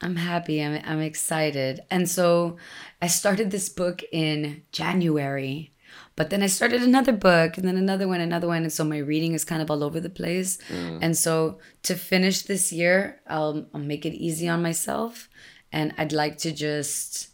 I'm 0.00 0.16
happy. 0.16 0.62
I'm 0.64 0.80
I'm 0.84 1.00
excited. 1.00 1.80
And 1.90 2.08
so 2.08 2.56
I 3.02 3.06
started 3.08 3.50
this 3.50 3.68
book 3.68 4.02
in 4.10 4.62
January. 4.72 5.73
But 6.16 6.30
then 6.30 6.42
I 6.42 6.46
started 6.46 6.82
another 6.82 7.12
book 7.12 7.58
and 7.58 7.66
then 7.66 7.76
another 7.76 8.06
one, 8.06 8.20
another 8.20 8.46
one. 8.46 8.62
And 8.62 8.72
so 8.72 8.84
my 8.84 8.98
reading 8.98 9.32
is 9.32 9.44
kind 9.44 9.60
of 9.60 9.70
all 9.70 9.82
over 9.82 9.98
the 9.98 10.10
place. 10.10 10.58
Mm. 10.68 10.98
And 11.02 11.16
so 11.16 11.58
to 11.82 11.96
finish 11.96 12.42
this 12.42 12.72
year, 12.72 13.20
I'll, 13.26 13.66
I'll 13.74 13.80
make 13.80 14.06
it 14.06 14.14
easy 14.14 14.48
on 14.48 14.62
myself. 14.62 15.28
And 15.72 15.92
I'd 15.98 16.12
like 16.12 16.38
to 16.38 16.52
just 16.52 17.30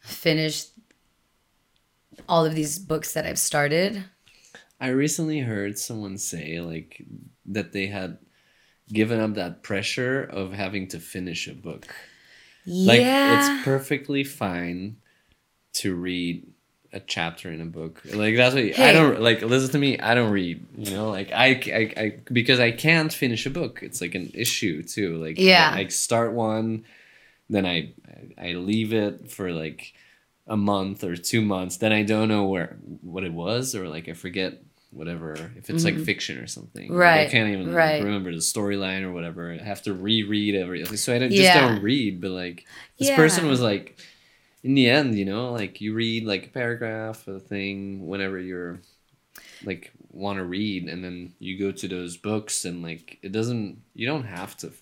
finish 0.00 0.66
all 2.28 2.44
of 2.44 2.54
these 2.54 2.78
books 2.78 3.14
that 3.14 3.24
I've 3.24 3.38
started. 3.38 4.04
I 4.80 4.88
recently 4.88 5.40
heard 5.40 5.78
someone 5.78 6.18
say 6.18 6.60
like 6.60 7.02
that 7.46 7.72
they 7.72 7.86
had 7.86 8.18
given 8.92 9.20
up 9.20 9.34
that 9.34 9.62
pressure 9.62 10.22
of 10.22 10.52
having 10.52 10.88
to 10.88 10.98
finish 10.98 11.48
a 11.48 11.54
book. 11.54 11.86
Like 12.66 13.00
yeah. 13.00 13.56
it's 13.56 13.64
perfectly 13.64 14.24
fine 14.24 14.98
to 15.74 15.94
read 15.94 16.46
a 16.92 17.00
chapter 17.00 17.50
in 17.50 17.60
a 17.60 17.66
book. 17.66 18.00
Like 18.14 18.36
that's 18.36 18.54
what 18.54 18.78
I 18.78 18.92
don't 18.92 19.20
like. 19.20 19.42
Listen 19.42 19.70
to 19.72 19.78
me. 19.78 19.98
I 19.98 20.14
don't 20.14 20.30
read. 20.30 20.64
You 20.76 20.92
know, 20.92 21.10
like 21.10 21.30
I, 21.32 21.46
I, 21.66 21.92
I 22.02 22.18
because 22.32 22.60
I 22.60 22.70
can't 22.70 23.12
finish 23.12 23.44
a 23.46 23.50
book. 23.50 23.80
It's 23.82 24.00
like 24.00 24.14
an 24.14 24.30
issue 24.34 24.82
too. 24.82 25.16
Like 25.22 25.38
Yeah. 25.38 25.72
like 25.74 25.90
start 25.90 26.32
one, 26.32 26.84
then 27.50 27.66
I 27.66 27.92
I 28.38 28.52
leave 28.52 28.92
it 28.92 29.30
for 29.30 29.52
like 29.52 29.92
a 30.46 30.56
month 30.56 31.04
or 31.04 31.14
two 31.16 31.42
months. 31.42 31.76
Then 31.76 31.92
I 31.92 32.02
don't 32.04 32.28
know 32.28 32.44
where 32.46 32.78
what 33.02 33.22
it 33.24 33.32
was 33.32 33.74
or 33.74 33.88
like 33.88 34.08
I 34.08 34.14
forget 34.14 34.62
whatever 34.90 35.34
if 35.58 35.68
it's 35.68 35.84
like 35.84 35.98
fiction 36.00 36.38
or 36.38 36.46
something. 36.46 36.84
Like, 36.84 36.90
Mm-hmm. 36.90 36.98
Right, 36.98 37.26
I 37.26 37.30
can't 37.30 37.50
even 37.52 37.66
like, 37.66 37.76
right. 37.76 38.02
remember 38.02 38.30
the 38.32 38.38
storyline 38.38 39.02
or 39.02 39.12
whatever. 39.12 39.52
I 39.52 39.62
have 39.62 39.82
to 39.82 39.92
reread 39.92 40.54
everything. 40.54 40.96
So 40.96 41.14
I 41.14 41.18
don't, 41.18 41.30
just 41.30 41.52
don't 41.52 41.82
read. 41.82 42.22
But 42.22 42.30
like 42.30 42.64
this 42.98 43.10
person 43.14 43.46
was 43.46 43.60
like, 43.60 43.98
in 44.62 44.74
the 44.74 44.88
end, 44.88 45.16
you 45.18 45.24
know, 45.24 45.52
like 45.52 45.80
you 45.80 45.94
read 45.94 46.24
like 46.24 46.46
a 46.46 46.50
paragraph 46.50 47.26
a 47.28 47.38
thing 47.38 48.06
whenever 48.06 48.38
you're 48.38 48.80
like 49.64 49.92
want 50.10 50.38
to 50.38 50.44
read, 50.44 50.88
and 50.88 51.04
then 51.04 51.34
you 51.38 51.58
go 51.58 51.72
to 51.72 51.88
those 51.88 52.16
books 52.16 52.64
and 52.64 52.82
like 52.82 53.18
it 53.22 53.32
doesn't. 53.32 53.82
You 53.94 54.06
don't 54.06 54.24
have 54.24 54.56
to. 54.58 54.72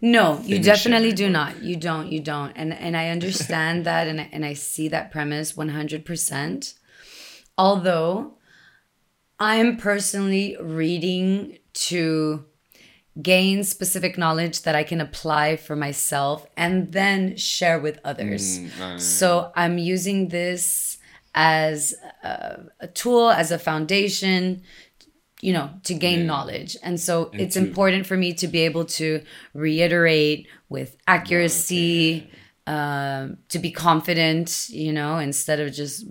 No, 0.00 0.40
you 0.44 0.58
definitely 0.58 1.12
do 1.12 1.26
book. 1.26 1.32
not. 1.32 1.62
You 1.62 1.76
don't. 1.76 2.10
You 2.10 2.20
don't. 2.20 2.52
And 2.52 2.72
and 2.72 2.96
I 2.96 3.08
understand 3.08 3.84
that, 3.86 4.08
and 4.08 4.20
and 4.20 4.44
I 4.44 4.54
see 4.54 4.88
that 4.88 5.10
premise 5.10 5.56
one 5.56 5.70
hundred 5.70 6.04
percent. 6.04 6.74
Although, 7.56 8.38
I 9.38 9.56
am 9.56 9.76
personally 9.76 10.56
reading 10.60 11.58
to 11.74 12.44
gain 13.22 13.62
specific 13.62 14.18
knowledge 14.18 14.62
that 14.62 14.74
I 14.74 14.82
can 14.82 15.00
apply 15.00 15.56
for 15.56 15.76
myself 15.76 16.46
and 16.56 16.92
then 16.92 17.36
share 17.36 17.78
with 17.78 17.98
others. 18.04 18.58
Mm, 18.58 18.80
uh, 18.80 18.98
So 18.98 19.52
I'm 19.54 19.78
using 19.78 20.28
this 20.28 20.98
as 21.34 21.94
a, 22.22 22.64
a 22.80 22.88
tool, 22.88 23.30
as 23.30 23.50
a 23.52 23.58
foundation, 23.58 24.62
you 25.40 25.52
know, 25.52 25.70
to 25.84 25.94
gain 25.94 26.20
Yeah. 26.20 26.26
knowledge. 26.26 26.76
And 26.82 26.98
so 26.98 27.30
And 27.32 27.40
it's 27.42 27.54
to- 27.54 27.60
important 27.60 28.06
for 28.06 28.16
me 28.16 28.32
to 28.34 28.48
be 28.48 28.60
able 28.60 28.84
to 28.86 29.22
reiterate 29.52 30.48
with 30.68 30.96
accuracy, 31.06 32.28
um, 32.66 33.38
to 33.48 33.58
be 33.58 33.70
confident, 33.70 34.68
you 34.70 34.92
know, 34.92 35.18
instead 35.18 35.60
of 35.60 35.72
just 35.72 36.04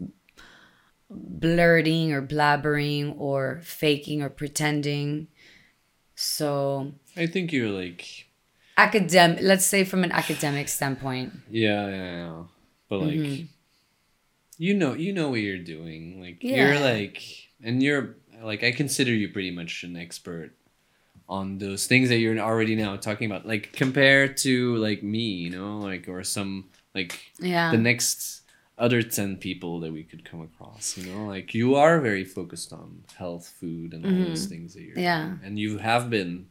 blurting 1.10 2.12
or 2.14 2.22
blabbering 2.22 3.14
or 3.18 3.60
faking 3.64 4.22
or 4.22 4.30
pretending. 4.30 5.28
So 6.16 6.94
I 7.18 7.26
think 7.28 7.52
you're 7.52 7.70
like 7.70 8.28
academic 8.78 9.40
let's 9.42 9.66
say 9.66 9.84
from 9.84 10.04
an 10.04 10.12
academic 10.12 10.68
standpoint 10.68 11.32
yeah, 11.50 11.88
yeah, 11.88 12.16
yeah. 12.18 12.44
but 12.90 13.00
like 13.00 13.12
Mm-hmm. 13.20 13.44
you 14.58 14.74
know, 14.74 14.94
you 14.94 15.14
know 15.14 15.30
what 15.30 15.40
you're 15.42 15.58
doing. 15.58 16.22
Like 16.22 16.38
Yeah. 16.42 16.74
you're 16.74 16.80
like, 16.80 17.22
and 17.64 17.82
you're 17.82 18.16
like, 18.42 18.64
I 18.64 18.72
consider 18.72 19.12
you 19.14 19.30
pretty 19.30 19.52
much 19.52 19.84
an 19.84 19.96
expert 19.98 20.52
on 21.28 21.58
those 21.58 21.88
things 21.88 22.10
that 22.10 22.18
you're 22.18 22.38
already 22.40 22.76
now 22.76 22.96
talking 22.98 23.32
about. 23.32 23.48
Like 23.48 23.74
compared 23.74 24.38
to 24.38 24.76
like 24.78 25.04
me, 25.04 25.28
you 25.34 25.50
know, 25.50 25.80
like 25.80 26.08
or 26.08 26.24
some 26.24 26.70
like 26.94 27.20
yeah 27.40 27.72
the 27.72 27.78
next 27.78 28.43
other 28.78 29.02
10 29.04 29.38
people 29.38 29.80
that 29.82 29.94
we 29.94 30.04
could 30.04 30.26
come 30.26 30.42
across 30.42 30.98
you 30.98 31.12
know 31.12 31.26
like 31.28 31.54
you 31.54 31.76
are 31.76 32.00
very 32.02 32.26
focused 32.26 32.74
on 32.74 33.04
health 33.18 33.48
food 33.60 33.94
and 33.94 34.04
all 34.06 34.28
those 34.30 34.46
things 34.48 34.74
that 34.74 34.82
you're 34.82 34.96
Mm-hmm. 34.96 35.04
Yeah. 35.04 35.26
doing. 35.28 35.40
and 35.44 35.60
you 35.60 35.78
have 35.78 36.10
been 36.10 36.48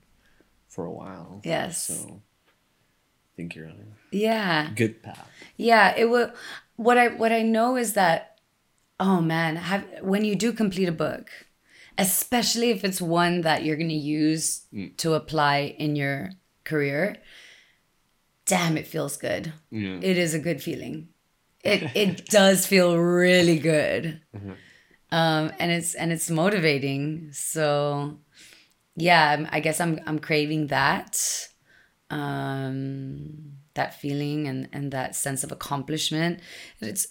for 0.69 0.85
a 0.85 0.90
while 0.90 1.40
Yes. 1.44 1.85
so 1.85 2.23
i 2.23 3.31
think 3.36 3.55
you're 3.57 3.66
on 3.66 3.73
a 4.12 4.16
yeah 4.16 4.70
good 4.77 5.03
path 5.03 5.28
yeah 5.57 5.94
it 5.97 6.07
will 6.07 6.31
what 6.77 6.97
i 6.97 7.09
what 7.09 7.32
i 7.32 7.43
know 7.43 7.77
is 7.77 7.94
that 7.94 8.39
oh 9.01 9.20
man 9.20 9.57
have 9.57 9.85
when 10.01 10.24
you 10.24 10.36
do 10.36 10.53
complete 10.53 10.89
a 10.89 10.93
book 10.93 11.28
especially 11.99 12.70
if 12.70 12.85
it's 12.85 13.03
one 13.03 13.40
that 13.43 13.65
you're 13.65 13.77
going 13.77 13.89
to 13.89 13.94
use 13.94 14.62
to 14.97 15.15
apply 15.15 15.74
in 15.78 15.97
your 15.97 16.31
career 16.65 17.16
damn 18.47 18.77
it 18.77 18.86
feels 18.86 19.16
good 19.16 19.53
yeah 19.70 19.99
it 20.01 20.16
is 20.19 20.35
a 20.35 20.39
good 20.39 20.62
feeling 20.62 21.09
it 21.62 21.82
it 21.94 22.26
does 22.26 22.66
feel 22.66 22.97
really 22.98 23.59
good. 23.59 24.20
Um 25.10 25.52
and 25.59 25.70
it's 25.70 25.94
and 25.94 26.10
it's 26.12 26.30
motivating. 26.30 27.30
So 27.32 28.18
yeah 28.97 29.30
I'm- 29.30 29.62
guess 29.62 29.80
i'm 29.80 29.98
i'm 30.06 30.18
craving 30.18 30.66
that 30.66 31.16
um 32.10 33.52
that 33.74 33.98
feeling 34.01 34.47
and 34.47 34.68
and 34.72 34.93
that 34.93 35.14
sense 35.16 35.44
of 35.44 35.51
accomplishment. 35.52 36.40
It's 36.80 37.06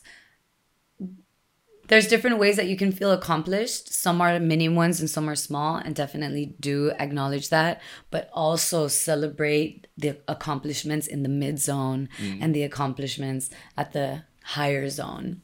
there's 1.87 2.07
different 2.07 2.37
ways 2.37 2.55
that 2.55 2.67
you 2.67 2.77
can 2.77 2.91
feel 2.91 3.11
accomplished. 3.11 3.91
Some 3.91 4.21
are 4.21 4.39
mini 4.39 4.69
ones 4.69 5.01
and 5.01 5.09
some 5.09 5.27
are 5.29 5.35
small, 5.35 5.75
and 5.75 5.93
definitely 5.93 6.55
do 6.59 6.91
acknowledge 6.99 7.49
that, 7.49 7.81
but 8.11 8.29
also 8.31 8.87
celebrate 8.87 9.87
the 9.97 10.17
accomplishments 10.27 11.05
in 11.07 11.23
the 11.23 11.29
mid 11.29 11.59
zone 11.59 12.07
and 12.41 12.55
the 12.55 12.63
accomplishments 12.63 13.49
at 13.77 13.91
the 13.91 14.23
higher 14.43 14.89
zone. 14.89 15.41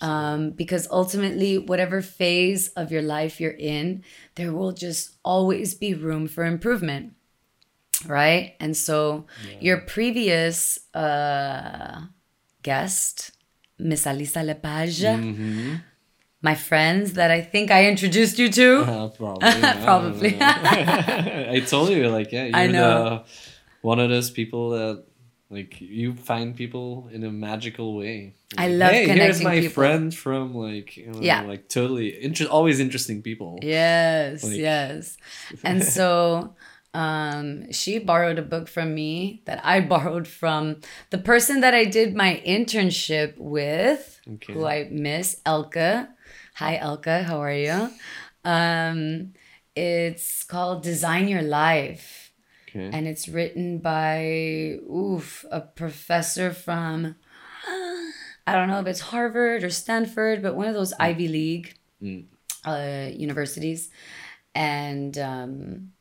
Um, 0.00 0.50
because 0.50 0.86
ultimately, 0.92 1.58
whatever 1.58 2.00
phase 2.02 2.68
of 2.76 2.92
your 2.92 3.02
life 3.02 3.40
you're 3.40 3.50
in, 3.50 4.04
there 4.36 4.52
will 4.52 4.70
just 4.72 5.16
always 5.24 5.74
be 5.74 5.92
room 5.92 6.28
for 6.28 6.44
improvement. 6.44 7.14
Right. 8.06 8.54
And 8.60 8.76
so, 8.76 9.26
your 9.60 9.78
previous 9.78 10.78
uh, 10.94 12.02
guest, 12.62 13.32
Miss 13.78 14.04
Alisa 14.04 14.44
Lepage, 14.46 15.00
Mm-hmm. 15.02 15.74
my 16.42 16.54
friends 16.54 17.14
that 17.14 17.32
I 17.32 17.40
think 17.40 17.72
I 17.72 17.88
introduced 17.88 18.38
you 18.38 18.48
to. 18.52 18.84
Uh, 18.88 19.08
probably 19.08 19.60
Probably. 19.82 20.36
I, 20.40 21.48
I 21.56 21.60
told 21.60 21.88
you 21.90 22.08
like 22.08 22.30
yeah 22.30 22.44
you're 22.50 22.56
I 22.56 22.66
know. 22.68 23.04
The, 23.04 23.24
one 23.82 23.98
of 23.98 24.10
those 24.10 24.30
people 24.30 24.70
that 24.70 25.04
like 25.50 25.80
you 25.80 26.14
find 26.14 26.54
people 26.56 27.08
in 27.12 27.24
a 27.24 27.30
magical 27.30 27.96
way 27.96 28.34
I 28.56 28.68
love 28.68 28.92
hey, 28.92 29.08
here's 29.08 29.42
my 29.42 29.60
people." 29.60 29.74
friend 29.82 30.14
from 30.14 30.54
like 30.54 30.96
you 30.96 31.06
know, 31.12 31.20
Yeah. 31.20 31.42
like 31.42 31.68
totally 31.68 32.22
inter- 32.22 32.46
always 32.46 32.80
interesting 32.80 33.22
people 33.22 33.58
Yes, 33.62 34.44
Like- 34.44 34.56
yes. 34.58 35.16
And 35.64 35.82
so 35.82 36.54
um, 36.94 37.70
she 37.72 37.98
borrowed 37.98 38.38
a 38.38 38.42
book 38.54 38.66
from 38.68 38.94
me 38.94 39.42
that 39.46 39.60
I 39.64 39.80
borrowed 39.94 40.26
from 40.26 40.80
the 41.10 41.18
person 41.18 41.60
that 41.60 41.74
I 41.74 41.84
did 41.84 42.14
my 42.14 42.42
internship 42.46 43.34
with, 43.38 44.20
Okay. 44.34 44.52
who 44.54 44.64
I 44.66 44.88
miss, 44.90 45.40
Elka. 45.44 46.08
Hi, 46.56 46.78
Elka. 46.82 47.24
How 47.24 47.38
are 47.42 47.52
you? 47.52 47.90
Um, 48.44 49.34
it's 49.76 50.42
called 50.44 50.82
Design 50.82 51.28
Your 51.28 51.42
Life. 51.42 52.17
Okay 52.68 52.90
and 52.92 53.06
it's 53.08 53.28
written 53.28 53.78
by 53.78 54.78
oof 54.90 55.44
a 55.50 55.60
professor 55.60 56.52
from 56.52 57.16
I 58.46 58.52
don't 58.54 58.68
know 58.68 58.80
if 58.80 58.86
it's 58.86 59.00
Harvard 59.00 59.62
or 59.62 59.68
Stanford, 59.68 60.40
but 60.42 60.56
one 60.56 60.68
of 60.68 60.74
those 60.74 60.94
Ivy 60.98 61.28
League 61.28 61.74
Mm. 62.02 62.24
uh, 62.64 63.10
universities. 63.12 63.90
And 64.54 65.18
um, 65.18 65.92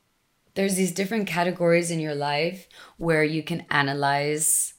there's 0.53 0.76
these 0.76 0.94
different 0.94 1.27
categories 1.27 1.91
in 1.91 1.99
your 1.99 2.15
life 2.15 2.68
where 2.98 3.23
you 3.23 3.44
can 3.44 3.65
analyze, 3.69 4.76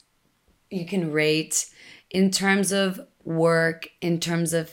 you 0.71 0.87
can 0.87 1.13
rate 1.13 1.67
in 2.09 2.31
terms 2.31 2.73
of 2.73 3.01
work, 3.25 3.89
in 4.01 4.19
terms 4.21 4.53
of 4.53 4.71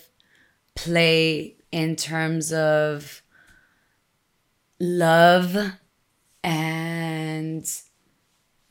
play, 0.75 1.57
in 1.71 1.95
terms 1.95 2.53
of 2.53 3.21
love, 4.79 5.57
and 6.43 7.04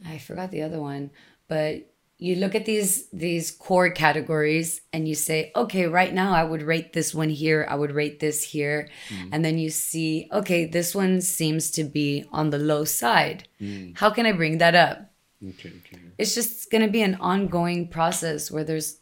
I 0.06 0.18
forgot 0.18 0.50
the 0.50 0.62
other 0.62 0.80
one, 0.80 1.10
but 1.48 1.90
you 2.18 2.36
look 2.36 2.54
at 2.54 2.64
these 2.64 3.08
these 3.10 3.50
core 3.50 3.90
categories 3.90 4.80
and 4.92 5.08
you 5.08 5.14
say, 5.14 5.50
okay, 5.56 5.86
right 5.86 6.12
now 6.14 6.32
I 6.32 6.44
would 6.44 6.62
rate 6.62 6.92
this 6.92 7.14
one 7.14 7.28
here, 7.28 7.66
I 7.68 7.74
would 7.74 7.90
rate 7.92 8.20
this 8.20 8.44
here, 8.44 8.88
mm. 9.08 9.28
and 9.32 9.44
then 9.44 9.58
you 9.58 9.70
see, 9.70 10.28
okay, 10.32 10.64
this 10.64 10.94
one 10.94 11.20
seems 11.20 11.70
to 11.72 11.84
be 11.84 12.24
on 12.32 12.50
the 12.50 12.58
low 12.58 12.84
side. 12.84 13.48
Mm. 13.60 13.98
How 13.98 14.10
can 14.10 14.26
I 14.26 14.32
bring 14.32 14.58
that 14.58 14.74
up? 14.74 15.10
okay 15.42 15.72
okay. 15.84 16.00
It's 16.16 16.34
just 16.34 16.70
going 16.70 16.84
to 16.84 16.90
be 16.90 17.02
an 17.02 17.16
ongoing 17.16 17.88
process 17.88 18.50
where 18.50 18.64
there's 18.64 19.00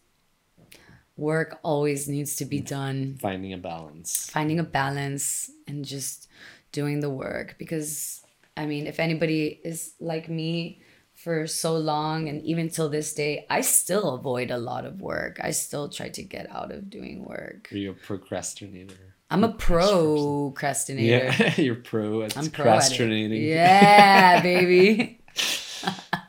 work 1.16 1.60
always 1.62 2.08
needs 2.08 2.36
to 2.36 2.44
be 2.44 2.60
mm. 2.60 2.66
done. 2.66 3.18
Finding 3.20 3.52
a 3.52 3.58
balance. 3.58 4.30
Finding 4.30 4.58
a 4.58 4.64
balance 4.64 5.50
and 5.68 5.84
just 5.84 6.28
doing 6.72 7.00
the 7.00 7.10
work 7.10 7.56
because 7.58 8.21
i 8.56 8.66
mean 8.66 8.86
if 8.86 8.98
anybody 9.00 9.60
is 9.64 9.94
like 10.00 10.28
me 10.28 10.80
for 11.14 11.46
so 11.46 11.76
long 11.76 12.28
and 12.28 12.42
even 12.42 12.68
till 12.70 12.88
this 12.88 13.12
day 13.14 13.46
i 13.50 13.60
still 13.60 14.14
avoid 14.14 14.50
a 14.50 14.58
lot 14.58 14.84
of 14.84 15.00
work. 15.00 15.38
I 15.42 15.50
still 15.50 15.88
try 15.88 16.08
to 16.08 16.22
get 16.22 16.50
out 16.50 16.72
of 16.72 16.88
doing 16.90 17.24
work. 17.24 17.68
Are 17.70 17.76
you 17.76 17.90
a 17.90 17.94
procrastinator? 17.94 19.14
I'm 19.30 19.44
a 19.44 19.52
procrastinator. 19.52 21.34
Yeah 21.34 21.54
you're 21.60 21.76
pro 21.76 22.22
at 22.22 22.36
i'm 22.36 22.50
pro 22.50 22.64
at 22.64 22.70
procrastinating. 22.70 23.42
Yeah 23.42 24.40
baby. 24.50 25.20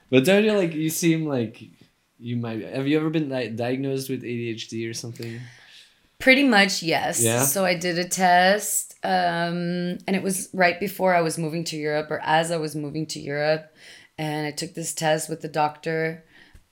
But 0.10 0.26
don't 0.26 0.44
you 0.44 0.54
like 0.54 0.74
you 0.76 0.90
seem 0.92 1.26
like 1.26 1.64
you 2.20 2.36
might 2.38 2.62
have 2.62 2.88
you 2.88 3.00
ever 3.00 3.10
been 3.10 3.30
di- 3.30 3.48
diagnosed 3.48 4.12
with 4.12 4.22
adhd 4.22 4.88
or 4.88 4.94
something 4.94 5.42
Pretty 6.24 6.44
much, 6.44 6.82
yes. 6.82 7.22
Yeah? 7.22 7.44
So 7.44 7.66
I 7.66 7.76
did 7.76 8.00
a 8.00 8.08
test, 8.08 8.96
um, 9.04 9.98
and 10.08 10.16
it 10.16 10.24
was 10.24 10.48
right 10.54 10.80
before 10.80 11.14
I 11.14 11.20
was 11.20 11.38
moving 11.38 11.66
to 11.66 11.76
Europe, 11.76 12.10
or 12.10 12.22
as 12.24 12.50
I 12.50 12.56
was 12.56 12.78
moving 12.78 13.06
to 13.08 13.20
Europe, 13.20 13.76
and 14.18 14.48
I 14.48 14.52
took 14.52 14.74
this 14.74 14.94
test 14.94 15.30
with 15.30 15.42
the 15.42 15.50
doctor, 15.50 16.24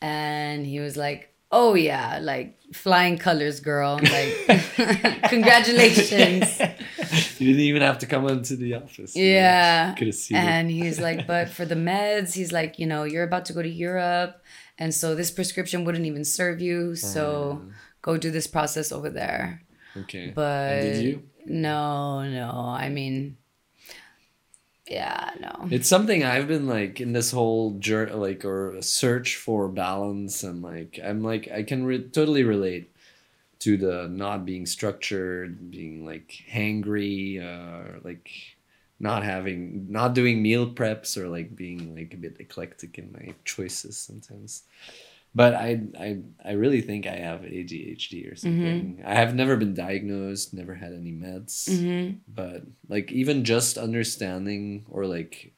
and 0.01 0.65
he 0.65 0.79
was 0.79 0.95
like, 0.95 1.35
"Oh 1.51 1.73
yeah, 1.73 2.19
like 2.21 2.59
flying 2.73 3.17
colors, 3.17 3.59
girl. 3.59 3.99
Like, 4.01 4.33
congratulations." 5.23 6.57
you 7.41 7.47
didn't 7.47 7.67
even 7.71 7.81
have 7.81 7.97
to 7.99 8.05
come 8.05 8.29
into 8.29 8.55
the 8.55 8.75
office. 8.75 9.17
Yeah. 9.17 9.93
Could 9.95 10.07
have 10.07 10.15
seen 10.15 10.37
it. 10.37 10.43
And 10.45 10.71
he's 10.71 11.01
like, 11.01 11.27
but 11.27 11.49
for 11.49 11.65
the 11.65 11.75
meds, 11.75 12.33
he's 12.35 12.53
like, 12.53 12.79
you 12.79 12.87
know, 12.87 13.03
you're 13.03 13.23
about 13.23 13.45
to 13.47 13.53
go 13.53 13.61
to 13.61 13.69
Europe. 13.69 14.41
And 14.77 14.93
so 14.93 15.13
this 15.13 15.29
prescription 15.29 15.83
wouldn't 15.83 16.05
even 16.05 16.23
serve 16.23 16.61
you. 16.61 16.95
So 16.95 17.61
go 18.01 18.17
do 18.17 18.31
this 18.31 18.47
process 18.47 18.91
over 18.91 19.09
there. 19.09 19.63
Okay. 19.97 20.33
But 20.33 20.71
And 20.71 20.81
did 20.81 20.95
you? 20.97 21.23
no, 21.45 22.23
no. 22.23 22.51
I 22.77 22.89
mean, 22.89 23.37
yeah, 24.87 25.31
no. 25.39 25.67
It's 25.69 25.87
something 25.87 26.23
I've 26.23 26.47
been 26.47 26.67
like 26.67 26.99
in 26.99 27.13
this 27.13 27.31
whole 27.31 27.77
journey, 27.79 28.11
like 28.13 28.43
or 28.45 28.81
search 28.81 29.35
for 29.37 29.67
balance, 29.69 30.43
and 30.43 30.61
like 30.61 30.99
I'm 31.03 31.23
like 31.23 31.49
I 31.51 31.63
can 31.63 31.85
re- 31.85 32.03
totally 32.09 32.43
relate 32.43 32.91
to 33.59 33.77
the 33.77 34.07
not 34.09 34.45
being 34.45 34.65
structured, 34.65 35.71
being 35.71 36.05
like 36.05 36.33
hangry, 36.51 37.41
uh, 37.41 37.99
like 38.03 38.31
not 38.99 39.23
having, 39.23 39.87
not 39.91 40.13
doing 40.15 40.41
meal 40.41 40.71
preps, 40.73 41.17
or 41.17 41.29
like 41.29 41.55
being 41.55 41.95
like 41.95 42.13
a 42.13 42.17
bit 42.17 42.37
eclectic 42.39 42.97
in 42.99 43.11
my 43.13 43.35
choices 43.45 43.97
sometimes. 43.97 44.63
But 45.33 45.55
I, 45.55 45.81
I, 45.97 46.19
I 46.43 46.51
really 46.53 46.81
think 46.81 47.07
I 47.07 47.15
have 47.15 47.41
ADHD 47.41 48.29
or 48.31 48.35
something. 48.35 49.01
I 49.05 49.15
have 49.15 49.33
never 49.33 49.55
been 49.55 49.73
diagnosed, 49.73 50.53
never 50.53 50.75
had 50.75 50.93
any 50.93 51.11
meds 51.11 51.67
hmm 51.81 52.11
but 52.27 52.61
like 52.87 53.11
even 53.11 53.43
just 53.43 53.77
understanding 53.77 54.85
or 54.89 55.05
like 55.05 55.53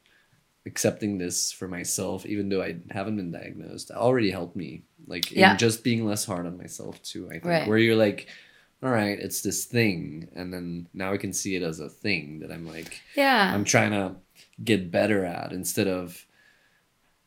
accepting 0.66 1.18
this 1.18 1.52
for 1.52 1.68
myself 1.68 2.26
even 2.26 2.48
though 2.48 2.64
i 2.64 2.76
haven't 2.90 3.18
been 3.18 3.32
diagnosed 3.32 3.92
already 3.92 4.32
helped 4.32 4.56
me 4.56 4.82
like 5.06 5.32
in 5.34 5.40
Yeah. 5.40 5.56
just 5.58 5.84
being 5.84 6.06
less 6.06 6.24
hard 6.26 6.46
on 6.48 6.58
myself 6.58 7.02
too 7.04 7.28
i 7.28 7.34
think 7.34 7.46
Right. 7.46 7.68
where 7.68 7.78
you're 7.78 7.98
like 7.98 8.28
all 8.82 8.90
right 8.90 9.20
it's 9.20 9.42
this 9.42 9.66
thing 9.66 10.30
and 10.36 10.54
then 10.54 10.88
now 10.94 11.12
i 11.12 11.18
can 11.18 11.34
see 11.34 11.56
it 11.58 11.64
as 11.64 11.80
a 11.82 11.90
thing 11.90 12.40
that 12.40 12.52
i'm 12.52 12.66
like 12.66 13.02
Yeah. 13.16 13.52
i'm 13.54 13.66
trying 13.66 13.92
to 13.92 14.16
get 14.64 14.90
better 14.90 15.26
at 15.26 15.52
instead 15.52 15.88
of 15.88 16.26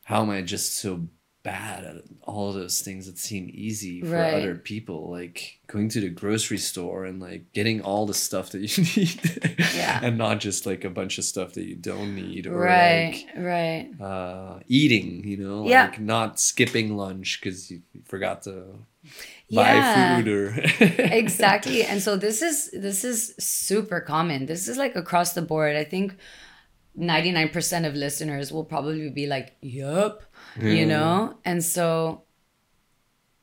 how 0.05 0.21
am 0.23 0.29
i 0.31 0.41
just 0.41 0.77
so 0.77 1.07
bad 1.51 1.81
at 1.91 1.97
all 2.31 2.51
those 2.51 2.77
things 2.87 3.05
that 3.07 3.17
seem 3.17 3.45
easy 3.67 4.01
for 4.01 4.15
Right. 4.21 4.33
other 4.39 4.55
people 4.55 4.99
like 5.19 5.37
going 5.73 5.87
to 5.95 5.99
the 6.05 6.09
grocery 6.21 6.57
store 6.71 7.05
and 7.09 7.17
like 7.27 7.41
getting 7.57 7.79
all 7.87 8.05
the 8.05 8.13
stuff 8.27 8.47
that 8.53 8.61
you 8.67 8.83
need 8.95 9.19
Yeah. 9.81 9.99
and 10.05 10.17
not 10.25 10.35
just 10.47 10.65
like 10.65 10.83
a 10.83 10.89
bunch 10.99 11.17
of 11.19 11.23
stuff 11.33 11.49
that 11.55 11.65
you 11.71 11.75
don't 11.91 12.13
need 12.23 12.47
or 12.47 12.57
right, 12.59 13.23
right. 13.53 13.87
uh 14.09 14.59
eating 14.67 15.07
you 15.31 15.37
know 15.43 15.59
Yeah. 15.73 15.85
like 15.85 15.99
not 16.15 16.29
skipping 16.49 16.87
lunch 17.03 17.39
because 17.39 17.71
you 17.71 17.77
forgot 18.13 18.37
to 18.47 18.53
buy 19.59 19.73
Yeah. 19.75 20.17
food 20.17 20.27
or 20.37 20.45
exactly 21.23 21.79
and 21.91 21.99
so 22.05 22.11
this 22.25 22.41
is 22.49 22.55
this 22.87 22.99
is 23.11 23.17
super 23.39 23.99
common 24.13 24.39
this 24.51 24.67
is 24.67 24.75
like 24.83 24.95
across 25.03 25.29
the 25.37 25.41
board 25.53 25.73
i 25.83 25.85
think 25.93 26.07
99% 26.99 27.85
of 27.87 27.93
listeners 27.93 28.51
will 28.51 28.65
probably 28.65 29.09
be 29.11 29.27
like 29.27 29.55
yep 29.61 30.23
you 30.61 30.85
know 30.85 31.37
and 31.45 31.63
so 31.63 32.23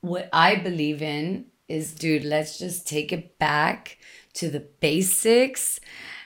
what 0.00 0.28
i 0.32 0.54
believe 0.54 1.02
in 1.02 1.46
is 1.68 1.92
dude 1.92 2.24
let's 2.24 2.58
just 2.58 2.86
take 2.86 3.12
it 3.12 3.38
back 3.38 3.98
to 4.32 4.50
the 4.50 4.60
basics 4.80 5.80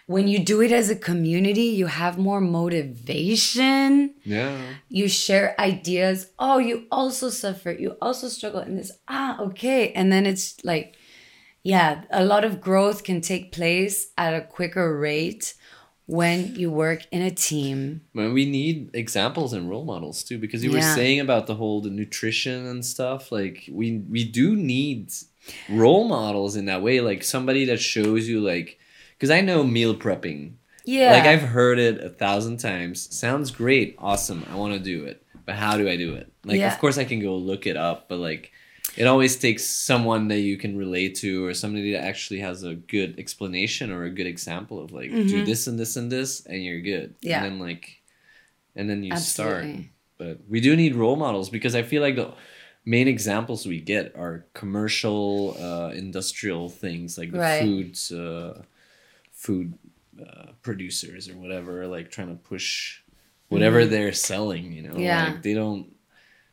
when 0.06 0.27
you 0.27 0.39
do 0.39 0.60
it 0.62 0.73
as 0.73 0.90
a 0.90 0.97
community 0.97 1.62
you 1.62 1.86
have 1.86 2.19
more 2.19 2.40
motivation 2.40 4.15
yeah 4.24 4.59
you 4.89 5.09
share 5.09 5.59
ideas. 5.60 6.31
Oh, 6.39 6.59
you 6.59 6.86
also 6.90 7.28
suffer. 7.28 7.70
You 7.70 7.97
also 8.01 8.28
struggle 8.28 8.60
in 8.60 8.77
this. 8.77 8.93
Ah, 9.06 9.39
okay. 9.40 9.93
And 9.93 10.10
then 10.10 10.27
it's 10.27 10.62
like, 10.65 10.97
yeah, 11.62 12.05
a 12.10 12.24
lot 12.24 12.44
of 12.44 12.60
growth 12.60 13.05
can 13.05 13.20
take 13.20 13.52
place 13.52 14.09
at 14.16 14.35
a 14.35 14.47
quicker 14.47 14.98
rate 14.98 15.55
when 16.09 16.56
you 16.56 16.70
work 16.70 17.06
in 17.12 17.20
a 17.20 17.30
team. 17.30 18.01
When 18.14 18.32
we 18.32 18.47
need 18.51 18.90
examples 18.94 19.52
and 19.52 19.68
role 19.68 19.85
models 19.85 20.24
too, 20.24 20.39
because 20.39 20.64
you 20.64 20.72
were 20.72 20.80
saying 20.80 21.20
about 21.20 21.47
the 21.47 21.55
whole 21.55 21.82
the 21.82 21.90
nutrition 21.90 22.64
and 22.66 22.85
stuff. 22.85 23.30
Like 23.30 23.68
we 23.70 23.98
we 24.09 24.24
do 24.24 24.56
need 24.56 25.12
role 25.68 26.09
models 26.09 26.56
in 26.56 26.64
that 26.64 26.82
way, 26.82 27.01
like 27.02 27.22
somebody 27.22 27.66
that 27.66 27.78
shows 27.78 28.26
you 28.26 28.40
like, 28.40 28.78
because 29.12 29.30
I 29.30 29.43
know 29.43 29.62
meal 29.62 29.94
prepping. 29.94 30.55
Yeah. 30.86 31.12
Like 31.12 31.24
I've 31.24 31.43
heard 31.43 31.78
it 31.78 32.02
a 32.02 32.09
thousand 32.09 32.56
times. 32.56 33.14
Sounds 33.14 33.51
great, 33.51 33.94
awesome. 33.98 34.47
I 34.51 34.56
want 34.56 34.72
to 34.72 34.80
do 34.80 35.05
it, 35.05 35.22
but 35.44 35.56
how 35.56 35.76
do 35.76 35.86
I 35.90 35.97
do 35.98 36.14
it? 36.14 36.32
Like, 36.43 36.56
Yeah. 36.56 36.72
of 36.72 36.78
course 36.80 36.97
I 36.97 37.05
can 37.05 37.20
go 37.20 37.36
look 37.36 37.66
it 37.66 37.76
up, 37.76 38.09
but 38.09 38.18
like. 38.18 38.51
It 39.01 39.07
always 39.07 39.37
takes 39.37 39.65
someone 39.65 40.27
that 40.29 40.41
you 40.41 40.57
can 40.59 40.77
relate 40.77 41.15
to, 41.23 41.31
or 41.47 41.55
somebody 41.55 41.93
that 41.93 42.05
actually 42.05 42.41
has 42.49 42.65
a 42.65 42.75
good 42.75 43.11
explanation 43.19 43.93
or 43.95 44.01
a 44.05 44.11
good 44.19 44.27
example 44.27 44.77
of 44.83 44.91
like, 44.99 45.11
do 45.11 45.43
Mhm. 45.43 45.47
this 45.47 45.66
and 45.69 45.79
this 45.79 45.97
and 45.97 46.11
this, 46.11 46.31
and 46.47 46.59
you're 46.65 46.81
good. 46.81 47.15
Yeah. 47.20 47.37
And 47.37 47.45
then 47.45 47.59
like, 47.69 47.85
and 48.77 48.89
then 48.91 49.03
you 49.05 49.15
start 49.16 49.65
Absolutely. 49.65 49.91
but 50.19 50.35
we 50.49 50.61
do 50.61 50.75
need 50.77 50.95
role 50.95 51.16
models 51.16 51.49
because 51.57 51.75
i 51.75 51.83
feel 51.91 52.03
like 52.07 52.16
the 52.16 52.31
main 52.85 53.09
examples 53.09 53.66
we 53.66 53.81
get 53.81 54.05
are 54.16 54.47
commercial 54.62 55.57
uh, 55.69 55.91
industrial 56.05 56.69
things 56.69 57.16
like 57.19 57.31
the 57.33 57.39
Right. 57.39 57.62
food 57.62 57.89
uh, 58.25 58.62
food 59.33 59.66
uh, 60.27 60.53
producers 60.62 61.29
or 61.31 61.37
whatever 61.43 61.87
like 61.87 62.11
trying 62.11 62.29
to 62.37 62.41
push 62.53 63.01
whatever 63.49 63.81
they're 63.87 64.12
selling 64.31 64.73
you 64.77 64.83
know 64.83 64.91
Mm-hmm. 64.99 65.01
Yeah. 65.12 65.25
like 65.33 65.43
they 65.43 65.55
don't 65.55 65.87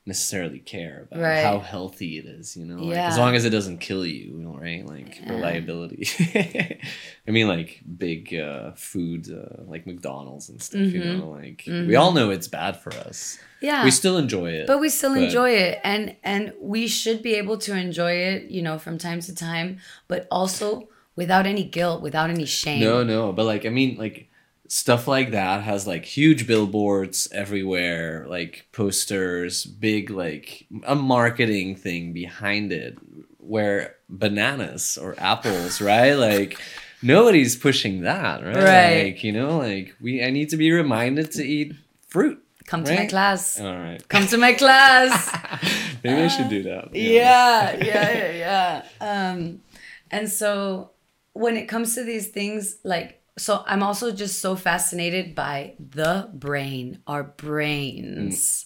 necessarily 0.07 0.59
care 0.59 1.07
about 1.09 1.19
Right. 1.23 1.43
how 1.43 1.59
healthy 1.59 2.17
it 2.19 2.25
is 2.25 2.55
you 2.55 2.65
know 2.65 2.77
like 2.83 2.97
as 2.97 3.17
long 3.17 3.33
as 3.35 3.43
it 3.43 3.49
doesn't 3.49 3.79
kill 3.79 4.05
you, 4.05 4.25
you 4.37 4.43
know, 4.43 4.55
right 4.55 4.85
like 4.85 5.19
Yeah. 5.19 5.33
reliability 5.33 6.07
i 7.27 7.31
mean 7.31 7.47
like 7.47 7.81
big 7.97 8.33
uh, 8.35 8.71
food 8.75 9.21
uh, 9.31 9.63
like 9.65 9.87
mcdonald's 9.87 10.49
and 10.49 10.61
stuff 10.61 10.81
you 10.81 11.01
Mhm. 11.01 11.17
know 11.19 11.29
like 11.31 11.63
we 11.89 11.95
all 11.95 12.11
know 12.11 12.29
it's 12.29 12.47
bad 12.47 12.77
for 12.83 12.93
us 12.93 13.39
yeah. 13.61 13.83
we 13.83 13.89
still 13.91 14.17
enjoy 14.17 14.49
it. 14.51 14.67
but 14.67 14.79
we 14.79 14.89
still 14.89 15.13
but- 15.15 15.23
enjoy 15.23 15.49
it 15.51 15.79
and 15.83 16.15
and 16.23 16.53
we 16.61 16.87
should 16.87 17.23
be 17.23 17.33
able 17.35 17.57
to 17.57 17.75
enjoy 17.75 18.11
it 18.11 18.51
you 18.51 18.61
know 18.61 18.77
from 18.77 18.97
time 18.97 19.19
to 19.21 19.33
time 19.33 19.77
but 20.07 20.27
also 20.29 20.87
without 21.15 21.45
any 21.47 21.63
guilt 21.63 22.01
without 22.01 22.29
any 22.29 22.45
shame 22.45 22.81
no, 22.81 23.03
no, 23.03 23.31
but 23.31 23.45
like 23.45 23.65
I 23.65 23.69
mean, 23.69 23.97
like 23.97 24.29
stuff 24.67 25.07
like 25.07 25.31
that 25.31 25.61
has 25.63 25.85
like 25.87 26.05
huge 26.05 26.47
billboards 26.47 27.27
everywhere, 27.31 28.25
like 28.27 28.67
posters, 28.71 29.65
big 29.65 30.09
like 30.09 30.65
a 30.85 30.95
marketing 30.95 31.75
thing 31.75 32.13
behind 32.13 32.71
it, 32.71 32.97
where 33.37 33.95
bananas 34.09 34.97
or 34.97 35.15
apples, 35.17 35.79
right? 35.81 36.13
Like 36.13 36.59
nobody's 37.01 37.55
pushing 37.55 38.01
that, 38.01 38.43
right? 38.43 38.55
Right. 38.55 39.03
Like 39.05 39.23
you 39.23 39.31
know, 39.31 39.57
like 39.59 39.95
we 40.01 40.23
I 40.23 40.29
need 40.31 40.49
to 40.49 40.57
be 40.57 40.71
reminded 40.71 41.31
to 41.33 41.43
eat 41.45 41.73
fruit. 42.07 42.41
come 42.65 42.83
to 42.83 42.95
my 42.95 43.05
class 43.05 43.59
All 43.61 43.77
right. 43.77 44.01
come 44.09 44.25
to 44.27 44.37
my 44.37 44.53
class 44.53 45.13
Maybe 46.03 46.21
I 46.23 46.27
should 46.27 46.49
do 46.49 46.63
that. 46.63 46.89
yeah 46.95 47.77
yeah 47.91 48.09
yeah 48.11 48.31
yeah 48.45 48.73
um 49.01 49.61
and 50.09 50.25
so 50.29 50.89
when 51.33 51.57
it 51.57 51.67
comes 51.67 51.93
to 51.95 52.03
these 52.03 52.29
things 52.29 52.77
like 52.83 53.21
so 53.37 53.63
i'm 53.67 53.83
also 53.83 54.11
just 54.11 54.39
so 54.39 54.55
fascinated 54.55 55.35
by 55.35 55.73
the 55.79 56.29
brain 56.33 56.99
our 57.07 57.23
brains 57.23 58.65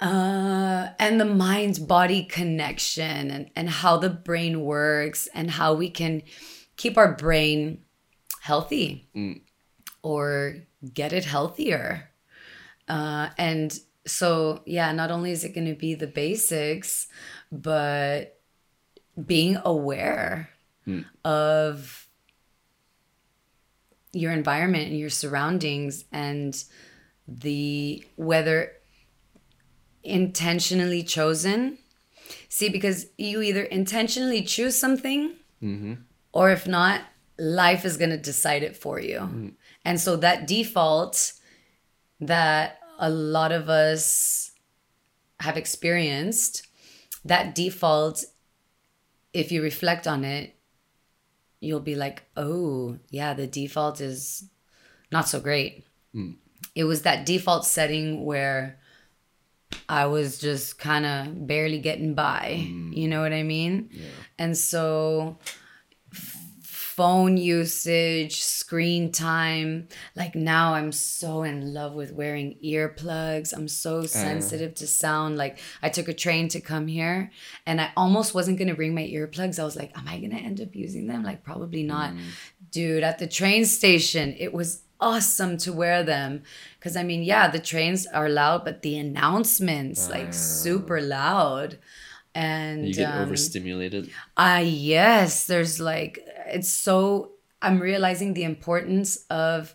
uh 0.00 0.88
and 0.98 1.20
the 1.20 1.24
mind 1.24 1.86
body 1.86 2.24
connection 2.24 3.30
and 3.30 3.50
and 3.54 3.68
how 3.70 3.96
the 3.96 4.10
brain 4.10 4.62
works 4.64 5.28
and 5.34 5.50
how 5.52 5.74
we 5.74 5.88
can 5.90 6.22
keep 6.76 6.96
our 6.98 7.14
brain 7.14 7.82
healthy 8.40 9.08
Mm. 9.14 9.42
or 10.02 10.56
get 10.94 11.12
it 11.12 11.24
healthier 11.24 12.08
uh, 12.88 13.28
and 13.38 13.78
so, 14.04 14.62
yeah, 14.66 14.90
not 14.90 15.12
only 15.12 15.30
is 15.30 15.44
it 15.44 15.54
going 15.54 15.68
to 15.68 15.76
be 15.76 15.94
the 15.94 16.08
basics, 16.08 17.06
but 17.52 18.40
being 19.24 19.56
aware 19.64 20.50
Hmm. 20.84 21.02
of 21.24 22.08
your 24.12 24.32
environment 24.32 24.88
and 24.88 24.98
your 24.98 25.10
surroundings 25.10 26.04
and 26.12 26.64
the 27.26 28.04
whether 28.16 28.72
intentionally 30.02 31.02
chosen. 31.02 31.78
See, 32.48 32.68
because 32.68 33.06
you 33.16 33.42
either 33.42 33.62
intentionally 33.62 34.42
choose 34.42 34.78
something 34.78 35.36
Mm-hmm. 35.62 35.94
or 36.32 36.50
if 36.50 36.66
not, 36.66 37.02
life 37.38 37.84
is 37.84 37.96
going 37.96 38.10
to 38.10 38.16
decide 38.16 38.64
it 38.64 38.76
for 38.76 38.98
you. 38.98 39.52
And 39.84 40.00
so 40.00 40.16
that 40.16 40.48
default 40.48 41.34
that 42.20 42.80
a 42.98 43.08
lot 43.08 43.52
of 43.52 43.68
us 43.68 44.50
have 45.38 45.56
experienced, 45.56 46.66
that 47.24 47.54
default, 47.54 48.24
if 49.32 49.52
you 49.52 49.62
reflect 49.62 50.08
on 50.08 50.24
it, 50.24 50.56
you'll 51.62 51.80
be 51.80 51.94
like, 51.94 52.24
oh, 52.36 52.98
yeah, 53.10 53.34
the 53.34 53.46
default 53.46 54.00
is 54.00 54.44
not 55.10 55.28
so 55.28 55.40
great. 55.40 55.84
Hmm. 56.12 56.32
It 56.74 56.84
was 56.84 57.02
that 57.02 57.24
default 57.24 57.64
setting 57.64 58.24
where 58.24 58.78
I 59.88 60.06
was 60.06 60.38
just 60.38 60.78
kind 60.78 61.06
of 61.06 61.46
barely 61.46 61.78
getting 61.78 62.14
by. 62.14 62.64
Hmm. 62.66 62.92
You 62.92 63.08
know 63.08 63.22
what 63.22 63.32
I 63.32 63.42
mean? 63.44 63.90
Yeah. 63.92 64.06
And 64.38 64.56
so 64.56 65.38
phone 67.02 67.36
usage, 67.36 68.40
screen 68.42 69.10
time, 69.10 69.88
like 70.14 70.36
now 70.36 70.74
I'm 70.74 70.92
so 70.92 71.42
in 71.42 71.74
love 71.74 71.94
with 71.94 72.12
wearing 72.12 72.54
earplugs. 72.64 73.52
I'm 73.52 73.66
so 73.66 74.06
sensitive 74.06 74.74
to 74.74 74.86
sound. 74.86 75.36
Like 75.36 75.58
I 75.82 75.88
took 75.88 76.06
a 76.06 76.14
train 76.14 76.46
to 76.50 76.60
come 76.60 76.86
here 76.86 77.32
and 77.66 77.80
I 77.80 77.90
almost 77.96 78.34
wasn't 78.34 78.58
going 78.58 78.68
to 78.68 78.76
bring 78.76 78.94
my 78.94 79.02
earplugs. 79.02 79.58
I 79.58 79.64
was 79.64 79.74
like, 79.74 79.90
am 79.98 80.06
I 80.06 80.18
going 80.18 80.30
to 80.30 80.36
end 80.36 80.60
up 80.60 80.76
using 80.76 81.08
them? 81.08 81.24
Like 81.24 81.42
probably 81.42 81.82
not. 81.82 82.12
Dude, 82.70 83.02
at 83.02 83.18
the 83.18 83.26
train 83.26 83.64
station, 83.64 84.36
it 84.38 84.52
was 84.54 84.82
awesome 85.00 85.56
to 85.64 85.72
wear 85.72 86.04
them 86.04 86.44
because 86.78 86.96
I 86.96 87.02
mean, 87.02 87.24
yeah, 87.24 87.48
the 87.48 87.58
trains 87.58 88.06
are 88.06 88.28
loud, 88.28 88.64
but 88.64 88.82
the 88.82 88.96
announcements 88.96 90.08
like 90.08 90.32
super 90.32 91.00
loud. 91.00 91.78
And 92.34 92.88
You 92.88 92.94
get 92.94 93.12
um, 93.12 93.24
overstimulated. 93.24 94.10
Ah, 94.38 94.60
yes. 94.60 95.46
There's 95.46 95.78
like, 95.80 96.14
it's 96.46 96.70
so, 96.70 97.32
I'm 97.60 97.80
realizing 97.80 98.34
the 98.34 98.44
importance 98.44 99.24
of 99.30 99.74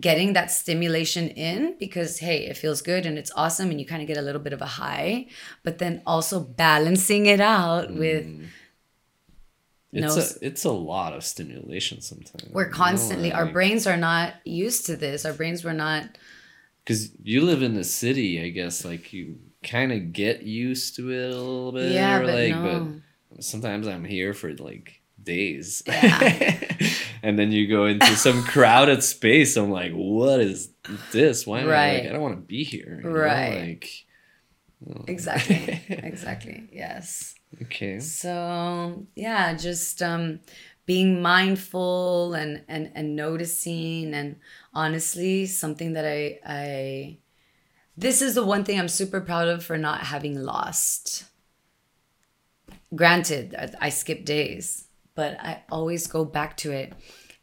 getting 0.00 0.32
that 0.32 0.50
stimulation 0.50 1.28
in 1.28 1.76
because, 1.78 2.18
hey, 2.18 2.46
it 2.46 2.56
feels 2.56 2.80
good 2.80 3.04
and 3.04 3.18
it's 3.18 3.30
awesome 3.36 3.70
and 3.70 3.78
you 3.78 3.86
kind 3.86 4.00
of 4.00 4.08
get 4.08 4.16
a 4.16 4.22
little 4.22 4.40
bit 4.40 4.52
of 4.52 4.62
a 4.62 4.66
high, 4.66 5.26
but 5.62 5.78
then 5.78 6.02
also 6.06 6.40
balancing 6.40 7.26
it 7.26 7.40
out 7.40 7.88
mm. 7.88 7.98
with, 7.98 8.26
It's 9.92 10.16
no, 10.16 10.22
a 10.22 10.46
it's 10.46 10.64
a 10.64 10.70
lot 10.72 11.12
of 11.12 11.24
stimulation 11.24 12.00
sometimes. 12.00 12.48
we're 12.52 12.70
constantly, 12.70 13.32
our 13.32 13.46
brains 13.46 13.86
are 13.86 13.96
not 13.96 14.34
used 14.44 14.86
to 14.86 14.96
this. 14.96 15.26
Our 15.26 15.32
brains 15.32 15.64
were 15.64 15.74
not, 15.74 16.16
because 16.84 17.10
you 17.22 17.42
live 17.42 17.62
in 17.62 17.74
the 17.74 17.84
city, 17.84 18.42
I 18.42 18.48
guess. 18.50 18.84
Like 18.84 19.12
you 19.12 19.38
kind 19.62 19.92
of 19.92 20.12
get 20.12 20.42
used 20.42 20.96
to 20.96 21.10
it 21.12 21.32
a 21.32 21.36
little 21.36 21.72
bit. 21.72 21.92
Yeah, 21.92 22.18
or 22.18 22.24
but 22.24 22.34
like, 22.34 22.54
no. 22.54 23.00
but 23.30 23.44
sometimes 23.44 23.86
I'm 23.86 24.04
here 24.04 24.32
for 24.32 24.54
like 24.54 24.99
days. 25.22 25.82
Yeah. 25.86 26.60
and 27.22 27.38
then 27.38 27.52
you 27.52 27.68
go 27.68 27.86
into 27.86 28.16
some 28.16 28.42
crowded 28.44 29.02
space. 29.02 29.56
I'm 29.56 29.70
like, 29.70 29.92
what 29.92 30.40
is 30.40 30.70
this? 31.12 31.46
Why 31.46 31.60
am 31.60 31.68
I 31.68 31.92
like, 31.92 32.06
I 32.06 32.12
don't 32.12 32.22
want 32.22 32.36
to 32.36 32.42
be 32.42 32.64
here. 32.64 33.00
you 33.02 33.10
know? 33.10 33.16
Right. 33.16 33.60
Like, 33.60 34.06
exactly, 35.08 35.82
exactly. 35.88 36.68
Yes. 36.72 37.34
okay. 37.62 38.00
So 38.00 39.06
yeah, 39.14 39.54
just 39.54 40.02
um, 40.02 40.40
being 40.86 41.20
mindful 41.22 42.34
and, 42.34 42.64
and 42.68 42.90
and 42.94 43.14
noticing 43.14 44.14
and 44.14 44.36
honestly, 44.74 45.46
something 45.46 45.92
that 45.92 46.06
I 46.06 46.40
I 46.46 47.18
this 47.96 48.22
is 48.22 48.34
the 48.34 48.44
one 48.44 48.64
thing 48.64 48.78
I'm 48.78 48.88
super 48.88 49.20
proud 49.20 49.48
of 49.48 49.64
for 49.64 49.76
not 49.76 50.00
having 50.00 50.40
lost. 50.40 51.24
Granted, 52.94 53.54
I, 53.56 53.86
I 53.86 53.88
skip 53.90 54.24
days, 54.24 54.88
but 55.20 55.36
I 55.38 55.62
always 55.70 56.06
go 56.06 56.24
back 56.24 56.56
to 56.62 56.72
it, 56.72 56.94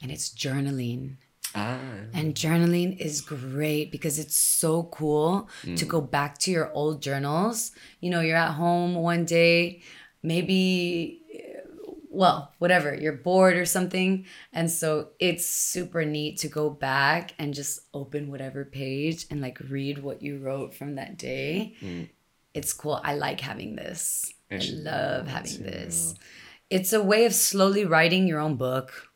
and 0.02 0.10
it's 0.10 0.30
journaling. 0.34 1.18
Ah. 1.54 1.78
And 2.12 2.34
journaling 2.34 2.98
is 2.98 3.22
great 3.22 3.92
because 3.92 4.18
it's 4.18 4.36
so 4.36 4.72
cool 4.86 5.48
to 5.76 5.86
go 5.86 6.02
back 6.02 6.40
to 6.40 6.50
your 6.50 6.72
old 6.74 7.04
journals. 7.04 7.72
You 8.02 8.10
know, 8.10 8.22
you're 8.22 8.36
at 8.48 8.54
home 8.54 8.96
one 8.96 9.26
day, 9.26 9.84
maybe, 10.24 11.22
uh, 11.36 11.92
well, 12.10 12.52
whatever, 12.58 12.96
you're 12.96 13.22
bored 13.30 13.56
or 13.58 13.66
something. 13.66 14.26
And 14.52 14.72
so 14.72 15.10
it's 15.20 15.46
super 15.46 16.04
neat 16.04 16.40
to 16.40 16.48
go 16.48 16.72
back 16.72 17.36
and 17.38 17.54
just 17.54 17.82
open 17.94 18.32
whatever 18.32 18.66
page 18.66 19.28
and 19.30 19.40
like 19.40 19.60
read 19.70 20.00
what 20.02 20.24
you 20.24 20.40
wrote 20.40 20.74
from 20.74 20.96
that 20.96 21.20
day. 21.20 21.76
It's 22.56 22.74
cool. 22.74 23.00
I 23.04 23.14
like 23.14 23.40
having 23.40 23.76
this. 23.76 24.34
I 24.50 24.56
I 24.56 24.70
love 24.74 25.28
having 25.28 25.58
too. 25.58 25.64
this. 25.64 26.16
It's 26.70 26.92
a 26.94 27.02
way 27.02 27.26
of 27.26 27.34
slowly 27.34 27.86
writing 27.86 28.28
your 28.28 28.40
own 28.40 28.56
book. 28.56 29.10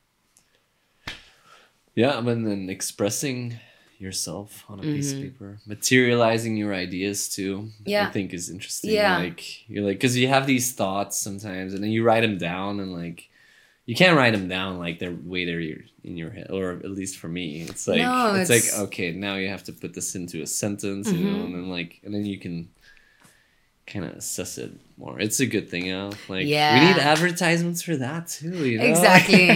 Yeah, 1.96 2.12
i 2.12 2.20
and 2.20 2.48
then 2.48 2.70
expressing 2.70 3.60
yourself 4.00 4.64
on 4.70 4.80
a 4.80 4.82
piece 4.82 5.12
Mm-hmm. 5.14 5.26
of 5.26 5.34
paper, 5.34 5.60
materializing 5.68 6.56
your 6.58 6.74
ideas 6.74 7.28
too. 7.30 7.70
Yeah. 7.86 8.08
I 8.08 8.12
think 8.12 8.34
is 8.34 8.50
interesting. 8.50 8.92
Yeah. 8.92 9.18
like 9.18 9.70
you're 9.70 9.84
like 9.84 9.98
because 9.98 10.18
you 10.18 10.28
have 10.30 10.48
these 10.48 10.72
thoughts 10.74 11.18
sometimes, 11.18 11.74
and 11.74 11.84
then 11.84 11.92
you 11.92 12.04
write 12.04 12.22
them 12.22 12.38
down, 12.38 12.80
and 12.80 12.94
like 12.94 13.30
you 13.86 13.96
can't 13.96 14.16
write 14.18 14.32
them 14.32 14.48
down 14.48 14.80
like 14.80 15.00
the 15.00 15.10
way 15.10 15.44
they're 15.46 15.60
in 15.60 16.16
your 16.18 16.30
head, 16.32 16.48
or 16.50 16.72
at 16.72 16.90
least 16.90 17.18
for 17.18 17.28
me, 17.28 17.62
it's 17.64 17.88
like 17.88 17.98
No, 18.02 18.36
it's, 18.36 18.50
it's- 18.50 18.72
like 18.80 18.88
okay, 18.88 19.12
now 19.12 19.36
you 19.36 19.50
have 19.50 19.64
to 19.66 19.74
put 19.74 19.94
this 19.94 20.16
into 20.16 20.42
a 20.42 20.48
sentence, 20.48 21.10
Mm-hmm. 21.12 21.26
know, 21.26 21.44
and 21.46 21.54
then 21.56 21.70
like 21.70 22.00
and 22.06 22.14
then 22.14 22.26
you 22.26 22.40
can 22.40 22.70
kind 23.92 24.06
of 24.06 24.12
assess 24.14 24.58
it 24.58 24.72
more. 24.98 25.20
It's 25.20 25.40
a 25.40 25.46
good 25.46 25.70
thing, 25.70 25.86
you 25.88 25.94
know. 25.94 26.10
Like 26.30 26.46
we 26.46 26.46
need 26.46 26.98
advertisements 26.98 27.82
for 27.82 27.96
that 27.98 28.28
too. 28.28 28.66
You 28.68 28.78
know? 28.80 28.86
Exactly. 28.86 29.50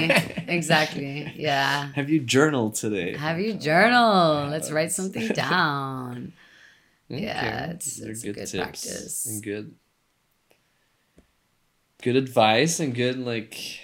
exactly. 0.53 1.33
Yeah. 1.35 1.91
have 1.93 2.09
you 2.09 2.19
journaled 2.19 2.75
today? 2.75 3.15
Have 3.17 3.39
you 3.39 3.53
journal? 3.53 4.47
Let's 4.49 4.71
write 4.71 4.91
something 4.91 5.27
down. 5.47 6.33
Yeah, 7.07 7.17
Okay, 7.67 7.73
it's- 7.75 7.97
they're 7.97 8.11
it's 8.11 8.23
a 8.23 8.31
good 8.33 8.49
practice. 8.63 9.25
and 9.27 9.43
good, 9.43 9.75
good 12.01 12.15
advice 12.15 12.79
and 12.79 12.93
good 12.95 13.17
like 13.19 13.79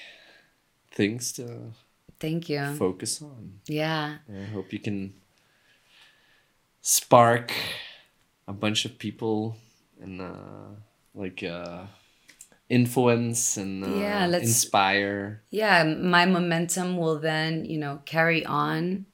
things 0.91 1.31
to 1.33 1.71
Thank 2.19 2.49
you. 2.49 2.73
focus 2.75 3.21
on. 3.21 3.59
Yeah. 3.67 4.17
I 4.29 4.43
hope 4.45 4.73
you 4.73 4.79
can 4.79 5.13
spark 6.81 7.51
a 8.47 8.53
bunch 8.53 8.85
of 8.85 8.97
people 8.97 9.55
and 10.01 10.21
uh, 10.21 10.69
like 11.13 11.43
uh, 11.43 11.83
influence 12.69 13.57
and 13.57 13.83
uh, 13.83 13.87
Yeah, 13.95 14.25
let's- 14.27 14.45
inspire. 14.45 15.43
Yeah. 15.49 15.83
My 15.83 16.25
momentum 16.25 16.97
will 16.97 17.19
then, 17.19 17.65
you 17.65 17.77
know, 17.77 18.01
carry 18.05 18.45
on 18.45 19.05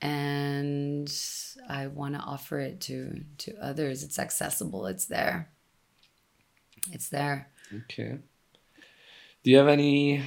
and 0.00 1.12
I 1.68 1.86
want 1.86 2.14
to 2.14 2.20
offer 2.20 2.58
it 2.58 2.80
to 2.82 3.22
to 3.38 3.56
others. 3.62 4.02
It's 4.02 4.18
accessible. 4.18 4.86
It's 4.86 5.06
there. 5.06 5.48
It's 6.90 7.08
there. 7.08 7.48
Okay. 7.84 8.18
Do 9.42 9.50
you 9.50 9.56
have 9.58 9.68
any 9.68 10.22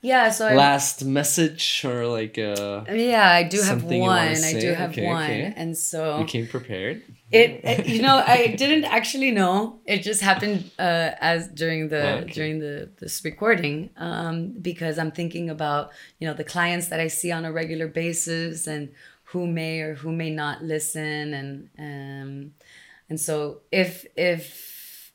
Yeah, 0.00 0.30
so 0.30 0.52
last 0.52 1.04
message 1.04 1.84
or 1.84 2.06
like 2.06 2.36
uh, 2.38 2.84
yeah, 2.90 3.30
I 3.30 3.44
do 3.44 3.62
have 3.62 3.84
one. 3.84 4.44
I 4.44 4.52
do 4.60 4.74
have 4.74 4.90
Okay, 4.90 5.06
one. 5.06 5.22
okay. 5.24 5.52
And 5.56 5.76
so 5.78 6.18
you 6.18 6.24
came 6.26 6.46
prepared? 6.48 7.02
It, 7.32 7.86
you 7.86 8.00
know 8.02 8.22
i 8.26 8.48
didn't 8.48 8.84
actually 8.84 9.30
know 9.30 9.80
it 9.86 10.02
just 10.02 10.20
happened 10.20 10.70
uh 10.78 11.10
as 11.20 11.48
during 11.48 11.88
the 11.88 12.02
Okay. 12.22 12.32
during 12.32 12.58
the 12.60 12.90
this 13.00 13.24
recording 13.24 13.90
um 13.96 14.52
because 14.60 14.98
i'm 14.98 15.10
thinking 15.10 15.48
about 15.50 15.90
you 16.18 16.26
know 16.28 16.34
the 16.34 16.44
clients 16.44 16.88
that 16.88 17.00
i 17.00 17.08
see 17.08 17.32
on 17.32 17.44
a 17.44 17.52
regular 17.52 17.88
basis 17.88 18.66
and 18.66 18.92
who 19.24 19.46
may 19.46 19.80
or 19.80 19.94
who 19.94 20.12
may 20.12 20.30
not 20.30 20.62
listen 20.62 21.32
and 21.34 21.70
um 21.78 22.52
and 23.08 23.18
so 23.20 23.60
if 23.70 24.04
if 24.16 25.12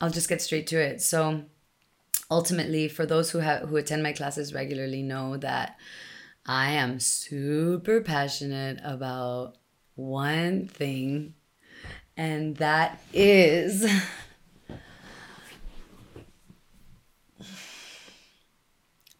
i'll 0.00 0.10
just 0.10 0.28
get 0.28 0.42
straight 0.42 0.66
to 0.66 0.78
it 0.80 1.00
so 1.00 1.44
ultimately 2.30 2.88
for 2.88 3.06
those 3.06 3.30
who 3.30 3.38
have 3.38 3.68
who 3.68 3.76
attend 3.76 4.02
my 4.02 4.12
classes 4.12 4.52
regularly 4.54 5.02
know 5.02 5.36
that 5.36 5.76
i 6.46 6.70
am 6.72 6.98
super 6.98 8.00
passionate 8.00 8.80
about 8.82 9.56
one 9.94 10.66
thing 10.66 11.34
and 12.16 12.56
that 12.56 13.02
is 13.12 13.90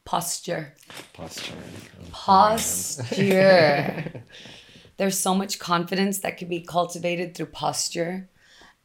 posture. 0.04 0.74
Posture. 1.14 1.54
Posture. 2.10 4.24
There's 4.98 5.18
so 5.18 5.34
much 5.34 5.58
confidence 5.58 6.18
that 6.18 6.36
can 6.36 6.48
be 6.48 6.60
cultivated 6.60 7.34
through 7.34 7.46
posture. 7.46 8.28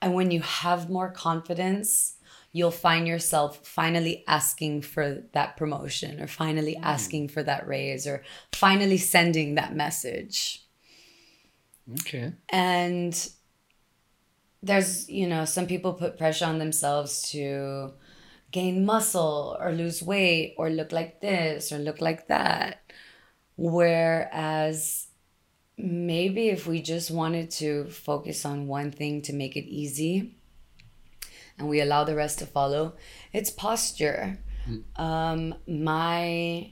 And 0.02 0.14
when 0.14 0.32
you 0.32 0.42
have 0.42 0.90
more 0.90 1.12
confidence, 1.12 2.16
you'll 2.54 2.72
find 2.72 3.08
yourself 3.08 3.68
finally 3.68 4.24
asking 4.28 4.82
for 4.82 5.24
that 5.34 5.58
promotion 5.58 6.22
or 6.22 6.28
finally 6.28 6.76
hmm. 6.76 6.84
asking 6.84 7.28
for 7.28 7.44
that 7.44 7.68
raise 7.68 8.08
or 8.08 8.24
finally 8.54 8.98
sending 8.98 9.56
that 9.56 9.76
message. 9.76 10.64
Okay. 12.02 12.34
and 12.50 13.30
there's 14.64 15.10
you 15.10 15.28
know 15.28 15.46
some 15.46 15.68
people 15.68 15.94
put 15.94 16.18
pressure 16.18 16.46
on 16.46 16.58
themselves 16.60 17.30
to 17.32 17.94
gain 18.52 18.86
muscle 18.86 19.58
or 19.60 19.72
lose 19.72 20.02
weight 20.02 20.56
or 20.58 20.70
look 20.70 20.92
like 20.92 21.22
this 21.22 21.72
or 21.72 21.78
look 21.78 22.02
like 22.02 22.28
that. 22.28 22.82
Whereas 23.58 25.08
maybe 25.78 26.50
if 26.50 26.66
we 26.66 26.82
just 26.82 27.12
wanted 27.12 27.52
to 27.52 27.86
focus 27.86 28.46
on 28.46 28.68
one 28.68 28.92
thing 28.92 29.22
to 29.24 29.34
make 29.34 29.56
it 29.56 29.66
easy 29.66 30.36
and 31.58 31.68
we 31.68 31.82
allow 31.82 32.04
the 32.04 32.16
rest 32.16 32.40
to 32.40 32.46
follow 32.46 32.96
it's 33.34 33.50
posture. 33.50 34.40
Um 34.96 35.56
my 35.68 36.72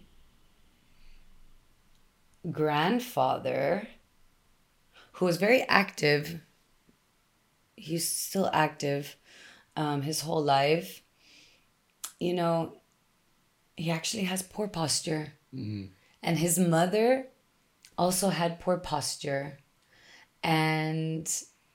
grandfather 2.52 3.88
who 5.14 5.26
was 5.26 5.38
very 5.38 5.62
active 5.64 6.42
he's 7.76 8.10
still 8.10 8.50
active 8.54 9.16
um, 9.76 10.02
his 10.02 10.22
whole 10.22 10.44
life. 10.44 11.02
You 12.20 12.34
know, 12.34 12.78
he 13.76 13.92
actually 13.92 14.24
has 14.24 14.42
poor 14.42 14.68
posture. 14.68 15.34
And 16.24 16.38
his 16.40 16.58
mother 16.58 17.28
also 17.98 18.30
had 18.30 18.60
poor 18.60 18.78
posture. 18.78 19.58
And 20.44 21.28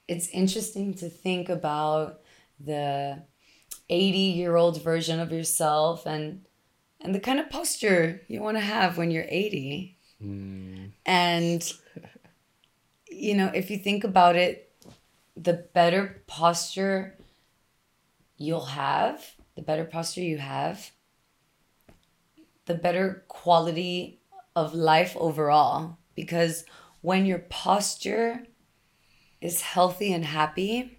it's 0.08 0.28
interesting 0.28 0.94
to 0.94 1.08
think 1.08 1.48
about 1.48 2.20
the 2.58 3.22
80 3.88 4.18
year 4.18 4.56
old 4.56 4.82
version 4.82 5.20
of 5.20 5.32
yourself 5.32 6.06
and 6.06 6.44
and 7.00 7.14
the 7.14 7.20
kind 7.20 7.40
of 7.40 7.48
posture 7.48 8.20
you 8.28 8.42
want 8.42 8.56
to 8.58 8.60
have 8.62 8.98
when 8.98 9.10
you're 9.10 9.24
80 9.28 9.96
and 11.06 11.72
you 13.08 13.34
know 13.34 13.50
if 13.54 13.70
you 13.70 13.78
think 13.78 14.04
about 14.04 14.36
it 14.36 14.69
the 15.40 15.54
better 15.74 16.22
posture 16.26 17.16
you'll 18.36 18.66
have 18.66 19.34
the 19.54 19.62
better 19.62 19.84
posture 19.84 20.20
you 20.22 20.38
have 20.38 20.90
the 22.70 22.74
better 22.74 23.24
quality 23.26 24.20
of 24.54 24.74
life 24.74 25.16
overall. 25.18 25.98
Because 26.14 26.64
when 27.00 27.26
your 27.26 27.40
posture 27.40 28.44
is 29.40 29.60
healthy 29.60 30.12
and 30.12 30.24
happy 30.24 30.98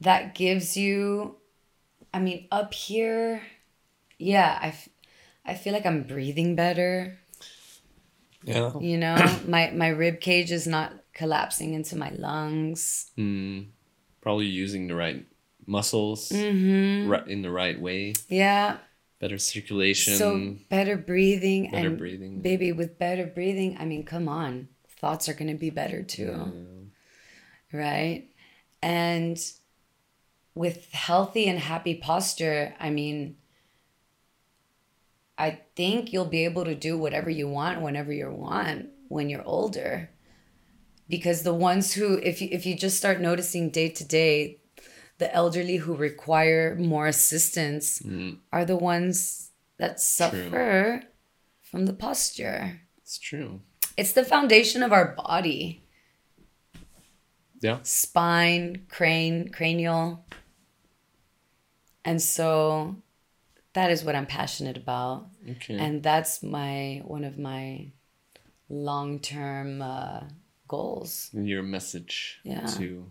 that 0.00 0.34
gives 0.34 0.76
you 0.76 1.36
i 2.14 2.18
mean 2.18 2.48
up 2.50 2.72
here 2.72 3.42
yeah 4.18 4.58
i, 4.62 4.68
f- 4.68 4.88
I 5.44 5.54
feel 5.54 5.74
like 5.74 5.84
i'm 5.84 6.04
breathing 6.04 6.54
better 6.54 7.18
Yeah. 8.48 8.72
you 8.80 8.96
know 8.98 9.16
my 9.46 9.70
my 9.70 9.88
rib 9.88 10.20
cage 10.20 10.50
is 10.52 10.66
not 10.66 10.92
collapsing 11.12 11.74
into 11.74 11.96
my 11.96 12.10
lungs 12.10 13.10
Mm, 13.18 13.66
probably 14.20 14.46
using 14.46 14.86
the 14.88 14.94
right 14.94 15.26
muscles 15.66 16.30
Mm-hmm. 16.32 17.08
right 17.10 17.26
in 17.28 17.42
the 17.42 17.50
right 17.50 17.78
way. 17.80 18.14
yeah 18.28 18.78
Better 19.20 19.38
circulation. 19.38 20.16
so 20.16 20.54
better 20.70 20.96
breathing 20.96 21.70
better 21.70 21.88
and 21.88 21.98
breathing. 21.98 22.40
baby 22.40 22.70
with 22.72 22.98
better 22.98 23.26
breathing 23.26 23.76
i 23.80 23.84
mean 23.84 24.04
come 24.04 24.28
on 24.28 24.68
thoughts 25.00 25.28
are 25.28 25.34
going 25.34 25.50
to 25.52 25.58
be 25.58 25.70
better 25.70 26.02
too 26.02 26.52
right 27.72 28.28
and 28.82 29.36
with 30.54 30.90
healthy 30.92 31.46
and 31.48 31.58
happy 31.58 31.94
posture 31.94 32.74
i 32.80 32.90
mean 32.90 33.36
i 35.38 35.58
think 35.76 36.12
you'll 36.12 36.24
be 36.24 36.44
able 36.44 36.64
to 36.64 36.74
do 36.74 36.98
whatever 36.98 37.30
you 37.30 37.48
want 37.48 37.80
whenever 37.80 38.12
you 38.12 38.30
want 38.30 38.88
when 39.08 39.30
you're 39.30 39.44
older 39.46 40.10
because 41.08 41.42
the 41.42 41.54
ones 41.54 41.94
who 41.94 42.18
if 42.18 42.42
you 42.42 42.48
if 42.52 42.66
you 42.66 42.74
just 42.76 42.96
start 42.98 43.20
noticing 43.20 43.70
day 43.70 43.88
to 43.88 44.04
day 44.04 44.58
the 45.18 45.34
elderly 45.34 45.76
who 45.78 45.94
require 45.96 46.76
more 46.76 47.06
assistance 47.06 48.00
mm. 48.00 48.36
are 48.52 48.64
the 48.64 48.76
ones 48.76 49.50
that 49.78 50.00
suffer 50.00 51.02
from 51.62 51.86
the 51.86 51.92
posture 51.92 52.80
It's 52.98 53.18
true. 53.18 53.60
it's 53.96 54.12
the 54.12 54.24
foundation 54.24 54.82
of 54.82 54.92
our 54.92 55.14
body 55.14 55.82
Yeah. 57.60 57.78
spine, 57.82 58.86
crane, 58.88 59.48
cranial. 59.48 60.24
And 62.04 62.22
so 62.22 62.96
that 63.78 63.90
is 63.94 64.00
what 64.06 64.14
I'm 64.18 64.26
passionate 64.26 64.76
about. 64.84 65.16
Okay. 65.54 65.76
And 65.84 66.02
that's 66.02 66.42
my 66.42 67.00
one 67.14 67.24
of 67.30 67.34
my 67.38 67.92
long-term 68.68 69.82
uh, 69.82 70.20
goals 70.66 71.30
And 71.32 71.48
your 71.48 71.62
message 71.62 72.40
Yeah. 72.44 72.66
to 72.78 73.10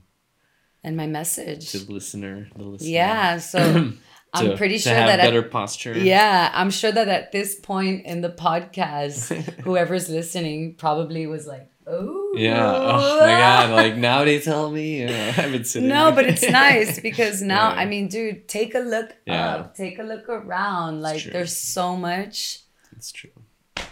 and 0.84 0.96
my 0.96 1.08
message. 1.08 1.72
to 1.72 1.80
the 1.80 1.92
listener, 1.92 2.48
the 2.56 2.64
listener. 2.64 2.90
Yeah, 2.90 3.40
so 3.40 3.60
I'm 4.34 4.50
to- 4.52 4.58
pretty 4.58 4.78
sure 4.78 4.94
that 4.94 5.20
at- 5.20 5.26
better 5.26 5.42
posture. 5.42 5.98
Yeah, 5.98 6.52
I'm 6.54 6.70
sure 6.70 6.92
that 6.92 7.08
at 7.08 7.32
this 7.32 7.60
point 7.60 8.06
in 8.06 8.22
the 8.22 8.30
podcast, 8.30 9.34
whoever's 9.66 10.08
listening 10.10 10.76
probably 10.76 11.26
was 11.28 11.48
like, 11.48 11.68
"Oh, 11.88 12.34
Yeah. 12.36 12.76
Oh 12.76 13.20
my 13.22 13.28
god! 13.28 13.72
Like 13.72 13.96
now 14.10 14.24
they 14.26 14.40
tell 14.40 14.70
me. 14.70 15.06
I've 15.06 15.52
been 15.52 15.64
sitting. 15.64 15.88
No, 15.90 16.12
but 16.12 16.26
it's 16.26 16.48
nice 16.50 17.00
because 17.10 17.42
now, 17.42 17.70
Yeah. 17.70 17.82
I 17.82 17.86
mean, 17.86 18.08
dude, 18.10 18.48
take 18.48 18.76
a 18.76 18.80
look 18.80 19.16
Yeah. 19.26 19.56
up, 19.56 19.76
take 19.76 19.98
a 20.00 20.04
look 20.04 20.28
around. 20.30 21.02
Like, 21.02 21.24
there's 21.24 21.56
so 21.56 21.96
much. 21.96 22.60
It's 22.96 23.12
true. 23.12 23.32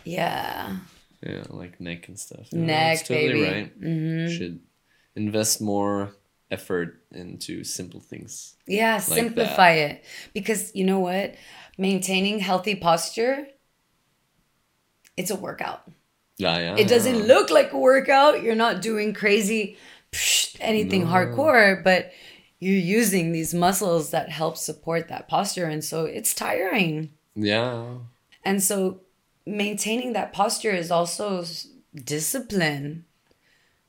Yeah. 0.03 0.77
Yeah, 1.25 1.43
like 1.49 1.79
neck 1.79 2.07
and 2.07 2.19
stuff. 2.19 2.51
Neck, 2.53 2.97
that's 2.99 3.07
totally 3.07 3.33
baby. 3.33 3.43
right. 3.51 3.71
hmm 3.79 4.27
Should 4.27 4.59
invest 5.15 5.61
more 5.61 6.15
effort 6.51 7.01
into 7.11 7.63
simple 7.63 7.99
things. 7.99 8.55
Yeah, 8.67 8.97
that. 8.97 9.03
simplify 9.03 9.71
it. 9.71 10.03
Because 10.33 10.71
you 10.75 10.83
know 10.85 10.99
what? 10.99 11.35
Maintaining 11.77 12.39
healthy 12.39 12.75
posture, 12.75 13.47
it's 15.17 15.31
a 15.31 15.35
workout. 15.35 15.89
Yeah, 16.37 16.57
yeah. 16.59 16.75
It 16.77 16.87
doesn't 16.87 17.27
look 17.27 17.49
like 17.49 17.71
a 17.71 17.77
workout. 17.77 18.43
You're 18.43 18.55
not 18.55 18.81
doing 18.81 19.13
crazy 19.13 19.77
psh, 20.11 20.57
anything 20.59 21.05
hardcore, 21.05 21.83
but 21.83 22.11
you're 22.59 22.75
using 22.75 23.31
these 23.31 23.53
muscles 23.53 24.11
that 24.11 24.29
help 24.29 24.57
support 24.57 25.07
that 25.07 25.27
posture. 25.27 25.65
And 25.65 25.83
so 25.83 26.05
it's 26.05 26.33
tiring. 26.33 27.11
Yeah. 27.35 27.85
And 28.43 28.61
so 28.61 29.01
maintaining 29.45 30.13
that 30.13 30.33
posture 30.33 30.71
is 30.71 30.91
also 30.91 31.45
discipline, 31.93 33.05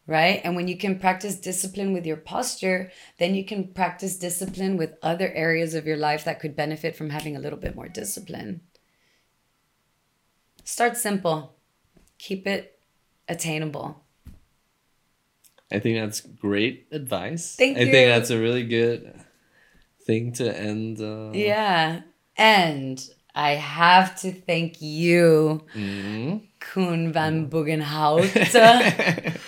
right? 0.06 0.40
And 0.44 0.54
when 0.54 0.68
you 0.68 0.76
can 0.76 0.98
practice 0.98 1.36
discipline 1.36 1.92
with 1.92 2.06
your 2.06 2.16
posture, 2.16 2.92
then 3.18 3.34
you 3.34 3.44
can 3.44 3.68
practice 3.68 4.16
discipline 4.16 4.76
with 4.76 4.94
other 5.02 5.32
areas 5.32 5.74
of 5.74 5.86
your 5.86 5.96
life 5.96 6.24
that 6.24 6.38
could 6.38 6.54
benefit 6.54 6.94
from 6.94 7.10
having 7.10 7.34
a 7.36 7.40
little 7.40 7.58
bit 7.58 7.74
more 7.74 7.88
discipline. 7.88 8.60
Start 10.64 10.96
simple, 10.96 11.55
keep 12.18 12.46
it 12.46 12.78
attainable. 13.28 14.02
I 15.72 15.80
think 15.80 15.98
that's 15.98 16.20
great 16.20 16.86
advice. 16.92 17.56
Thank 17.56 17.76
I 17.76 17.80
you. 17.82 17.90
think 17.92 18.08
that's 18.08 18.30
a 18.30 18.38
really 18.38 18.64
good 18.64 19.12
thing 20.04 20.32
to 20.34 20.56
end. 20.56 21.00
Uh, 21.00 21.32
Yeah. 21.34 22.02
And 22.36 23.02
I 23.34 23.52
have 23.52 24.18
to 24.20 24.32
thank 24.32 24.80
you, 24.80 25.64
mhm. 25.74 26.42
Koen 26.60 27.12
van 27.12 27.48
Buggenhout. 27.50 28.26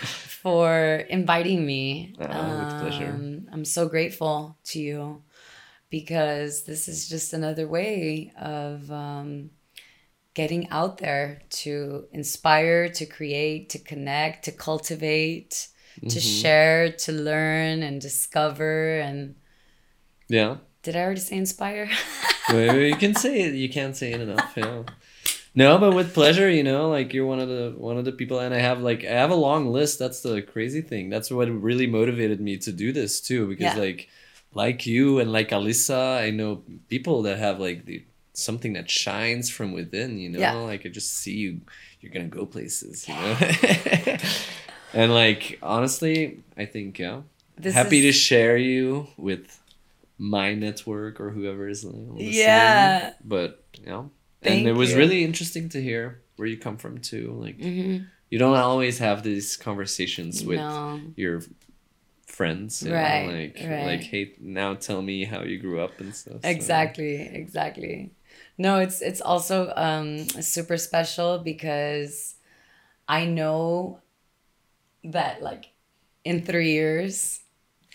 for 0.43 1.05
inviting 1.11 1.66
me. 1.66 2.15
Oh, 2.19 2.24
with 2.24 2.81
pleasure. 2.81 3.11
Um, 3.11 3.49
I'm 3.53 3.65
so 3.65 3.89
grateful 3.89 4.57
to 4.66 4.78
you 4.81 5.23
because 5.90 6.62
this 6.65 6.89
is 6.89 7.09
just 7.09 7.32
another 7.32 7.66
way 7.66 8.32
of 8.39 8.90
um, 8.90 9.51
getting 10.39 10.65
out 10.70 10.94
there 10.98 11.27
to 11.62 12.06
inspire, 12.12 12.89
to 12.98 13.05
create, 13.19 13.62
to 13.74 13.78
connect, 13.90 14.44
to 14.44 14.52
cultivate, 14.52 15.69
to 16.02 16.06
Mm-hmm. 16.06 16.40
share, 16.40 16.93
to 17.05 17.10
learn 17.12 17.82
and 17.82 18.01
discover. 18.01 19.01
And 19.06 19.35
Yeah. 20.28 20.52
did 20.85 20.94
I 20.94 21.01
already 21.01 21.20
say 21.28 21.36
inspire? 21.36 21.89
Well, 22.51 22.77
you 22.77 22.97
can 22.97 23.15
say 23.15 23.35
it. 23.47 23.55
You 23.62 23.69
can't 23.69 23.94
say 24.01 24.09
it 24.15 24.20
enough. 24.23 24.55
Yeah. 24.56 24.85
No, 25.55 25.77
but 25.77 25.93
with 25.98 26.15
pleasure, 26.15 26.48
you 26.59 26.62
know, 26.62 26.89
like 26.97 27.12
you're 27.12 27.27
one 27.35 27.40
of 27.44 27.48
the 27.48 27.74
one 27.77 27.98
of 28.01 28.05
the 28.06 28.12
people, 28.20 28.39
and 28.44 28.55
I 28.55 28.60
have 28.69 28.81
like 28.81 29.01
I 29.05 29.16
have 29.23 29.32
a 29.39 29.43
long 29.48 29.62
list. 29.78 29.98
That's 29.98 30.20
the 30.23 30.40
crazy 30.40 30.81
thing. 30.90 31.10
That's 31.12 31.31
what 31.31 31.48
really 31.51 31.86
motivated 31.86 32.40
me 32.40 32.56
to 32.66 32.73
do 32.73 32.89
this 33.01 33.20
too, 33.20 33.43
because 33.52 33.74
Yeah. 33.74 33.85
like 33.86 34.09
like 34.55 34.86
you 34.86 35.20
and 35.20 35.31
like 35.39 35.51
Alisa, 35.51 36.02
I 36.27 36.31
know 36.31 36.62
people 36.89 37.16
that 37.27 37.39
have 37.39 37.60
like 37.60 37.85
the 37.85 37.98
something 38.39 38.73
that 38.74 38.90
shines 38.90 39.51
from 39.51 39.73
within. 39.73 40.19
You 40.19 40.31
know, 40.31 40.39
Yeah. 40.39 40.52
like 40.55 40.86
I 40.86 40.89
just 40.89 41.15
see 41.15 41.36
you. 41.36 41.60
You're 42.01 42.12
gonna 42.12 42.27
go 42.28 42.47
places. 42.47 43.06
You 43.09 43.15
know. 43.15 43.36
and 44.94 45.12
like 45.12 45.59
honestly, 45.62 46.39
I 46.56 46.65
think 46.65 46.98
yeah, 46.98 47.23
This 47.56 47.74
happy 47.74 48.02
to 48.02 48.12
share 48.12 48.56
you 48.56 49.09
with 49.16 49.60
my 50.19 50.55
network 50.55 51.20
or 51.20 51.31
whoever 51.31 51.69
is 51.69 51.85
listening. 51.85 52.16
Yeah. 52.19 53.12
But 53.24 53.65
you 53.81 53.86
know, 53.86 54.10
Thank 54.43 54.60
and 54.60 54.69
it 54.69 54.73
was 54.73 54.93
you. 54.93 54.98
really 54.98 55.24
interesting 55.24 55.69
to 55.70 55.82
hear 55.82 56.20
where 56.36 56.48
you 56.48 56.56
come 56.56 56.77
from 56.77 56.98
too. 56.98 57.32
Like 57.39 57.59
Mhm. 57.59 58.06
you 58.31 58.39
don't 58.39 58.56
always 58.56 58.98
have 58.98 59.23
these 59.23 59.56
conversations 59.56 60.44
with 60.44 60.59
No. 60.59 61.01
your 61.16 61.43
friends, 62.27 62.82
you 62.82 62.90
know, 62.90 62.94
Right, 62.97 63.27
like 63.27 63.56
right. 63.69 63.86
like 63.86 64.02
hey, 64.02 64.32
now 64.40 64.74
tell 64.74 65.02
me 65.02 65.24
how 65.24 65.43
you 65.43 65.59
grew 65.59 65.81
up 65.81 65.98
and 66.01 66.15
stuff. 66.15 66.43
so- 66.43 66.48
Exactly, 66.48 67.16
exactly. 67.43 68.10
No, 68.59 68.80
it's 68.80 69.01
it's 69.01 69.20
also 69.20 69.72
um 69.76 70.28
super 70.28 70.76
special 70.76 71.39
because 71.39 72.35
I 73.09 73.24
know 73.24 74.01
that 75.05 75.43
like 75.43 75.66
in 76.24 76.44
3 76.44 76.70
years 76.72 77.40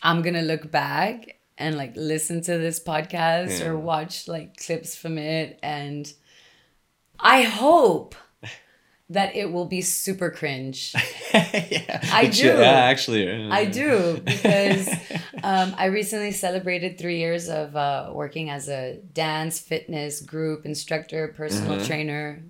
I'm 0.01 0.21
going 0.21 0.35
to 0.35 0.41
look 0.41 0.71
back 0.71 1.37
and 1.57 1.77
like 1.77 1.93
listen 1.95 2.41
to 2.43 2.57
this 2.57 2.79
podcast 2.79 3.59
Yeah. 3.59 3.67
or 3.67 3.77
watch 3.77 4.27
like 4.27 4.57
clips 4.57 4.95
from 4.95 5.17
it 5.17 5.59
and 5.61 6.11
I 7.19 7.43
hope 7.43 8.15
that 9.13 9.35
it 9.35 9.51
will 9.51 9.65
be 9.65 9.81
super 9.81 10.29
cringe. 10.29 10.93
yeah, 11.33 11.99
I 12.11 12.27
do. 12.27 12.45
Yeah, 12.47 12.89
actually, 12.91 13.29
uh, 13.29 13.49
I 13.53 13.65
do 13.65 14.21
because 14.25 14.89
um, 15.43 15.73
I 15.77 15.85
recently 15.85 16.31
celebrated 16.31 16.97
three 16.97 17.17
years 17.19 17.49
of 17.49 17.75
uh, 17.75 18.11
working 18.13 18.49
as 18.49 18.69
a 18.69 18.97
dance, 19.13 19.59
fitness 19.59 20.21
group 20.21 20.65
instructor, 20.65 21.27
personal 21.35 21.77
Mhm. 21.77 21.85
trainer, 21.87 22.43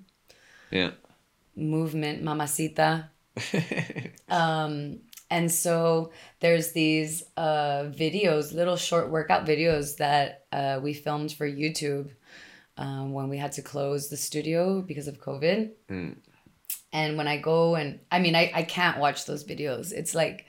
Yeah. 0.71 0.91
movement, 1.55 2.23
mamacita. 2.23 3.09
Um, 4.29 4.99
and 5.29 5.51
so 5.51 6.11
there's 6.39 6.71
these 6.71 7.23
uh, 7.37 7.85
videos, 7.93 8.53
little 8.53 8.75
short 8.77 9.09
workout 9.09 9.45
videos 9.45 9.97
that 9.97 10.45
uh, 10.51 10.79
we 10.81 10.93
filmed 10.93 11.31
for 11.31 11.47
YouTube 11.47 12.09
um, 12.77 13.13
when 13.13 13.29
we 13.29 13.37
had 13.37 13.51
to 13.53 13.61
close 13.61 14.09
the 14.09 14.17
studio 14.17 14.81
because 14.81 15.07
of 15.07 15.19
COVID. 15.21 15.71
Mm. 15.89 16.15
And 16.91 17.17
when 17.17 17.27
I 17.27 17.37
go 17.37 17.75
and 17.75 17.99
I 18.11 18.19
mean, 18.19 18.35
I, 18.35 18.51
I 18.53 18.63
can't 18.63 18.99
watch 18.99 19.25
those 19.25 19.43
videos. 19.43 19.91
It's 19.91 20.13
like 20.13 20.45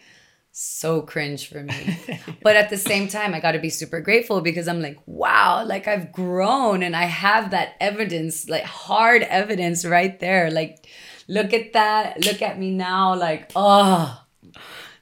so 0.57 1.03
cringe 1.03 1.49
for 1.49 1.63
me. 1.63 1.99
but 2.43 2.55
at 2.55 2.71
the 2.71 2.77
same 2.77 3.09
time, 3.09 3.35
I 3.35 3.41
got 3.41 3.53
to 3.53 3.59
be 3.59 3.71
super 3.71 4.01
grateful 4.01 4.41
because 4.41 4.69
I'm 4.69 4.81
like, 4.81 4.99
wow, 5.05 5.65
like 5.65 5.89
I've 5.89 6.13
grown 6.13 6.83
and 6.83 6.95
I 6.95 7.05
have 7.05 7.51
that 7.51 7.75
evidence, 7.81 8.49
like 8.49 8.63
hard 8.63 9.23
evidence 9.23 9.85
right 9.85 10.19
there. 10.21 10.51
Like, 10.51 10.87
look 11.29 11.53
at 11.53 11.73
that. 11.73 12.25
Look 12.25 12.41
at 12.41 12.59
me 12.59 12.71
now. 12.71 13.17
Like, 13.17 13.51
oh. 13.57 14.21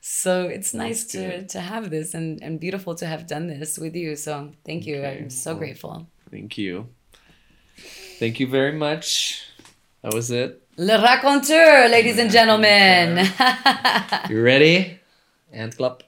So 0.00 0.46
it's 0.46 0.72
nice 0.72 1.02
That's 1.02 1.12
to, 1.12 1.18
good. 1.18 1.48
to 1.50 1.60
have 1.60 1.90
this 1.90 2.14
and, 2.14 2.42
and 2.42 2.58
beautiful 2.58 2.94
to 2.96 3.06
have 3.06 3.26
done 3.26 3.46
this 3.46 3.78
with 3.78 3.94
you. 3.94 4.16
So 4.16 4.52
thank 4.64 4.86
you. 4.86 4.96
Okay, 4.96 5.18
I'm 5.18 5.30
so 5.30 5.52
well. 5.52 5.58
grateful. 5.58 6.06
Thank 6.30 6.56
you. 6.56 6.88
Thank 8.18 8.40
you 8.40 8.46
very 8.46 8.72
much. 8.72 9.46
That 10.02 10.14
was 10.14 10.30
it. 10.30 10.61
Le 10.78 10.96
raconteur, 10.96 11.88
ladies 11.90 12.18
and 12.18 12.30
gentlemen. 12.30 13.26
You 14.30 14.42
ready? 14.42 14.98
Hand 15.52 15.76
clap. 15.76 16.02